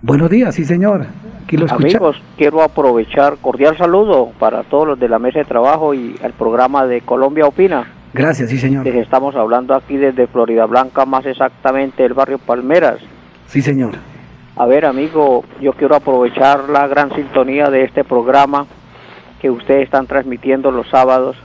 Buenos 0.01 0.29
días, 0.29 0.55
sí, 0.55 0.65
señor. 0.65 1.05
Aquí 1.45 1.55
lo 1.55 1.71
Amigos, 1.71 2.21
quiero 2.37 2.61
aprovechar 2.61 3.37
cordial 3.37 3.77
saludo 3.77 4.31
para 4.37 4.63
todos 4.63 4.87
los 4.87 4.99
de 4.99 5.07
la 5.07 5.19
mesa 5.19 5.39
de 5.39 5.45
trabajo 5.45 5.93
y 5.93 6.15
el 6.21 6.33
programa 6.33 6.85
de 6.85 7.01
Colombia 7.01 7.45
Opina. 7.45 7.87
Gracias, 8.13 8.49
sí, 8.49 8.57
señor. 8.57 8.87
estamos 8.87 9.35
hablando 9.35 9.73
aquí 9.73 9.97
desde 9.97 10.27
Florida 10.27 10.65
Blanca, 10.65 11.05
más 11.05 11.25
exactamente 11.25 12.03
el 12.05 12.13
barrio 12.13 12.37
Palmeras. 12.37 12.99
Sí, 13.47 13.61
señor. 13.61 13.93
A 14.55 14.67
ver, 14.67 14.85
amigo, 14.85 15.43
yo 15.61 15.73
quiero 15.73 15.95
aprovechar 15.95 16.69
la 16.69 16.87
gran 16.87 17.11
sintonía 17.15 17.71
de 17.71 17.85
este 17.85 18.03
programa 18.03 18.67
que 19.41 19.49
ustedes 19.49 19.85
están 19.85 20.05
transmitiendo 20.05 20.69
los 20.69 20.87
sábados. 20.89 21.35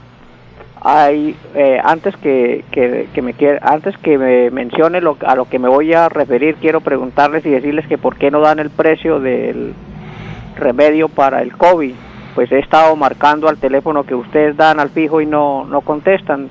Hay 0.81 1.35
eh, 1.55 1.81
antes 1.83 2.15
que, 2.17 2.63
que, 2.71 3.21
me 3.21 3.33
antes 3.61 3.97
que 3.97 4.17
me 4.19 4.51
mencione 4.51 5.01
lo, 5.01 5.17
a 5.25 5.35
lo 5.35 5.45
que 5.45 5.57
me 5.57 5.67
voy 5.67 5.91
a 5.93 6.07
referir 6.07 6.55
quiero 6.55 6.81
preguntarles 6.81 7.45
y 7.47 7.49
decirles 7.49 7.87
que 7.87 7.97
por 7.97 8.15
qué 8.15 8.29
no 8.29 8.41
dan 8.41 8.59
el 8.59 8.69
precio 8.69 9.19
del 9.19 9.73
remedio 10.55 11.09
para 11.09 11.41
el 11.41 11.57
COVID. 11.57 11.95
Pues 12.35 12.51
he 12.51 12.59
estado 12.59 12.95
marcando 12.95 13.49
al 13.49 13.57
teléfono 13.57 14.03
que 14.03 14.13
ustedes 14.13 14.55
dan 14.55 14.79
al 14.79 14.91
fijo 14.91 15.19
y 15.19 15.25
no, 15.25 15.65
no 15.65 15.81
contestan 15.81 16.47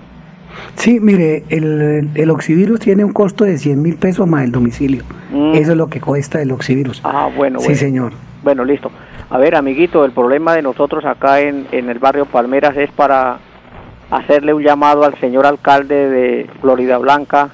Sí, 0.74 1.00
mire, 1.00 1.44
el, 1.48 2.10
el 2.14 2.30
oxivirus 2.30 2.80
tiene 2.80 3.04
un 3.04 3.12
costo 3.12 3.44
de 3.44 3.58
100 3.58 3.82
mil 3.82 3.96
pesos 3.96 4.26
más 4.26 4.44
el 4.44 4.52
domicilio. 4.52 5.02
Mm. 5.30 5.54
Eso 5.54 5.72
es 5.72 5.76
lo 5.76 5.88
que 5.88 6.00
cuesta 6.00 6.40
el 6.40 6.52
oxivirus. 6.52 7.00
Ah, 7.04 7.28
bueno. 7.34 7.60
Sí, 7.60 7.74
señor. 7.74 8.12
Bueno, 8.42 8.64
listo. 8.64 8.90
A 9.30 9.38
ver, 9.38 9.54
amiguito, 9.56 10.04
el 10.04 10.12
problema 10.12 10.54
de 10.54 10.62
nosotros 10.62 11.04
acá 11.04 11.40
en, 11.40 11.66
en 11.72 11.90
el 11.90 11.98
barrio 11.98 12.26
Palmeras 12.26 12.76
es 12.76 12.90
para 12.90 13.38
hacerle 14.10 14.54
un 14.54 14.62
llamado 14.62 15.04
al 15.04 15.18
señor 15.18 15.44
alcalde 15.46 16.08
de 16.08 16.50
Florida 16.60 16.96
Blanca 16.98 17.50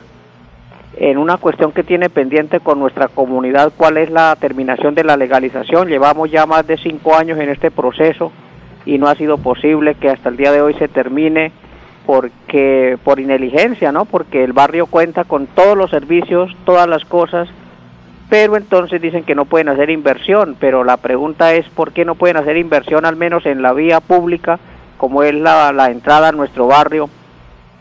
en 0.97 1.19
una 1.19 1.37
cuestión 1.39 1.73
que 1.73 1.83
tiene 1.83 2.09
pendiente 2.09 2.61
con 2.61 2.79
nuestra 2.79 3.09
comunidad, 3.09 3.73
cuál 3.77 3.97
es 3.97 4.11
la 4.11 4.37
terminación 4.37 4.95
de 4.95 5.05
la 5.05 5.17
legalización. 5.17 5.89
Llevamos 5.89 6.31
ya 6.31 6.47
más 6.47 6.67
de 6.67 6.77
cinco 6.77 7.17
años 7.17 7.39
en 7.39 7.49
este 7.49 7.71
proceso 7.71 8.31
y 8.87 8.99
no 8.99 9.09
ha 9.09 9.15
sido 9.17 9.39
posible 9.39 9.97
que 9.97 10.11
hasta 10.11 10.29
el 10.29 10.37
día 10.37 10.53
de 10.53 10.61
hoy 10.61 10.75
se 10.75 10.89
termine 10.89 11.53
porque 12.07 12.99
por 13.03 13.21
ineligencia, 13.21 13.93
¿no? 13.93 14.05
Porque 14.05 14.45
el 14.45 14.53
barrio 14.53 14.87
cuenta 14.87 15.25
con 15.25 15.47
todos 15.47 15.77
los 15.77 15.91
servicios, 15.91 16.55
todas 16.65 16.89
las 16.89 17.05
cosas, 17.05 17.49
pero 18.29 18.57
entonces 18.57 19.01
dicen 19.01 19.25
que 19.25 19.35
no 19.35 19.45
pueden 19.45 19.69
hacer 19.69 19.91
inversión, 19.91 20.57
pero 20.59 20.85
la 20.85 20.97
pregunta 20.97 21.55
es 21.55 21.69
por 21.71 21.93
qué 21.93 22.05
no 22.05 22.15
pueden 22.15 22.37
hacer 22.37 22.57
inversión 22.57 23.05
al 23.05 23.17
menos 23.17 23.47
en 23.47 23.63
la 23.63 23.73
vía 23.73 24.01
pública 24.01 24.59
como 24.97 25.23
es 25.23 25.35
la, 25.35 25.73
la 25.73 25.91
entrada 25.91 26.29
a 26.29 26.33
nuestro 26.33 26.67
barrio, 26.67 27.11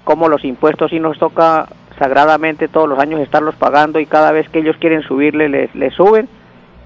como 0.03 0.27
los 0.27 0.43
impuestos 0.43 0.91
sí 0.91 0.99
nos 0.99 1.17
toca 1.17 1.67
sagradamente 1.97 2.67
todos 2.67 2.89
los 2.89 2.99
años 2.99 3.21
estarlos 3.21 3.55
pagando 3.55 3.99
y 3.99 4.05
cada 4.05 4.31
vez 4.31 4.49
que 4.49 4.59
ellos 4.59 4.75
quieren 4.77 5.03
subirle 5.03 5.47
les, 5.73 5.93
suben. 5.93 6.27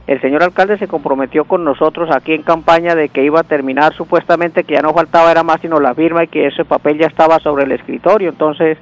El 0.08 0.22
señor 0.22 0.42
alcalde 0.42 0.78
se 0.78 0.88
comprometió 0.88 1.44
con 1.44 1.66
nosotros 1.66 2.10
aquí 2.12 2.34
en 2.34 2.42
campaña 2.42 2.96
de 2.96 3.10
que 3.10 3.26
iba 3.26 3.42
a 3.42 3.44
terminar 3.44 3.94
supuestamente 3.94 4.64
que 4.64 4.76
ya 4.76 4.82
no 4.82 4.94
faltaba 4.94 5.30
era 5.30 5.44
más 5.44 5.60
sino 5.62 5.82
la 5.82 5.94
firma 5.94 6.24
y 6.24 6.28
que 6.28 6.48
ese 6.48 6.64
papel 6.64 6.98
ya 6.98 7.08
estaba 7.08 7.40
sobre 7.40 7.66
el 7.66 7.74
escritorio. 7.74 8.30
Entonces 8.30 8.78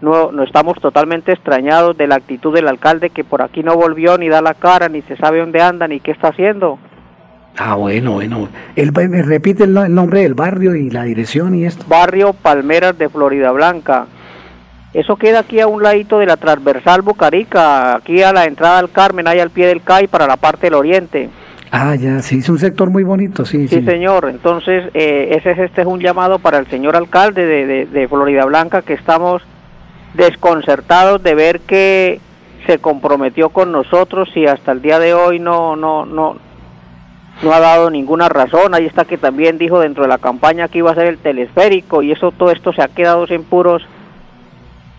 no, 0.00 0.32
no 0.32 0.42
estamos 0.42 0.80
totalmente 0.80 1.32
extrañados 1.32 1.96
de 1.98 2.06
la 2.06 2.16
actitud 2.16 2.54
del 2.54 2.68
alcalde 2.68 3.10
que 3.10 3.22
por 3.22 3.42
aquí 3.42 3.62
no 3.62 3.76
volvió 3.76 4.16
ni 4.16 4.28
da 4.28 4.40
la 4.40 4.54
cara 4.54 4.88
ni 4.88 5.02
se 5.02 5.16
sabe 5.16 5.40
dónde 5.40 5.60
anda 5.60 5.86
ni 5.86 6.00
qué 6.00 6.12
está 6.12 6.28
haciendo. 6.28 6.78
Ah, 7.58 7.74
bueno, 7.74 8.12
bueno. 8.12 8.48
Él 8.76 8.92
me 8.92 9.22
repite 9.22 9.64
el, 9.64 9.72
nombre 9.72 10.22
del 10.22 10.34
barrio 10.34 10.74
y 10.74 10.90
la 10.90 11.04
dirección 11.04 11.54
y 11.54 11.64
esto. 11.64 11.84
Barrio 11.88 12.32
Palmeras 12.34 12.98
de 12.98 13.08
Florida 13.08 13.50
Blanca. 13.52 14.06
Eso 14.96 15.16
queda 15.16 15.40
aquí 15.40 15.60
a 15.60 15.66
un 15.66 15.82
ladito 15.82 16.18
de 16.18 16.24
la 16.24 16.38
transversal 16.38 17.02
Bucarica, 17.02 17.96
aquí 17.96 18.22
a 18.22 18.32
la 18.32 18.46
entrada 18.46 18.78
al 18.78 18.90
Carmen, 18.90 19.28
ahí 19.28 19.38
al 19.38 19.50
pie 19.50 19.66
del 19.66 19.82
CAI 19.82 20.06
para 20.06 20.26
la 20.26 20.38
parte 20.38 20.68
del 20.68 20.74
oriente. 20.74 21.28
Ah, 21.70 21.94
ya, 21.96 22.22
sí, 22.22 22.38
es 22.38 22.48
un 22.48 22.58
sector 22.58 22.88
muy 22.88 23.04
bonito, 23.04 23.44
sí. 23.44 23.68
Sí, 23.68 23.82
señor. 23.82 24.26
Entonces, 24.30 24.86
eh, 24.94 25.36
ese 25.36 25.50
es, 25.50 25.58
este 25.58 25.82
es 25.82 25.86
un 25.86 26.00
llamado 26.00 26.38
para 26.38 26.56
el 26.56 26.66
señor 26.68 26.96
alcalde 26.96 27.44
de, 27.44 27.66
de, 27.66 27.84
de 27.84 28.08
Florida 28.08 28.46
Blanca 28.46 28.80
que 28.80 28.94
estamos 28.94 29.42
desconcertados 30.14 31.22
de 31.22 31.34
ver 31.34 31.60
que 31.60 32.18
se 32.66 32.78
comprometió 32.78 33.50
con 33.50 33.72
nosotros 33.72 34.30
y 34.34 34.46
hasta 34.46 34.72
el 34.72 34.80
día 34.80 34.98
de 34.98 35.12
hoy 35.12 35.38
no, 35.38 35.76
no, 35.76 36.06
no, 36.06 36.38
no 37.42 37.52
ha 37.52 37.60
dado 37.60 37.90
ninguna 37.90 38.30
razón. 38.30 38.74
Ahí 38.74 38.86
está 38.86 39.04
que 39.04 39.18
también 39.18 39.58
dijo 39.58 39.78
dentro 39.78 40.04
de 40.04 40.08
la 40.08 40.16
campaña 40.16 40.68
que 40.68 40.78
iba 40.78 40.90
a 40.90 40.94
ser 40.94 41.08
el 41.08 41.18
telesférico 41.18 42.02
y 42.02 42.12
eso 42.12 42.32
todo 42.32 42.50
esto 42.50 42.72
se 42.72 42.80
ha 42.80 42.88
quedado 42.88 43.26
sin 43.26 43.44
puros 43.44 43.86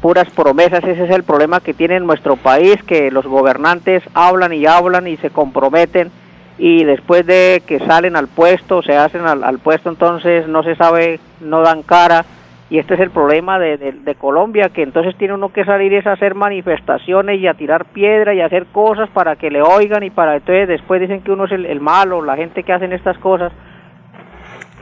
puras 0.02 0.30
promesas. 0.30 0.84
Ese 0.84 1.06
es 1.06 1.12
el 1.12 1.24
problema 1.24 1.60
que 1.60 1.74
tiene 1.74 2.00
nuestro 2.00 2.36
país, 2.36 2.82
que 2.84 3.12
los 3.12 3.26
gobernantes 3.26 4.04
hablan 4.14 4.54
y 4.54 4.66
hablan 4.66 5.08
y 5.08 5.18
se 5.18 5.30
comprometen 5.30 6.12
y 6.58 6.84
después 6.84 7.26
de 7.26 7.62
que 7.66 7.80
salen 7.80 8.16
al 8.16 8.28
puesto, 8.28 8.82
se 8.82 8.96
hacen 8.98 9.26
al, 9.26 9.60
puesto, 9.60 9.90
entonces 9.90 10.48
no 10.48 10.64
se 10.64 10.76
sabe, 10.76 11.20
no 11.40 11.62
dan 11.62 11.84
cara 11.84 12.26
y 12.70 12.80
este 12.80 12.96
es 12.96 13.00
el 13.00 13.12
problema 13.12 13.60
de, 13.60 14.16
Colombia, 14.20 14.70
que 14.70 14.82
entonces 14.82 15.16
tiene 15.16 15.36
uno 15.36 15.50
que 15.50 15.64
salir 15.64 15.94
es 15.94 16.06
a 16.06 16.14
hacer 16.14 16.36
manifestaciones 16.36 17.40
y 17.40 17.48
a 17.48 17.54
tirar 17.54 17.86
piedra 17.86 18.34
y 18.34 18.42
hacer 18.42 18.66
cosas 18.66 19.10
para 19.10 19.36
que 19.36 19.52
le 19.52 19.62
oigan 19.62 20.04
y 20.04 20.10
para 20.10 20.36
entonces 20.36 20.68
después 20.68 21.00
dicen 21.00 21.22
que 21.22 21.32
uno 21.32 21.46
es 21.46 21.52
el, 21.52 21.80
malo, 21.80 22.22
la 22.22 22.36
gente 22.36 22.64
que 22.64 22.74
hacen 22.74 22.92
estas 22.92 23.18
cosas. 23.20 23.54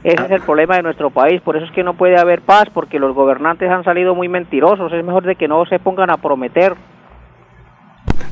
Ese 0.06 0.24
es 0.24 0.30
el 0.30 0.42
problema 0.42 0.76
de 0.76 0.84
nuestro 0.84 1.10
país, 1.10 1.40
por 1.40 1.56
eso 1.56 1.66
es 1.66 1.72
que 1.72 1.82
no 1.82 1.94
puede 1.94 2.16
haber 2.16 2.40
paz, 2.40 2.66
porque 2.72 3.00
los 3.00 3.12
gobernantes 3.12 3.68
han 3.68 3.82
salido 3.82 4.14
muy 4.14 4.28
mentirosos, 4.28 4.92
es 4.92 5.04
mejor 5.04 5.24
de 5.24 5.34
que 5.34 5.48
no 5.48 5.66
se 5.66 5.80
pongan 5.80 6.10
a 6.10 6.16
prometer. 6.16 6.74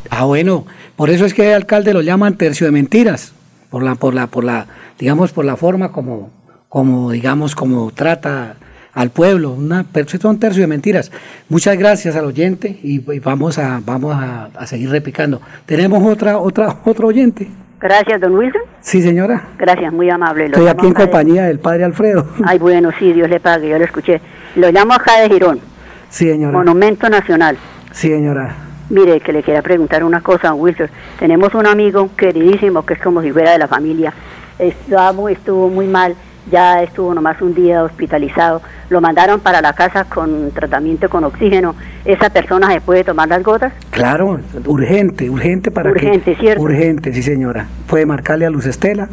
Ah, 0.09 0.23
bueno, 0.25 0.67
por 0.95 1.11
eso 1.11 1.25
es 1.25 1.35
que 1.35 1.49
el 1.49 1.55
alcalde 1.55 1.93
lo 1.93 2.01
llaman 2.01 2.37
tercio 2.37 2.65
de 2.65 2.71
mentiras, 2.71 3.35
por 3.71 3.83
la, 3.83 3.97
por 3.97 4.15
la, 4.15 4.29
por 4.29 4.45
la, 4.45 4.69
digamos, 5.01 5.33
por 5.33 5.45
la 5.45 5.57
forma 5.57 5.91
como, 5.91 6.31
como, 6.69 7.11
digamos, 7.11 7.57
como 7.57 7.91
trata 7.91 8.55
al 8.93 9.11
pueblo, 9.11 9.51
una, 9.51 9.85
un 10.25 10.39
tercio 10.39 10.61
de 10.61 10.67
mentiras. 10.69 11.11
Muchas 11.49 11.77
gracias 11.77 12.15
al 12.15 12.27
oyente 12.27 12.79
y, 12.85 13.01
vamos 13.19 13.59
a 13.59 13.81
vamos 13.85 14.15
a, 14.15 14.65
seguir 14.67 14.91
replicando. 14.91 15.41
Tenemos 15.67 16.01
otra 16.05 16.39
otra 16.39 16.77
otro 16.85 17.09
oyente. 17.09 17.49
Gracias, 17.85 18.19
don 18.19 18.35
Wilson. 18.35 18.63
Sí, 18.81 19.03
señora. 19.03 19.43
Gracias, 19.59 19.93
muy 19.93 20.09
amable. 20.09 20.47
Estoy 20.47 20.69
aquí 20.69 20.87
en 20.87 20.95
compañía 20.95 21.45
del 21.45 21.59
padre 21.59 21.85
Alfredo. 21.85 22.27
Ay, 22.43 22.59
bueno, 22.59 22.91
sí, 22.99 23.13
Dios 23.13 23.29
le 23.29 23.41
pague, 23.41 23.69
yo 23.69 23.77
lo 23.79 23.85
escuché. 23.85 24.23
Lo 24.57 24.71
llamo 24.71 24.95
acá 24.95 25.21
de 25.21 25.29
Girón. 25.29 25.61
Sí, 26.09 26.27
señora. 26.27 26.57
Monumento 26.57 27.11
Nacional. 27.11 27.59
Sí, 27.93 28.09
señora. 28.09 28.57
Mire, 28.89 29.21
que 29.21 29.35
le 29.35 29.43
quería 29.43 29.61
preguntar 29.61 30.03
una 30.03 30.23
cosa, 30.23 30.49
don 30.49 30.61
Wilson. 30.61 30.89
Tenemos 31.19 31.55
un 31.55 31.67
amigo 31.67 32.09
queridísimo 32.17 32.87
que 32.87 32.95
es 32.95 33.03
como 33.03 33.21
si 33.21 33.31
fuera 33.33 33.53
de 33.53 33.59
la 33.59 33.69
familia. 33.69 34.15
Estuvo, 34.59 35.29
estuvo 35.29 35.69
muy 35.69 35.87
mal 35.87 36.17
ya 36.51 36.83
estuvo 36.83 37.15
nomás 37.15 37.41
un 37.41 37.55
día 37.55 37.83
hospitalizado, 37.83 38.63
lo 38.91 39.01
mandaron 39.01 39.41
para 39.41 39.61
la 39.61 39.73
casa 39.73 40.05
con 40.05 40.51
tratamiento 40.51 41.09
con 41.09 41.25
oxígeno, 41.25 41.75
¿esa 42.05 42.31
persona 42.31 42.71
se 42.73 42.81
puede 42.81 43.05
tomar 43.05 43.29
las 43.29 43.43
gotas? 43.43 43.73
Claro, 43.91 44.41
urgente, 44.67 45.31
urgente 45.31 45.71
para 45.71 45.91
urgente, 45.91 46.37
¿cierto? 46.37 46.63
Urgente, 46.63 47.13
sí 47.13 47.23
señora. 47.23 47.67
Puede 47.87 48.07
marcarle 48.07 48.47
a 48.47 48.51
Luz 48.51 48.67
Estela 48.67 49.09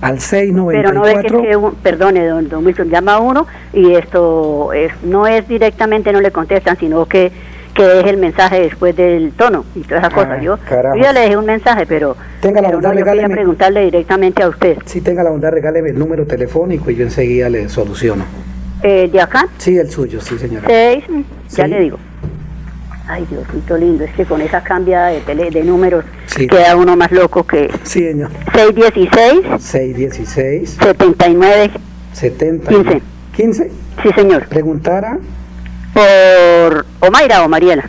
al 0.00 0.20
694. 0.20 0.82
Pero 0.82 0.92
no 0.92 1.02
ve 1.02 1.72
que, 1.72 1.76
perdone, 1.82 2.26
don, 2.26 2.48
don 2.48 2.66
Wilson, 2.66 2.90
llama 2.90 3.14
a 3.14 3.20
uno 3.20 3.46
y 3.72 3.94
esto 3.94 4.72
es, 4.72 4.92
no 5.02 5.26
es 5.26 5.46
directamente, 5.48 6.12
no 6.12 6.20
le 6.20 6.30
contestan, 6.30 6.76
sino 6.76 7.06
que 7.06 7.32
que 7.74 8.00
es 8.00 8.06
el 8.06 8.16
mensaje 8.16 8.60
después 8.60 8.94
del 8.94 9.32
tono 9.32 9.64
y 9.74 9.80
todas 9.80 10.04
esas 10.04 10.12
ah, 10.12 10.14
cosas. 10.14 10.42
Yo, 10.42 10.58
ya 11.00 11.12
le 11.12 11.20
dejé 11.20 11.36
un 11.36 11.46
mensaje, 11.46 11.86
pero, 11.86 12.16
tenga 12.40 12.62
la 12.62 12.70
bondad, 12.70 12.94
yo 12.94 13.04
quería 13.04 13.28
preguntarle 13.28 13.84
directamente 13.84 14.42
a 14.42 14.48
usted. 14.48 14.78
Sí, 14.84 15.00
tenga 15.00 15.22
la 15.22 15.30
bondad, 15.30 15.50
regáleme 15.50 15.90
el 15.90 15.98
número 15.98 16.26
telefónico 16.26 16.90
y 16.90 16.96
yo 16.96 17.04
enseguida 17.04 17.48
le 17.48 17.68
soluciono. 17.68 18.24
Eh, 18.82 19.08
¿De 19.10 19.20
acá? 19.20 19.48
Sí, 19.58 19.76
el 19.78 19.90
suyo, 19.90 20.20
sí, 20.20 20.38
señora. 20.38 20.66
Seis, 20.66 21.04
ya 21.50 21.66
le 21.66 21.80
digo. 21.80 21.98
Ay, 23.06 23.26
Diosito 23.28 23.76
lindo, 23.76 24.04
es 24.04 24.12
que 24.12 24.24
con 24.24 24.40
esa 24.40 24.62
cambia 24.62 25.06
de, 25.06 25.20
tele, 25.20 25.50
de 25.50 25.62
números 25.62 26.04
queda 26.34 26.74
uno 26.74 26.96
más 26.96 27.12
loco 27.12 27.44
que... 27.44 27.70
Sí, 27.82 28.02
señor. 28.02 28.30
616. 28.54 29.62
616. 29.62 30.78
79. 30.80 31.70
70. 32.12 32.68
15. 32.68 33.02
15. 33.36 33.70
Sí, 34.02 34.08
señor. 34.16 34.46
Preguntara. 34.48 35.18
Por 35.94 36.86
Omaira 37.00 37.44
o 37.44 37.48
Mariela. 37.48 37.88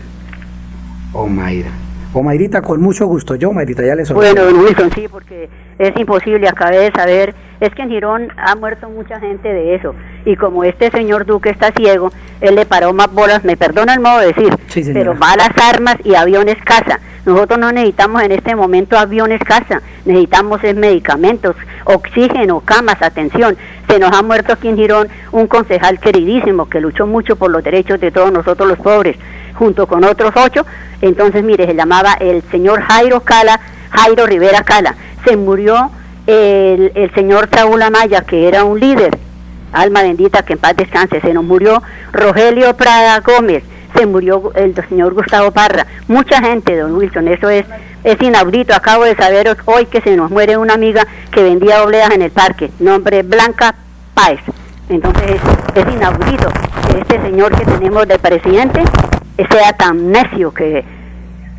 Omaira. 1.12 1.72
Omairita, 2.14 2.62
con 2.62 2.82
mucho 2.82 3.08
gusto. 3.08 3.36
Yo, 3.36 3.50
Omairita, 3.50 3.86
ya 3.86 3.94
le 3.94 4.06
Bueno, 4.06 4.46
don 4.46 4.60
Wilson, 4.60 4.90
sí, 4.96 5.08
porque 5.10 5.50
es 5.78 5.98
imposible, 5.98 6.48
acabé 6.48 6.78
de 6.78 6.92
saber, 6.92 7.36
es 7.60 7.76
que 7.76 7.82
en 7.82 7.90
Girón 7.90 8.30
ha 8.38 8.56
muerto 8.56 8.90
mucha 8.90 9.20
gente 9.20 9.52
de 9.52 9.76
eso, 9.76 9.94
y 10.24 10.38
como 10.38 10.64
este 10.64 10.92
señor 10.92 11.26
Duque 11.26 11.50
está 11.50 11.74
ciego, 11.74 12.14
él 12.40 12.56
le 12.56 12.66
paró 12.66 12.94
más 12.94 13.12
bolas, 13.12 13.44
me 13.44 13.58
perdona 13.58 13.96
el 13.96 14.00
modo 14.00 14.20
de 14.20 14.28
decir, 14.28 14.56
pero 14.94 15.14
balas, 15.16 15.50
armas 15.62 15.98
y 16.06 16.16
aviones 16.16 16.56
casa. 16.64 17.02
Nosotros 17.26 17.60
no 17.60 17.72
necesitamos 17.72 18.22
en 18.22 18.32
este 18.32 18.56
momento 18.56 18.98
aviones 18.98 19.42
casa, 19.44 19.82
necesitamos 20.06 20.64
es 20.64 20.76
medicamentos, 20.76 21.56
oxígeno, 21.86 22.62
camas, 22.62 23.02
atención. 23.02 23.58
Se 23.90 23.98
nos 23.98 24.16
ha 24.16 24.22
muerto 24.22 24.54
aquí 24.54 24.68
en 24.68 24.78
Girón 24.78 25.08
un 25.32 25.48
concejal 25.48 26.00
queridísimo 26.00 26.70
que 26.70 26.80
luchó 26.80 27.08
mucho 27.08 27.36
por 27.36 27.50
los 27.50 27.64
derechos 27.64 28.00
de 28.00 28.12
todos 28.12 28.32
nosotros 28.32 28.70
los 28.70 28.78
pobres, 28.78 29.18
junto 29.56 29.88
con 29.88 30.04
otros 30.04 30.34
ocho. 30.36 30.66
Entonces, 31.02 31.44
mire, 31.44 31.66
se 31.66 31.74
llamaba 31.74 32.14
el 32.20 32.44
señor 32.52 32.82
Jairo 32.82 33.22
Cala, 33.22 33.60
Jairo 33.90 34.28
Rivera 34.28 34.64
Cala. 34.64 34.96
Se 35.26 35.36
murió 35.36 35.90
el, 36.28 36.92
el 36.94 37.12
señor 37.16 37.50
Saúl 37.52 37.82
Amaya, 37.82 38.22
que 38.22 38.48
era 38.48 38.64
un 38.64 38.80
líder, 38.80 39.18
alma 39.74 40.04
bendita, 40.04 40.44
que 40.44 40.54
en 40.54 40.60
paz 40.60 40.76
descanse. 40.76 41.22
Se 41.22 41.34
nos 41.34 41.44
murió 41.44 41.82
Rogelio 42.12 42.76
Prada 42.76 43.20
Gómez, 43.22 43.64
se 43.96 44.06
murió 44.06 44.52
el 44.56 44.76
señor 44.90 45.14
Gustavo 45.14 45.52
Parra. 45.52 45.86
Mucha 46.08 46.42
gente, 46.42 46.78
don 46.78 46.96
Wilson, 46.96 47.28
eso 47.28 47.50
es, 47.50 47.66
es 48.04 48.22
inaudito. 48.22 48.76
Acabo 48.76 49.04
de 49.06 49.16
saber 49.16 49.56
hoy 49.66 49.86
que 49.86 50.02
se 50.02 50.16
nos 50.16 50.32
muere 50.32 50.58
una 50.58 50.74
amiga 50.74 51.08
que 51.32 51.44
vendía 51.44 51.84
obleas 51.84 52.12
en 52.12 52.22
el 52.22 52.32
parque, 52.32 52.72
nombre 52.80 53.24
Blanca 53.24 53.76
Páez. 54.14 54.40
Entonces 54.90 55.42
es, 55.76 55.94
inaudito 55.94 56.50
que 56.92 57.00
este 57.00 57.22
señor 57.22 57.58
que 57.58 57.66
tenemos 57.66 58.08
de 58.08 58.20
presidente 58.20 58.84
sea 59.50 59.74
tan 59.74 60.12
necio 60.12 60.54
que, 60.54 60.84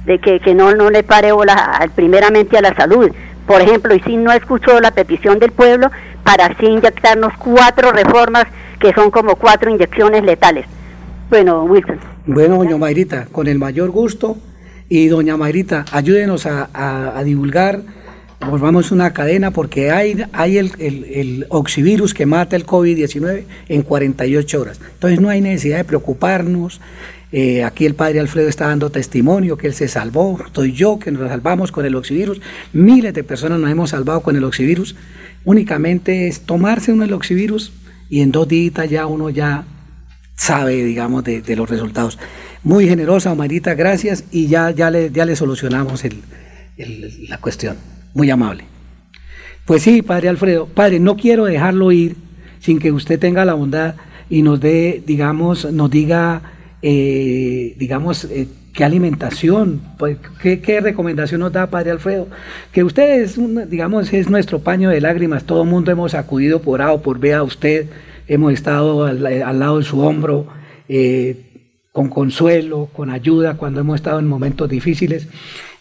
de 0.04 0.18
que, 0.18 0.40
que 0.40 0.54
no, 0.54 0.72
no 0.74 0.90
le 0.90 1.02
pare 1.02 1.32
bola 1.32 1.88
primeramente 1.94 2.56
a 2.56 2.62
la 2.62 2.74
salud. 2.74 3.10
Por 3.46 3.60
ejemplo, 3.60 3.94
y 3.94 4.00
si 4.00 4.16
no 4.16 4.32
escuchó 4.32 4.80
la 4.80 4.90
petición 4.90 5.38
del 5.38 5.52
pueblo 5.52 5.90
para 6.24 6.46
así 6.46 6.66
inyectarnos 6.66 7.32
cuatro 7.38 7.92
reformas 7.92 8.44
que 8.80 8.92
son 8.92 9.10
como 9.10 9.36
cuatro 9.36 9.70
inyecciones 9.70 10.22
letales. 10.24 10.66
Bueno, 11.28 11.64
Wilson. 11.64 11.98
Bueno, 12.26 12.56
doña 12.56 12.76
Mayrita, 12.76 13.26
con 13.32 13.48
el 13.48 13.58
mayor 13.58 13.90
gusto. 13.90 14.36
Y 14.88 15.08
doña 15.08 15.36
Mayrita, 15.36 15.84
ayúdenos 15.90 16.46
a, 16.46 17.20
divulgar, 17.24 17.82
volvamos 18.48 18.92
una 18.92 19.12
cadena, 19.12 19.50
porque 19.50 19.90
hay, 19.90 20.24
el, 20.78 21.46
oxivirus 21.48 22.14
que 22.14 22.26
mata 22.26 22.54
el 22.54 22.64
COVID-19 22.64 23.42
en 23.68 23.82
48 23.82 24.60
horas. 24.60 24.80
Entonces 24.94 25.20
no 25.20 25.28
hay 25.28 25.40
necesidad 25.40 25.78
de 25.78 25.84
preocuparnos. 25.84 26.80
Eh, 27.32 27.64
aquí 27.64 27.86
el 27.86 27.96
padre 27.96 28.20
Alfredo 28.20 28.48
está 28.48 28.68
dando 28.68 28.90
testimonio 28.90 29.56
que 29.56 29.66
él 29.66 29.74
se 29.74 29.88
salvó, 29.88 30.38
estoy 30.46 30.72
yo 30.72 31.00
que 31.00 31.10
nos 31.10 31.28
salvamos 31.28 31.72
con 31.72 31.84
el 31.84 31.96
oxivirus, 31.96 32.40
miles 32.72 33.12
de 33.14 33.24
personas 33.24 33.58
nos 33.58 33.68
hemos 33.68 33.90
salvado 33.90 34.20
con 34.20 34.36
el 34.36 34.44
oxivirus. 34.44 34.94
Únicamente 35.44 36.28
es 36.28 36.42
tomarse 36.42 36.92
uno 36.92 37.02
el 37.02 37.12
oxivirus 37.12 37.72
y 38.08 38.20
en 38.20 38.30
dos 38.30 38.46
días 38.46 38.88
ya 38.88 39.06
uno 39.06 39.28
ya 39.28 39.64
sabe, 40.36 40.84
digamos, 40.84 41.24
de, 41.24 41.56
los 41.56 41.68
resultados. 41.68 42.18
Muy 42.62 42.88
generosa, 42.88 43.32
Omarita, 43.32 43.74
gracias 43.74 44.24
y 44.30 44.48
ya, 44.48 44.70
ya, 44.70 44.90
le, 44.90 45.10
ya 45.10 45.24
le 45.24 45.36
solucionamos 45.36 46.02
la 47.28 47.38
cuestión. 47.38 47.76
Muy 48.14 48.30
amable. 48.30 48.64
Pues 49.64 49.82
sí, 49.82 50.02
Padre 50.02 50.28
Alfredo, 50.28 50.66
Padre, 50.66 51.00
no 51.00 51.16
quiero 51.16 51.44
dejarlo 51.44 51.90
ir 51.90 52.16
sin 52.60 52.78
que 52.78 52.92
usted 52.92 53.18
tenga 53.18 53.44
la 53.44 53.54
bondad 53.54 53.96
y 54.30 54.42
nos 54.42 54.60
dé, 54.60 55.02
digamos, 55.04 55.70
nos 55.72 55.90
diga, 55.90 56.42
eh, 56.82 57.74
digamos, 57.78 58.24
eh, 58.24 58.46
qué 58.72 58.84
alimentación, 58.84 59.80
pues, 59.98 60.18
qué, 60.40 60.80
recomendación 60.80 61.40
nos 61.40 61.52
da 61.52 61.68
Padre 61.68 61.90
Alfredo. 61.90 62.28
Que 62.72 62.84
usted 62.84 63.22
es, 63.22 63.38
digamos, 63.68 64.12
es 64.12 64.28
nuestro 64.28 64.60
paño 64.60 64.90
de 64.90 65.00
lágrimas, 65.00 65.44
todo 65.44 65.62
el 65.62 65.68
mundo 65.68 65.90
hemos 65.90 66.14
acudido 66.14 66.60
por 66.60 66.82
A 66.82 66.92
o 66.92 67.02
por 67.02 67.18
B 67.18 67.34
a 67.34 67.42
usted 67.42 67.86
hemos 68.26 68.52
estado 68.52 69.04
al, 69.04 69.22
lado 69.58 69.78
de 69.78 69.84
su 69.84 70.00
hombro 70.00 70.46
eh, 70.88 71.42
con 71.92 72.08
consuelo, 72.08 72.88
con 72.92 73.10
ayuda 73.10 73.56
cuando 73.56 73.80
hemos 73.80 73.96
estado 73.96 74.18
en 74.18 74.26
momentos 74.26 74.68
difíciles. 74.68 75.28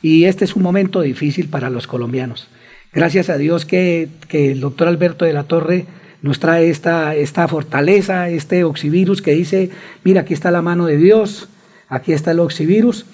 Y 0.01 0.25
este 0.25 0.45
es 0.45 0.55
un 0.55 0.63
momento 0.63 1.01
difícil 1.01 1.49
para 1.49 1.69
los 1.69 1.87
colombianos. 1.87 2.47
Gracias 2.93 3.29
a 3.29 3.37
Dios 3.37 3.65
que, 3.65 4.07
el 4.29 4.61
doctor 4.61 4.87
Alberto 4.87 5.25
de 5.25 5.33
la 5.33 5.43
Torre 5.43 5.85
nos 6.21 6.39
trae 6.39 6.69
esta, 6.69 7.15
esta 7.15 7.47
fortaleza, 7.47 8.29
este 8.29 8.63
oxivirus 8.63 9.21
que 9.21 9.33
dice, 9.33 9.69
mira, 10.03 10.21
aquí 10.21 10.33
está 10.33 10.49
la 10.51 10.61
mano 10.61 10.85
de 10.85 10.97
Dios, 10.97 11.49
aquí 11.89 12.13
está 12.13 12.31
el 12.31 12.39
oxivirus 12.39 13.05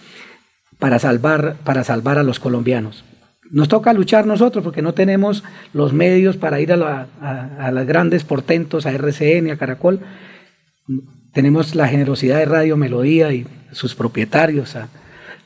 para 0.77 0.99
salvar, 0.99 1.55
para 1.63 1.83
salvar 1.83 2.19
a 2.19 2.23
los 2.23 2.39
colombianos. 2.39 3.03
Nos 3.51 3.67
toca 3.67 3.91
luchar 3.91 4.25
nosotros 4.25 4.63
porque 4.63 4.81
no 4.81 4.93
tenemos 4.93 5.43
los 5.73 5.91
medios 5.91 6.37
para 6.37 6.61
ir 6.61 6.71
a, 6.71 7.07
a, 7.59 7.71
las 7.71 7.85
grandes 7.85 8.23
portentos, 8.23 8.85
a 8.85 8.91
RCN, 8.91 9.51
a 9.51 9.57
Caracol. 9.57 9.99
Tenemos 11.33 11.75
la 11.75 11.89
generosidad 11.89 12.37
de 12.37 12.45
Radio 12.45 12.77
Melodía 12.77 13.33
y 13.33 13.45
sus 13.73 13.93
propietarios, 13.93 14.77
a 14.77 14.87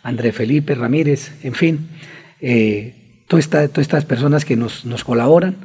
André 0.04 0.32
Felipe 0.32 0.76
Ramírez, 0.76 1.32
en 1.44 1.56
fin, 1.56 1.90
eh, 2.42 3.24
todas, 3.28 3.50
estas 3.78 4.06
personas 4.06 4.46
que 4.46 4.56
nos, 4.56 4.84
colaboran. 5.04 5.56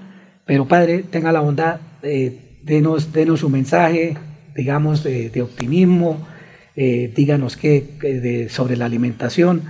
Pero 0.47 0.67
Padre, 0.67 1.03
tenga 1.03 1.33
la 1.33 1.41
bondad, 1.41 1.81
eh, 2.03 2.59
denos, 2.63 3.13
denos 3.13 3.43
un 3.43 3.53
mensaje, 3.53 4.17
digamos, 4.57 5.03
de, 5.05 5.43
optimismo, 5.43 6.27
eh, 6.75 7.13
díganos 7.15 7.59
qué 7.59 8.49
sobre 8.51 8.79
la 8.79 8.87
alimentación 8.87 9.63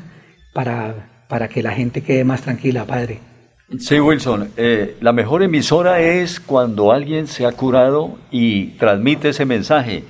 para 0.54 1.09
para 1.30 1.48
que 1.48 1.62
la 1.62 1.70
gente 1.70 2.02
quede 2.02 2.24
más 2.24 2.42
tranquila, 2.42 2.84
Padre. 2.84 3.20
Sí, 3.78 4.00
Wilson, 4.00 4.50
eh, 4.56 4.96
la 5.00 5.12
mejor 5.12 5.44
emisora 5.44 6.00
es 6.00 6.40
cuando 6.40 6.90
alguien 6.90 7.28
se 7.28 7.46
ha 7.46 7.52
curado 7.52 8.18
y 8.32 8.66
transmite 8.78 9.28
ese 9.28 9.46
mensaje, 9.46 10.02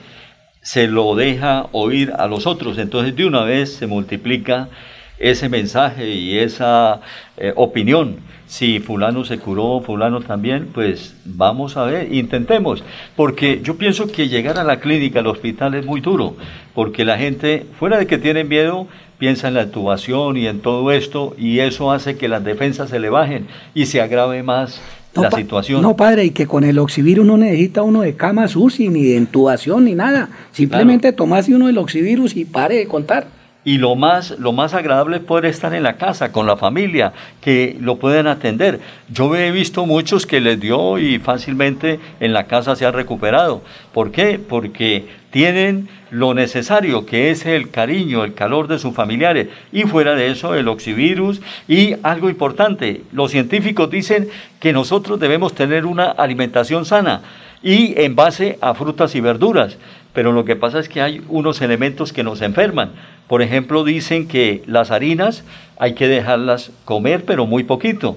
se 0.63 0.87
lo 0.87 1.15
deja 1.15 1.67
oír 1.73 2.13
a 2.19 2.27
los 2.27 2.47
otros, 2.47 2.79
entonces 2.79 3.15
de 3.15 3.27
una 3.27 3.45
vez 3.45 3.75
se 3.75 3.87
multiplica 3.87 4.71
ese 5.19 5.51
mensaje 5.51 6.09
y 6.09 6.39
esa 6.39 7.03
eh, 7.37 7.53
opinión. 7.55 8.17
Si 8.47 8.81
fulano 8.81 9.25
se 9.25 9.39
curó, 9.39 9.81
fulano 9.81 10.23
también, 10.23 10.71
pues 10.73 11.15
vamos 11.27 11.77
a 11.77 11.85
ver, 11.85 12.13
intentemos, 12.13 12.83
porque 13.15 13.61
yo 13.63 13.77
pienso 13.77 14.11
que 14.11 14.29
llegar 14.29 14.59
a 14.59 14.65
la 14.65 14.81
clínica, 14.81 15.21
al 15.21 15.27
hospital 15.27 15.75
es 15.75 15.85
muy 15.85 16.01
duro, 16.01 16.35
porque 16.75 17.05
la 17.05 17.19
gente, 17.19 17.67
fuera 17.79 17.99
de 17.99 18.07
que 18.07 18.19
tienen 18.19 18.49
miedo, 18.49 18.89
piensa 19.21 19.49
en 19.49 19.55
la 19.55 19.65
intubación 19.65 20.39
y 20.39 20.47
en 20.47 20.61
todo 20.61 20.91
esto, 20.91 21.37
y 21.39 21.61
eso 21.61 21.93
hace 21.93 22.17
que 22.17 22.27
las 22.27 22.43
defensas 22.43 22.89
se 22.89 22.99
le 22.99 23.11
bajen 23.11 23.47
y 23.75 23.87
se 23.87 24.01
agrave 24.01 24.43
más 24.43 24.81
la 25.15 25.31
situación. 25.31 25.83
No, 25.83 25.95
padre, 25.95 26.25
y 26.25 26.31
que 26.31 26.47
con 26.47 26.65
el 26.65 26.79
oxivirus 26.79 27.27
no 27.27 27.37
necesita 27.37 27.83
uno 27.83 28.01
de 28.01 28.15
cama 28.15 28.47
UCI, 28.53 28.89
ni 28.89 29.05
de 29.05 29.17
intubación, 29.17 29.85
ni 29.85 29.95
nada. 29.95 30.31
Simplemente 30.53 31.13
tomase 31.13 31.55
uno 31.55 31.67
del 31.67 31.79
oxivirus 31.79 32.35
y 32.35 32.47
pare 32.47 32.77
de 32.77 32.87
contar. 32.87 33.27
Y 33.63 33.77
lo 33.77 33.95
más, 33.95 34.31
lo 34.39 34.53
más 34.53 34.73
agradable 34.73 35.19
es 35.19 35.23
poder 35.23 35.45
estar 35.45 35.75
en 35.75 35.83
la 35.83 35.97
casa, 35.97 36.33
con 36.33 36.47
la 36.47 36.57
familia, 36.57 37.13
que 37.43 37.77
lo 37.81 37.97
pueden 37.97 38.27
atender. 38.27 38.81
Yo 39.11 39.37
he 39.37 39.51
visto 39.51 39.85
muchos 39.85 40.25
que 40.25 40.41
les 40.41 40.59
dio 40.59 40.99
y 40.99 41.19
fácilmente 41.19 42.01
en 42.21 42.33
la 42.33 42.45
casa 42.45 42.75
se 42.75 42.87
ha 42.87 42.91
recuperado. 42.91 43.63
¿Por 43.93 44.13
qué? 44.13 44.39
Porque 44.39 45.07
tienen 45.31 45.89
lo 46.11 46.33
necesario, 46.33 47.05
que 47.05 47.31
es 47.31 47.45
el 47.45 47.71
cariño, 47.71 48.25
el 48.25 48.33
calor 48.33 48.67
de 48.67 48.79
sus 48.79 48.95
familiares. 48.95 49.49
Y 49.73 49.83
fuera 49.83 50.15
de 50.15 50.31
eso, 50.31 50.55
el 50.55 50.67
oxivirus. 50.67 51.43
Y 51.69 51.97
algo 52.03 52.31
importante, 52.31 53.03
los 53.13 53.31
científicos 53.31 53.91
dicen 53.91 54.29
que 54.59 54.73
nosotros 54.73 55.21
debemos 55.21 55.55
tener 55.55 55.85
una 55.85 56.07
alimentación 56.07 56.87
sana 56.87 57.21
y 57.63 58.01
en 58.01 58.17
base 58.17 58.59
a 58.63 58.73
frutas 58.75 59.15
y 59.15 59.21
verduras. 59.21 59.77
Pero 60.13 60.33
lo 60.33 60.45
que 60.45 60.57
pasa 60.57 60.81
es 60.81 60.89
que 60.89 61.03
hay 61.03 61.23
unos 61.29 61.61
elementos 61.61 62.13
que 62.13 62.25
nos 62.25 62.41
enferman. 62.43 62.93
Por 63.31 63.43
ejemplo, 63.43 63.85
dicen 63.85 64.27
que 64.27 64.65
las 64.67 64.91
harinas 64.91 65.45
hay 65.79 65.95
que 65.95 66.09
dejarlas 66.09 66.73
comer, 66.85 67.25
pero 67.25 67.47
muy 67.47 67.63
poquito. 67.63 68.17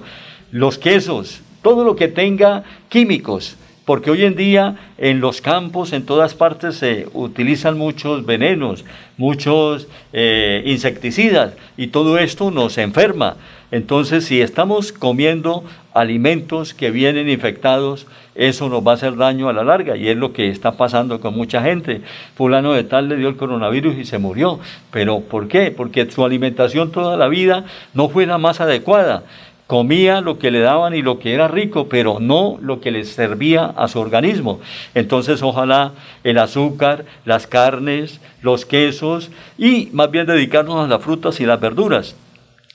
Los 0.50 0.76
quesos, 0.76 1.40
todo 1.62 1.84
lo 1.84 1.94
que 1.94 2.08
tenga 2.08 2.64
químicos, 2.88 3.56
porque 3.84 4.10
hoy 4.10 4.24
en 4.24 4.34
día 4.34 4.74
en 4.98 5.20
los 5.20 5.40
campos, 5.40 5.92
en 5.92 6.04
todas 6.04 6.34
partes, 6.34 6.74
se 6.78 7.06
utilizan 7.12 7.78
muchos 7.78 8.26
venenos, 8.26 8.84
muchos 9.16 9.86
eh, 10.12 10.64
insecticidas, 10.66 11.52
y 11.76 11.86
todo 11.86 12.18
esto 12.18 12.50
nos 12.50 12.76
enferma. 12.76 13.36
Entonces, 13.70 14.24
si 14.24 14.40
estamos 14.40 14.90
comiendo 14.90 15.62
alimentos 15.94 16.74
que 16.74 16.90
vienen 16.90 17.28
infectados, 17.28 18.06
eso 18.34 18.68
nos 18.68 18.86
va 18.86 18.90
a 18.90 18.94
hacer 18.94 19.16
daño 19.16 19.48
a 19.48 19.52
la 19.52 19.64
larga 19.64 19.96
y 19.96 20.08
es 20.08 20.16
lo 20.16 20.32
que 20.32 20.48
está 20.48 20.72
pasando 20.72 21.20
con 21.20 21.34
mucha 21.34 21.62
gente. 21.62 22.02
Fulano 22.34 22.72
de 22.72 22.84
tal 22.84 23.08
le 23.08 23.16
dio 23.16 23.28
el 23.28 23.36
coronavirus 23.36 23.96
y 23.96 24.04
se 24.04 24.18
murió. 24.18 24.58
¿Pero 24.90 25.20
por 25.20 25.48
qué? 25.48 25.70
Porque 25.70 26.10
su 26.10 26.24
alimentación 26.24 26.90
toda 26.90 27.16
la 27.16 27.28
vida 27.28 27.64
no 27.94 28.08
fue 28.08 28.26
la 28.26 28.38
más 28.38 28.60
adecuada 28.60 29.22
comía 29.66 30.20
lo 30.20 30.38
que 30.38 30.50
le 30.50 30.60
daban 30.60 30.94
y 30.94 31.02
lo 31.02 31.18
que 31.18 31.34
era 31.34 31.48
rico, 31.48 31.88
pero 31.88 32.18
no 32.20 32.58
lo 32.60 32.80
que 32.80 32.90
le 32.90 33.04
servía 33.04 33.64
a 33.64 33.88
su 33.88 33.98
organismo. 33.98 34.60
Entonces 34.94 35.42
ojalá 35.42 35.92
el 36.22 36.38
azúcar, 36.38 37.06
las 37.24 37.46
carnes, 37.46 38.20
los 38.42 38.66
quesos 38.66 39.30
y 39.56 39.88
más 39.92 40.10
bien 40.10 40.26
dedicarnos 40.26 40.84
a 40.84 40.88
las 40.88 41.02
frutas 41.02 41.40
y 41.40 41.46
las 41.46 41.60
verduras. 41.60 42.14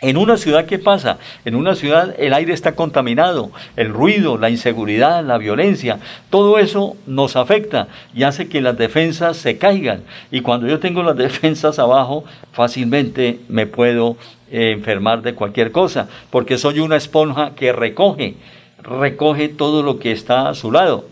En 0.02 0.16
una 0.16 0.38
ciudad, 0.38 0.66
¿qué 0.66 0.80
pasa? 0.80 1.18
En 1.44 1.56
una 1.56 1.76
ciudad 1.76 2.16
el 2.18 2.34
aire 2.34 2.54
está 2.54 2.74
contaminado, 2.74 3.52
el 3.76 3.90
ruido, 3.90 4.38
la 4.38 4.50
inseguridad, 4.50 5.26
la 5.26 5.38
violencia, 5.38 6.00
todo 6.30 6.58
eso 6.58 6.96
nos 7.06 7.36
afecta 7.36 7.90
y 8.16 8.24
hace 8.24 8.48
que 8.48 8.62
las 8.62 8.78
defensas 8.78 9.36
se 9.36 9.58
caigan. 9.58 10.04
Y 10.32 10.40
cuando 10.40 10.68
yo 10.68 10.80
tengo 10.80 11.04
las 11.04 11.18
defensas 11.18 11.80
abajo, 11.80 12.24
fácilmente 12.54 13.42
me 13.50 13.68
puedo 13.68 14.16
eh, 14.50 14.72
enfermar 14.72 15.22
de 15.22 15.36
cualquier 15.36 15.74
cosa, 15.74 16.08
porque 16.30 16.58
soy 16.58 16.80
una 16.80 16.96
esponja 16.96 17.54
que 17.56 17.74
recoge, 17.74 18.36
recoge 18.82 19.50
todo 19.50 19.84
lo 19.84 20.00
que 20.00 20.14
está 20.14 20.48
a 20.48 20.56
su 20.56 20.72
lado. 20.72 21.08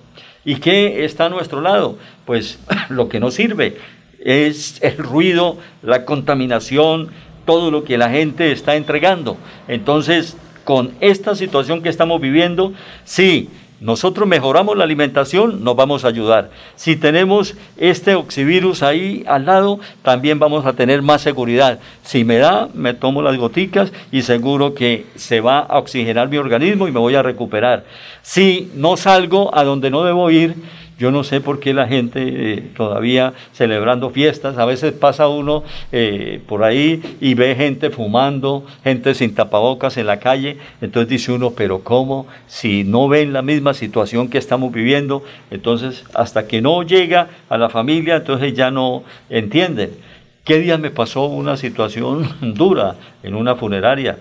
¿Y 0.46 0.56
qué 0.56 1.04
está 1.04 1.26
a 1.26 1.30
nuestro 1.30 1.60
lado? 1.60 1.98
Pues 2.24 2.58
lo 2.90 3.10
que 3.10 3.20
no 3.20 3.32
sirve 3.32 3.76
es 4.24 4.82
el 4.82 4.98
ruido, 4.98 5.58
la 5.84 6.06
contaminación, 6.06 7.10
todo 7.48 7.72
lo 7.72 7.84
que 7.84 7.98
la 7.98 8.12
gente 8.12 8.52
está 8.52 8.76
entregando. 8.76 9.38
Entonces, 9.68 10.38
con 10.64 10.92
esta 11.00 11.34
situación 11.34 11.82
que 11.82 11.90
estamos 11.90 12.22
viviendo, 12.22 12.74
sí, 13.06 13.50
nosotros 13.80 14.28
mejoramos 14.28 14.76
la 14.76 14.84
alimentación, 14.84 15.64
nos 15.64 15.76
vamos 15.76 16.04
a 16.04 16.08
ayudar. 16.08 16.50
Si 16.76 16.96
tenemos 16.96 17.56
este 17.78 18.16
oxivirus 18.16 18.84
ahí 18.84 19.24
al 19.28 19.46
lado, 19.46 19.80
también 20.02 20.40
vamos 20.40 20.66
a 20.66 20.74
tener 20.74 21.04
más 21.04 21.22
seguridad. 21.22 21.80
Si 22.04 22.24
me 22.24 22.38
da, 22.38 22.70
me 22.74 22.96
tomo 22.96 23.22
las 23.22 23.38
goticas 23.38 23.94
y 24.12 24.24
seguro 24.24 24.74
que 24.74 25.06
se 25.16 25.42
va 25.42 25.60
a 25.60 25.78
oxigenar 25.78 26.28
mi 26.28 26.38
organismo 26.38 26.88
y 26.88 26.92
me 26.92 27.00
voy 27.00 27.16
a 27.16 27.24
recuperar. 27.24 27.86
Si 28.24 28.72
no 28.76 28.98
salgo 28.98 29.56
a 29.56 29.64
donde 29.64 29.92
no 29.92 30.04
debo 30.04 30.32
ir, 30.32 30.56
yo 30.98 31.12
no 31.12 31.24
sé 31.24 31.42
por 31.42 31.60
qué 31.60 31.74
la 31.74 31.88
gente 31.88 32.22
eh, 32.26 32.64
todavía 32.76 33.34
celebrando 33.54 34.10
fiestas, 34.10 34.58
a 34.58 34.66
veces 34.66 34.94
pasa 34.94 35.28
uno 35.28 35.64
eh, 35.92 36.42
por 36.48 36.64
ahí 36.64 37.18
y 37.22 37.36
ve 37.36 37.56
gente 37.56 37.90
fumando, 37.90 38.66
gente 38.84 39.14
sin 39.14 39.36
tapabocas 39.36 39.98
en 39.98 40.08
la 40.08 40.20
calle, 40.20 40.58
entonces 40.82 41.10
dice 41.10 41.32
uno, 41.32 41.52
pero 41.52 41.84
¿cómo? 41.84 42.28
Si 42.48 42.84
no 42.84 43.08
ven 43.08 43.32
la 43.32 43.42
misma 43.42 43.74
situación 43.74 44.30
que 44.30 44.40
estamos 44.40 44.72
viviendo, 44.72 45.24
entonces 45.52 46.04
hasta 46.14 46.48
que 46.48 46.62
no 46.62 46.82
llega 46.84 47.28
a 47.50 47.58
la 47.58 47.70
familia, 47.70 48.18
entonces 48.18 48.54
ya 48.54 48.72
no 48.72 49.04
entienden. 49.30 49.92
¿Qué 50.44 50.60
día 50.60 50.78
me 50.78 50.92
pasó 50.92 51.26
una 51.26 51.58
situación 51.58 52.28
dura 52.56 52.96
en 53.22 53.36
una 53.36 53.56
funeraria? 53.56 54.18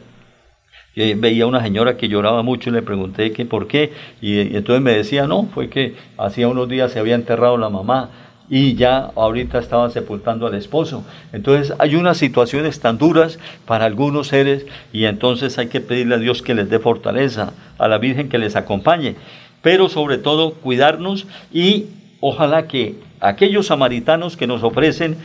Veía 0.97 1.47
una 1.47 1.63
señora 1.63 1.99
que 1.99 2.09
lloraba 2.09 2.43
mucho 2.43 2.71
y 2.71 2.73
le 2.73 2.83
pregunté 2.83 3.33
que 3.33 3.45
por 3.45 3.69
qué. 3.69 3.93
Y, 4.23 4.57
entonces 4.57 4.83
me 4.83 4.93
decía, 4.93 5.27
no, 5.27 5.45
fue 5.45 5.69
que 5.69 5.95
hacía 6.17 6.49
unos 6.49 6.69
días 6.69 6.93
se 6.93 6.99
había 6.99 7.15
enterrado 7.15 7.59
la 7.59 7.69
mamá 7.69 8.11
y 8.49 8.75
ya 8.75 9.11
ahorita 9.15 9.59
estaban 9.59 9.91
sepultando 9.91 10.47
al 10.47 10.55
esposo. 10.55 11.05
Entonces 11.33 11.75
hay 11.79 11.97
unas 11.97 12.17
situaciones 12.17 12.81
tan 12.81 12.97
duras 12.97 13.39
para 13.67 13.85
algunos 13.85 14.29
seres 14.29 14.65
y 14.93 15.05
entonces 15.05 15.59
hay 15.59 15.67
que 15.67 15.81
pedirle 15.81 16.15
a 16.15 16.19
Dios 16.19 16.43
que 16.43 16.55
les 16.55 16.71
dé 16.71 16.79
fortaleza, 16.79 17.53
a 17.79 17.89
la 17.89 17.99
Virgen 17.99 18.29
que 18.29 18.39
les 18.39 18.57
acompañe, 18.57 19.17
pero 19.63 19.89
sobre 19.89 20.17
todo 20.17 20.55
cuidarnos 20.55 21.27
y 21.53 21.87
ojalá 22.21 22.69
que 22.69 22.95
aquellos 23.21 23.67
samaritanos 23.67 24.37
que 24.37 24.47
nos 24.47 24.63
ofrecen 24.63 25.17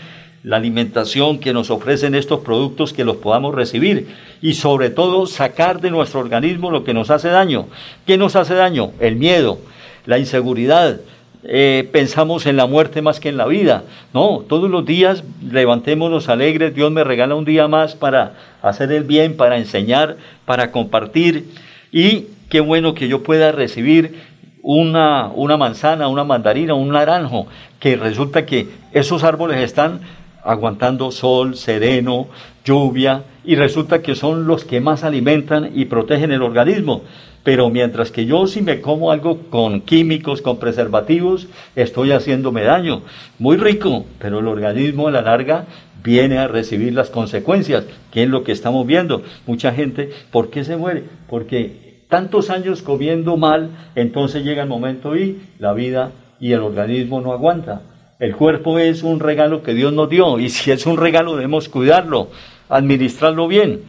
la 0.43 0.57
alimentación 0.57 1.39
que 1.39 1.53
nos 1.53 1.69
ofrecen 1.69 2.15
estos 2.15 2.39
productos 2.39 2.93
que 2.93 3.05
los 3.05 3.17
podamos 3.17 3.53
recibir 3.53 4.07
y 4.41 4.55
sobre 4.55 4.89
todo 4.89 5.27
sacar 5.27 5.81
de 5.81 5.91
nuestro 5.91 6.19
organismo 6.19 6.71
lo 6.71 6.83
que 6.83 6.93
nos 6.93 7.11
hace 7.11 7.29
daño. 7.29 7.67
¿Qué 8.07 8.17
nos 8.17 8.35
hace 8.35 8.55
daño? 8.55 8.91
El 8.99 9.17
miedo, 9.17 9.59
la 10.05 10.17
inseguridad. 10.17 10.99
Eh, 11.43 11.89
pensamos 11.91 12.45
en 12.45 12.55
la 12.55 12.65
muerte 12.65 13.01
más 13.01 13.19
que 13.19 13.29
en 13.29 13.37
la 13.37 13.45
vida. 13.45 13.83
No, 14.13 14.43
todos 14.47 14.69
los 14.69 14.85
días 14.85 15.23
levantémonos 15.43 16.29
alegres, 16.29 16.73
Dios 16.73 16.91
me 16.91 17.03
regala 17.03 17.35
un 17.35 17.45
día 17.45 17.67
más 17.67 17.95
para 17.95 18.33
hacer 18.61 18.91
el 18.91 19.03
bien, 19.03 19.37
para 19.37 19.57
enseñar, 19.57 20.17
para 20.45 20.71
compartir 20.71 21.49
y 21.91 22.27
qué 22.49 22.61
bueno 22.61 22.93
que 22.93 23.07
yo 23.07 23.23
pueda 23.23 23.51
recibir 23.51 24.31
una, 24.63 25.31
una 25.33 25.57
manzana, 25.57 26.07
una 26.07 26.23
mandarina, 26.23 26.73
un 26.73 26.89
naranjo, 26.89 27.47
que 27.79 27.95
resulta 27.95 28.45
que 28.45 28.67
esos 28.93 29.23
árboles 29.23 29.57
están 29.57 30.01
aguantando 30.43 31.11
sol, 31.11 31.55
sereno, 31.55 32.27
lluvia, 32.63 33.23
y 33.43 33.55
resulta 33.55 34.01
que 34.01 34.15
son 34.15 34.47
los 34.47 34.65
que 34.65 34.81
más 34.81 35.03
alimentan 35.03 35.71
y 35.73 35.85
protegen 35.85 36.31
el 36.31 36.43
organismo. 36.43 37.01
Pero 37.43 37.69
mientras 37.69 38.11
que 38.11 38.25
yo 38.25 38.45
si 38.45 38.61
me 38.61 38.81
como 38.81 39.11
algo 39.11 39.39
con 39.49 39.81
químicos, 39.81 40.41
con 40.41 40.57
preservativos, 40.57 41.47
estoy 41.75 42.11
haciéndome 42.11 42.63
daño. 42.63 43.01
Muy 43.39 43.57
rico, 43.57 44.05
pero 44.19 44.39
el 44.39 44.47
organismo 44.47 45.07
a 45.07 45.11
la 45.11 45.23
larga 45.23 45.65
viene 46.03 46.37
a 46.37 46.47
recibir 46.47 46.93
las 46.93 47.09
consecuencias, 47.09 47.85
que 48.11 48.23
es 48.23 48.29
lo 48.29 48.43
que 48.43 48.51
estamos 48.51 48.85
viendo. 48.85 49.23
Mucha 49.47 49.73
gente, 49.73 50.11
¿por 50.31 50.49
qué 50.49 50.63
se 50.63 50.77
muere? 50.77 51.03
Porque 51.27 52.03
tantos 52.09 52.49
años 52.49 52.83
comiendo 52.83 53.37
mal, 53.37 53.69
entonces 53.95 54.43
llega 54.43 54.63
el 54.63 54.69
momento 54.69 55.15
y 55.15 55.41
la 55.57 55.73
vida 55.73 56.11
y 56.39 56.51
el 56.51 56.59
organismo 56.59 57.21
no 57.21 57.31
aguanta. 57.33 57.81
El 58.21 58.35
cuerpo 58.35 58.77
es 58.77 59.01
un 59.01 59.19
regalo 59.19 59.63
que 59.63 59.73
Dios 59.73 59.91
nos 59.93 60.07
dio 60.07 60.37
y 60.37 60.49
si 60.49 60.69
es 60.69 60.85
un 60.85 60.97
regalo 60.97 61.35
debemos 61.35 61.67
cuidarlo, 61.69 62.27
administrarlo 62.69 63.47
bien. 63.47 63.81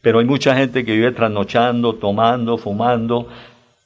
Pero 0.00 0.20
hay 0.20 0.24
mucha 0.24 0.56
gente 0.56 0.86
que 0.86 0.92
vive 0.92 1.12
trasnochando, 1.12 1.94
tomando, 1.96 2.56
fumando, 2.56 3.28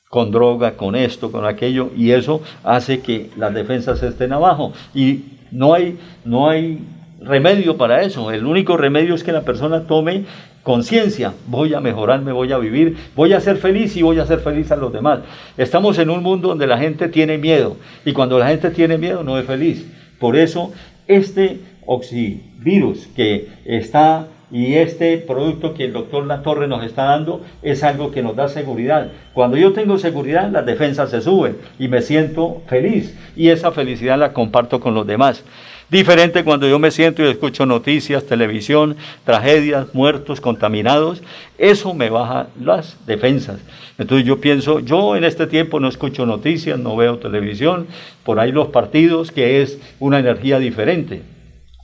con 0.08 0.30
droga, 0.30 0.76
con 0.76 0.94
esto, 0.94 1.32
con 1.32 1.44
aquello, 1.44 1.90
y 1.96 2.12
eso 2.12 2.40
hace 2.62 3.00
que 3.00 3.30
las 3.36 3.52
defensas 3.52 4.00
estén 4.04 4.32
abajo. 4.32 4.72
Y 4.94 5.24
no 5.50 5.74
hay, 5.74 5.98
no 6.24 6.48
hay 6.48 6.78
remedio 7.20 7.76
para 7.76 8.02
eso. 8.02 8.30
El 8.30 8.46
único 8.46 8.76
remedio 8.76 9.16
es 9.16 9.24
que 9.24 9.32
la 9.32 9.42
persona 9.42 9.88
tome 9.88 10.26
conciencia. 10.68 11.32
Voy 11.46 11.72
a 11.72 11.80
mejorarme, 11.80 12.30
voy 12.30 12.52
a 12.52 12.58
vivir, 12.58 12.94
voy 13.16 13.32
a 13.32 13.40
ser 13.40 13.56
feliz 13.56 13.96
y 13.96 14.02
voy 14.02 14.18
a 14.18 14.26
ser 14.26 14.40
feliz 14.40 14.70
a 14.70 14.76
los 14.76 14.92
demás. 14.92 15.20
Estamos 15.56 15.98
en 15.98 16.10
un 16.10 16.22
mundo 16.22 16.48
donde 16.48 16.66
la 16.66 16.76
gente 16.76 17.08
tiene 17.08 17.38
miedo 17.38 17.78
y 18.04 18.12
cuando 18.12 18.38
la 18.38 18.48
gente 18.48 18.68
tiene 18.68 18.98
miedo 18.98 19.24
no 19.24 19.38
es 19.38 19.46
feliz. 19.46 19.90
Por 20.20 20.36
eso 20.36 20.70
este 21.06 21.60
oxivirus 21.86 23.06
que 23.16 23.48
está 23.64 24.26
y 24.50 24.74
este 24.74 25.16
producto 25.16 25.72
que 25.72 25.86
el 25.86 25.94
doctor 25.94 26.26
Latorre 26.26 26.68
nos 26.68 26.84
está 26.84 27.04
dando 27.04 27.40
es 27.62 27.82
algo 27.82 28.10
que 28.10 28.22
nos 28.22 28.36
da 28.36 28.50
seguridad. 28.50 29.10
Cuando 29.32 29.56
yo 29.56 29.72
tengo 29.72 29.96
seguridad, 29.96 30.50
las 30.50 30.66
defensas 30.66 31.08
se 31.08 31.22
suben 31.22 31.56
y 31.78 31.88
me 31.88 32.02
siento 32.02 32.60
feliz 32.66 33.16
y 33.34 33.48
esa 33.48 33.72
felicidad 33.72 34.18
la 34.18 34.34
comparto 34.34 34.80
con 34.80 34.92
los 34.92 35.06
demás. 35.06 35.44
Diferente 35.90 36.44
cuando 36.44 36.68
yo 36.68 36.78
me 36.78 36.90
siento 36.90 37.22
y 37.22 37.28
escucho 37.28 37.64
noticias, 37.64 38.26
televisión, 38.26 38.96
tragedias, 39.24 39.94
muertos, 39.94 40.38
contaminados, 40.38 41.22
eso 41.56 41.94
me 41.94 42.10
baja 42.10 42.48
las 42.60 42.98
defensas. 43.06 43.60
Entonces 43.96 44.26
yo 44.26 44.38
pienso, 44.38 44.80
yo 44.80 45.16
en 45.16 45.24
este 45.24 45.46
tiempo 45.46 45.80
no 45.80 45.88
escucho 45.88 46.26
noticias, 46.26 46.78
no 46.78 46.94
veo 46.94 47.16
televisión, 47.18 47.86
por 48.22 48.38
ahí 48.38 48.52
los 48.52 48.68
partidos, 48.68 49.32
que 49.32 49.62
es 49.62 49.78
una 49.98 50.18
energía 50.18 50.58
diferente. 50.58 51.22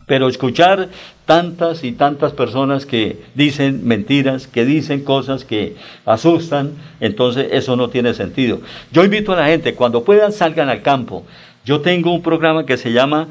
Pero 0.07 0.29
escuchar 0.29 0.91
tantas 1.25 1.83
y 1.83 1.93
tantas 1.93 2.35
personas 2.35 2.85
que 2.85 3.23
dicen 3.35 3.87
mentiras, 3.87 4.47
que 4.47 4.67
dicen 4.67 5.03
cosas 5.03 5.47
que 5.47 5.77
asustan, 6.05 6.73
entonces 7.01 7.49
eso 7.53 7.75
no 7.75 7.89
tiene 7.89 8.13
sentido. 8.13 8.61
Yo 8.93 9.03
invito 9.03 9.33
a 9.33 9.37
la 9.37 9.47
gente, 9.47 9.75
cuando 9.75 10.05
puedan, 10.05 10.31
salgan 10.31 10.69
al 10.69 10.83
campo. 10.83 11.25
Yo 11.65 11.81
tengo 11.81 12.13
un 12.13 12.23
programa 12.23 12.67
que 12.67 12.77
se 12.77 12.93
llama 12.93 13.29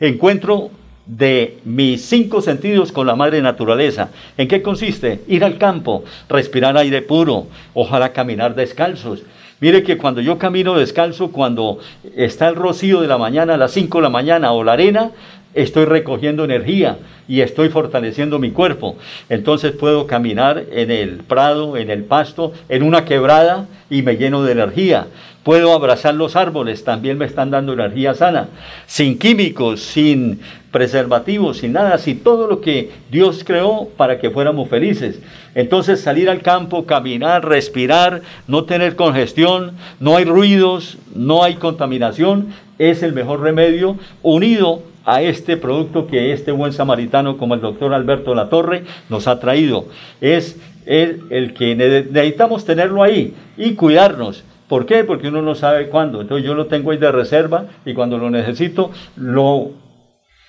encuentro 0.00 0.70
de 1.06 1.58
mis 1.64 2.04
cinco 2.04 2.42
sentidos 2.42 2.92
con 2.92 3.06
la 3.06 3.16
madre 3.16 3.40
naturaleza. 3.40 4.10
¿En 4.36 4.46
qué 4.46 4.62
consiste? 4.62 5.22
Ir 5.26 5.42
al 5.42 5.58
campo, 5.58 6.04
respirar 6.28 6.76
aire 6.76 7.02
puro, 7.02 7.46
ojalá 7.74 8.12
caminar 8.12 8.54
descalzos. 8.54 9.22
Mire 9.60 9.82
que 9.82 9.96
cuando 9.96 10.20
yo 10.20 10.38
camino 10.38 10.78
descalzo, 10.78 11.32
cuando 11.32 11.80
está 12.14 12.46
el 12.48 12.54
rocío 12.54 13.00
de 13.00 13.08
la 13.08 13.18
mañana, 13.18 13.54
a 13.54 13.56
las 13.56 13.72
5 13.72 13.98
de 13.98 14.02
la 14.02 14.10
mañana 14.10 14.52
o 14.52 14.62
la 14.62 14.74
arena, 14.74 15.10
estoy 15.54 15.86
recogiendo 15.86 16.44
energía 16.44 16.98
y 17.26 17.40
estoy 17.40 17.68
fortaleciendo 17.68 18.38
mi 18.38 18.52
cuerpo. 18.52 18.96
Entonces 19.28 19.72
puedo 19.72 20.06
caminar 20.06 20.64
en 20.70 20.92
el 20.92 21.16
prado, 21.24 21.76
en 21.76 21.90
el 21.90 22.04
pasto, 22.04 22.52
en 22.68 22.84
una 22.84 23.04
quebrada 23.04 23.66
y 23.90 24.02
me 24.02 24.16
lleno 24.16 24.44
de 24.44 24.52
energía. 24.52 25.08
Puedo 25.48 25.72
abrazar 25.72 26.14
los 26.14 26.36
árboles, 26.36 26.84
también 26.84 27.16
me 27.16 27.24
están 27.24 27.50
dando 27.50 27.72
energía 27.72 28.12
sana, 28.12 28.48
sin 28.84 29.18
químicos, 29.18 29.80
sin 29.80 30.40
preservativos, 30.70 31.56
sin 31.56 31.72
nada, 31.72 31.96
sin 31.96 32.20
todo 32.22 32.46
lo 32.48 32.60
que 32.60 32.90
Dios 33.10 33.44
creó 33.46 33.88
para 33.96 34.18
que 34.18 34.28
fuéramos 34.28 34.68
felices. 34.68 35.22
Entonces 35.54 36.02
salir 36.02 36.28
al 36.28 36.42
campo, 36.42 36.84
caminar, 36.84 37.48
respirar, 37.48 38.20
no 38.46 38.64
tener 38.64 38.94
congestión, 38.94 39.72
no 40.00 40.18
hay 40.18 40.26
ruidos, 40.26 40.98
no 41.14 41.42
hay 41.42 41.54
contaminación, 41.54 42.48
es 42.78 43.02
el 43.02 43.14
mejor 43.14 43.40
remedio 43.40 43.96
unido 44.22 44.82
a 45.06 45.22
este 45.22 45.56
producto 45.56 46.08
que 46.08 46.34
este 46.34 46.52
buen 46.52 46.74
samaritano 46.74 47.38
como 47.38 47.54
el 47.54 47.62
doctor 47.62 47.94
Alberto 47.94 48.34
Latorre 48.34 48.84
nos 49.08 49.26
ha 49.26 49.40
traído. 49.40 49.86
Es 50.20 50.58
el, 50.84 51.22
el 51.30 51.54
que 51.54 51.74
necesitamos 51.74 52.66
tenerlo 52.66 53.02
ahí 53.02 53.32
y 53.56 53.72
cuidarnos. 53.76 54.44
¿Por 54.68 54.86
qué? 54.86 55.04
Porque 55.04 55.28
uno 55.28 55.42
no 55.42 55.54
sabe 55.54 55.88
cuándo. 55.88 56.20
Entonces 56.20 56.46
yo 56.46 56.54
lo 56.54 56.66
tengo 56.66 56.90
ahí 56.90 56.98
de 56.98 57.10
reserva 57.10 57.64
y 57.84 57.94
cuando 57.94 58.18
lo 58.18 58.30
necesito 58.30 58.90
lo 59.16 59.72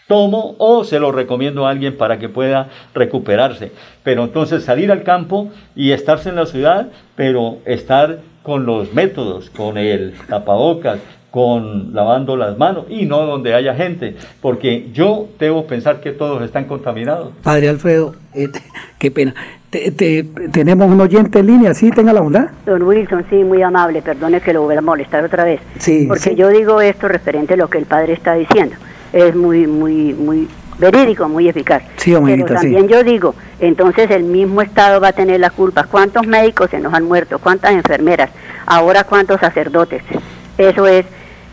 tomo 0.08 0.56
o 0.58 0.84
se 0.84 1.00
lo 1.00 1.12
recomiendo 1.12 1.66
a 1.66 1.70
alguien 1.70 1.96
para 1.96 2.20
que 2.20 2.28
pueda 2.28 2.70
recuperarse. 2.94 3.72
Pero 4.04 4.24
entonces 4.26 4.64
salir 4.64 4.92
al 4.92 5.04
campo 5.04 5.50
y 5.76 5.92
estarse 5.92 6.30
en 6.30 6.36
la 6.36 6.48
ciudad, 6.48 6.90
pero 7.16 7.60
estar 7.66 8.20
con 8.44 8.66
los 8.66 8.94
métodos, 8.94 9.50
con 9.52 9.78
el 9.78 10.16
tapabocas, 10.28 11.00
con 11.32 11.94
lavando 11.94 12.36
las 12.36 12.58
manos 12.58 12.86
y 12.90 13.06
no 13.06 13.26
donde 13.26 13.54
haya 13.54 13.76
gente, 13.76 14.16
porque 14.42 14.90
yo 14.94 15.28
debo 15.38 15.68
pensar 15.68 16.02
que 16.02 16.12
todos 16.12 16.42
están 16.42 16.66
contaminados. 16.66 17.30
Padre 17.44 17.70
Alfredo, 17.70 18.16
eh, 18.34 18.48
qué 19.00 19.12
pena. 19.12 19.36
Tenemos 19.70 20.90
un 20.90 21.00
oyente 21.00 21.40
en 21.40 21.46
línea, 21.46 21.74
¿sí? 21.74 21.92
Tenga 21.92 22.12
la 22.12 22.22
bondad. 22.22 22.50
Don 22.66 22.82
Wilson, 22.84 23.26
sí, 23.30 23.44
muy 23.44 23.62
amable, 23.62 24.02
perdone 24.02 24.42
que 24.42 24.54
lo 24.54 24.64
voy 24.64 24.76
a 24.76 24.82
molestar 24.82 25.24
otra 25.24 25.44
vez. 25.44 25.62
Sí. 25.78 26.06
Porque 26.08 26.36
yo 26.36 26.50
digo 26.50 26.82
esto 26.82 27.08
referente 27.08 27.54
a 27.54 27.58
lo 27.58 27.70
que 27.70 27.78
el 27.78 27.86
padre 27.86 28.14
está 28.14 28.34
diciendo. 28.34 28.76
Es 29.14 29.36
muy, 29.36 29.68
muy, 29.68 30.14
muy 30.14 30.48
verídico, 30.80 31.28
muy 31.30 31.48
eficaz. 31.48 31.84
Sí, 31.98 32.16
Pero 32.26 32.46
también 32.46 32.88
yo 32.88 33.04
digo, 33.04 33.36
entonces 33.60 34.10
el 34.10 34.24
mismo 34.24 34.62
Estado 34.62 35.00
va 35.00 35.10
a 35.10 35.14
tener 35.14 35.40
la 35.40 35.50
culpa. 35.50 35.84
¿Cuántos 35.84 36.26
médicos 36.26 36.70
se 36.72 36.80
nos 36.80 36.94
han 36.94 37.04
muerto? 37.04 37.38
¿Cuántas 37.38 37.72
enfermeras? 37.72 38.32
Ahora, 38.66 39.04
¿cuántos 39.04 39.40
sacerdotes? 39.40 40.02
Eso 40.58 40.88
es 40.88 41.06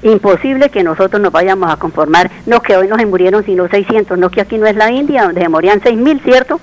imposible 0.02 0.70
que 0.70 0.82
nosotros 0.82 1.20
nos 1.20 1.32
vayamos 1.32 1.70
a 1.70 1.76
conformar, 1.76 2.30
no 2.46 2.60
que 2.60 2.76
hoy 2.76 2.86
no 2.86 2.96
se 2.96 3.06
murieron 3.06 3.44
sino 3.44 3.68
600, 3.68 4.16
no 4.18 4.30
que 4.30 4.40
aquí 4.40 4.58
no 4.58 4.66
es 4.66 4.76
la 4.76 4.90
India, 4.90 5.24
donde 5.24 5.40
se 5.40 5.48
morían 5.48 5.80
6.000, 5.80 6.22
¿cierto? 6.22 6.60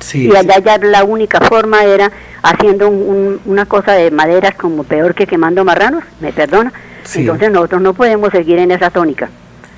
Sí, 0.00 0.28
y 0.28 0.36
allá 0.36 0.58
ya 0.58 0.78
la 0.78 1.04
única 1.04 1.40
forma 1.40 1.84
era 1.84 2.10
haciendo 2.42 2.88
una 2.88 3.66
cosa 3.66 3.92
de 3.92 4.10
maderas 4.10 4.54
como 4.54 4.84
peor 4.84 5.14
que 5.14 5.26
quemando 5.26 5.64
marranos, 5.64 6.04
me 6.20 6.32
perdona. 6.32 6.72
Entonces 7.14 7.50
nosotros 7.50 7.80
no 7.82 7.94
podemos 7.94 8.30
seguir 8.30 8.58
en 8.58 8.70
esa 8.70 8.90
tónica. 8.90 9.28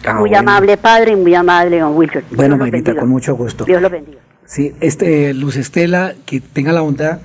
Ah, 0.04 0.14
muy 0.14 0.30
bueno. 0.30 0.38
amable 0.38 0.76
padre 0.76 1.12
y 1.12 1.16
muy 1.16 1.34
amable 1.34 1.78
don 1.78 1.96
Wilson. 1.96 2.24
Bueno, 2.32 2.58
bendiga. 2.58 2.94
con 2.96 3.08
mucho 3.08 3.34
gusto. 3.34 3.64
Dios 3.64 3.80
lo 3.80 3.90
bendiga. 3.90 4.18
Sí, 4.44 4.74
este, 4.80 5.32
Luz 5.34 5.56
Estela, 5.56 6.14
que 6.26 6.40
tenga 6.40 6.72
la 6.72 6.80
bondad, 6.80 7.20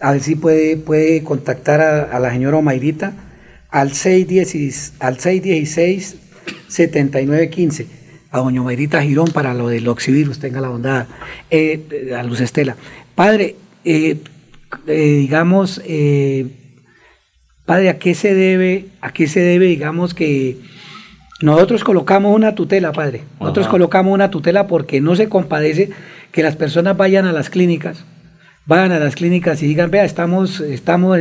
a 0.00 0.12
ver 0.12 0.20
si 0.20 0.34
puede, 0.34 0.76
puede 0.78 1.22
contactar 1.22 1.80
a, 1.80 2.02
a 2.04 2.18
la 2.18 2.30
señora 2.30 2.60
Mayrita 2.60 3.12
al 3.70 3.92
616, 3.92 4.94
al 5.00 5.18
616 5.18 6.16
7915 6.68 8.01
a 8.32 8.38
doña 8.38 8.62
Mayrita 8.62 9.02
Girón 9.02 9.28
para 9.28 9.52
lo 9.52 9.68
del 9.68 9.86
oxivirus, 9.86 10.38
tenga 10.38 10.60
la 10.60 10.68
bondad, 10.68 11.06
eh, 11.50 11.80
eh, 11.90 12.14
a 12.14 12.22
Luz 12.22 12.40
Estela. 12.40 12.76
Padre, 13.14 13.56
eh, 13.84 14.16
eh, 14.86 15.16
digamos, 15.20 15.82
padre, 17.66 17.90
¿a 17.90 17.98
qué 17.98 18.14
se 18.14 18.34
debe, 18.34 18.86
a 19.02 19.12
qué 19.12 19.28
se 19.28 19.40
debe, 19.40 19.66
digamos, 19.66 20.14
que 20.14 20.56
nosotros 21.42 21.84
colocamos 21.84 22.34
una 22.34 22.54
tutela, 22.54 22.92
padre? 22.92 23.22
Nosotros 23.38 23.66
Ajá. 23.66 23.72
colocamos 23.72 24.14
una 24.14 24.30
tutela 24.30 24.66
porque 24.66 25.02
no 25.02 25.14
se 25.14 25.28
compadece 25.28 25.90
que 26.32 26.42
las 26.42 26.56
personas 26.56 26.96
vayan 26.96 27.26
a 27.26 27.32
las 27.32 27.50
clínicas, 27.50 28.06
vayan 28.64 28.92
a 28.92 28.98
las 28.98 29.14
clínicas 29.14 29.62
y 29.62 29.66
digan, 29.66 29.90
vea, 29.90 30.06
estamos, 30.06 30.60
estamos, 30.60 31.18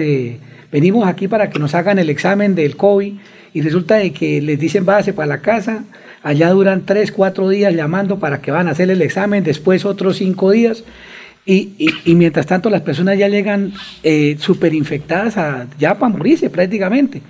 venimos 0.71 1.05
aquí 1.05 1.27
para 1.27 1.49
que 1.49 1.59
nos 1.59 1.75
hagan 1.75 1.99
el 1.99 2.09
examen 2.09 2.55
del 2.55 2.77
COVID 2.77 3.15
y 3.53 3.61
resulta 3.61 3.95
de 3.95 4.11
que 4.11 4.41
les 4.41 4.59
dicen 4.59 4.85
váyase 4.85 5.13
para 5.13 5.27
la 5.27 5.41
casa, 5.41 5.83
allá 6.23 6.49
duran 6.49 6.83
tres, 6.85 7.11
cuatro 7.11 7.49
días 7.49 7.73
llamando 7.75 8.19
para 8.19 8.41
que 8.41 8.51
van 8.51 8.67
a 8.67 8.71
hacer 8.71 8.89
el 8.91 9.01
examen, 9.01 9.43
después 9.43 9.85
otros 9.85 10.17
cinco 10.17 10.51
días 10.51 10.83
y, 11.45 11.69
y- 12.05 12.15
mientras 12.15 12.45
tanto 12.45 12.69
las 12.69 12.81
personas 12.81 13.17
ya 13.17 13.27
llegan 13.27 13.73
eh, 14.03 14.35
súper 14.39 14.73
infectadas 14.75 15.35
ya 15.79 15.95
para 15.97 16.11
morirse 16.13 16.49
prácticamente. 16.49 17.21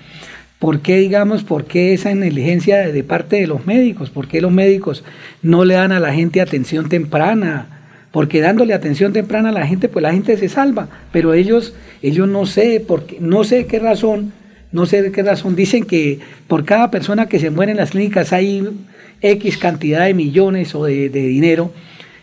¿Por 0.60 0.82
qué, 0.82 0.98
digamos, 0.98 1.44
por 1.44 1.66
qué 1.66 1.94
esa 1.94 2.14
negligencia 2.14 2.78
de, 2.78 2.92
de 2.92 3.04
parte 3.04 3.38
de 3.38 3.48
los 3.48 3.66
médicos? 3.66 4.12
¿Por 4.12 4.28
qué 4.28 4.42
los 4.42 4.52
médicos 4.52 5.04
no 5.42 5.66
le 5.66 5.74
dan 5.74 5.92
a 5.92 6.00
la 6.00 6.14
gente 6.14 6.40
atención 6.40 6.88
temprana? 6.88 7.66
Porque 8.12 8.42
dándole 8.42 8.74
atención 8.76 9.12
temprana 9.12 9.50
a 9.50 9.54
la 9.54 9.66
gente, 9.66 9.88
pues 9.90 10.04
la 10.04 10.12
gente 10.12 10.38
se 10.38 10.50
salva. 10.50 10.88
Pero 11.12 11.34
ellos, 11.34 11.74
ellos 12.04 12.28
no 12.28 12.46
sé, 12.46 12.80
por 12.86 13.08
qué- 13.08 13.18
no 13.20 13.44
sé 13.44 13.66
qué 13.66 13.80
razón, 13.80 14.34
no 14.72 14.86
sé 14.86 15.02
de 15.02 15.12
qué 15.12 15.24
razón. 15.24 15.56
Dicen 15.56 15.86
que 15.86 16.20
por 16.48 16.66
cada 16.66 16.92
persona 16.92 17.28
que 17.28 17.40
se 17.40 17.50
muere 17.50 17.72
en 17.72 17.78
las 17.78 17.92
clínicas 17.92 18.34
hay 18.34 18.64
X 19.22 19.58
cantidad 19.58 20.06
de 20.06 20.14
millones 20.14 20.74
o 20.76 20.86
de, 20.86 21.10
de 21.10 21.28
dinero, 21.28 21.74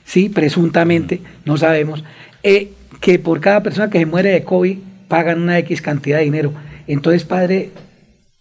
sí, 0.05 0.29
presuntamente, 0.29 1.21
no 1.45 1.57
sabemos, 1.57 2.05
eh, 2.43 2.69
que 3.01 3.19
por 3.19 3.41
cada 3.41 3.63
persona 3.63 3.91
que 3.91 3.99
se 3.99 4.07
muere 4.07 4.31
de 4.31 4.43
COVID 4.45 4.79
pagan 5.09 5.43
una 5.43 5.59
X 5.59 5.83
cantidad 5.83 6.19
de 6.19 6.25
dinero. 6.25 6.53
Entonces, 6.87 7.25
padre, 7.25 7.71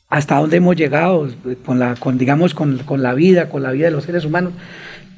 hasta 0.10 0.36
dónde 0.38 0.58
hemos 0.58 0.76
llegado 0.76 1.30
con 1.66 1.80
la, 1.80 1.96
con, 1.96 2.18
digamos, 2.18 2.54
con, 2.54 2.78
con 2.80 3.04
la 3.04 3.14
vida, 3.14 3.50
con 3.50 3.62
la 3.62 3.72
vida 3.72 3.86
de 3.86 3.92
los 3.92 4.06
seres 4.06 4.24
humanos. 4.26 4.54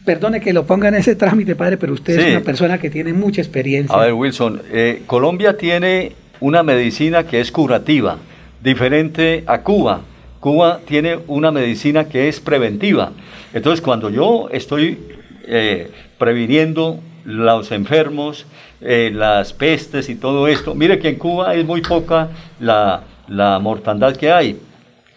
Perdone 0.04 0.42
que 0.42 0.54
lo 0.54 0.66
ponga 0.66 0.88
en 0.88 0.96
ese 0.96 1.16
trámite, 1.16 1.56
padre, 1.56 1.78
pero 1.78 1.94
usted 1.94 2.16
Sí. 2.16 2.22
es 2.26 2.32
una 2.32 2.42
persona 2.42 2.78
que 2.80 2.90
tiene 2.90 3.14
mucha 3.14 3.42
experiencia. 3.42 3.96
A 3.96 4.04
ver, 4.06 4.14
Wilson, 4.14 4.62
eh, 4.72 5.04
Colombia 5.06 5.58
tiene 5.58 6.14
una 6.40 6.64
medicina 6.64 7.26
que 7.28 7.40
es 7.42 7.52
curativa, 7.52 8.18
diferente 8.62 9.44
a 9.48 9.62
Cuba. 9.62 10.02
Cuba 10.40 10.80
tiene 10.86 11.20
una 11.28 11.52
medicina 11.52 12.06
que 12.08 12.30
es 12.30 12.40
preventiva. 12.40 13.12
Entonces, 13.54 13.82
cuando 13.82 14.10
yo 14.10 14.48
estoy 14.52 14.98
eh, 15.46 15.92
previniendo 16.18 17.00
los 17.26 17.72
enfermos, 17.72 18.46
eh, 18.82 19.12
las 19.14 19.52
pestes 19.54 20.10
y 20.10 20.16
todo 20.16 20.48
esto, 20.48 20.76
mire 20.76 21.00
que 21.00 21.10
en 21.10 21.16
Cuba 21.16 21.56
es 21.56 21.66
muy 21.66 21.82
poca 21.82 22.30
la, 22.60 23.04
la 23.28 23.60
mortandad 23.60 24.16
que 24.16 24.32
hay, 24.32 24.58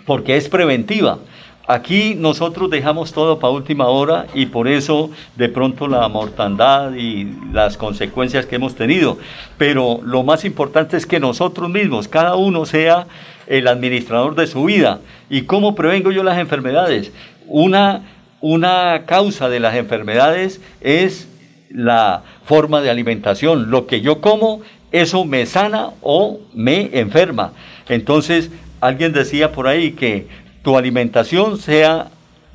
porque 0.05 0.37
es 0.37 0.49
preventiva. 0.49 1.19
Aquí 1.67 2.17
nosotros 2.17 2.71
dejamos 2.71 3.13
todo 3.13 3.39
para 3.39 3.53
última 3.53 3.87
hora 3.87 4.27
y 4.35 4.47
por 4.47 4.67
eso 4.67 5.11
de 5.37 5.49
pronto 5.49 5.87
la 5.87 6.09
mortandad 6.09 6.95
y 6.95 7.25
las 7.53 7.77
consecuencias 7.77 8.47
que 8.47 8.57
hemos 8.57 8.75
tenido. 8.75 9.19
Pero 9.59 10.01
lo 10.05 10.25
más 10.25 10.45
importante 10.45 10.97
es 10.97 11.07
que 11.07 11.21
nosotros 11.21 11.71
mismos, 11.71 12.09
cada 12.09 12.35
uno 12.35 12.67
sea 12.67 13.07
el 13.47 13.69
administrador 13.69 14.35
de 14.35 14.49
su 14.49 14.65
vida. 14.65 15.01
¿Y 15.31 15.43
cómo 15.43 15.77
prevengo 15.77 16.11
yo 16.11 16.25
las 16.25 16.39
enfermedades? 16.39 17.13
Una, 17.47 18.03
una 18.41 19.05
causa 19.07 19.49
de 19.49 19.61
las 19.61 19.77
enfermedades 19.77 20.61
es 20.81 21.29
la 21.71 22.23
forma 22.45 22.81
de 22.81 22.91
alimentación. 22.91 23.71
Lo 23.71 23.87
que 23.87 24.01
yo 24.01 24.21
como, 24.21 24.63
eso 24.91 25.25
me 25.25 25.47
sana 25.47 25.91
o 26.03 26.41
me 26.55 26.99
enferma. 26.99 27.53
Entonces, 27.89 28.51
alguien 28.81 29.13
decía 29.13 29.53
por 29.53 29.69
ahí 29.69 29.93
que 29.93 30.27
tu 30.63 30.77
alimentación 30.77 31.59
sea 31.59 32.09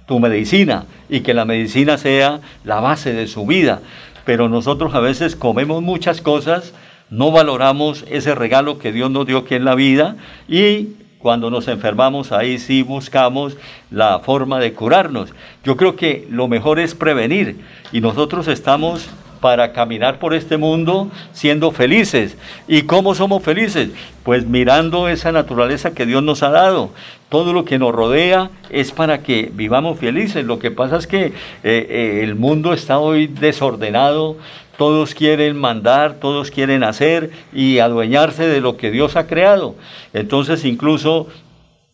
tu 0.08 0.20
medicina 0.20 0.86
y 1.10 1.20
que 1.20 1.34
la 1.34 1.46
medicina 1.46 1.98
sea 1.98 2.40
la 2.64 2.80
base 2.80 3.14
de 3.14 3.28
su 3.28 3.46
vida. 3.46 3.82
Pero 4.26 4.50
nosotros 4.50 4.94
a 4.96 5.00
veces 5.00 5.36
comemos 5.36 5.82
muchas 5.82 6.22
cosas, 6.22 6.74
no 7.10 7.32
valoramos 7.32 8.06
ese 8.10 8.36
regalo 8.36 8.80
que 8.80 8.92
Dios 8.92 9.12
nos 9.12 9.26
dio 9.26 9.40
aquí 9.40 9.56
en 9.56 9.66
la 9.66 9.76
vida 9.76 10.16
y 10.48 10.90
cuando 11.20 11.50
nos 11.50 11.68
enfermamos 11.68 12.32
ahí 12.32 12.58
sí 12.60 12.84
buscamos 12.84 13.58
la 13.92 14.20
forma 14.20 14.60
de 14.60 14.74
curarnos. 14.74 15.34
Yo 15.64 15.76
creo 15.76 15.96
que 15.96 16.28
lo 16.30 16.48
mejor 16.48 16.80
es 16.80 16.96
prevenir 16.96 17.60
y 17.92 18.02
nosotros 18.02 18.48
estamos 18.48 19.10
para 19.40 19.74
caminar 19.74 20.20
por 20.20 20.34
este 20.34 20.58
mundo 20.58 21.10
siendo 21.32 21.72
felices. 21.72 22.38
¿Y 22.68 22.84
cómo 22.84 23.16
somos 23.16 23.44
felices? 23.44 23.90
Pues 24.24 24.46
mirando 24.46 25.08
esa 25.08 25.32
naturaleza 25.32 25.94
que 25.94 26.06
Dios 26.06 26.24
nos 26.24 26.44
ha 26.44 26.50
dado. 26.50 26.92
Todo 27.30 27.54
lo 27.54 27.66
que 27.66 27.80
nos 27.80 27.94
rodea 27.94 28.50
es 28.70 28.92
para 28.92 29.20
que 29.24 29.52
vivamos 29.54 30.00
felices. 30.00 30.46
Lo 30.46 30.60
que 30.60 30.72
pasa 30.72 30.98
es 30.98 31.08
que 31.08 31.26
eh, 31.26 31.34
eh, 31.64 32.22
el 32.24 32.36
mundo 32.36 32.74
está 32.74 33.00
hoy 33.00 33.28
desordenado, 33.28 34.38
todos 34.78 35.14
quieren 35.14 35.58
mandar, 35.58 36.16
todos 36.16 36.52
quieren 36.52 36.84
hacer 36.84 37.32
y 37.52 37.80
adueñarse 37.80 38.48
de 38.48 38.62
lo 38.62 38.78
que 38.78 38.92
Dios 38.92 39.16
ha 39.16 39.28
creado. 39.28 39.76
Entonces 40.14 40.66
incluso 40.66 41.28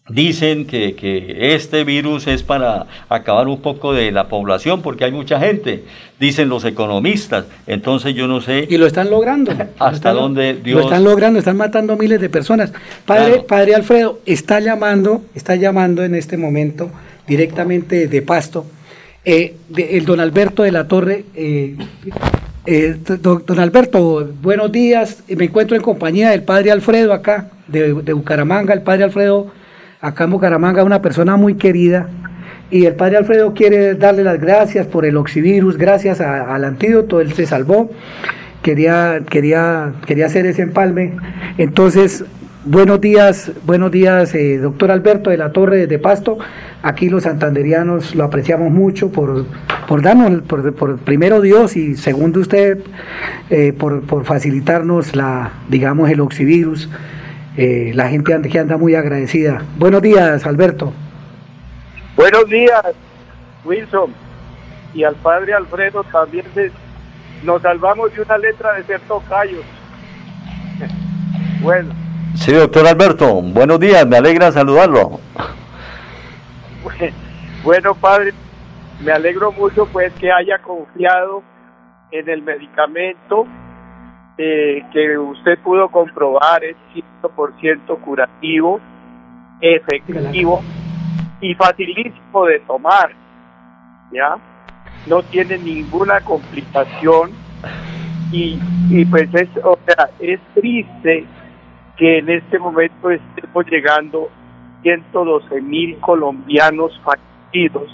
Dicen 0.09 0.65
que, 0.67 0.95
que, 0.95 1.55
este 1.55 1.85
virus 1.85 2.27
es 2.27 2.43
para 2.43 2.87
acabar 3.07 3.47
un 3.47 3.61
poco 3.61 3.93
de 3.93 4.11
la 4.11 4.27
población 4.27 4.81
porque 4.81 5.05
hay 5.05 5.13
mucha 5.13 5.39
gente, 5.39 5.85
dicen 6.19 6.49
los 6.49 6.65
economistas. 6.65 7.45
Entonces 7.67 8.13
yo 8.13 8.27
no 8.27 8.41
sé. 8.41 8.67
Y 8.69 8.75
lo 8.75 8.85
están 8.85 9.09
logrando. 9.09 9.53
Hasta 9.79 10.11
dónde 10.11 10.55
Dios. 10.55 10.81
Lo 10.81 10.87
están 10.87 11.05
logrando, 11.05 11.39
están 11.39 11.55
matando 11.55 11.95
miles 11.95 12.19
de 12.19 12.27
personas. 12.27 12.73
Padre, 13.05 13.45
padre 13.47 13.75
Alfredo, 13.75 14.19
está 14.25 14.59
llamando, 14.59 15.23
está 15.35 15.55
llamando 15.55 16.03
en 16.03 16.15
este 16.15 16.35
momento 16.35 16.91
directamente 17.25 18.09
de 18.09 18.21
Pasto. 18.21 18.65
Eh, 19.23 19.55
el 19.77 20.03
don 20.03 20.19
Alberto 20.19 20.63
de 20.63 20.73
la 20.73 20.85
Torre. 20.85 21.23
Eh, 21.33 21.77
eh, 22.65 22.97
don, 23.21 23.57
Alberto, 23.57 24.29
buenos 24.41 24.69
días. 24.69 25.23
Me 25.29 25.45
encuentro 25.45 25.77
en 25.77 25.81
compañía 25.81 26.31
del 26.31 26.43
padre 26.43 26.71
Alfredo 26.71 27.13
acá, 27.13 27.51
de, 27.69 27.93
de 27.93 28.11
Bucaramanga. 28.11 28.73
El 28.73 28.81
padre 28.81 29.05
Alfredo 29.05 29.62
acá 30.03 30.25
en 30.25 30.31
Bucaramanga, 30.31 30.83
una 30.83 31.01
persona 31.01 31.37
muy 31.37 31.55
querida. 31.55 32.09
Y 32.69 32.85
el 32.85 32.95
padre 32.95 33.17
Alfredo 33.17 33.53
quiere 33.53 33.95
darle 33.95 34.23
las 34.23 34.39
gracias 34.39 34.85
por 34.85 35.05
el 35.05 35.15
oxivirus, 35.15 35.77
gracias 35.77 36.19
al 36.19 36.65
antídoto, 36.65 37.21
él 37.21 37.33
se 37.33 37.45
salvó. 37.45 37.89
Quería, 38.61 39.21
quería, 39.29 39.93
quería 40.05 40.25
hacer 40.25 40.45
ese 40.45 40.63
empalme. 40.63 41.13
Entonces, 41.57 42.25
buenos 42.65 42.99
días, 42.99 43.51
buenos 43.65 43.91
días, 43.91 44.35
eh, 44.35 44.57
doctor 44.57 44.91
Alberto 44.91 45.29
de 45.29 45.37
la 45.37 45.53
Torre 45.53 45.87
de 45.87 45.99
Pasto. 45.99 46.37
Aquí 46.81 47.09
los 47.09 47.23
santanderianos 47.23 48.13
lo 48.13 48.25
apreciamos 48.25 48.71
mucho 48.71 49.09
por, 49.09 49.45
por 49.87 50.01
darnos, 50.01 50.41
por, 50.41 50.97
primero 50.97 51.39
Dios 51.39 51.77
y 51.77 51.95
segundo 51.95 52.41
usted, 52.41 52.79
eh, 53.49 53.71
por, 53.71 54.01
por 54.01 54.25
facilitarnos 54.25 55.15
la, 55.15 55.51
digamos, 55.69 56.09
el 56.09 56.19
oxivirus. 56.19 56.89
Eh, 57.55 57.91
la 57.93 58.09
gente 58.09 58.49
que 58.49 58.59
anda 58.59 58.77
muy 58.77 58.95
agradecida. 58.95 59.63
Buenos 59.77 60.01
días, 60.01 60.45
Alberto. 60.45 60.91
Buenos 62.15 62.47
días, 62.47 62.83
Wilson. 63.63 64.13
Y 64.93 65.03
al 65.03 65.15
padre 65.15 65.53
Alfredo 65.53 66.03
también 66.05 66.45
nos 67.43 67.61
salvamos 67.61 68.13
de 68.13 68.21
una 68.21 68.37
letra 68.37 68.73
de 68.73 68.83
ser 68.83 68.99
tocayos. 69.01 69.63
bueno. 71.61 71.93
Sí, 72.35 72.51
doctor 72.51 72.87
Alberto, 72.87 73.41
buenos 73.41 73.79
días, 73.79 74.07
me 74.07 74.17
alegra 74.17 74.51
saludarlo. 74.51 75.19
Bueno, 77.63 77.95
padre, 77.95 78.33
me 79.01 79.13
alegro 79.13 79.53
mucho 79.53 79.85
pues 79.85 80.11
que 80.19 80.29
haya 80.29 80.57
confiado 80.59 81.41
en 82.11 82.27
el 82.27 82.41
medicamento 82.41 83.47
eh, 84.37 84.83
que 84.91 85.17
usted 85.17 85.59
pudo 85.59 85.89
comprobar 85.89 86.63
es 86.63 86.75
100% 87.21 87.99
curativo, 88.01 88.79
efectivo 89.61 90.61
y 91.39 91.53
facilísimo 91.55 92.45
de 92.45 92.59
tomar, 92.61 93.11
¿ya? 94.11 94.35
No 95.07 95.21
tiene 95.23 95.57
ninguna 95.57 96.21
complicación 96.21 97.31
y, 98.31 98.59
y 98.89 99.05
pues 99.05 99.33
es, 99.33 99.49
o 99.63 99.77
sea, 99.85 100.09
es 100.19 100.39
triste 100.55 101.25
que 101.97 102.17
en 102.17 102.29
este 102.29 102.57
momento 102.57 103.11
estemos 103.11 103.65
llegando 103.67 104.29
112 104.81 105.61
mil 105.61 105.97
colombianos 105.99 106.99
fallecidos 107.03 107.89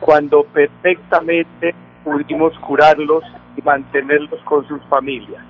cuando 0.00 0.44
perfectamente 0.44 1.74
pudimos 2.02 2.58
curarlos 2.58 3.22
y 3.56 3.62
mantenerlos 3.62 4.40
con 4.44 4.66
sus 4.66 4.80
familias. 4.88 5.42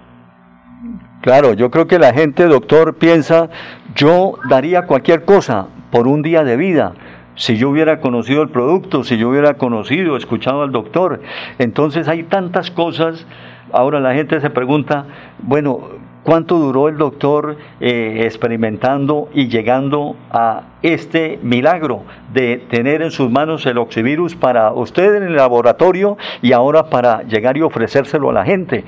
Claro, 1.20 1.54
yo 1.54 1.70
creo 1.70 1.86
que 1.86 1.98
la 1.98 2.12
gente, 2.12 2.44
doctor, 2.44 2.96
piensa, 2.96 3.48
yo 3.94 4.34
daría 4.48 4.82
cualquier 4.86 5.24
cosa 5.24 5.68
por 5.90 6.06
un 6.06 6.22
día 6.22 6.44
de 6.44 6.56
vida. 6.56 6.92
Si 7.36 7.56
yo 7.56 7.70
hubiera 7.70 8.00
conocido 8.00 8.42
el 8.42 8.50
producto, 8.50 9.04
si 9.04 9.16
yo 9.16 9.30
hubiera 9.30 9.54
conocido, 9.54 10.16
escuchado 10.16 10.62
al 10.62 10.70
doctor. 10.70 11.20
Entonces 11.58 12.08
hay 12.08 12.24
tantas 12.24 12.70
cosas. 12.70 13.26
Ahora 13.72 14.00
la 14.00 14.14
gente 14.14 14.40
se 14.40 14.50
pregunta, 14.50 15.06
bueno, 15.38 15.88
¿cuánto 16.24 16.58
duró 16.58 16.88
el 16.88 16.96
doctor 16.96 17.56
eh, 17.80 18.22
experimentando 18.24 19.28
y 19.32 19.48
llegando 19.48 20.16
a 20.32 20.62
este 20.82 21.38
milagro 21.42 22.02
de 22.32 22.56
tener 22.68 23.02
en 23.02 23.12
sus 23.12 23.30
manos 23.30 23.64
el 23.66 23.78
oxivirus 23.78 24.34
para 24.34 24.72
usted 24.72 25.14
en 25.14 25.22
el 25.22 25.36
laboratorio 25.36 26.18
y 26.42 26.52
ahora 26.52 26.90
para 26.90 27.22
llegar 27.22 27.56
y 27.56 27.62
ofrecérselo 27.62 28.30
a 28.30 28.32
la 28.32 28.44
gente? 28.44 28.84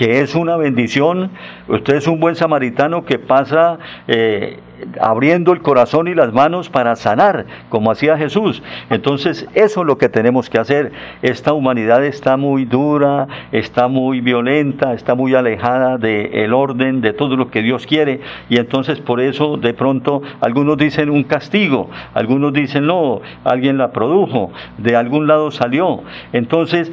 que 0.00 0.22
es 0.22 0.34
una 0.34 0.56
bendición. 0.56 1.30
Usted 1.68 1.96
es 1.96 2.06
un 2.06 2.20
buen 2.20 2.34
samaritano 2.34 3.04
que 3.04 3.18
pasa 3.18 3.78
eh, 4.08 4.58
abriendo 5.00 5.52
el 5.52 5.62
corazón 5.62 6.08
y 6.08 6.14
las 6.14 6.32
manos 6.32 6.68
para 6.68 6.96
sanar, 6.96 7.46
como 7.68 7.90
hacía 7.90 8.16
Jesús. 8.16 8.62
Entonces, 8.90 9.48
eso 9.54 9.80
es 9.80 9.86
lo 9.86 9.98
que 9.98 10.08
tenemos 10.08 10.50
que 10.50 10.58
hacer. 10.58 10.92
Esta 11.22 11.52
humanidad 11.52 12.04
está 12.04 12.36
muy 12.36 12.64
dura, 12.64 13.28
está 13.52 13.88
muy 13.88 14.20
violenta, 14.20 14.92
está 14.94 15.14
muy 15.14 15.34
alejada 15.34 15.98
del 15.98 16.52
orden, 16.52 17.00
de 17.00 17.12
todo 17.12 17.36
lo 17.36 17.50
que 17.50 17.62
Dios 17.62 17.86
quiere. 17.86 18.20
Y 18.48 18.58
entonces, 18.58 19.00
por 19.00 19.20
eso, 19.20 19.56
de 19.56 19.74
pronto, 19.74 20.22
algunos 20.40 20.76
dicen 20.76 21.10
un 21.10 21.24
castigo, 21.24 21.90
algunos 22.14 22.52
dicen 22.52 22.86
no, 22.86 23.20
alguien 23.44 23.78
la 23.78 23.92
produjo, 23.92 24.52
de 24.78 24.96
algún 24.96 25.26
lado 25.26 25.50
salió. 25.50 26.02
Entonces, 26.32 26.92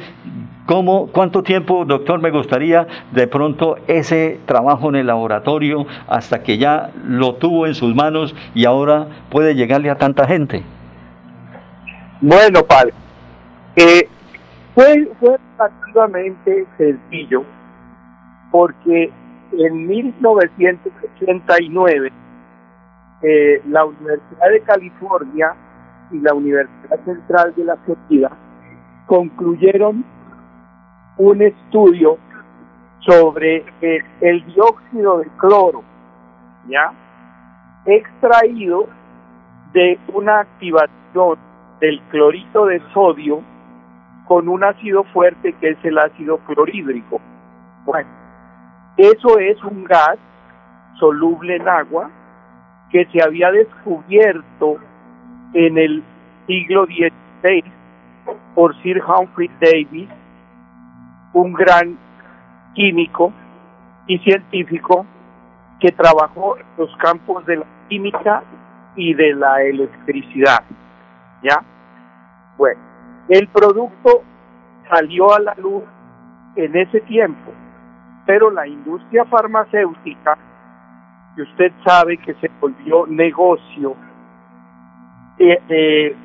¿Cómo, 0.68 1.06
¿Cuánto 1.06 1.42
tiempo, 1.42 1.86
doctor, 1.86 2.20
me 2.20 2.30
gustaría 2.30 2.86
de 3.12 3.26
pronto 3.26 3.78
ese 3.86 4.38
trabajo 4.44 4.90
en 4.90 4.96
el 4.96 5.06
laboratorio 5.06 5.86
hasta 6.06 6.42
que 6.42 6.58
ya 6.58 6.90
lo 7.06 7.36
tuvo 7.36 7.66
en 7.66 7.74
sus 7.74 7.94
manos 7.94 8.36
y 8.54 8.66
ahora 8.66 9.06
puede 9.30 9.54
llegarle 9.54 9.88
a 9.88 9.96
tanta 9.96 10.26
gente? 10.26 10.62
Bueno, 12.20 12.62
padre, 12.64 12.92
eh, 13.76 14.06
fue, 14.74 15.10
fue 15.18 15.38
relativamente 15.56 16.66
sencillo 16.76 17.44
porque 18.50 19.10
en 19.52 19.86
1989 19.86 22.12
eh, 23.22 23.62
la 23.70 23.86
Universidad 23.86 24.50
de 24.52 24.60
California 24.60 25.54
y 26.10 26.18
la 26.18 26.34
Universidad 26.34 27.02
Central 27.06 27.54
de 27.56 27.64
la 27.64 27.76
Florida 27.76 28.30
concluyeron 29.06 30.17
un 31.18 31.42
estudio 31.42 32.16
sobre 33.00 33.64
el, 34.20 34.44
dióxido 34.46 35.18
de 35.18 35.28
cloro, 35.38 35.82
¿ya? 36.68 36.92
Extraído 37.86 38.86
de 39.72 39.98
una 40.12 40.40
activación 40.40 41.38
del 41.80 42.00
clorito 42.10 42.66
de 42.66 42.80
sodio 42.92 43.42
con 44.26 44.48
un 44.48 44.62
ácido 44.62 45.04
fuerte 45.04 45.54
que 45.54 45.70
es 45.70 45.84
el 45.84 45.98
ácido 45.98 46.38
clorhídrico. 46.38 47.20
Bueno, 47.84 48.08
eso 48.96 49.38
es 49.38 49.62
un 49.64 49.84
gas 49.84 50.18
soluble 50.98 51.56
en 51.56 51.68
agua 51.68 52.10
que 52.90 53.06
se 53.06 53.22
había 53.22 53.50
descubierto 53.50 54.76
en 55.54 55.78
el 55.78 56.02
siglo 56.46 56.86
XVI 56.86 57.64
por 58.54 58.74
Sir 58.82 59.02
Humphrey 59.02 59.50
Davis 59.60 60.08
un 61.40 61.52
gran 61.52 61.98
químico 62.74 63.32
y 64.06 64.18
científico 64.18 65.06
que 65.80 65.92
trabajó 65.92 66.56
en 66.56 66.66
los 66.76 66.94
campos 66.96 67.44
de 67.46 67.56
la 67.56 67.66
química 67.88 68.42
y 68.96 69.14
de 69.14 69.34
la 69.34 69.62
electricidad. 69.62 70.64
¿Ya? 71.42 71.62
Bueno, 72.56 72.80
el 73.28 73.46
producto 73.48 74.22
salió 74.90 75.32
a 75.32 75.40
la 75.40 75.54
luz 75.54 75.84
en 76.56 76.76
ese 76.76 77.00
tiempo, 77.02 77.52
pero 78.26 78.50
la 78.50 78.66
industria 78.66 79.24
farmacéutica, 79.26 80.36
que 81.36 81.42
usted 81.42 81.72
sabe 81.86 82.16
que 82.16 82.34
se 82.34 82.50
volvió 82.60 83.06
negocio, 83.06 83.94
eh, 85.38 86.16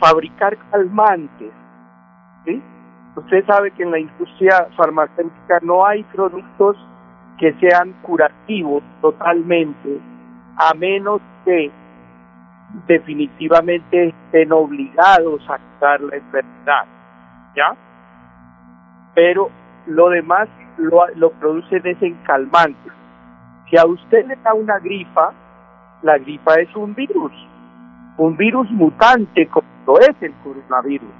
fabricar 0.00 0.58
calmantes, 0.70 1.52
¿sí? 2.44 2.60
Usted 3.14 3.44
sabe 3.46 3.70
que 3.72 3.82
en 3.82 3.90
la 3.90 3.98
industria 3.98 4.68
farmacéutica 4.76 5.60
no 5.62 5.84
hay 5.84 6.02
productos 6.04 6.76
que 7.38 7.52
sean 7.54 7.92
curativos 8.02 8.82
totalmente, 9.00 10.00
a 10.56 10.72
menos 10.74 11.20
que 11.44 11.70
definitivamente 12.86 14.08
estén 14.08 14.52
obligados 14.52 15.42
a 15.50 15.58
curar 15.58 16.00
la 16.00 16.16
enfermedad, 16.16 16.84
¿ya? 17.54 17.76
Pero 19.14 19.50
lo 19.86 20.08
demás 20.08 20.48
lo, 20.78 21.06
lo 21.16 21.30
producen 21.32 21.86
es. 21.86 21.98
Si 23.68 23.76
a 23.76 23.86
usted 23.86 24.26
le 24.26 24.36
da 24.36 24.54
una 24.54 24.78
gripa, 24.78 25.32
la 26.02 26.16
gripa 26.18 26.54
es 26.54 26.74
un 26.74 26.94
virus, 26.94 27.32
un 28.16 28.36
virus 28.36 28.70
mutante 28.70 29.46
como 29.48 29.66
lo 29.86 30.00
es 30.00 30.14
el 30.20 30.32
coronavirus. 30.44 31.12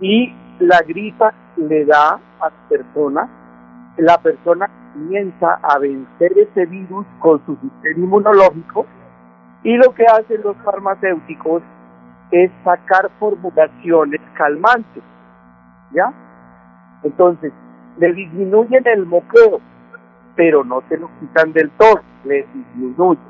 Y 0.00 0.32
la 0.58 0.80
gripa 0.82 1.32
le 1.56 1.84
da 1.84 2.18
a 2.40 2.48
la 2.48 2.52
persona, 2.68 3.28
la 3.98 4.18
persona 4.18 4.68
comienza 4.92 5.58
a 5.62 5.78
vencer 5.78 6.32
ese 6.38 6.66
virus 6.66 7.06
con 7.18 7.44
su 7.46 7.56
sistema 7.56 7.96
inmunológico 7.96 8.86
Y 9.62 9.76
lo 9.76 9.92
que 9.94 10.04
hacen 10.04 10.42
los 10.42 10.56
farmacéuticos 10.58 11.62
es 12.30 12.50
sacar 12.64 13.10
formulaciones 13.18 14.20
calmantes, 14.34 15.02
¿ya? 15.92 16.12
Entonces, 17.02 17.52
le 17.98 18.12
disminuyen 18.12 18.86
el 18.86 19.06
moqueo, 19.06 19.60
pero 20.34 20.64
no 20.64 20.82
se 20.88 20.98
lo 20.98 21.08
quitan 21.20 21.52
del 21.52 21.70
todo, 21.70 22.00
le 22.24 22.46
disminuyen. 22.52 23.24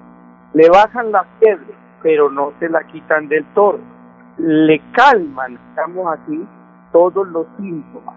Le 0.54 0.68
bajan 0.70 1.12
la 1.12 1.24
fiebre, 1.38 1.74
pero 2.02 2.30
no 2.30 2.52
se 2.58 2.68
la 2.68 2.82
quitan 2.84 3.28
del 3.28 3.44
todo. 3.54 3.78
Le 4.38 4.80
calman, 4.92 5.58
estamos 5.70 6.18
así, 6.18 6.46
todos 6.96 7.28
los 7.28 7.46
síntomas. 7.58 8.14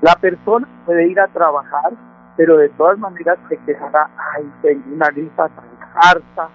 La 0.00 0.14
persona 0.14 0.68
puede 0.86 1.08
ir 1.08 1.18
a 1.18 1.26
trabajar, 1.26 1.92
pero 2.36 2.56
de 2.58 2.68
todas 2.68 2.96
maneras 2.96 3.36
se 3.48 3.56
quejará, 3.66 4.08
ay, 4.36 4.48
tengo 4.62 4.94
una 4.94 5.08
gripa 5.08 5.48
tan 5.48 5.64
harta, 5.96 6.48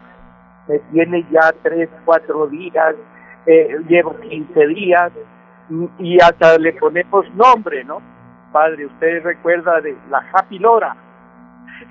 me 0.70 0.80
tiene 0.92 1.28
ya 1.30 1.54
tres, 1.62 1.90
cuatro 2.06 2.48
días, 2.48 2.96
eh, 3.46 3.76
llevo 3.90 4.16
15 4.22 4.68
días, 4.68 5.12
y 5.98 6.18
hasta 6.22 6.58
le 6.58 6.72
ponemos 6.74 7.26
nombre, 7.36 7.84
¿no? 7.84 8.02
Padre, 8.54 8.86
usted 8.86 9.22
recuerda 9.24 9.82
de 9.82 9.98
la 10.10 10.24
Happy 10.32 10.60
Lora. 10.60 10.96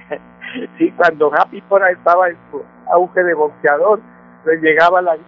sí, 0.78 0.90
cuando 0.92 1.30
Happy 1.34 1.62
Lora 1.68 1.90
estaba 1.90 2.30
en 2.30 2.38
su 2.50 2.62
auge 2.90 3.22
de 3.22 3.34
boxeador, 3.34 4.00
pues 4.44 4.62
llegaba 4.62 5.02
la 5.02 5.18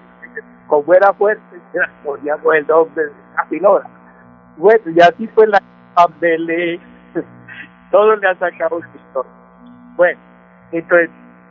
como 0.66 0.94
era 0.94 1.12
fuerte, 1.12 1.60
poníamos 2.04 2.54
el 2.54 2.66
nombre 2.66 3.04
de 3.04 3.12
Happy 3.36 3.60
Lora. 3.60 3.99
Bueno, 4.60 4.90
y 4.94 5.00
así 5.00 5.26
fue 5.28 5.46
la 5.46 5.58
Abdele, 5.94 6.78
todo 7.90 8.14
le 8.16 8.28
ha 8.28 8.34
sacado 8.38 8.78
su 8.78 8.98
historia. 8.98 9.32
Bueno, 9.96 10.20
entonces, 10.70 11.08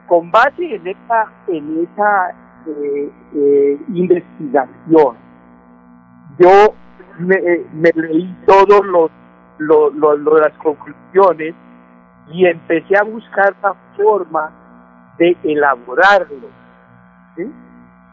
con 0.07 0.29
base 0.29 0.75
en 0.75 0.87
esa, 0.87 1.25
en 1.47 1.87
esa 1.87 2.29
eh, 2.67 3.11
eh, 3.33 3.77
investigación, 3.87 5.17
yo 6.37 6.75
me, 7.17 7.35
eh, 7.35 7.65
leí 7.95 8.37
todos 8.45 8.85
los 8.85 9.09
lo, 9.57 9.89
lo, 9.89 10.37
las 10.37 10.53
conclusiones 10.59 11.55
y 12.31 12.45
empecé 12.45 12.95
a 12.95 13.03
buscar 13.03 13.55
la 13.63 13.73
forma 13.97 14.51
de 15.17 15.35
elaborarlo. 15.43 16.47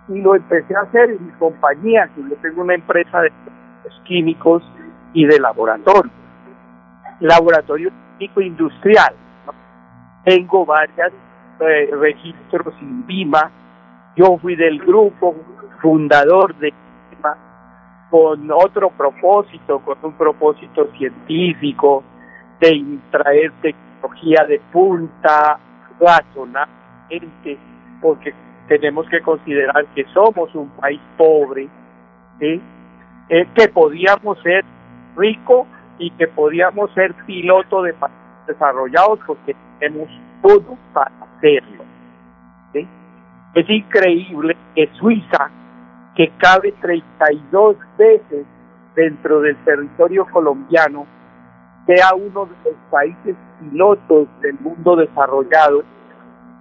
Y 0.09 0.23
lo 0.23 0.35
empecé 0.35 0.75
a 0.75 0.81
hacer 0.81 1.11
en 1.11 1.27
mi 1.27 1.33
compañía, 1.33 2.09
que 2.15 2.23
yo 2.23 2.35
tengo 2.37 2.63
una 2.63 2.75
empresa 2.75 3.21
de 3.21 3.31
químicos 4.05 4.63
y 5.17 5.25
de 5.25 5.41
laboratorio. 5.41 6.13
Laboratorio 7.21 7.91
químico 8.19 8.43
industrial. 8.43 9.15
Tengo 10.25 10.67
varios 10.67 11.13
eh, 11.61 11.89
registros 11.99 12.75
en 12.83 13.07
VIMA. 13.07 13.51
Yo 14.15 14.37
fui 14.37 14.57
del 14.57 14.79
grupo 14.79 15.35
fundador 15.81 16.55
de 16.57 16.73
con 18.11 18.49
otro 18.53 18.91
propósito, 18.91 19.81
con 19.81 19.99
un 20.03 20.13
propósito 20.13 20.89
científico, 20.97 22.05
de 22.61 22.99
traer 23.11 23.53
tecnología 23.61 24.45
de 24.47 24.61
punta, 24.73 25.59
razonablemente, 25.99 27.59
porque 28.01 28.33
tenemos 28.69 29.09
que 29.09 29.21
considerar 29.23 29.87
que 29.95 30.05
somos 30.15 30.55
un 30.55 30.69
país 30.71 31.01
pobre, 31.17 31.69
¿sí? 32.39 32.61
Eh, 33.29 33.49
que 33.57 33.69
podíamos 33.69 34.41
ser 34.43 34.65
rico 35.17 35.67
y 35.99 36.11
que 36.11 36.27
podíamos 36.29 36.91
ser 36.93 37.15
piloto 37.27 37.83
de 37.83 37.95
países 37.95 38.19
desarrollados 38.47 39.19
porque 39.27 39.57
tenemos 39.79 40.09
todo 40.43 40.77
para 40.93 41.11
hacerlo. 41.21 41.85
Es 43.55 43.71
increíble 43.71 44.55
que 44.75 44.87
Suiza 44.99 45.51
que 46.17 46.31
cabe 46.39 46.73
32 46.81 47.77
veces 47.99 48.47
dentro 48.95 49.43
del 49.43 49.57
territorio 49.65 50.27
colombiano, 50.27 51.07
sea 51.87 52.15
uno 52.15 52.47
de 52.47 52.71
los 52.71 52.81
países 52.91 53.37
pilotos 53.61 54.27
del 54.41 54.59
mundo 54.61 54.97
desarrollado 54.97 55.85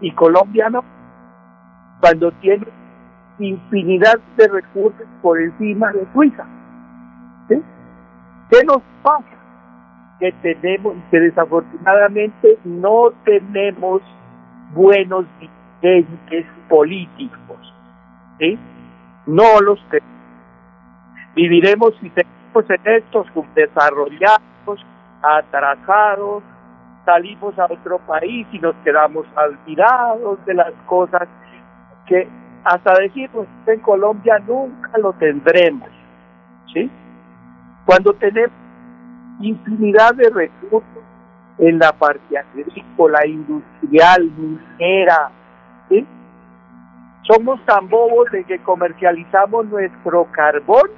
y 0.01 0.11
colombiano 0.11 0.83
cuando 2.01 2.31
tiene 2.33 2.67
infinidad 3.39 4.19
de 4.37 4.47
recursos 4.47 5.07
por 5.21 5.39
encima 5.39 5.91
de 5.93 6.05
Suiza. 6.13 6.45
¿Qué 8.49 8.63
nos 8.65 8.81
pasa? 9.01 9.25
Que 10.19 10.31
tenemos, 10.41 10.95
que 11.11 11.19
desafortunadamente 11.19 12.57
no 12.63 13.11
tenemos 13.23 14.01
buenos 14.73 15.25
dirigentes 15.39 16.45
políticos. 16.69 17.73
¿sí? 18.39 18.57
no 19.25 19.59
los 19.61 19.79
tenemos. 19.89 20.15
Viviremos 21.35 21.93
y 22.01 22.09
tenemos 22.09 22.69
en 22.69 22.93
estos 22.93 23.27
desarrollados, 23.55 24.85
atrasados, 25.21 26.43
salimos 27.03 27.57
a 27.59 27.65
otro 27.65 27.99
país 27.99 28.47
y 28.51 28.59
nos 28.59 28.75
quedamos 28.83 29.25
olvidados 29.35 30.43
de 30.45 30.53
las 30.53 30.73
cosas 30.85 31.27
que 32.07 32.27
hasta 32.63 32.93
decir, 32.99 33.29
pues 33.31 33.47
en 33.67 33.79
Colombia 33.81 34.39
nunca 34.39 34.97
lo 34.97 35.13
tendremos, 35.13 35.89
¿sí? 36.73 36.89
Cuando 37.85 38.13
tenemos 38.13 38.51
infinidad 39.39 40.15
de 40.15 40.29
recursos 40.29 41.03
en 41.57 41.79
la 41.79 41.91
parte 41.91 42.37
agrícola, 42.37 43.25
industrial, 43.25 44.31
minera. 44.37 45.31
Somos 47.23 47.59
tan 47.65 47.89
bobos 47.89 48.29
de 48.31 48.43
que 48.43 48.59
comercializamos 48.59 49.65
nuestro 49.67 50.27
carbón 50.31 50.89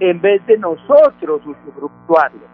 en 0.00 0.20
vez 0.20 0.44
de 0.46 0.58
nosotros 0.58 1.42
usufructuarlo. 1.46 2.46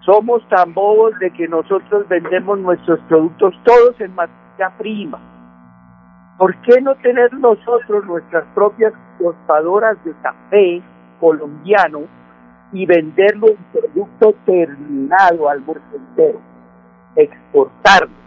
Somos 0.00 0.46
tan 0.48 0.72
bobos 0.72 1.18
de 1.18 1.30
que 1.30 1.46
nosotros 1.48 2.08
vendemos 2.08 2.58
nuestros 2.58 3.00
productos 3.00 3.54
todos 3.64 4.00
en 4.00 4.14
materia 4.14 4.70
prima. 4.78 5.18
¿Por 6.38 6.56
qué 6.62 6.80
no 6.80 6.94
tener 6.96 7.32
nosotros 7.34 8.04
nuestras 8.06 8.44
propias 8.54 8.92
tostadoras 9.18 10.02
de 10.04 10.14
café 10.22 10.82
colombiano 11.20 12.02
y 12.74 12.84
venderlo 12.84 13.46
en 13.48 13.56
producto 13.72 14.34
terminado 14.44 15.48
al 15.48 15.62
entero? 15.94 16.40
Exportarlo. 17.16 18.24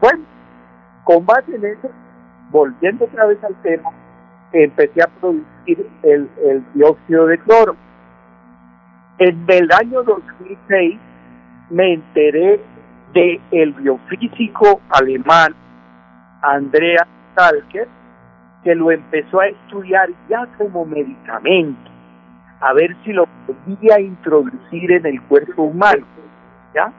Bueno, 0.00 0.24
con 1.04 1.26
base 1.26 1.54
en 1.54 1.64
eso, 1.66 1.90
volviendo 2.50 3.04
otra 3.04 3.26
vez 3.26 3.42
al 3.44 3.54
tema, 3.62 3.90
empecé 4.52 5.02
a 5.02 5.08
producir 5.20 5.86
el, 6.02 6.64
dióxido 6.74 7.26
de 7.26 7.38
cloro. 7.38 7.76
En 9.18 9.44
el 9.46 9.70
año 9.72 10.02
2006 10.02 10.98
me 11.68 11.92
enteré 11.94 12.60
de 13.12 13.40
el 13.50 13.72
biofísico 13.74 14.80
alemán 14.88 15.54
Andrea 16.40 17.06
Stalker, 17.32 17.88
que 18.64 18.74
lo 18.74 18.90
empezó 18.90 19.40
a 19.40 19.48
estudiar 19.48 20.08
ya 20.30 20.46
como 20.56 20.86
medicamento, 20.86 21.89
a 22.60 22.72
ver 22.74 22.96
si 23.04 23.12
lo 23.12 23.26
podía 23.46 24.00
introducir 24.00 24.92
en 24.92 25.06
el 25.06 25.20
cuerpo 25.22 25.64
humano, 25.64 26.06
¿ya? 26.74 26.92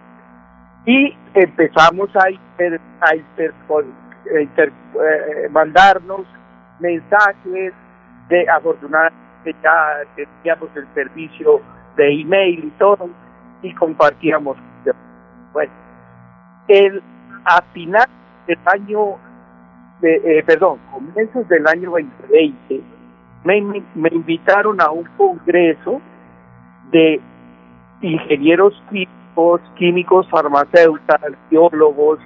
y 0.85 1.15
empezamos 1.33 2.09
a, 2.15 2.21
a 2.21 3.15
eh, 3.15 3.27
mandarnos 5.51 6.21
mensajes 6.79 7.73
de 8.29 8.49
afortunadamente 8.49 9.55
ya 9.61 9.99
teníamos 10.15 10.69
el 10.75 10.87
servicio 10.93 11.61
de 11.95 12.21
email 12.21 12.65
y 12.65 12.69
todo 12.79 13.09
y 13.61 13.73
compartíamos 13.75 14.57
bueno 15.53 15.71
el 16.67 17.03
a 17.45 17.61
final 17.73 18.07
del 18.47 18.59
año 18.65 19.17
eh, 20.01 20.43
perdón 20.45 20.79
comienzos 20.91 21.47
del 21.47 21.67
año 21.67 21.91
2020 21.91 22.81
me, 23.43 23.83
me 23.95 24.09
invitaron 24.11 24.81
a 24.81 24.91
un 24.91 25.05
congreso 25.17 26.01
de 26.91 27.21
ingenieros 28.01 28.73
químicos 28.89 29.61
químicos, 29.75 30.27
farmacéuticos, 30.29 31.37
biólogos, 31.49 32.19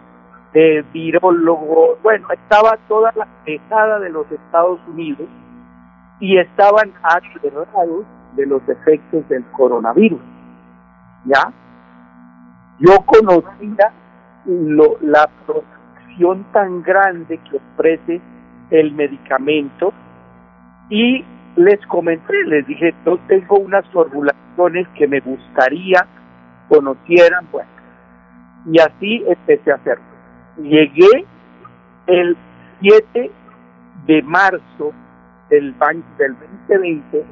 eh, 0.53 0.84
virólogos, 0.94 2.02
bueno, 2.02 2.27
estaba 2.32 2.77
toda 2.88 3.11
la 3.16 3.27
pesada 3.45 4.00
de 4.00 4.10
los 4.10 4.30
Estados 4.32 4.80
Unidos 4.88 5.27
y 6.19 6.38
estaban 6.38 6.94
aterrados 7.03 8.06
de 8.35 8.45
los 8.45 8.61
efectos 8.68 9.27
del 9.30 9.44
coronavirus. 9.52 10.19
¿Ya? 11.26 11.52
Yo 12.80 13.02
conocía 13.06 13.92
lo, 14.45 14.98
la 15.02 15.30
protección 15.45 16.45
tan 16.52 16.84
grande 16.84 17.38
que 17.38 17.58
ofrece 17.58 18.22
el 18.69 18.94
medicamento 18.94 19.94
y 20.90 21.24
les 21.56 21.86
comenté, 21.88 22.44
les 22.46 22.66
dije, 22.68 22.94
yo 23.06 23.18
tengo 23.28 23.58
unas 23.60 23.86
formulaciones 23.90 24.88
que 24.90 25.08
me 25.08 25.20
gustaría 25.20 26.06
conocieran, 26.68 27.48
bueno. 27.52 27.70
Y 28.66 28.80
así 28.80 29.24
empecé 29.28 29.72
a 29.72 29.76
hacerlo. 29.76 30.06
Llegué 30.58 31.26
el 32.08 32.36
7 32.82 33.32
de 34.08 34.22
marzo 34.24 34.94
del, 35.50 35.76
del 36.18 36.36
2020, 36.68 37.26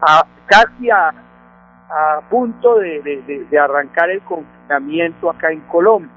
a, 0.00 0.26
casi 0.46 0.90
a, 0.90 1.08
a 1.08 2.20
punto 2.28 2.78
de, 2.78 3.46
de 3.50 3.58
arrancar 3.58 4.10
el 4.10 4.20
confinamiento 4.22 5.30
acá 5.30 5.50
en 5.52 5.60
Colombia. 5.62 6.10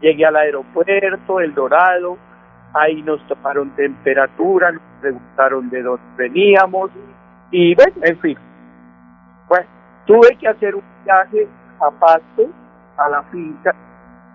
Llegué 0.00 0.26
al 0.26 0.36
aeropuerto, 0.36 1.40
El 1.40 1.54
Dorado, 1.54 2.18
ahí 2.74 3.02
nos 3.02 3.26
tomaron 3.26 3.70
temperatura, 3.70 4.72
preguntaron 5.06 5.70
de 5.70 5.82
dónde 5.82 6.02
veníamos 6.16 6.90
y 7.50 7.74
bueno, 7.74 7.92
en 8.02 8.18
fin. 8.18 8.38
Pues 9.48 9.64
tuve 10.06 10.36
que 10.36 10.48
hacer 10.48 10.74
un 10.74 10.82
viaje 11.04 11.46
a 11.80 11.90
Pasto, 11.90 12.50
a 12.96 13.08
la 13.08 13.22
finca, 13.24 13.74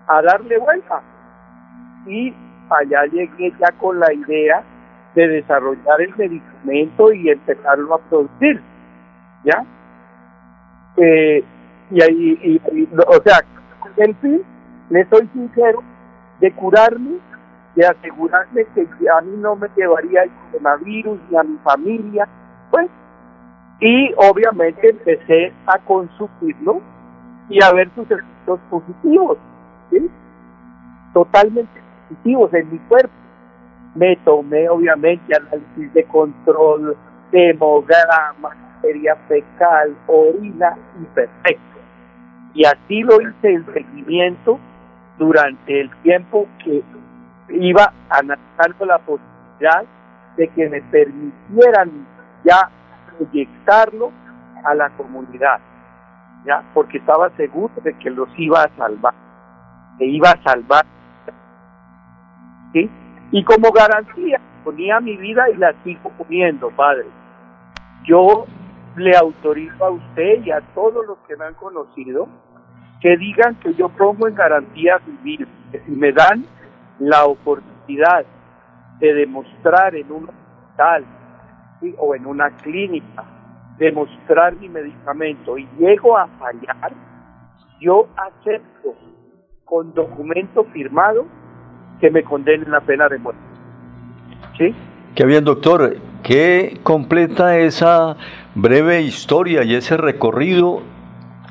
a 0.06 0.22
darle 0.22 0.58
vuelta. 0.58 1.02
Y 2.06 2.34
allá 2.70 3.04
llegué 3.06 3.52
ya 3.60 3.70
con 3.72 4.00
la 4.00 4.12
idea 4.12 4.62
de 5.14 5.28
desarrollar 5.28 6.00
el 6.00 6.16
medicamento 6.16 7.12
y 7.12 7.28
empezarlo 7.28 7.94
a 7.94 7.98
producir. 7.98 8.62
¿Ya? 9.44 9.64
Eh, 10.96 11.44
y 11.90 12.02
ahí, 12.02 12.60
o 13.06 13.22
sea, 13.22 13.40
en 13.98 14.16
fin, 14.16 14.42
le 14.88 15.04
soy 15.10 15.28
sincero, 15.34 15.82
de 16.40 16.50
curarme, 16.52 17.18
de 17.74 17.86
asegurarme 17.86 18.66
que 18.74 18.86
a 19.08 19.20
mí 19.22 19.36
no 19.38 19.56
me 19.56 19.68
llevaría 19.76 20.24
el 20.24 20.30
coronavirus 20.50 21.18
ni 21.30 21.36
a 21.36 21.42
mi 21.42 21.56
familia, 21.58 22.28
pues, 22.70 22.88
y 23.80 24.12
obviamente 24.16 24.90
empecé 24.90 25.52
a 25.66 25.78
consumirlo 25.78 26.80
y 27.48 27.62
a 27.62 27.72
ver 27.72 27.90
sus 27.94 28.10
efectos 28.10 28.60
positivos, 28.70 29.38
¿sí? 29.90 30.10
totalmente 31.12 31.80
positivos 32.08 32.54
en 32.54 32.70
mi 32.70 32.78
cuerpo. 32.78 33.12
Me 33.94 34.16
tomé 34.24 34.68
obviamente 34.68 35.36
análisis 35.36 35.92
de 35.92 36.04
control, 36.04 36.96
hemograma, 37.32 38.32
materia 38.40 39.16
fecal, 39.28 39.96
orina 40.06 40.76
y 41.00 41.04
perfecto. 41.14 41.80
Y 42.54 42.64
así 42.64 43.02
lo 43.02 43.20
hice 43.20 43.54
en 43.54 43.66
seguimiento 43.72 44.58
durante 45.18 45.80
el 45.80 45.90
tiempo 46.02 46.46
que 46.64 46.82
iba 47.48 47.92
analizando 48.10 48.86
la 48.86 48.98
posibilidad 48.98 49.84
de 50.36 50.48
que 50.48 50.68
me 50.68 50.80
permitieran 50.82 52.06
ya 52.44 52.70
proyectarlo 53.16 54.10
a 54.64 54.74
la 54.74 54.90
comunidad, 54.90 55.60
ya, 56.46 56.62
porque 56.72 56.98
estaba 56.98 57.30
seguro 57.36 57.72
de 57.82 57.92
que 57.98 58.10
los 58.10 58.28
iba 58.38 58.62
a 58.62 58.76
salvar, 58.76 59.14
que 59.98 60.06
iba 60.06 60.30
a 60.30 60.42
salvar, 60.42 60.86
¿sí? 62.72 62.90
Y 63.32 63.44
como 63.44 63.70
garantía 63.70 64.40
ponía 64.64 65.00
mi 65.00 65.16
vida 65.16 65.48
y 65.50 65.56
la 65.56 65.74
sigo 65.84 66.10
poniendo, 66.16 66.70
padre. 66.70 67.06
Yo 68.04 68.46
le 68.96 69.16
autorizo 69.16 69.84
a 69.84 69.90
usted 69.90 70.44
y 70.44 70.50
a 70.50 70.60
todos 70.74 71.06
los 71.06 71.18
que 71.26 71.36
me 71.36 71.46
han 71.46 71.54
conocido 71.54 72.28
que 73.00 73.16
digan 73.16 73.56
que 73.56 73.74
yo 73.74 73.88
pongo 73.88 74.28
en 74.28 74.34
garantía 74.34 74.98
vivir, 75.04 75.48
que 75.72 75.80
si 75.80 75.90
me 75.92 76.12
dan 76.12 76.44
la 77.02 77.24
oportunidad 77.24 78.24
de 79.00 79.14
demostrar 79.14 79.94
en 79.96 80.10
un 80.12 80.28
hospital 80.28 81.04
o 81.98 82.14
en 82.14 82.26
una 82.26 82.50
clínica, 82.58 83.24
demostrar 83.76 84.54
mi 84.54 84.68
medicamento 84.68 85.58
y 85.58 85.68
llego 85.78 86.16
a 86.16 86.28
fallar, 86.38 86.92
yo 87.80 88.06
acepto 88.16 88.94
con 89.64 89.92
documento 89.94 90.62
firmado 90.72 91.26
que 92.00 92.08
me 92.08 92.22
condenen 92.22 92.70
la 92.70 92.80
pena 92.80 93.08
de 93.08 93.18
muerte. 93.18 93.40
¿Sí? 94.56 94.72
Qué 95.16 95.26
bien, 95.26 95.44
doctor. 95.44 95.96
Qué 96.22 96.78
completa 96.84 97.58
esa 97.58 98.16
breve 98.54 99.02
historia 99.02 99.64
y 99.64 99.74
ese 99.74 99.96
recorrido 99.96 100.82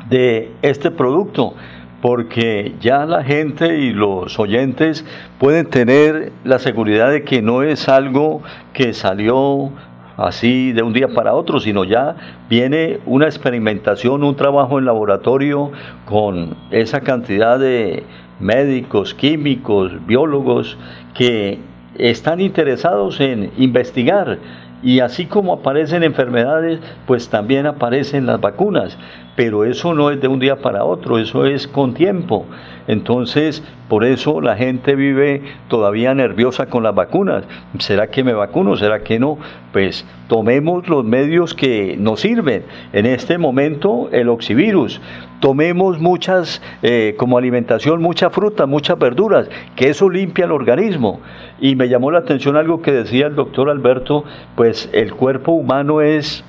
de 0.10 0.54
este 0.62 0.92
producto, 0.92 1.56
porque 2.02 2.74
ya 2.82 3.06
la 3.06 3.24
gente 3.24 3.78
y 3.78 3.94
los 3.94 4.40
oyentes 4.40 5.06
pueden 5.40 5.68
tener 5.68 6.32
la 6.44 6.60
seguridad 6.60 7.12
de 7.12 7.24
que 7.24 7.42
no 7.42 7.64
es 7.64 7.88
algo 7.88 8.42
que 8.74 8.94
salió 8.94 9.72
así 10.18 10.72
de 10.72 10.82
un 10.84 10.94
día 10.94 11.10
para 11.10 11.34
otro, 11.34 11.60
sino 11.60 11.84
ya 11.84 12.16
viene 12.50 13.00
una 13.06 13.26
experimentación, 13.26 14.24
un 14.24 14.36
trabajo 14.36 14.80
en 14.80 14.86
laboratorio 14.86 15.72
con 16.06 16.56
esa 16.72 17.02
cantidad 17.02 17.60
de 17.60 18.04
médicos, 18.40 19.14
químicos, 19.14 19.94
biólogos 20.06 20.78
que 21.14 21.60
están 21.98 22.42
interesados 22.42 23.20
en 23.20 23.52
investigar 23.58 24.40
y 24.84 25.00
así 25.00 25.26
como 25.28 25.54
aparecen 25.54 26.04
enfermedades, 26.04 26.80
pues 27.06 27.30
también 27.30 27.68
aparecen 27.68 28.26
las 28.26 28.42
vacunas. 28.42 28.98
Pero 29.36 29.64
eso 29.64 29.94
no 29.94 30.12
es 30.12 30.20
de 30.20 30.28
un 30.28 30.40
día 30.40 30.58
para 30.58 30.84
otro, 30.84 31.18
eso 31.18 31.46
es 31.46 31.68
con 31.68 31.94
tiempo. 31.94 32.46
Entonces, 32.88 33.64
por 33.88 34.04
eso 34.04 34.42
la 34.42 34.58
gente 34.58 34.96
vive 34.96 35.42
todavía 35.70 36.14
nerviosa 36.14 36.66
con 36.66 36.84
las 36.84 36.96
vacunas. 36.96 37.46
¿Será 37.80 38.08
que 38.08 38.24
me 38.24 38.34
vacuno? 38.34 38.76
¿Será 38.76 39.04
que 39.04 39.20
no? 39.20 39.38
Pues 39.72 40.06
tomemos 40.28 40.88
los 40.90 41.06
medios 41.06 41.54
que 41.54 41.96
nos 41.98 42.22
sirven. 42.22 42.64
En 42.92 43.06
este 43.06 43.38
momento, 43.38 44.10
el 44.12 44.30
oxivirus. 44.30 45.00
Tomemos 45.40 46.00
muchas, 46.00 46.62
eh, 46.84 47.16
como 47.18 47.38
alimentación, 47.38 48.02
mucha 48.02 48.30
fruta, 48.30 48.66
muchas 48.66 49.00
verduras, 49.00 49.50
que 49.76 49.90
eso 49.90 50.10
limpia 50.10 50.46
el 50.46 50.52
organismo. 50.52 51.22
Y 51.60 51.76
me 51.76 51.90
llamó 51.90 52.12
la 52.12 52.20
atención 52.20 52.58
algo 52.58 52.82
que 52.82 52.92
decía 52.92 53.28
el 53.28 53.36
doctor 53.36 53.70
Alberto, 53.70 54.24
pues 54.56 54.90
el 54.94 55.14
cuerpo 55.14 55.54
humano 55.54 56.02
es 56.02 56.44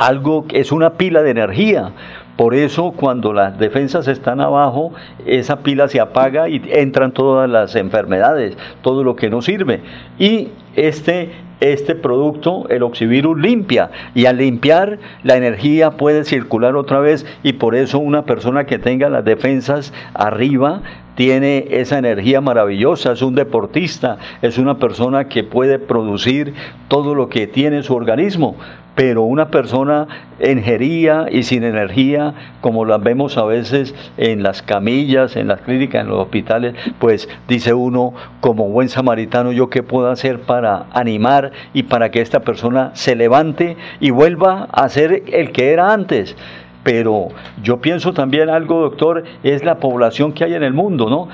algo, 0.00 0.46
es 0.52 0.72
una 0.72 0.94
pila 0.94 1.22
de 1.22 1.30
energía. 1.30 1.92
Por 2.36 2.54
eso 2.54 2.92
cuando 2.92 3.34
las 3.34 3.58
defensas 3.58 4.08
están 4.08 4.40
abajo, 4.40 4.92
esa 5.26 5.58
pila 5.58 5.88
se 5.88 6.00
apaga 6.00 6.48
y 6.48 6.62
entran 6.70 7.12
todas 7.12 7.50
las 7.50 7.76
enfermedades, 7.76 8.56
todo 8.80 9.04
lo 9.04 9.14
que 9.14 9.28
no 9.28 9.42
sirve. 9.42 9.80
Y 10.18 10.48
este, 10.74 11.32
este 11.60 11.94
producto, 11.94 12.66
el 12.70 12.82
oxivirus, 12.82 13.38
limpia. 13.38 13.90
Y 14.14 14.24
al 14.24 14.38
limpiar, 14.38 14.98
la 15.22 15.36
energía 15.36 15.90
puede 15.90 16.24
circular 16.24 16.76
otra 16.76 17.00
vez. 17.00 17.26
Y 17.42 17.52
por 17.52 17.74
eso 17.74 17.98
una 17.98 18.24
persona 18.24 18.64
que 18.64 18.78
tenga 18.78 19.10
las 19.10 19.26
defensas 19.26 19.92
arriba 20.14 20.80
tiene 21.16 21.66
esa 21.68 21.98
energía 21.98 22.40
maravillosa, 22.40 23.12
es 23.12 23.20
un 23.20 23.34
deportista, 23.34 24.16
es 24.40 24.56
una 24.56 24.78
persona 24.78 25.28
que 25.28 25.44
puede 25.44 25.78
producir 25.78 26.54
todo 26.88 27.14
lo 27.14 27.28
que 27.28 27.46
tiene 27.46 27.82
su 27.82 27.94
organismo 27.94 28.56
pero 28.94 29.22
una 29.22 29.48
persona 29.48 30.06
enjería 30.38 31.26
y 31.30 31.44
sin 31.44 31.64
energía, 31.64 32.34
como 32.60 32.84
las 32.84 33.02
vemos 33.02 33.36
a 33.38 33.44
veces 33.44 33.94
en 34.16 34.42
las 34.42 34.62
camillas, 34.62 35.36
en 35.36 35.48
las 35.48 35.60
clínicas, 35.60 36.02
en 36.02 36.08
los 36.08 36.18
hospitales, 36.18 36.74
pues 36.98 37.28
dice 37.48 37.72
uno, 37.72 38.14
como 38.40 38.68
buen 38.68 38.88
samaritano, 38.88 39.52
¿yo 39.52 39.70
qué 39.70 39.82
puedo 39.82 40.10
hacer 40.10 40.40
para 40.40 40.86
animar 40.92 41.52
y 41.72 41.84
para 41.84 42.10
que 42.10 42.20
esta 42.20 42.40
persona 42.40 42.90
se 42.94 43.16
levante 43.16 43.76
y 44.00 44.10
vuelva 44.10 44.68
a 44.72 44.88
ser 44.88 45.22
el 45.32 45.52
que 45.52 45.72
era 45.72 45.92
antes? 45.92 46.36
Pero 46.82 47.28
yo 47.62 47.80
pienso 47.80 48.12
también 48.12 48.48
algo, 48.48 48.80
doctor, 48.80 49.24
es 49.42 49.64
la 49.64 49.76
población 49.76 50.32
que 50.32 50.44
hay 50.44 50.54
en 50.54 50.62
el 50.62 50.72
mundo, 50.72 51.10
¿no? 51.10 51.28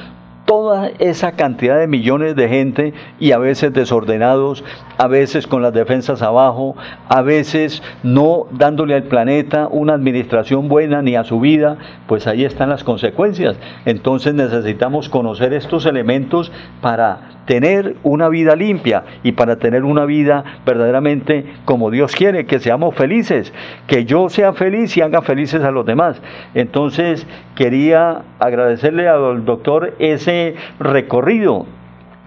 Toda 0.46 0.90
esa 0.98 1.32
cantidad 1.32 1.78
de 1.78 1.88
millones 1.88 2.36
de 2.36 2.48
gente 2.48 2.94
y 3.20 3.32
a 3.32 3.38
veces 3.38 3.74
desordenados, 3.74 4.64
a 4.96 5.08
veces 5.08 5.46
con 5.46 5.60
las 5.60 5.74
defensas 5.74 6.22
abajo, 6.22 6.76
a 7.08 7.20
veces 7.20 7.82
no 8.02 8.46
dándole 8.52 8.94
al 8.94 9.02
planeta 9.02 9.68
una 9.70 9.94
administración 9.94 10.68
buena 10.68 11.02
ni 11.02 11.16
a 11.16 11.24
su 11.24 11.40
vida, 11.40 11.76
pues 12.06 12.26
ahí 12.26 12.44
están 12.44 12.70
las 12.70 12.84
consecuencias. 12.84 13.56
Entonces 13.84 14.32
necesitamos 14.34 15.08
conocer 15.08 15.52
estos 15.52 15.84
elementos 15.84 16.52
para 16.80 17.36
tener 17.46 17.96
una 18.02 18.28
vida 18.28 18.56
limpia 18.56 19.04
y 19.22 19.32
para 19.32 19.56
tener 19.56 19.84
una 19.84 20.04
vida 20.04 20.44
verdaderamente 20.66 21.46
como 21.64 21.90
Dios 21.90 22.14
quiere, 22.14 22.44
que 22.44 22.58
seamos 22.58 22.94
felices, 22.94 23.52
que 23.86 24.04
yo 24.04 24.28
sea 24.28 24.52
feliz 24.52 24.96
y 24.96 25.00
haga 25.00 25.22
felices 25.22 25.62
a 25.62 25.70
los 25.70 25.86
demás. 25.86 26.20
Entonces 26.54 27.26
quería 27.54 28.22
agradecerle 28.38 29.08
al 29.08 29.44
doctor 29.44 29.94
ese 29.98 30.35
recorrido 30.78 31.66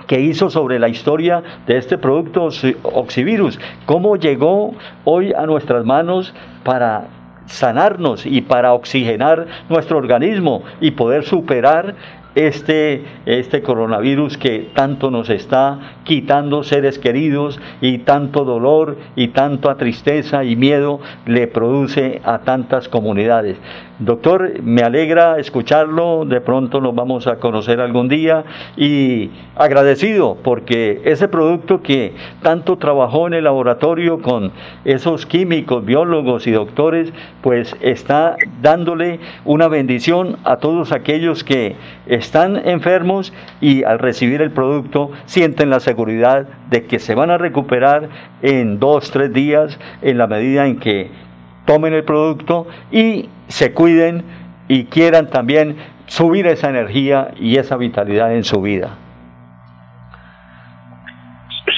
que 0.07 0.21
hizo 0.21 0.49
sobre 0.49 0.79
la 0.79 0.89
historia 0.89 1.43
de 1.67 1.77
este 1.77 1.97
producto 1.97 2.49
Oxivirus, 2.83 3.59
cómo 3.85 4.15
llegó 4.15 4.73
hoy 5.03 5.33
a 5.33 5.45
nuestras 5.45 5.85
manos 5.85 6.33
para 6.63 7.09
sanarnos 7.45 8.25
y 8.25 8.41
para 8.41 8.73
oxigenar 8.73 9.45
nuestro 9.69 9.97
organismo 9.97 10.63
y 10.81 10.91
poder 10.91 11.25
superar 11.25 11.95
este, 12.35 13.03
este 13.25 13.61
coronavirus 13.61 14.37
que 14.37 14.69
tanto 14.73 15.11
nos 15.11 15.29
está 15.29 15.79
quitando 16.03 16.63
seres 16.63 16.99
queridos 16.99 17.59
y 17.81 17.99
tanto 17.99 18.45
dolor 18.45 18.97
y 19.15 19.29
tanta 19.29 19.75
tristeza 19.75 20.43
y 20.43 20.55
miedo 20.55 20.99
le 21.25 21.47
produce 21.47 22.21
a 22.23 22.39
tantas 22.39 22.87
comunidades. 22.87 23.57
Doctor, 23.99 24.61
me 24.63 24.81
alegra 24.81 25.39
escucharlo, 25.39 26.23
de 26.23 26.39
pronto 26.39 26.79
nos 26.79 26.95
vamos 26.95 27.27
a 27.27 27.35
conocer 27.35 27.81
algún 27.81 28.07
día. 28.07 28.45
Y 28.77 29.29
agradecido 29.57 30.37
porque 30.41 31.01
ese 31.03 31.27
producto 31.27 31.81
que 31.81 32.13
tanto 32.41 32.77
trabajó 32.77 33.27
en 33.27 33.33
el 33.33 33.43
laboratorio 33.43 34.21
con 34.21 34.53
esos 34.85 35.25
químicos, 35.25 35.83
biólogos 35.83 36.47
y 36.47 36.51
doctores, 36.51 37.11
pues 37.41 37.75
está 37.81 38.37
dándole 38.61 39.19
una 39.43 39.67
bendición 39.67 40.37
a 40.45 40.57
todos 40.57 40.93
aquellos 40.93 41.43
que 41.43 41.75
están 42.07 42.55
enfermos 42.69 43.33
y 43.59 43.83
al 43.83 43.99
recibir 43.99 44.41
el 44.41 44.51
producto 44.51 45.11
sienten 45.25 45.69
la 45.69 45.81
seguridad 45.81 46.47
de 46.69 46.85
que 46.85 46.99
se 46.99 47.15
van 47.15 47.31
a 47.31 47.37
recuperar 47.37 48.07
en 48.41 48.79
dos, 48.79 49.11
tres 49.11 49.33
días 49.33 49.77
en 50.01 50.17
la 50.17 50.27
medida 50.27 50.67
en 50.67 50.79
que 50.79 51.28
tomen 51.65 51.93
el 51.93 52.03
producto 52.03 52.67
y 52.91 53.29
se 53.47 53.73
cuiden 53.73 54.23
y 54.67 54.85
quieran 54.85 55.29
también 55.29 55.77
subir 56.05 56.47
esa 56.47 56.69
energía 56.69 57.31
y 57.35 57.57
esa 57.57 57.77
vitalidad 57.77 58.33
en 58.33 58.43
su 58.43 58.61
vida. 58.61 58.97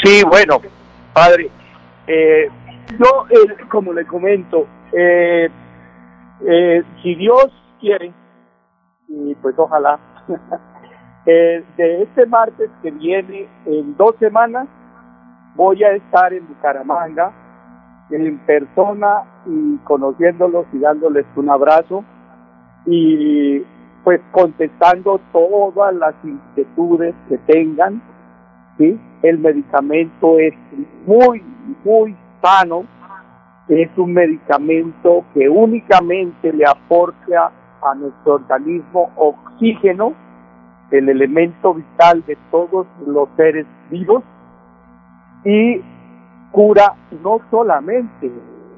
Sí, 0.04 0.24
bueno, 0.24 0.62
padre, 1.14 1.50
eh, 2.08 2.50
yo, 2.98 3.26
eh, 3.30 3.66
como 3.70 3.94
le 3.94 4.06
comento, 4.06 4.68
eh, 4.92 5.50
si 7.04 7.16
Dios 7.16 7.52
quiere, 7.80 8.12
y 9.08 9.36
pues 9.36 9.56
ojalá, 9.58 10.00
de 11.26 12.02
este 12.02 12.26
martes 12.26 12.70
que 12.82 12.92
viene, 12.92 13.48
en 13.66 13.96
dos 13.96 14.16
semanas, 14.20 14.68
voy 15.56 15.84
a 15.84 15.92
estar 15.92 16.34
en 16.34 16.48
Bucaramanga 16.48 17.32
en 18.12 18.38
persona 18.40 19.24
y 19.46 19.78
conociéndolos 19.84 20.66
y 20.74 20.80
dándoles 20.80 21.26
un 21.36 21.50
abrazo 21.50 22.04
y 22.86 23.64
pues 24.04 24.20
contestando 24.32 25.20
todas 25.32 25.94
las 25.96 26.16
inquietudes 26.24 27.14
que 27.30 27.38
tengan. 27.40 28.02
¿sí? 28.78 29.00
El 29.22 29.40
medicamento 29.40 30.40
es 30.40 30.54
muy, 31.06 31.44
muy 31.84 32.16
sano, 32.42 32.86
es 33.68 33.90
un 33.98 34.14
medicamento 34.14 35.24
que 35.34 35.48
únicamente 35.48 36.52
le 36.52 36.66
aporta 36.66 37.52
a 37.82 37.96
nuestro 37.96 38.36
organismo 38.36 39.12
oxígeno, 39.16 40.14
el 40.92 41.10
elemento 41.10 41.74
vital 41.74 42.24
de 42.28 42.38
todos 42.50 42.86
los 43.06 43.30
seres 43.38 43.66
vivos, 43.90 44.24
y 45.46 45.82
cura 46.52 46.96
no 47.24 47.40
solamente 47.50 48.32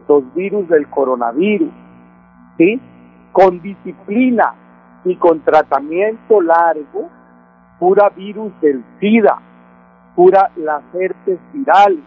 los 0.07 0.33
virus 0.33 0.67
del 0.69 0.87
coronavirus, 0.89 1.71
¿sí? 2.57 2.79
Con 3.31 3.61
disciplina 3.61 4.53
y 5.05 5.15
con 5.15 5.39
tratamiento 5.41 6.41
largo, 6.41 7.09
cura 7.79 8.09
virus 8.09 8.51
del 8.61 8.83
SIDA, 8.99 9.39
cura 10.15 10.51
las 10.55 10.83
herpes 10.93 11.39
virales, 11.51 12.03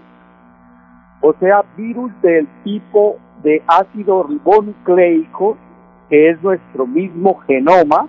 o 1.20 1.32
sea, 1.40 1.64
virus 1.76 2.12
del 2.22 2.46
tipo 2.62 3.16
de 3.42 3.62
ácido 3.66 4.22
ribonucleico, 4.22 5.56
que 6.08 6.30
es 6.30 6.42
nuestro 6.42 6.86
mismo 6.86 7.38
genoma, 7.46 8.06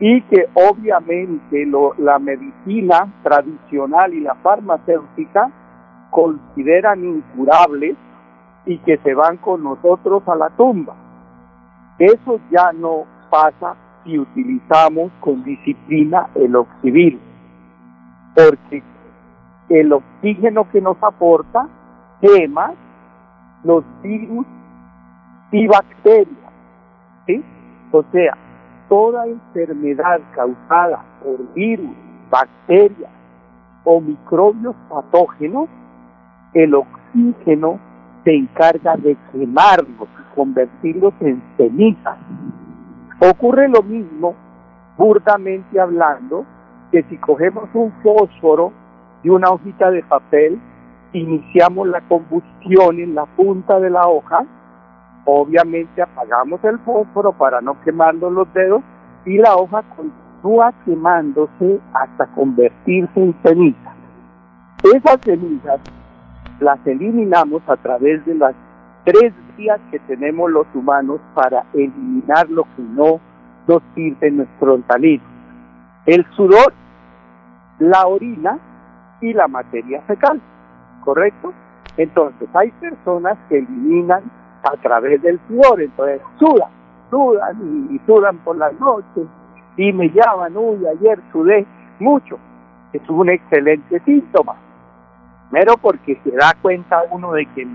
y 0.00 0.22
que 0.22 0.48
obviamente 0.54 1.66
lo, 1.66 1.94
la 1.98 2.18
medicina 2.20 3.12
tradicional 3.22 4.14
y 4.14 4.20
la 4.20 4.36
farmacéutica 4.36 5.50
consideran 6.10 7.04
incurables 7.04 7.96
y 8.66 8.78
que 8.78 8.98
se 8.98 9.14
van 9.14 9.38
con 9.38 9.62
nosotros 9.62 10.22
a 10.26 10.36
la 10.36 10.50
tumba. 10.50 10.94
Eso 11.98 12.40
ya 12.50 12.72
no 12.72 13.04
pasa 13.30 13.76
si 14.04 14.18
utilizamos 14.18 15.10
con 15.20 15.42
disciplina 15.44 16.28
el 16.34 16.54
oxivir, 16.56 17.18
porque 18.34 18.82
el 19.68 19.92
oxígeno 19.92 20.70
que 20.70 20.80
nos 20.80 20.96
aporta 21.02 21.68
quema 22.20 22.72
los 23.64 23.84
virus 24.02 24.46
y 25.50 25.66
bacterias, 25.66 26.52
¿sí? 27.26 27.42
O 27.90 28.02
sea, 28.12 28.36
toda 28.88 29.26
enfermedad 29.26 30.20
causada 30.34 31.04
por 31.22 31.52
virus, 31.54 31.96
bacterias 32.30 33.10
o 33.84 34.00
microbios 34.00 34.76
patógenos 34.88 35.68
el 36.54 36.74
oxígeno 36.74 37.78
se 38.24 38.34
encarga 38.34 38.96
de 38.96 39.16
quemarlos 39.32 40.08
y 40.08 40.34
convertirlos 40.34 41.14
en 41.20 41.42
cenizas. 41.56 42.18
Ocurre 43.20 43.68
lo 43.68 43.82
mismo, 43.82 44.34
burdamente 44.96 45.80
hablando, 45.80 46.44
que 46.90 47.02
si 47.04 47.16
cogemos 47.18 47.68
un 47.74 47.92
fósforo 48.02 48.72
y 49.22 49.28
una 49.28 49.50
hojita 49.50 49.90
de 49.90 50.02
papel, 50.02 50.60
iniciamos 51.12 51.88
la 51.88 52.00
combustión 52.02 52.98
en 52.98 53.14
la 53.14 53.26
punta 53.26 53.80
de 53.80 53.90
la 53.90 54.06
hoja, 54.06 54.44
obviamente 55.24 56.02
apagamos 56.02 56.62
el 56.64 56.78
fósforo 56.80 57.32
para 57.32 57.60
no 57.60 57.80
quemarnos 57.82 58.32
los 58.32 58.52
dedos 58.54 58.82
y 59.24 59.38
la 59.38 59.56
hoja 59.56 59.82
continúa 59.96 60.72
quemándose 60.84 61.80
hasta 61.92 62.26
convertirse 62.34 63.20
en 63.20 63.34
ceniza. 63.42 63.94
Esas 64.82 65.18
cenizas 65.22 65.80
las 66.60 66.84
eliminamos 66.86 67.62
a 67.68 67.76
través 67.76 68.24
de 68.26 68.34
las 68.34 68.54
tres 69.04 69.32
vías 69.56 69.80
que 69.90 69.98
tenemos 70.00 70.50
los 70.50 70.66
humanos 70.74 71.20
para 71.34 71.64
eliminar 71.72 72.48
lo 72.50 72.64
que 72.64 72.82
no 72.82 73.20
nos 73.66 73.82
sirve 73.94 74.28
en 74.28 74.38
nuestro 74.38 74.74
organismo. 74.74 75.28
El 76.06 76.26
sudor, 76.34 76.72
la 77.78 78.06
orina 78.06 78.58
y 79.20 79.32
la 79.32 79.46
materia 79.48 80.02
fecal, 80.02 80.40
¿correcto? 81.04 81.52
Entonces, 81.96 82.48
hay 82.54 82.70
personas 82.72 83.36
que 83.48 83.58
eliminan 83.58 84.22
a 84.62 84.76
través 84.76 85.22
del 85.22 85.38
sudor, 85.48 85.80
entonces 85.80 86.20
sudan, 86.38 86.70
sudan 87.10 87.88
y, 87.90 87.98
sudan 88.06 88.38
por 88.38 88.56
las 88.56 88.72
noches 88.80 89.26
y 89.76 89.92
me 89.92 90.10
llaman, 90.10 90.56
uy, 90.56 90.86
ayer 90.86 91.20
sudé 91.32 91.66
mucho. 92.00 92.38
Es 92.92 93.08
un 93.08 93.28
excelente 93.28 94.00
síntoma 94.00 94.56
Primero 95.50 95.76
porque 95.78 96.20
se 96.24 96.30
da 96.32 96.54
cuenta 96.60 97.02
uno 97.10 97.32
de 97.32 97.46
que 97.46 97.66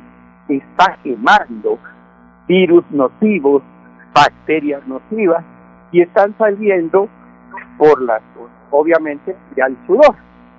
está 0.49 0.97
quemando 1.03 1.79
virus 2.47 2.83
nocivos, 2.91 3.63
bacterias 4.13 4.85
nocivas, 4.87 5.43
y 5.91 6.01
están 6.01 6.35
saliendo 6.37 7.07
por 7.77 8.01
las, 8.01 8.21
obviamente, 8.69 9.35
ya 9.55 9.65
el 9.65 9.77
sudor, 9.87 10.15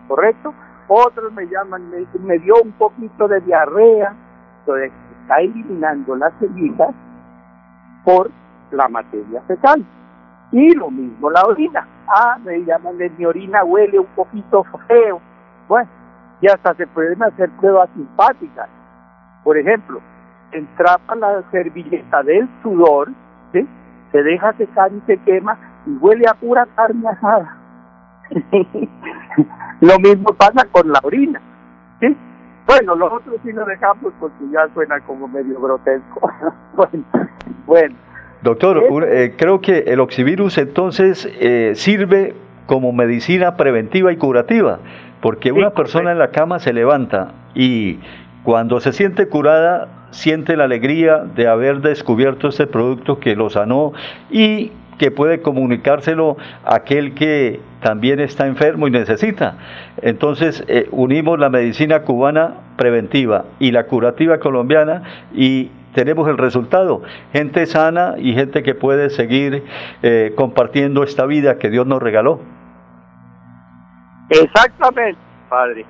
¿correcto? 0.09 0.55
Otros 0.89 1.33
me 1.33 1.47
llaman, 1.47 1.91
me, 2.25 2.39
dio 2.39 2.55
un 2.62 2.73
poquito 2.73 3.28
de 3.28 3.41
diarrea, 3.41 4.15
entonces 4.60 4.93
está 5.20 5.41
eliminando 5.41 6.17
las 6.17 6.33
cenizas 6.39 6.94
por 8.05 8.31
la 8.70 8.89
materia 8.89 9.41
fecal. 9.43 9.84
Y 10.52 10.73
lo 10.75 10.91
mismo 10.91 11.31
la 11.31 11.43
orina. 11.43 11.86
Ah, 12.07 12.39
me 12.44 12.59
llaman 12.65 12.99
de 12.99 13.10
mi 13.10 13.25
orina 13.25 13.65
huele 13.65 13.99
un 13.99 14.07
poquito 14.15 14.65
feo. 14.86 15.20
Bueno, 15.68 15.89
y 16.45 16.47
hasta 16.47 16.75
se 16.75 16.87
pueden 16.87 17.23
hacer 17.23 17.49
pruebas 17.59 17.89
simpáticas. 17.95 18.69
Por 19.45 19.57
ejemplo, 19.57 20.03
entrapa 20.53 21.15
la 21.15 21.43
servilleta 21.51 22.23
del 22.23 22.47
sudor, 22.63 23.09
se 23.51 24.23
deja 24.23 24.53
secar 24.53 24.93
y 24.93 25.01
se 25.07 25.17
quema 25.23 25.57
y 25.87 25.93
huele 25.93 26.27
a 26.29 26.35
pura 26.35 26.67
carne 26.77 27.09
asada. 27.09 27.57
lo 29.81 29.99
mismo 30.01 30.35
pasa 30.35 30.67
con 30.71 30.93
la 30.93 31.01
orina. 31.03 31.41
¿sí? 32.01 32.15
Bueno, 32.67 32.95
los 32.95 33.11
otros 33.11 33.37
sí 33.43 33.51
lo 33.51 33.65
dejamos 33.65 34.13
porque 34.21 34.45
ya 34.53 34.69
suena 34.75 35.01
como 35.01 35.27
medio 35.27 35.59
grotesco. 35.59 36.31
bueno, 36.77 37.05
bueno. 37.65 37.97
Doctor, 38.43 38.83
eh, 39.09 39.35
creo 39.39 39.63
que 39.63 39.79
el 39.87 39.99
oxivirus 39.99 40.59
entonces 40.59 41.27
eh, 41.41 41.73
sirve 41.75 42.35
como 42.67 42.93
medicina 42.93 43.57
preventiva 43.57 44.13
y 44.13 44.17
curativa. 44.19 44.81
Porque 45.25 45.53
una 45.53 45.70
persona 45.70 46.12
en 46.12 46.19
la 46.19 46.33
cama 46.33 46.59
se 46.59 46.75
levanta 46.75 47.33
y 47.55 47.99
cuando 48.43 48.78
se 48.81 48.93
siente 48.93 49.27
curada, 49.27 49.89
siente 50.11 50.55
la 50.55 50.65
alegría 50.65 51.20
de 51.20 51.49
haber 51.49 51.81
descubierto 51.81 52.49
este 52.49 52.67
producto 52.67 53.20
que 53.20 53.35
lo 53.35 53.49
sanó 53.49 53.94
y 54.31 54.70
que 54.99 55.11
puede 55.11 55.41
comunicárselo 55.41 56.36
a 56.67 56.75
aquel 56.75 57.15
que 57.15 57.61
también 57.81 58.20
está 58.20 58.47
enfermo 58.47 58.86
y 58.86 58.91
necesita. 58.91 59.57
Entonces, 60.03 60.62
eh, 60.69 60.89
unimos 60.91 61.39
la 61.39 61.49
medicina 61.49 62.03
cubana 62.03 62.57
preventiva 62.77 63.47
y 63.59 63.70
la 63.70 63.85
curativa 63.85 64.41
colombiana 64.41 65.05
y 65.35 65.70
tenemos 65.94 66.28
el 66.28 66.36
resultado. 66.36 67.01
Gente 67.33 67.65
sana 67.65 68.17
y 68.19 68.35
gente 68.35 68.62
que 68.62 68.75
puede 68.75 69.09
seguir 69.09 69.62
eh, 70.03 70.35
compartiendo 70.36 71.03
esta 71.03 71.25
vida 71.25 71.57
que 71.57 71.70
Dios 71.70 71.86
nos 71.86 72.03
regaló. 72.03 72.41
Exactamente, 74.31 75.20
padre. 75.49 75.85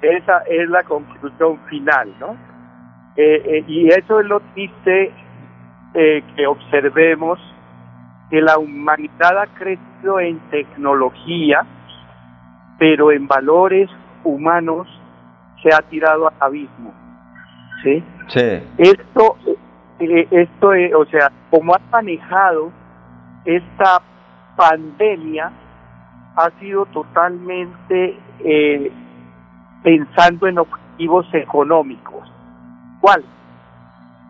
Esa 0.00 0.38
es 0.48 0.68
la 0.68 0.82
conclusión 0.84 1.58
final, 1.68 2.14
¿no? 2.20 2.36
Eh, 3.16 3.42
eh, 3.44 3.64
y 3.66 3.88
eso 3.88 4.20
es 4.20 4.26
lo 4.26 4.40
dice 4.54 5.10
eh, 5.94 6.22
que 6.36 6.46
observemos 6.46 7.38
que 8.30 8.40
la 8.40 8.58
humanidad 8.58 9.38
ha 9.38 9.46
crecido 9.46 10.20
en 10.20 10.38
tecnología, 10.50 11.66
pero 12.78 13.10
en 13.10 13.26
valores 13.26 13.90
humanos 14.22 14.86
se 15.62 15.74
ha 15.74 15.80
tirado 15.82 16.28
al 16.28 16.34
abismo. 16.40 16.92
¿Sí? 17.82 18.04
Sí. 18.28 18.62
Esto, 18.76 19.36
eh, 19.98 20.28
esto, 20.30 20.74
eh, 20.74 20.94
o 20.94 21.04
sea, 21.06 21.32
como 21.50 21.74
ha 21.74 21.80
manejado 21.90 22.70
esta 23.44 24.02
pandemia, 24.56 25.50
ha 26.38 26.50
sido 26.60 26.86
totalmente 26.86 28.16
eh, 28.44 28.92
pensando 29.82 30.46
en 30.46 30.58
objetivos 30.58 31.26
económicos. 31.32 32.32
¿Cuál? 33.00 33.24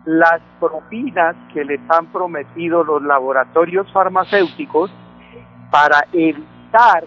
Las 0.05 0.41
propinas 0.59 1.35
que 1.53 1.63
les 1.63 1.79
han 1.89 2.07
prometido 2.07 2.83
los 2.83 3.03
laboratorios 3.03 3.91
farmacéuticos 3.91 4.91
para 5.69 6.03
evitar 6.11 7.03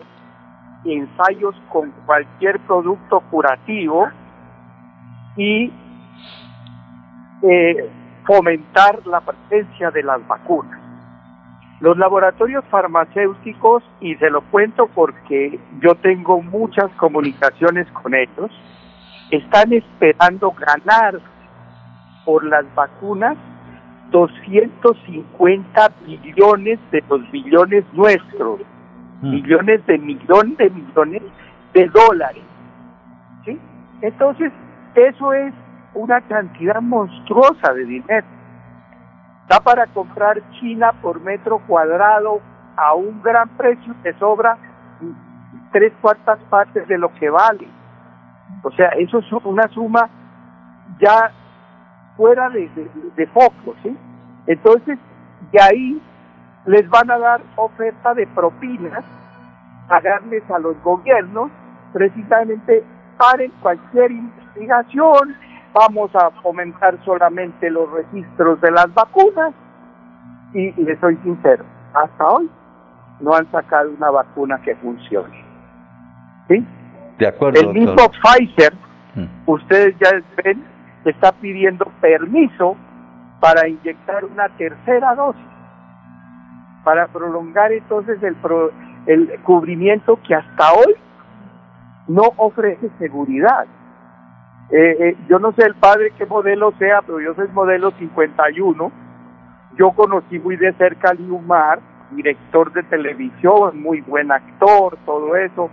ensayos 0.85 1.57
con 1.69 1.91
cualquier 2.07 2.61
producto 2.61 3.21
curativo 3.29 4.09
y 5.37 5.73
eh, 7.43 7.91
fomentar 8.25 9.05
la 9.05 9.21
presencia 9.21 9.91
de 9.91 10.03
las 10.05 10.25
vacunas. 10.29 10.82
Los 11.83 11.99
laboratorios 11.99 12.65
farmacéuticos, 12.71 13.83
y 14.01 14.15
se 14.15 14.31
lo 14.31 14.43
cuento 14.43 14.87
porque 14.95 15.59
yo 15.81 15.97
tengo 15.97 16.41
muchas 16.41 16.89
comunicaciones 16.93 17.89
con 17.91 18.15
ellos, 18.15 18.53
están 19.33 19.73
esperando 19.73 20.53
ganar 20.53 21.19
por 22.25 22.45
las 22.45 22.73
vacunas 22.77 23.37
250 24.13 25.93
billones 26.07 26.79
de 26.93 27.03
los 27.11 27.29
billones 27.33 27.85
nuestros, 27.93 28.61
millones 29.21 29.85
de 29.87 29.99
millones 29.99 30.59
de 30.59 30.71
millones 30.71 31.23
de 31.75 31.89
dólares. 31.89 32.45
¿sí? 33.45 33.59
Entonces, 34.03 34.53
eso 34.95 35.33
es 35.33 35.53
una 35.95 36.21
cantidad 36.21 36.81
monstruosa 36.81 37.73
de 37.75 37.85
dinero. 37.87 38.27
Da 39.49 39.61
para 39.61 39.87
comprar 39.89 40.41
China 40.53 40.93
por 41.03 41.21
metro 41.21 41.59
cuadrado 41.67 42.41
a 42.77 42.95
un 42.95 43.23
gran 43.23 43.49
precio 43.51 43.95
que 44.03 44.13
sobra 44.15 44.57
tres 45.73 45.93
cuartas 46.01 46.39
partes 46.51 46.87
de 46.89 46.99
lo 46.99 47.13
que 47.15 47.29
vale. 47.29 47.69
O 48.63 48.71
sea, 48.73 48.89
eso 48.91 49.19
es 49.19 49.33
una 49.45 49.69
suma 49.69 50.09
ya 51.01 51.33
fuera 52.17 52.49
de 52.51 53.27
foco, 53.33 53.75
¿sí? 53.83 53.97
Entonces, 54.47 54.99
de 55.51 55.61
ahí 55.61 56.03
les 56.67 56.89
van 56.89 57.11
a 57.11 57.19
dar 57.19 57.41
oferta 57.57 58.15
de 58.15 58.27
propinas, 58.29 59.05
pagarles 59.89 60.49
a 60.51 60.59
los 60.59 60.81
gobiernos, 60.83 61.51
precisamente 61.93 62.85
paren 63.19 63.53
cualquier 63.61 64.13
investigación, 64.13 65.37
vamos 65.73 66.15
a 66.15 66.31
fomentar 66.43 66.99
solamente 67.05 67.71
los 67.71 67.91
registros 67.91 68.61
de 68.61 68.71
las 68.71 68.93
vacunas, 68.95 69.53
y, 70.55 70.73
les 70.83 70.99
soy 71.01 71.17
sincero, 71.23 71.65
hasta 71.95 72.27
hoy 72.29 72.51
no 73.21 73.35
han 73.35 73.51
sacado 73.51 73.91
una 73.91 74.11
vacuna 74.11 74.61
que 74.63 74.75
funcione. 74.77 75.43
¿Sí? 76.49 76.67
De 77.19 77.27
acuerdo. 77.29 77.61
El 77.61 77.73
mismo 77.73 77.93
doctor. 77.93 78.21
Pfizer, 78.21 78.75
ustedes 79.47 79.95
ya 79.99 80.11
ven, 80.45 80.65
está 81.05 81.33
pidiendo 81.33 81.87
permiso 82.01 82.77
para 83.41 83.67
inyectar 83.69 84.25
una 84.25 84.49
tercera 84.51 85.15
dosis, 85.15 85.43
para 86.85 87.07
prolongar 87.09 87.73
entonces 87.73 88.23
el, 88.23 88.35
pro- 88.37 88.71
el 89.07 89.41
cubrimiento 89.43 90.19
que 90.27 90.35
hasta 90.35 90.73
hoy 90.75 90.95
no 92.09 92.23
ofrece 92.37 92.91
seguridad. 92.99 93.67
Eh, 94.73 94.97
eh, 95.01 95.17
yo 95.29 95.39
no 95.39 95.53
sé 95.53 95.67
el 95.67 95.75
padre 95.75 96.15
qué 96.17 96.25
modelo 96.25 96.73
sea, 96.79 97.03
pero 97.03 97.21
yo 97.21 97.35
soy 97.35 97.47
modelo 97.49 97.91
51. 97.91 98.91
Yo 99.77 99.91
conocí 99.93 100.39
muy 100.39 100.57
de 100.57 100.73
cerca 100.75 101.11
a 101.11 101.15
Liumar, 101.15 101.81
director 102.11 102.73
de 102.73 102.83
televisión, 102.85 103.83
muy 103.83 104.01
buen 104.01 104.33
actor, 104.33 104.97
todo 105.05 105.37
eso, 105.37 105.71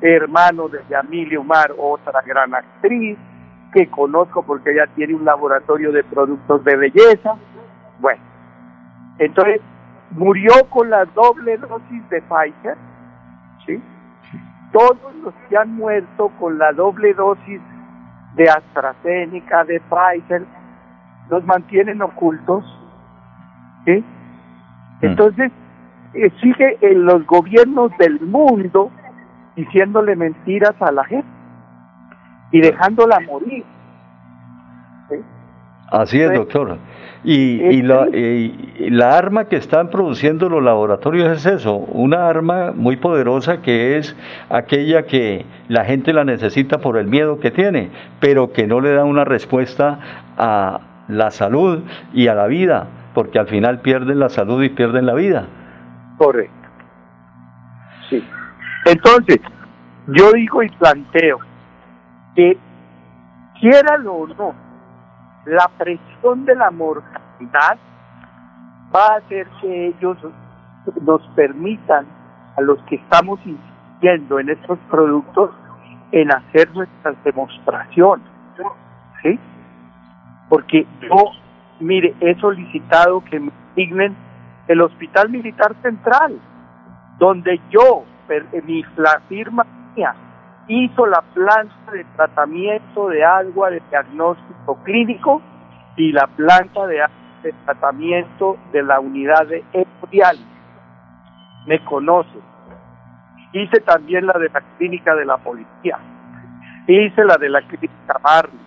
hermano 0.00 0.68
de 0.68 0.80
Yamil 0.90 1.28
Liumar, 1.28 1.72
otra 1.78 2.22
gran 2.22 2.52
actriz, 2.52 3.16
que 3.72 3.88
conozco 3.88 4.42
porque 4.42 4.72
ella 4.72 4.88
tiene 4.96 5.14
un 5.14 5.24
laboratorio 5.24 5.92
de 5.92 6.02
productos 6.02 6.64
de 6.64 6.76
belleza. 6.76 7.36
Bueno, 8.00 8.20
entonces 9.18 9.60
murió 10.10 10.52
con 10.70 10.90
la 10.90 11.04
doble 11.04 11.56
dosis 11.56 12.08
de 12.08 12.20
Pfizer, 12.22 12.76
¿sí? 13.64 13.80
Todos 14.72 15.14
los 15.22 15.34
que 15.48 15.56
han 15.56 15.72
muerto 15.76 16.32
con 16.40 16.58
la 16.58 16.72
doble 16.72 17.14
dosis 17.14 17.60
de 18.34 18.44
AstraZeneca, 18.44 19.64
de 19.64 19.80
Pfizer, 19.80 20.44
los 21.28 21.44
mantienen 21.44 22.02
ocultos, 22.02 22.64
¿sí? 23.84 24.04
Entonces, 25.02 25.50
eh, 26.14 26.30
sigue 26.40 26.78
en 26.80 27.04
los 27.04 27.24
gobiernos 27.26 27.90
del 27.98 28.20
mundo 28.20 28.90
diciéndole 29.56 30.16
mentiras 30.16 30.74
a 30.80 30.92
la 30.92 31.04
gente 31.04 31.28
y 32.52 32.60
dejándola 32.60 33.20
morir. 33.20 33.64
Así 35.90 36.20
es, 36.20 36.32
doctor. 36.32 36.76
Y, 37.22 37.60
y 37.62 37.82
la, 37.82 38.08
y- 38.08 38.74
y 38.78 38.90
la 38.90 39.18
arma 39.18 39.44
que 39.46 39.56
están 39.56 39.90
produciendo 39.90 40.48
los 40.48 40.62
laboratorios 40.62 41.28
es 41.36 41.44
eso, 41.44 41.74
una 41.76 42.28
arma 42.28 42.72
muy 42.74 42.96
poderosa 42.96 43.60
que 43.60 43.98
es 43.98 44.16
aquella 44.48 45.02
que 45.02 45.44
la 45.68 45.84
gente 45.84 46.14
la 46.14 46.24
necesita 46.24 46.78
por 46.78 46.96
el 46.96 47.08
miedo 47.08 47.38
que 47.38 47.50
tiene, 47.50 47.90
pero 48.20 48.52
que 48.52 48.66
no 48.66 48.80
le 48.80 48.92
da 48.94 49.04
una 49.04 49.24
respuesta 49.24 49.98
a 50.38 50.80
la 51.08 51.30
salud 51.30 51.80
y 52.14 52.28
a 52.28 52.34
la 52.34 52.46
vida, 52.46 52.86
porque 53.12 53.38
al 53.38 53.48
final 53.48 53.80
pierden 53.80 54.18
la 54.18 54.30
salud 54.30 54.62
y 54.62 54.70
pierden 54.70 55.04
la 55.04 55.14
vida. 55.14 55.44
Correcto. 56.16 56.54
Sí. 58.08 58.24
Entonces, 58.86 59.40
yo 60.06 60.32
digo 60.32 60.62
y 60.62 60.68
planteo 60.70 61.38
que, 62.34 62.56
quiéralo 63.60 64.14
o 64.14 64.26
no, 64.28 64.54
la 65.46 65.68
presión 65.78 66.44
de 66.44 66.54
la 66.54 66.70
mortalidad 66.70 67.78
va 68.94 69.06
a 69.06 69.16
hacer 69.16 69.46
que 69.60 69.88
ellos 69.88 70.16
nos 71.02 71.22
permitan, 71.34 72.06
a 72.56 72.60
los 72.62 72.82
que 72.84 72.96
estamos 72.96 73.38
insistiendo 73.44 74.38
en 74.38 74.50
estos 74.50 74.78
productos, 74.90 75.50
en 76.12 76.32
hacer 76.32 76.72
nuestras 76.74 77.22
demostraciones. 77.24 78.26
¿Sí? 79.22 79.38
Porque 80.48 80.86
yo, 81.02 81.32
mire, 81.78 82.14
he 82.20 82.34
solicitado 82.40 83.22
que 83.24 83.38
me 83.38 83.52
asignen 83.70 84.16
el 84.66 84.80
Hospital 84.80 85.30
Militar 85.30 85.74
Central, 85.82 86.38
donde 87.18 87.60
yo, 87.70 88.04
mi, 88.64 88.82
la 88.96 89.20
firma 89.28 89.64
mía, 89.94 90.14
hizo 90.68 91.06
la 91.06 91.22
planta 91.34 91.92
de 91.92 92.04
tratamiento 92.16 93.08
de 93.08 93.24
agua 93.24 93.70
de 93.70 93.82
diagnóstico 93.90 94.76
clínico 94.84 95.42
y 95.96 96.12
la 96.12 96.26
planta 96.26 96.86
de, 96.86 97.02
tratamiento 97.64 98.56
de 98.72 98.82
la 98.82 99.00
unidad 99.00 99.46
de 99.46 99.64
hemodiálisis. 99.72 100.46
Me 101.66 101.84
conoce. 101.84 102.38
Hice 103.52 103.80
también 103.80 104.26
la 104.26 104.38
de 104.38 104.48
la 104.48 104.60
clínica 104.78 105.14
de 105.14 105.24
la 105.24 105.36
policía. 105.38 105.98
Hice 106.86 107.24
la 107.24 107.36
de 107.36 107.48
la 107.48 107.62
clínica 107.62 108.18
Barney. 108.22 108.60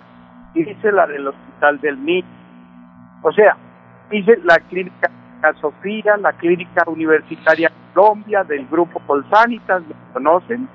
Hice 0.55 0.91
la 0.91 1.07
del 1.07 1.27
hospital 1.27 1.79
del 1.81 2.03
Niño. 2.03 2.27
O 3.23 3.31
sea, 3.31 3.55
hice 4.11 4.37
la 4.43 4.57
clínica 4.59 5.09
Sofía, 5.59 6.15
la 6.17 6.33
clínica 6.33 6.83
universitaria 6.87 7.71
Colombia 7.93 8.43
del 8.43 8.65
grupo 8.67 8.99
Colsanitas, 9.05 9.83
¿me 9.85 9.95
conocen? 10.13 10.69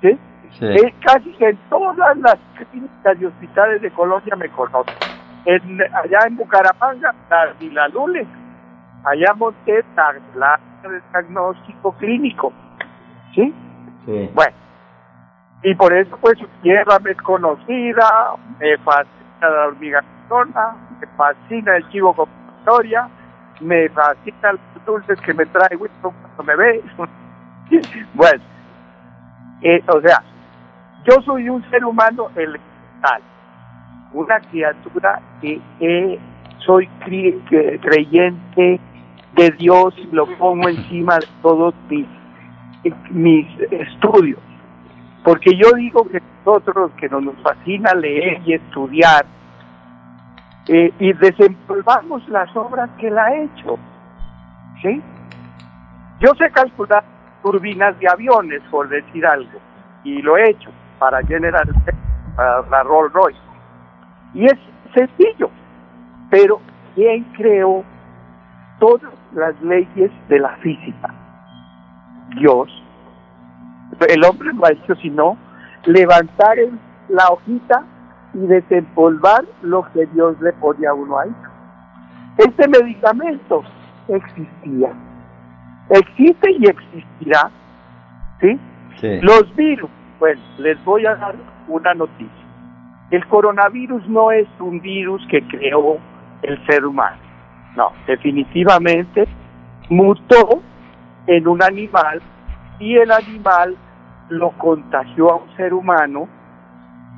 ¿Sí? 0.00 0.18
Sí. 0.58 0.66
Eh, 0.66 0.94
casi 1.00 1.30
que 1.32 1.50
en 1.50 1.56
todas 1.68 2.16
las 2.18 2.36
clínicas 2.56 3.20
y 3.20 3.24
hospitales 3.24 3.82
de 3.82 3.90
Colombia 3.90 4.34
me 4.36 4.48
conocen. 4.48 4.94
En, 5.44 5.80
allá 5.80 6.18
en 6.26 6.36
Bucaramanga, 6.36 7.14
la 7.30 7.52
Vilalule. 7.58 8.26
Allá 9.04 9.32
monté 9.34 9.84
la, 10.34 10.58
de 10.82 11.00
diagnóstico 11.12 11.92
clínico. 11.92 12.52
¿Sí? 13.34 13.54
Sí. 14.04 14.30
Bueno, 14.34 14.56
y 15.62 15.74
por 15.74 15.92
eso 15.92 16.16
pues 16.20 16.38
su 16.38 16.46
tierra 16.62 16.98
me 17.00 17.12
es 17.12 17.18
conocida, 17.18 18.36
me 18.58 18.76
fascina 18.78 19.08
la 19.40 19.66
hormiga 19.66 20.02
me 20.30 21.06
fascina 21.16 21.76
el 21.76 21.88
chivo 21.90 22.14
con 22.14 22.28
historia, 22.58 23.08
me 23.60 23.88
fascina 23.88 24.52
los 24.52 24.84
dulces 24.84 25.20
que 25.20 25.34
me 25.34 25.46
trae 25.46 25.76
Winston 25.76 26.12
cuando 26.12 26.42
me 26.44 26.56
ve. 26.56 26.84
bueno, 28.14 28.42
eh, 29.62 29.82
o 29.88 30.00
sea, 30.00 30.22
yo 31.08 31.22
soy 31.22 31.48
un 31.48 31.62
ser 31.70 31.84
humano 31.84 32.28
elemental, 32.36 33.22
una 34.12 34.40
criatura 34.40 35.20
que 35.40 35.60
he 35.80 36.18
soy 36.66 36.86
creyente 37.80 38.80
de 39.34 39.50
Dios 39.52 39.94
y 39.96 40.14
lo 40.14 40.26
pongo 40.36 40.68
encima 40.68 41.18
de 41.18 41.26
todos 41.40 41.74
mis, 41.88 42.06
mis 43.10 43.46
estudios. 43.70 44.40
Porque 45.24 45.56
yo 45.56 45.72
digo 45.76 46.06
que 46.08 46.20
nosotros 46.44 46.90
que 46.98 47.08
nos 47.08 47.34
fascina 47.42 47.94
leer 47.94 48.42
y 48.44 48.54
estudiar 48.54 49.24
eh, 50.66 50.92
y 50.98 51.12
desempolvamos 51.14 52.28
las 52.28 52.54
obras 52.54 52.90
que 52.98 53.08
él 53.08 53.18
ha 53.18 53.34
hecho. 53.34 53.78
¿Sí? 54.82 55.00
Yo 56.20 56.34
sé 56.34 56.50
calcular 56.50 57.02
turbinas 57.42 57.98
de 57.98 58.08
aviones, 58.08 58.60
por 58.70 58.88
decir 58.90 59.24
algo, 59.24 59.58
y 60.04 60.20
lo 60.20 60.36
he 60.36 60.50
hecho 60.50 60.70
para 60.98 61.22
General, 61.22 61.68
para 62.36 62.62
la 62.68 62.82
Rolls 62.82 63.12
Royce. 63.12 63.40
Y 64.34 64.46
es 64.46 64.58
sencillo, 64.94 65.50
pero 66.30 66.60
¿quién 66.94 67.24
creó 67.36 67.84
todas 68.78 69.12
las 69.32 69.60
leyes 69.62 70.10
de 70.28 70.38
la 70.38 70.56
física? 70.56 71.14
Dios. 72.36 72.68
El 74.08 74.24
hombre 74.24 74.52
no 74.52 74.64
ha 74.64 74.72
hecho 74.72 74.94
sino 74.96 75.36
levantar 75.86 76.56
la 77.08 77.28
hojita 77.28 77.84
y 78.34 78.46
desempolvar 78.46 79.44
lo 79.62 79.90
que 79.92 80.06
Dios 80.06 80.38
le 80.40 80.52
pone 80.54 80.86
a 80.86 80.94
uno 80.94 81.18
ahí. 81.18 81.34
Este 82.36 82.68
medicamento 82.68 83.62
existía, 84.08 84.92
existe 85.90 86.52
y 86.52 86.66
existirá, 86.66 87.50
¿sí? 88.40 88.58
Los 89.22 89.54
virus, 89.56 89.90
bueno, 90.18 90.40
les 90.58 90.82
voy 90.84 91.06
a 91.06 91.14
dar 91.14 91.34
una 91.68 91.94
noticia. 91.94 92.46
El 93.10 93.26
coronavirus 93.26 94.06
no 94.08 94.30
es 94.30 94.46
un 94.60 94.80
virus 94.80 95.24
que 95.30 95.42
creó 95.48 95.98
el 96.42 96.66
ser 96.66 96.84
humano, 96.84 97.18
no, 97.76 97.92
definitivamente 98.06 99.26
mutó 99.88 100.62
en 101.26 101.48
un 101.48 101.62
animal 101.62 102.20
y 102.78 102.96
el 102.96 103.10
animal 103.10 103.76
lo 104.28 104.50
contagió 104.52 105.30
a 105.30 105.36
un 105.36 105.56
ser 105.56 105.72
humano 105.72 106.28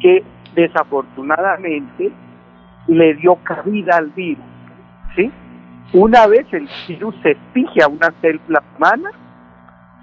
que 0.01 0.25
desafortunadamente 0.55 2.13
le 2.87 3.15
dio 3.15 3.37
cabida 3.37 3.97
al 3.97 4.11
virus. 4.11 4.45
¿sí? 5.17 5.31
Una 5.93 6.27
vez 6.27 6.47
el 6.53 6.69
virus 6.89 7.15
se 7.23 7.37
fija 7.53 7.85
a 7.85 7.89
una 7.89 8.11
célula 8.21 8.63
humana, 8.77 9.11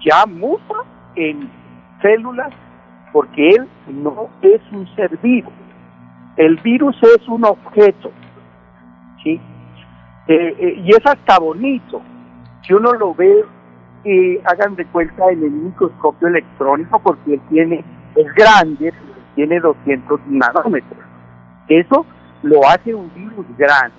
ya 0.04 0.26
muta 0.26 0.74
en 1.16 1.50
células 2.02 2.52
porque 3.12 3.50
él 3.50 3.68
no 3.88 4.28
es 4.42 4.60
un 4.72 4.86
ser 4.94 5.16
vivo. 5.18 5.50
El 6.36 6.56
virus 6.56 6.96
es 7.02 7.26
un 7.28 7.44
objeto, 7.44 8.10
¿sí? 9.22 9.40
Eh, 10.28 10.56
eh, 10.58 10.82
y 10.84 10.90
es 10.90 11.04
hasta 11.04 11.38
bonito. 11.38 12.00
Si 12.62 12.74
uno 12.74 12.92
lo 12.92 13.14
ve, 13.14 13.44
hagan 14.44 14.76
de 14.76 14.86
cuenta 14.86 15.30
en 15.30 15.42
el 15.42 15.50
microscopio 15.50 16.28
electrónico 16.28 16.98
porque 17.00 17.34
él 17.34 17.40
tiene, 17.48 17.84
es 18.14 18.34
grande, 18.34 18.92
tiene 19.34 19.60
200 19.60 20.20
nanómetros. 20.28 21.00
Eso 21.68 22.06
lo 22.42 22.66
hace 22.66 22.94
un 22.94 23.12
virus 23.14 23.46
grande. 23.56 23.96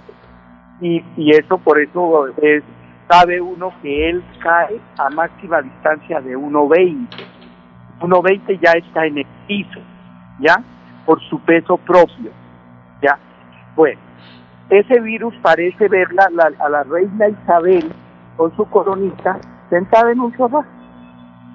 Y, 0.82 1.04
y 1.18 1.32
eso 1.32 1.58
por 1.58 1.80
eso 1.80 2.28
es, 2.42 2.64
sabe 3.10 3.42
uno 3.42 3.74
que 3.82 4.10
él 4.10 4.24
cae 4.42 4.80
a 4.98 5.10
máxima 5.10 5.62
distancia 5.62 6.22
de 6.22 6.38
1,20. 6.38 7.08
1,20 8.02 8.60
ya 8.60 8.72
está 8.72 9.06
en 9.06 9.20
el 9.20 9.28
piso, 9.48 9.80
¿ya? 10.40 10.62
Por 11.06 11.22
su 11.30 11.40
peso 11.42 11.78
propio, 11.78 12.32
¿ya? 13.02 13.18
Bueno, 13.76 14.00
ese 14.70 15.00
virus 15.00 15.34
parece 15.42 15.88
verla 15.88 16.30
a 16.60 16.70
la 16.70 16.84
reina 16.84 17.28
Isabel 17.28 17.92
con 18.38 18.56
su 18.56 18.66
coronita 18.66 19.40
sentada 19.70 20.12
en 20.12 20.20
un 20.20 20.36
sofá. 20.38 20.66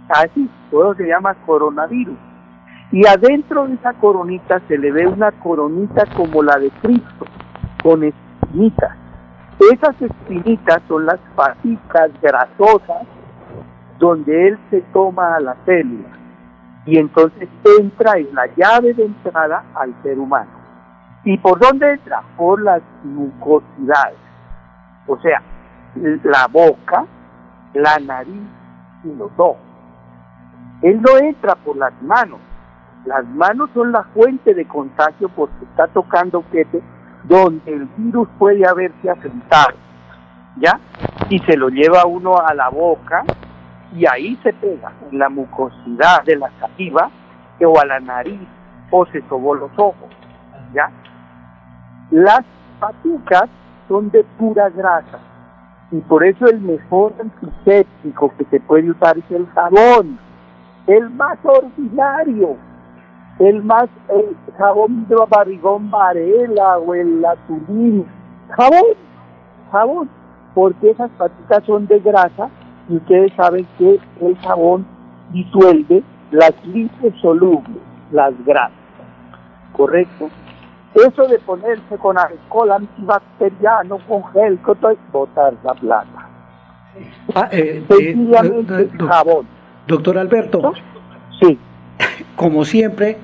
Así, 0.09 0.51
todo 0.71 0.95
se 0.95 1.07
llama 1.07 1.35
coronavirus 1.47 2.19
y 2.93 3.07
adentro 3.07 3.67
de 3.67 3.75
esa 3.75 3.93
coronita 3.95 4.61
se 4.69 4.79
le 4.79 4.93
ve 4.93 5.07
una 5.07 5.33
coronita 5.33 6.05
como 6.15 6.43
la 6.43 6.57
de 6.59 6.71
Cristo, 6.83 7.27
con 7.83 8.05
espinitas. 8.05 8.97
Esas 9.73 10.01
espinitas 10.01 10.83
son 10.87 11.07
las 11.07 11.19
patitas 11.35 12.11
grasosas 12.21 13.07
donde 13.99 14.49
él 14.49 14.59
se 14.71 14.83
toma 14.93 15.37
a 15.37 15.41
la 15.41 15.57
célula 15.65 16.24
y 16.87 16.99
entonces 16.99 17.49
entra 17.79 18.19
en 18.19 18.35
la 18.35 18.47
llave 18.57 18.93
de 18.95 19.07
entrada 19.07 19.65
al 19.75 19.95
ser 20.03 20.19
humano. 20.19 20.51
¿Y 21.25 21.39
por 21.39 21.59
dónde 21.59 21.93
entra? 21.93 22.23
Por 22.37 22.63
las 22.63 22.83
mucosidades. 23.03 24.19
O 25.07 25.19
sea, 25.21 25.43
la 25.95 26.47
boca, 26.49 27.07
la 27.73 27.99
nariz 27.99 28.43
y 29.05 29.15
los 29.15 29.31
ojos. 29.37 29.57
Él 30.83 31.01
no 31.01 31.17
entra 31.17 31.55
por 31.55 31.77
las 31.77 31.93
manos, 32.03 32.41
las 33.07 33.25
manos 33.27 33.71
son 33.75 33.93
la 33.93 34.03
fuente 34.15 34.55
de 34.55 34.67
contagio 34.67 35.29
porque 35.31 35.65
está 35.65 35.87
tocando 35.89 36.39
objetos 36.39 36.83
donde 37.25 37.73
el 37.73 37.87
virus 37.97 38.29
puede 38.39 38.67
haberse 38.67 39.11
asentado, 39.11 39.77
¿ya? 40.59 40.79
Y 41.31 41.39
se 41.41 41.57
lo 41.57 41.69
lleva 41.69 42.07
uno 42.07 42.39
a 42.39 42.53
la 42.55 42.69
boca 42.69 43.25
y 43.93 44.07
ahí 44.07 44.39
se 44.43 44.53
pega 44.55 44.93
en 45.11 45.19
la 45.19 45.29
mucosidad 45.29 46.25
de 46.25 46.37
la 46.37 46.51
saliva 46.59 47.11
o 47.65 47.81
a 47.81 47.87
la 47.87 48.01
nariz 48.01 48.41
o 48.91 49.07
se 49.07 49.23
sobó 49.29 49.55
los 49.55 49.71
ojos, 49.77 50.11
¿ya? 50.75 50.91
Las 52.11 52.43
patucas 52.81 53.49
son 53.89 54.11
de 54.11 54.25
pura 54.39 54.69
grasa 54.71 55.19
y 55.91 56.01
por 56.01 56.25
eso 56.25 56.47
el 56.47 56.61
mejor 56.61 57.15
antiséptico 57.21 58.33
que 58.37 58.45
se 58.47 58.61
puede 58.61 58.91
usar 58.91 59.17
es 59.19 59.31
el 59.31 59.47
jabón, 59.49 60.19
el 60.87 61.11
más 61.11 61.39
ordinario, 61.45 62.57
el 63.39 63.63
más 63.63 63.89
el 64.09 64.37
jabón 64.57 65.07
de 65.09 65.17
barrigón 65.29 65.91
varela 65.91 66.79
o 66.79 66.95
el 66.95 67.25
atulín, 67.25 68.07
jabón, 68.51 68.97
jabón, 69.71 70.11
porque 70.55 70.91
esas 70.91 71.11
patitas 71.13 71.65
son 71.65 71.87
de 71.87 72.01
grasa 72.01 72.51
y 72.89 72.97
ustedes 72.97 73.33
saben 73.35 73.67
que 73.79 73.99
el 74.21 74.37
jabón 74.39 74.87
disuelve 75.33 76.03
las 76.31 76.53
solubles, 77.21 77.83
las 78.13 78.33
grasas, 78.45 78.73
¿correcto? 79.73 80.29
Eso 80.95 81.27
de 81.27 81.39
ponerse 81.41 81.97
con 81.99 82.17
alcohol 82.19 82.73
antibacteriano, 82.73 83.99
con 84.07 84.25
gel, 84.33 84.59
con 84.61 84.77
todo, 84.79 84.97
botar 85.13 85.55
la 85.65 85.75
plata. 85.75 86.29
Ah, 87.35 87.49
eh, 87.51 87.85
eh 87.89 88.89
jabón. 89.09 89.47
Doctor 89.89 90.19
Alberto. 90.19 90.73
Sí 91.41 91.59
como 92.37 92.65
siempre, 92.65 93.17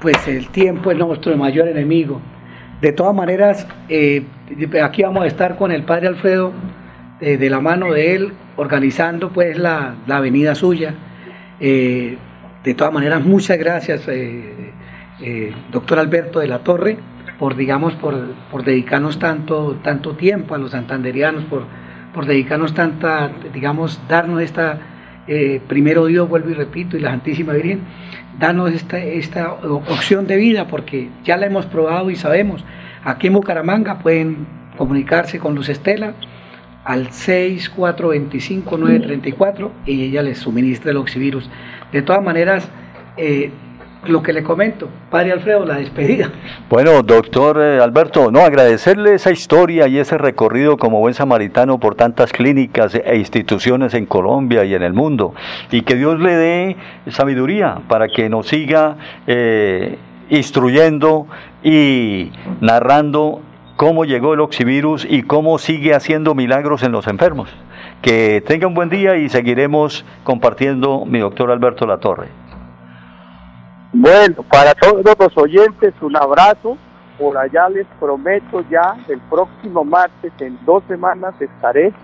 pues 0.00 0.26
el 0.28 0.48
tiempo 0.48 0.90
es 0.90 0.98
nuestro 0.98 1.36
mayor 1.36 1.68
enemigo. 1.68 2.20
De 2.80 2.92
todas 2.92 3.14
maneras, 3.14 3.66
eh, 3.88 4.24
aquí 4.82 5.02
vamos 5.02 5.24
a 5.24 5.26
estar 5.26 5.56
con 5.56 5.70
el 5.70 5.84
padre 5.84 6.08
Alfredo, 6.08 6.52
eh, 7.20 7.36
de 7.36 7.50
la 7.50 7.60
mano 7.60 7.92
de 7.92 8.14
él, 8.14 8.32
organizando 8.56 9.30
pues 9.30 9.58
la, 9.58 9.96
la 10.06 10.16
avenida 10.16 10.54
suya. 10.54 10.94
Eh, 11.60 12.16
de 12.64 12.74
todas 12.74 12.92
maneras, 12.92 13.24
muchas 13.24 13.58
gracias, 13.58 14.06
doctor 15.70 15.98
Alberto 15.98 16.40
de 16.40 16.46
la 16.46 16.58
Torre, 16.58 16.98
por 17.38 17.56
digamos, 17.56 17.94
por, 17.94 18.34
por, 18.50 18.64
dedicarnos 18.64 19.18
tanto, 19.18 19.78
tanto 19.82 20.14
tiempo 20.14 20.54
a 20.54 20.58
los 20.58 20.72
santanderianos, 20.72 21.44
por, 21.44 21.64
por 22.12 22.26
dedicarnos 22.26 22.74
tanta, 22.74 23.30
digamos, 23.52 24.00
darnos 24.08 24.42
esta 24.42 24.78
primero 25.68 26.06
Dios, 26.06 26.28
vuelvo 26.28 26.50
y 26.50 26.54
repito, 26.54 26.96
y 26.96 27.00
la 27.00 27.10
Santísima 27.10 27.52
Virgen, 27.52 27.82
danos 28.40 28.72
esta, 28.72 28.98
esta 28.98 29.52
opción 29.52 30.26
de 30.26 30.36
vida 30.36 30.66
porque 30.66 31.08
ya 31.24 31.36
la 31.36 31.46
hemos 31.46 31.66
probado 31.66 32.10
y 32.10 32.16
sabemos. 32.16 32.64
Aquí 33.04 33.28
en 33.28 33.34
Bucaramanga 33.34 33.98
pueden 34.00 34.46
comunicarse 34.76 35.38
con 35.38 35.54
Luz 35.54 35.68
Estela 35.68 36.14
al 36.84 37.10
6425-934 37.10 39.70
y 39.86 40.04
ella 40.04 40.22
les 40.22 40.38
suministra 40.38 40.90
el 40.90 40.96
oxivirus. 40.96 41.48
De 41.92 42.02
todas 42.02 42.22
maneras, 42.22 42.68
eh, 43.16 43.50
lo 44.06 44.22
que 44.22 44.32
le 44.32 44.42
comento, 44.42 44.88
Padre 45.10 45.32
Alfredo, 45.32 45.66
la 45.66 45.76
despedida. 45.76 46.30
Bueno, 46.70 47.02
doctor 47.02 47.60
eh, 47.60 47.80
Alberto, 47.80 48.30
no, 48.30 48.40
agradecerle 48.40 49.12
esa 49.14 49.30
historia 49.30 49.88
y 49.88 49.98
ese 49.98 50.16
recorrido 50.16 50.78
como 50.78 51.00
buen 51.00 51.12
samaritano 51.14 51.78
por 51.78 51.96
tantas 51.96 52.32
clínicas 52.32 52.94
e 52.94 53.16
instituciones 53.16 53.92
en 53.94 54.06
Colombia 54.06 54.64
y 54.64 54.74
en 54.74 54.82
el 54.82 54.94
mundo, 54.94 55.34
y 55.70 55.82
que 55.82 55.96
Dios 55.96 56.18
le 56.18 56.34
dé 56.34 56.76
sabiduría 57.08 57.82
para 57.88 58.08
que 58.08 58.30
nos 58.30 58.48
siga 58.48 58.96
eh, 59.26 59.98
instruyendo 60.30 61.26
y 61.62 62.30
narrando 62.60 63.42
cómo 63.80 64.04
llegó 64.04 64.34
el 64.34 64.40
oxivirus 64.40 65.06
y 65.08 65.22
cómo 65.22 65.56
sigue 65.56 65.94
haciendo 65.94 66.34
milagros 66.34 66.82
en 66.82 66.92
los 66.92 67.06
enfermos. 67.06 67.48
Que 68.02 68.42
tenga 68.46 68.66
un 68.66 68.74
buen 68.74 68.90
día 68.90 69.16
y 69.16 69.30
seguiremos 69.30 70.04
compartiendo 70.22 71.06
mi 71.06 71.18
doctor 71.18 71.50
Alberto 71.50 71.86
Latorre. 71.86 72.28
Bueno, 73.94 74.42
para 74.50 74.74
todos 74.74 75.02
los 75.18 75.38
oyentes, 75.38 75.94
un 76.02 76.14
abrazo 76.14 76.76
por 77.18 77.38
allá 77.38 77.70
les 77.70 77.86
prometo 77.98 78.62
ya, 78.70 78.96
el 79.08 79.18
próximo 79.30 79.82
martes, 79.82 80.30
en 80.40 80.58
dos 80.66 80.84
semanas 80.86 81.32
estaré. 81.40 81.94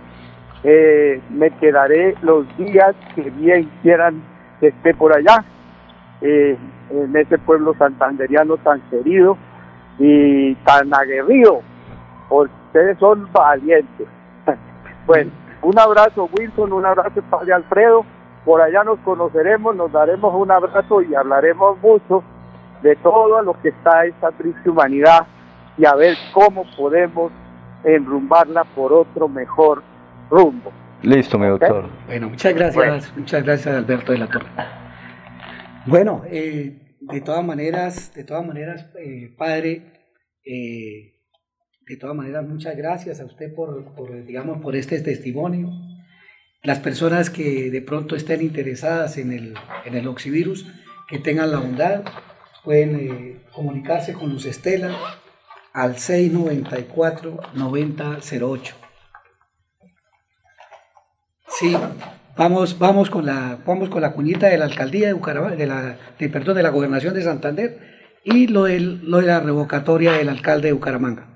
Eh, 0.64 1.20
me 1.28 1.50
quedaré 1.50 2.14
los 2.22 2.46
días 2.56 2.96
que 3.14 3.28
bien 3.28 3.70
quieran 3.82 4.22
que 4.60 4.68
esté 4.68 4.94
por 4.94 5.12
allá, 5.12 5.44
eh, 6.22 6.56
en 6.88 7.16
ese 7.16 7.36
pueblo 7.36 7.74
santanderiano 7.74 8.56
tan 8.56 8.80
querido 8.88 9.36
y 9.98 10.54
tan 10.56 10.92
aguerrido, 10.92 11.60
porque 12.28 12.52
ustedes 12.66 12.98
son 12.98 13.28
valientes. 13.32 14.06
bueno, 15.06 15.30
un 15.62 15.78
abrazo 15.78 16.28
Wilson, 16.38 16.72
un 16.72 16.86
abrazo 16.86 17.22
Padre 17.30 17.54
Alfredo, 17.54 18.04
por 18.44 18.60
allá 18.60 18.84
nos 18.84 18.98
conoceremos, 19.00 19.74
nos 19.74 19.90
daremos 19.92 20.34
un 20.34 20.50
abrazo 20.50 21.02
y 21.02 21.14
hablaremos 21.14 21.80
mucho 21.82 22.22
de 22.82 22.94
todo 22.96 23.42
lo 23.42 23.60
que 23.60 23.70
está 23.70 24.04
esta 24.04 24.30
triste 24.32 24.70
humanidad 24.70 25.26
y 25.78 25.86
a 25.86 25.94
ver 25.94 26.16
cómo 26.32 26.64
podemos 26.76 27.32
enrumbarla 27.84 28.64
por 28.64 28.92
otro 28.92 29.28
mejor 29.28 29.82
rumbo. 30.30 30.72
Listo, 31.02 31.38
mi 31.38 31.46
doctor. 31.46 31.86
Bueno, 32.06 32.28
muchas 32.30 32.54
gracias, 32.54 33.12
muchas 33.16 33.42
gracias 33.42 33.74
Alberto 33.74 34.12
de 34.12 34.18
la 34.18 34.26
Torre. 34.26 34.46
Bueno, 35.86 36.22
eh, 36.26 36.74
de 37.00 37.20
todas 37.20 37.44
maneras, 37.44 38.14
de 38.14 38.22
todas 38.24 38.46
maneras, 38.46 38.86
eh, 38.98 39.34
padre, 39.36 39.92
eh, 40.44 41.12
de 41.86 41.96
todas 41.96 42.16
maneras, 42.16 42.46
muchas 42.46 42.76
gracias 42.76 43.20
a 43.20 43.24
usted 43.24 43.54
por, 43.54 43.94
por, 43.94 44.24
digamos, 44.24 44.60
por 44.60 44.76
este 44.76 45.00
testimonio. 45.00 45.70
Las 46.62 46.80
personas 46.80 47.30
que 47.30 47.70
de 47.70 47.82
pronto 47.82 48.16
estén 48.16 48.42
interesadas 48.42 49.18
en 49.18 49.32
el, 49.32 49.54
en 49.84 49.94
el 49.94 50.08
oxivirus, 50.08 50.66
que 51.08 51.20
tengan 51.20 51.52
la 51.52 51.58
bondad, 51.58 52.02
pueden 52.64 52.96
eh, 52.96 53.40
comunicarse 53.52 54.12
con 54.12 54.30
Luz 54.30 54.46
Estela 54.46 54.96
al 55.72 55.94
694-9008. 55.94 58.74
Sí, 61.48 61.76
vamos, 62.36 62.78
vamos, 62.78 63.10
con 63.10 63.26
la, 63.26 63.58
vamos 63.66 63.88
con 63.88 64.02
la 64.02 64.12
cuñita 64.12 64.48
de 64.48 64.58
la 64.58 64.66
alcaldía 64.66 65.08
de 65.08 65.12
Bucaramanga, 65.12 65.56
de 65.56 65.66
la, 65.66 65.96
de, 66.18 66.28
perdón, 66.28 66.56
de 66.56 66.62
la 66.62 66.70
gobernación 66.70 67.14
de 67.14 67.22
Santander 67.22 67.78
y 68.24 68.48
lo, 68.48 68.64
del, 68.64 69.00
lo 69.08 69.18
de 69.18 69.26
la 69.26 69.40
revocatoria 69.40 70.12
del 70.12 70.28
alcalde 70.28 70.68
de 70.68 70.72
Bucaramanga. 70.72 71.35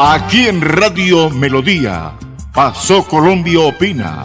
Aquí 0.00 0.46
en 0.46 0.60
Radio 0.60 1.28
Melodía, 1.28 2.12
Pasó 2.54 3.02
Colombia 3.02 3.58
Opina, 3.58 4.22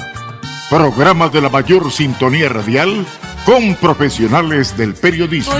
programa 0.69 1.29
de 1.29 1.41
la 1.41 1.49
mayor 1.49 1.91
sintonía 1.91 2.47
radial 2.47 3.03
con 3.43 3.73
profesionales 3.77 4.77
del 4.77 4.93
periodismo. 4.93 5.51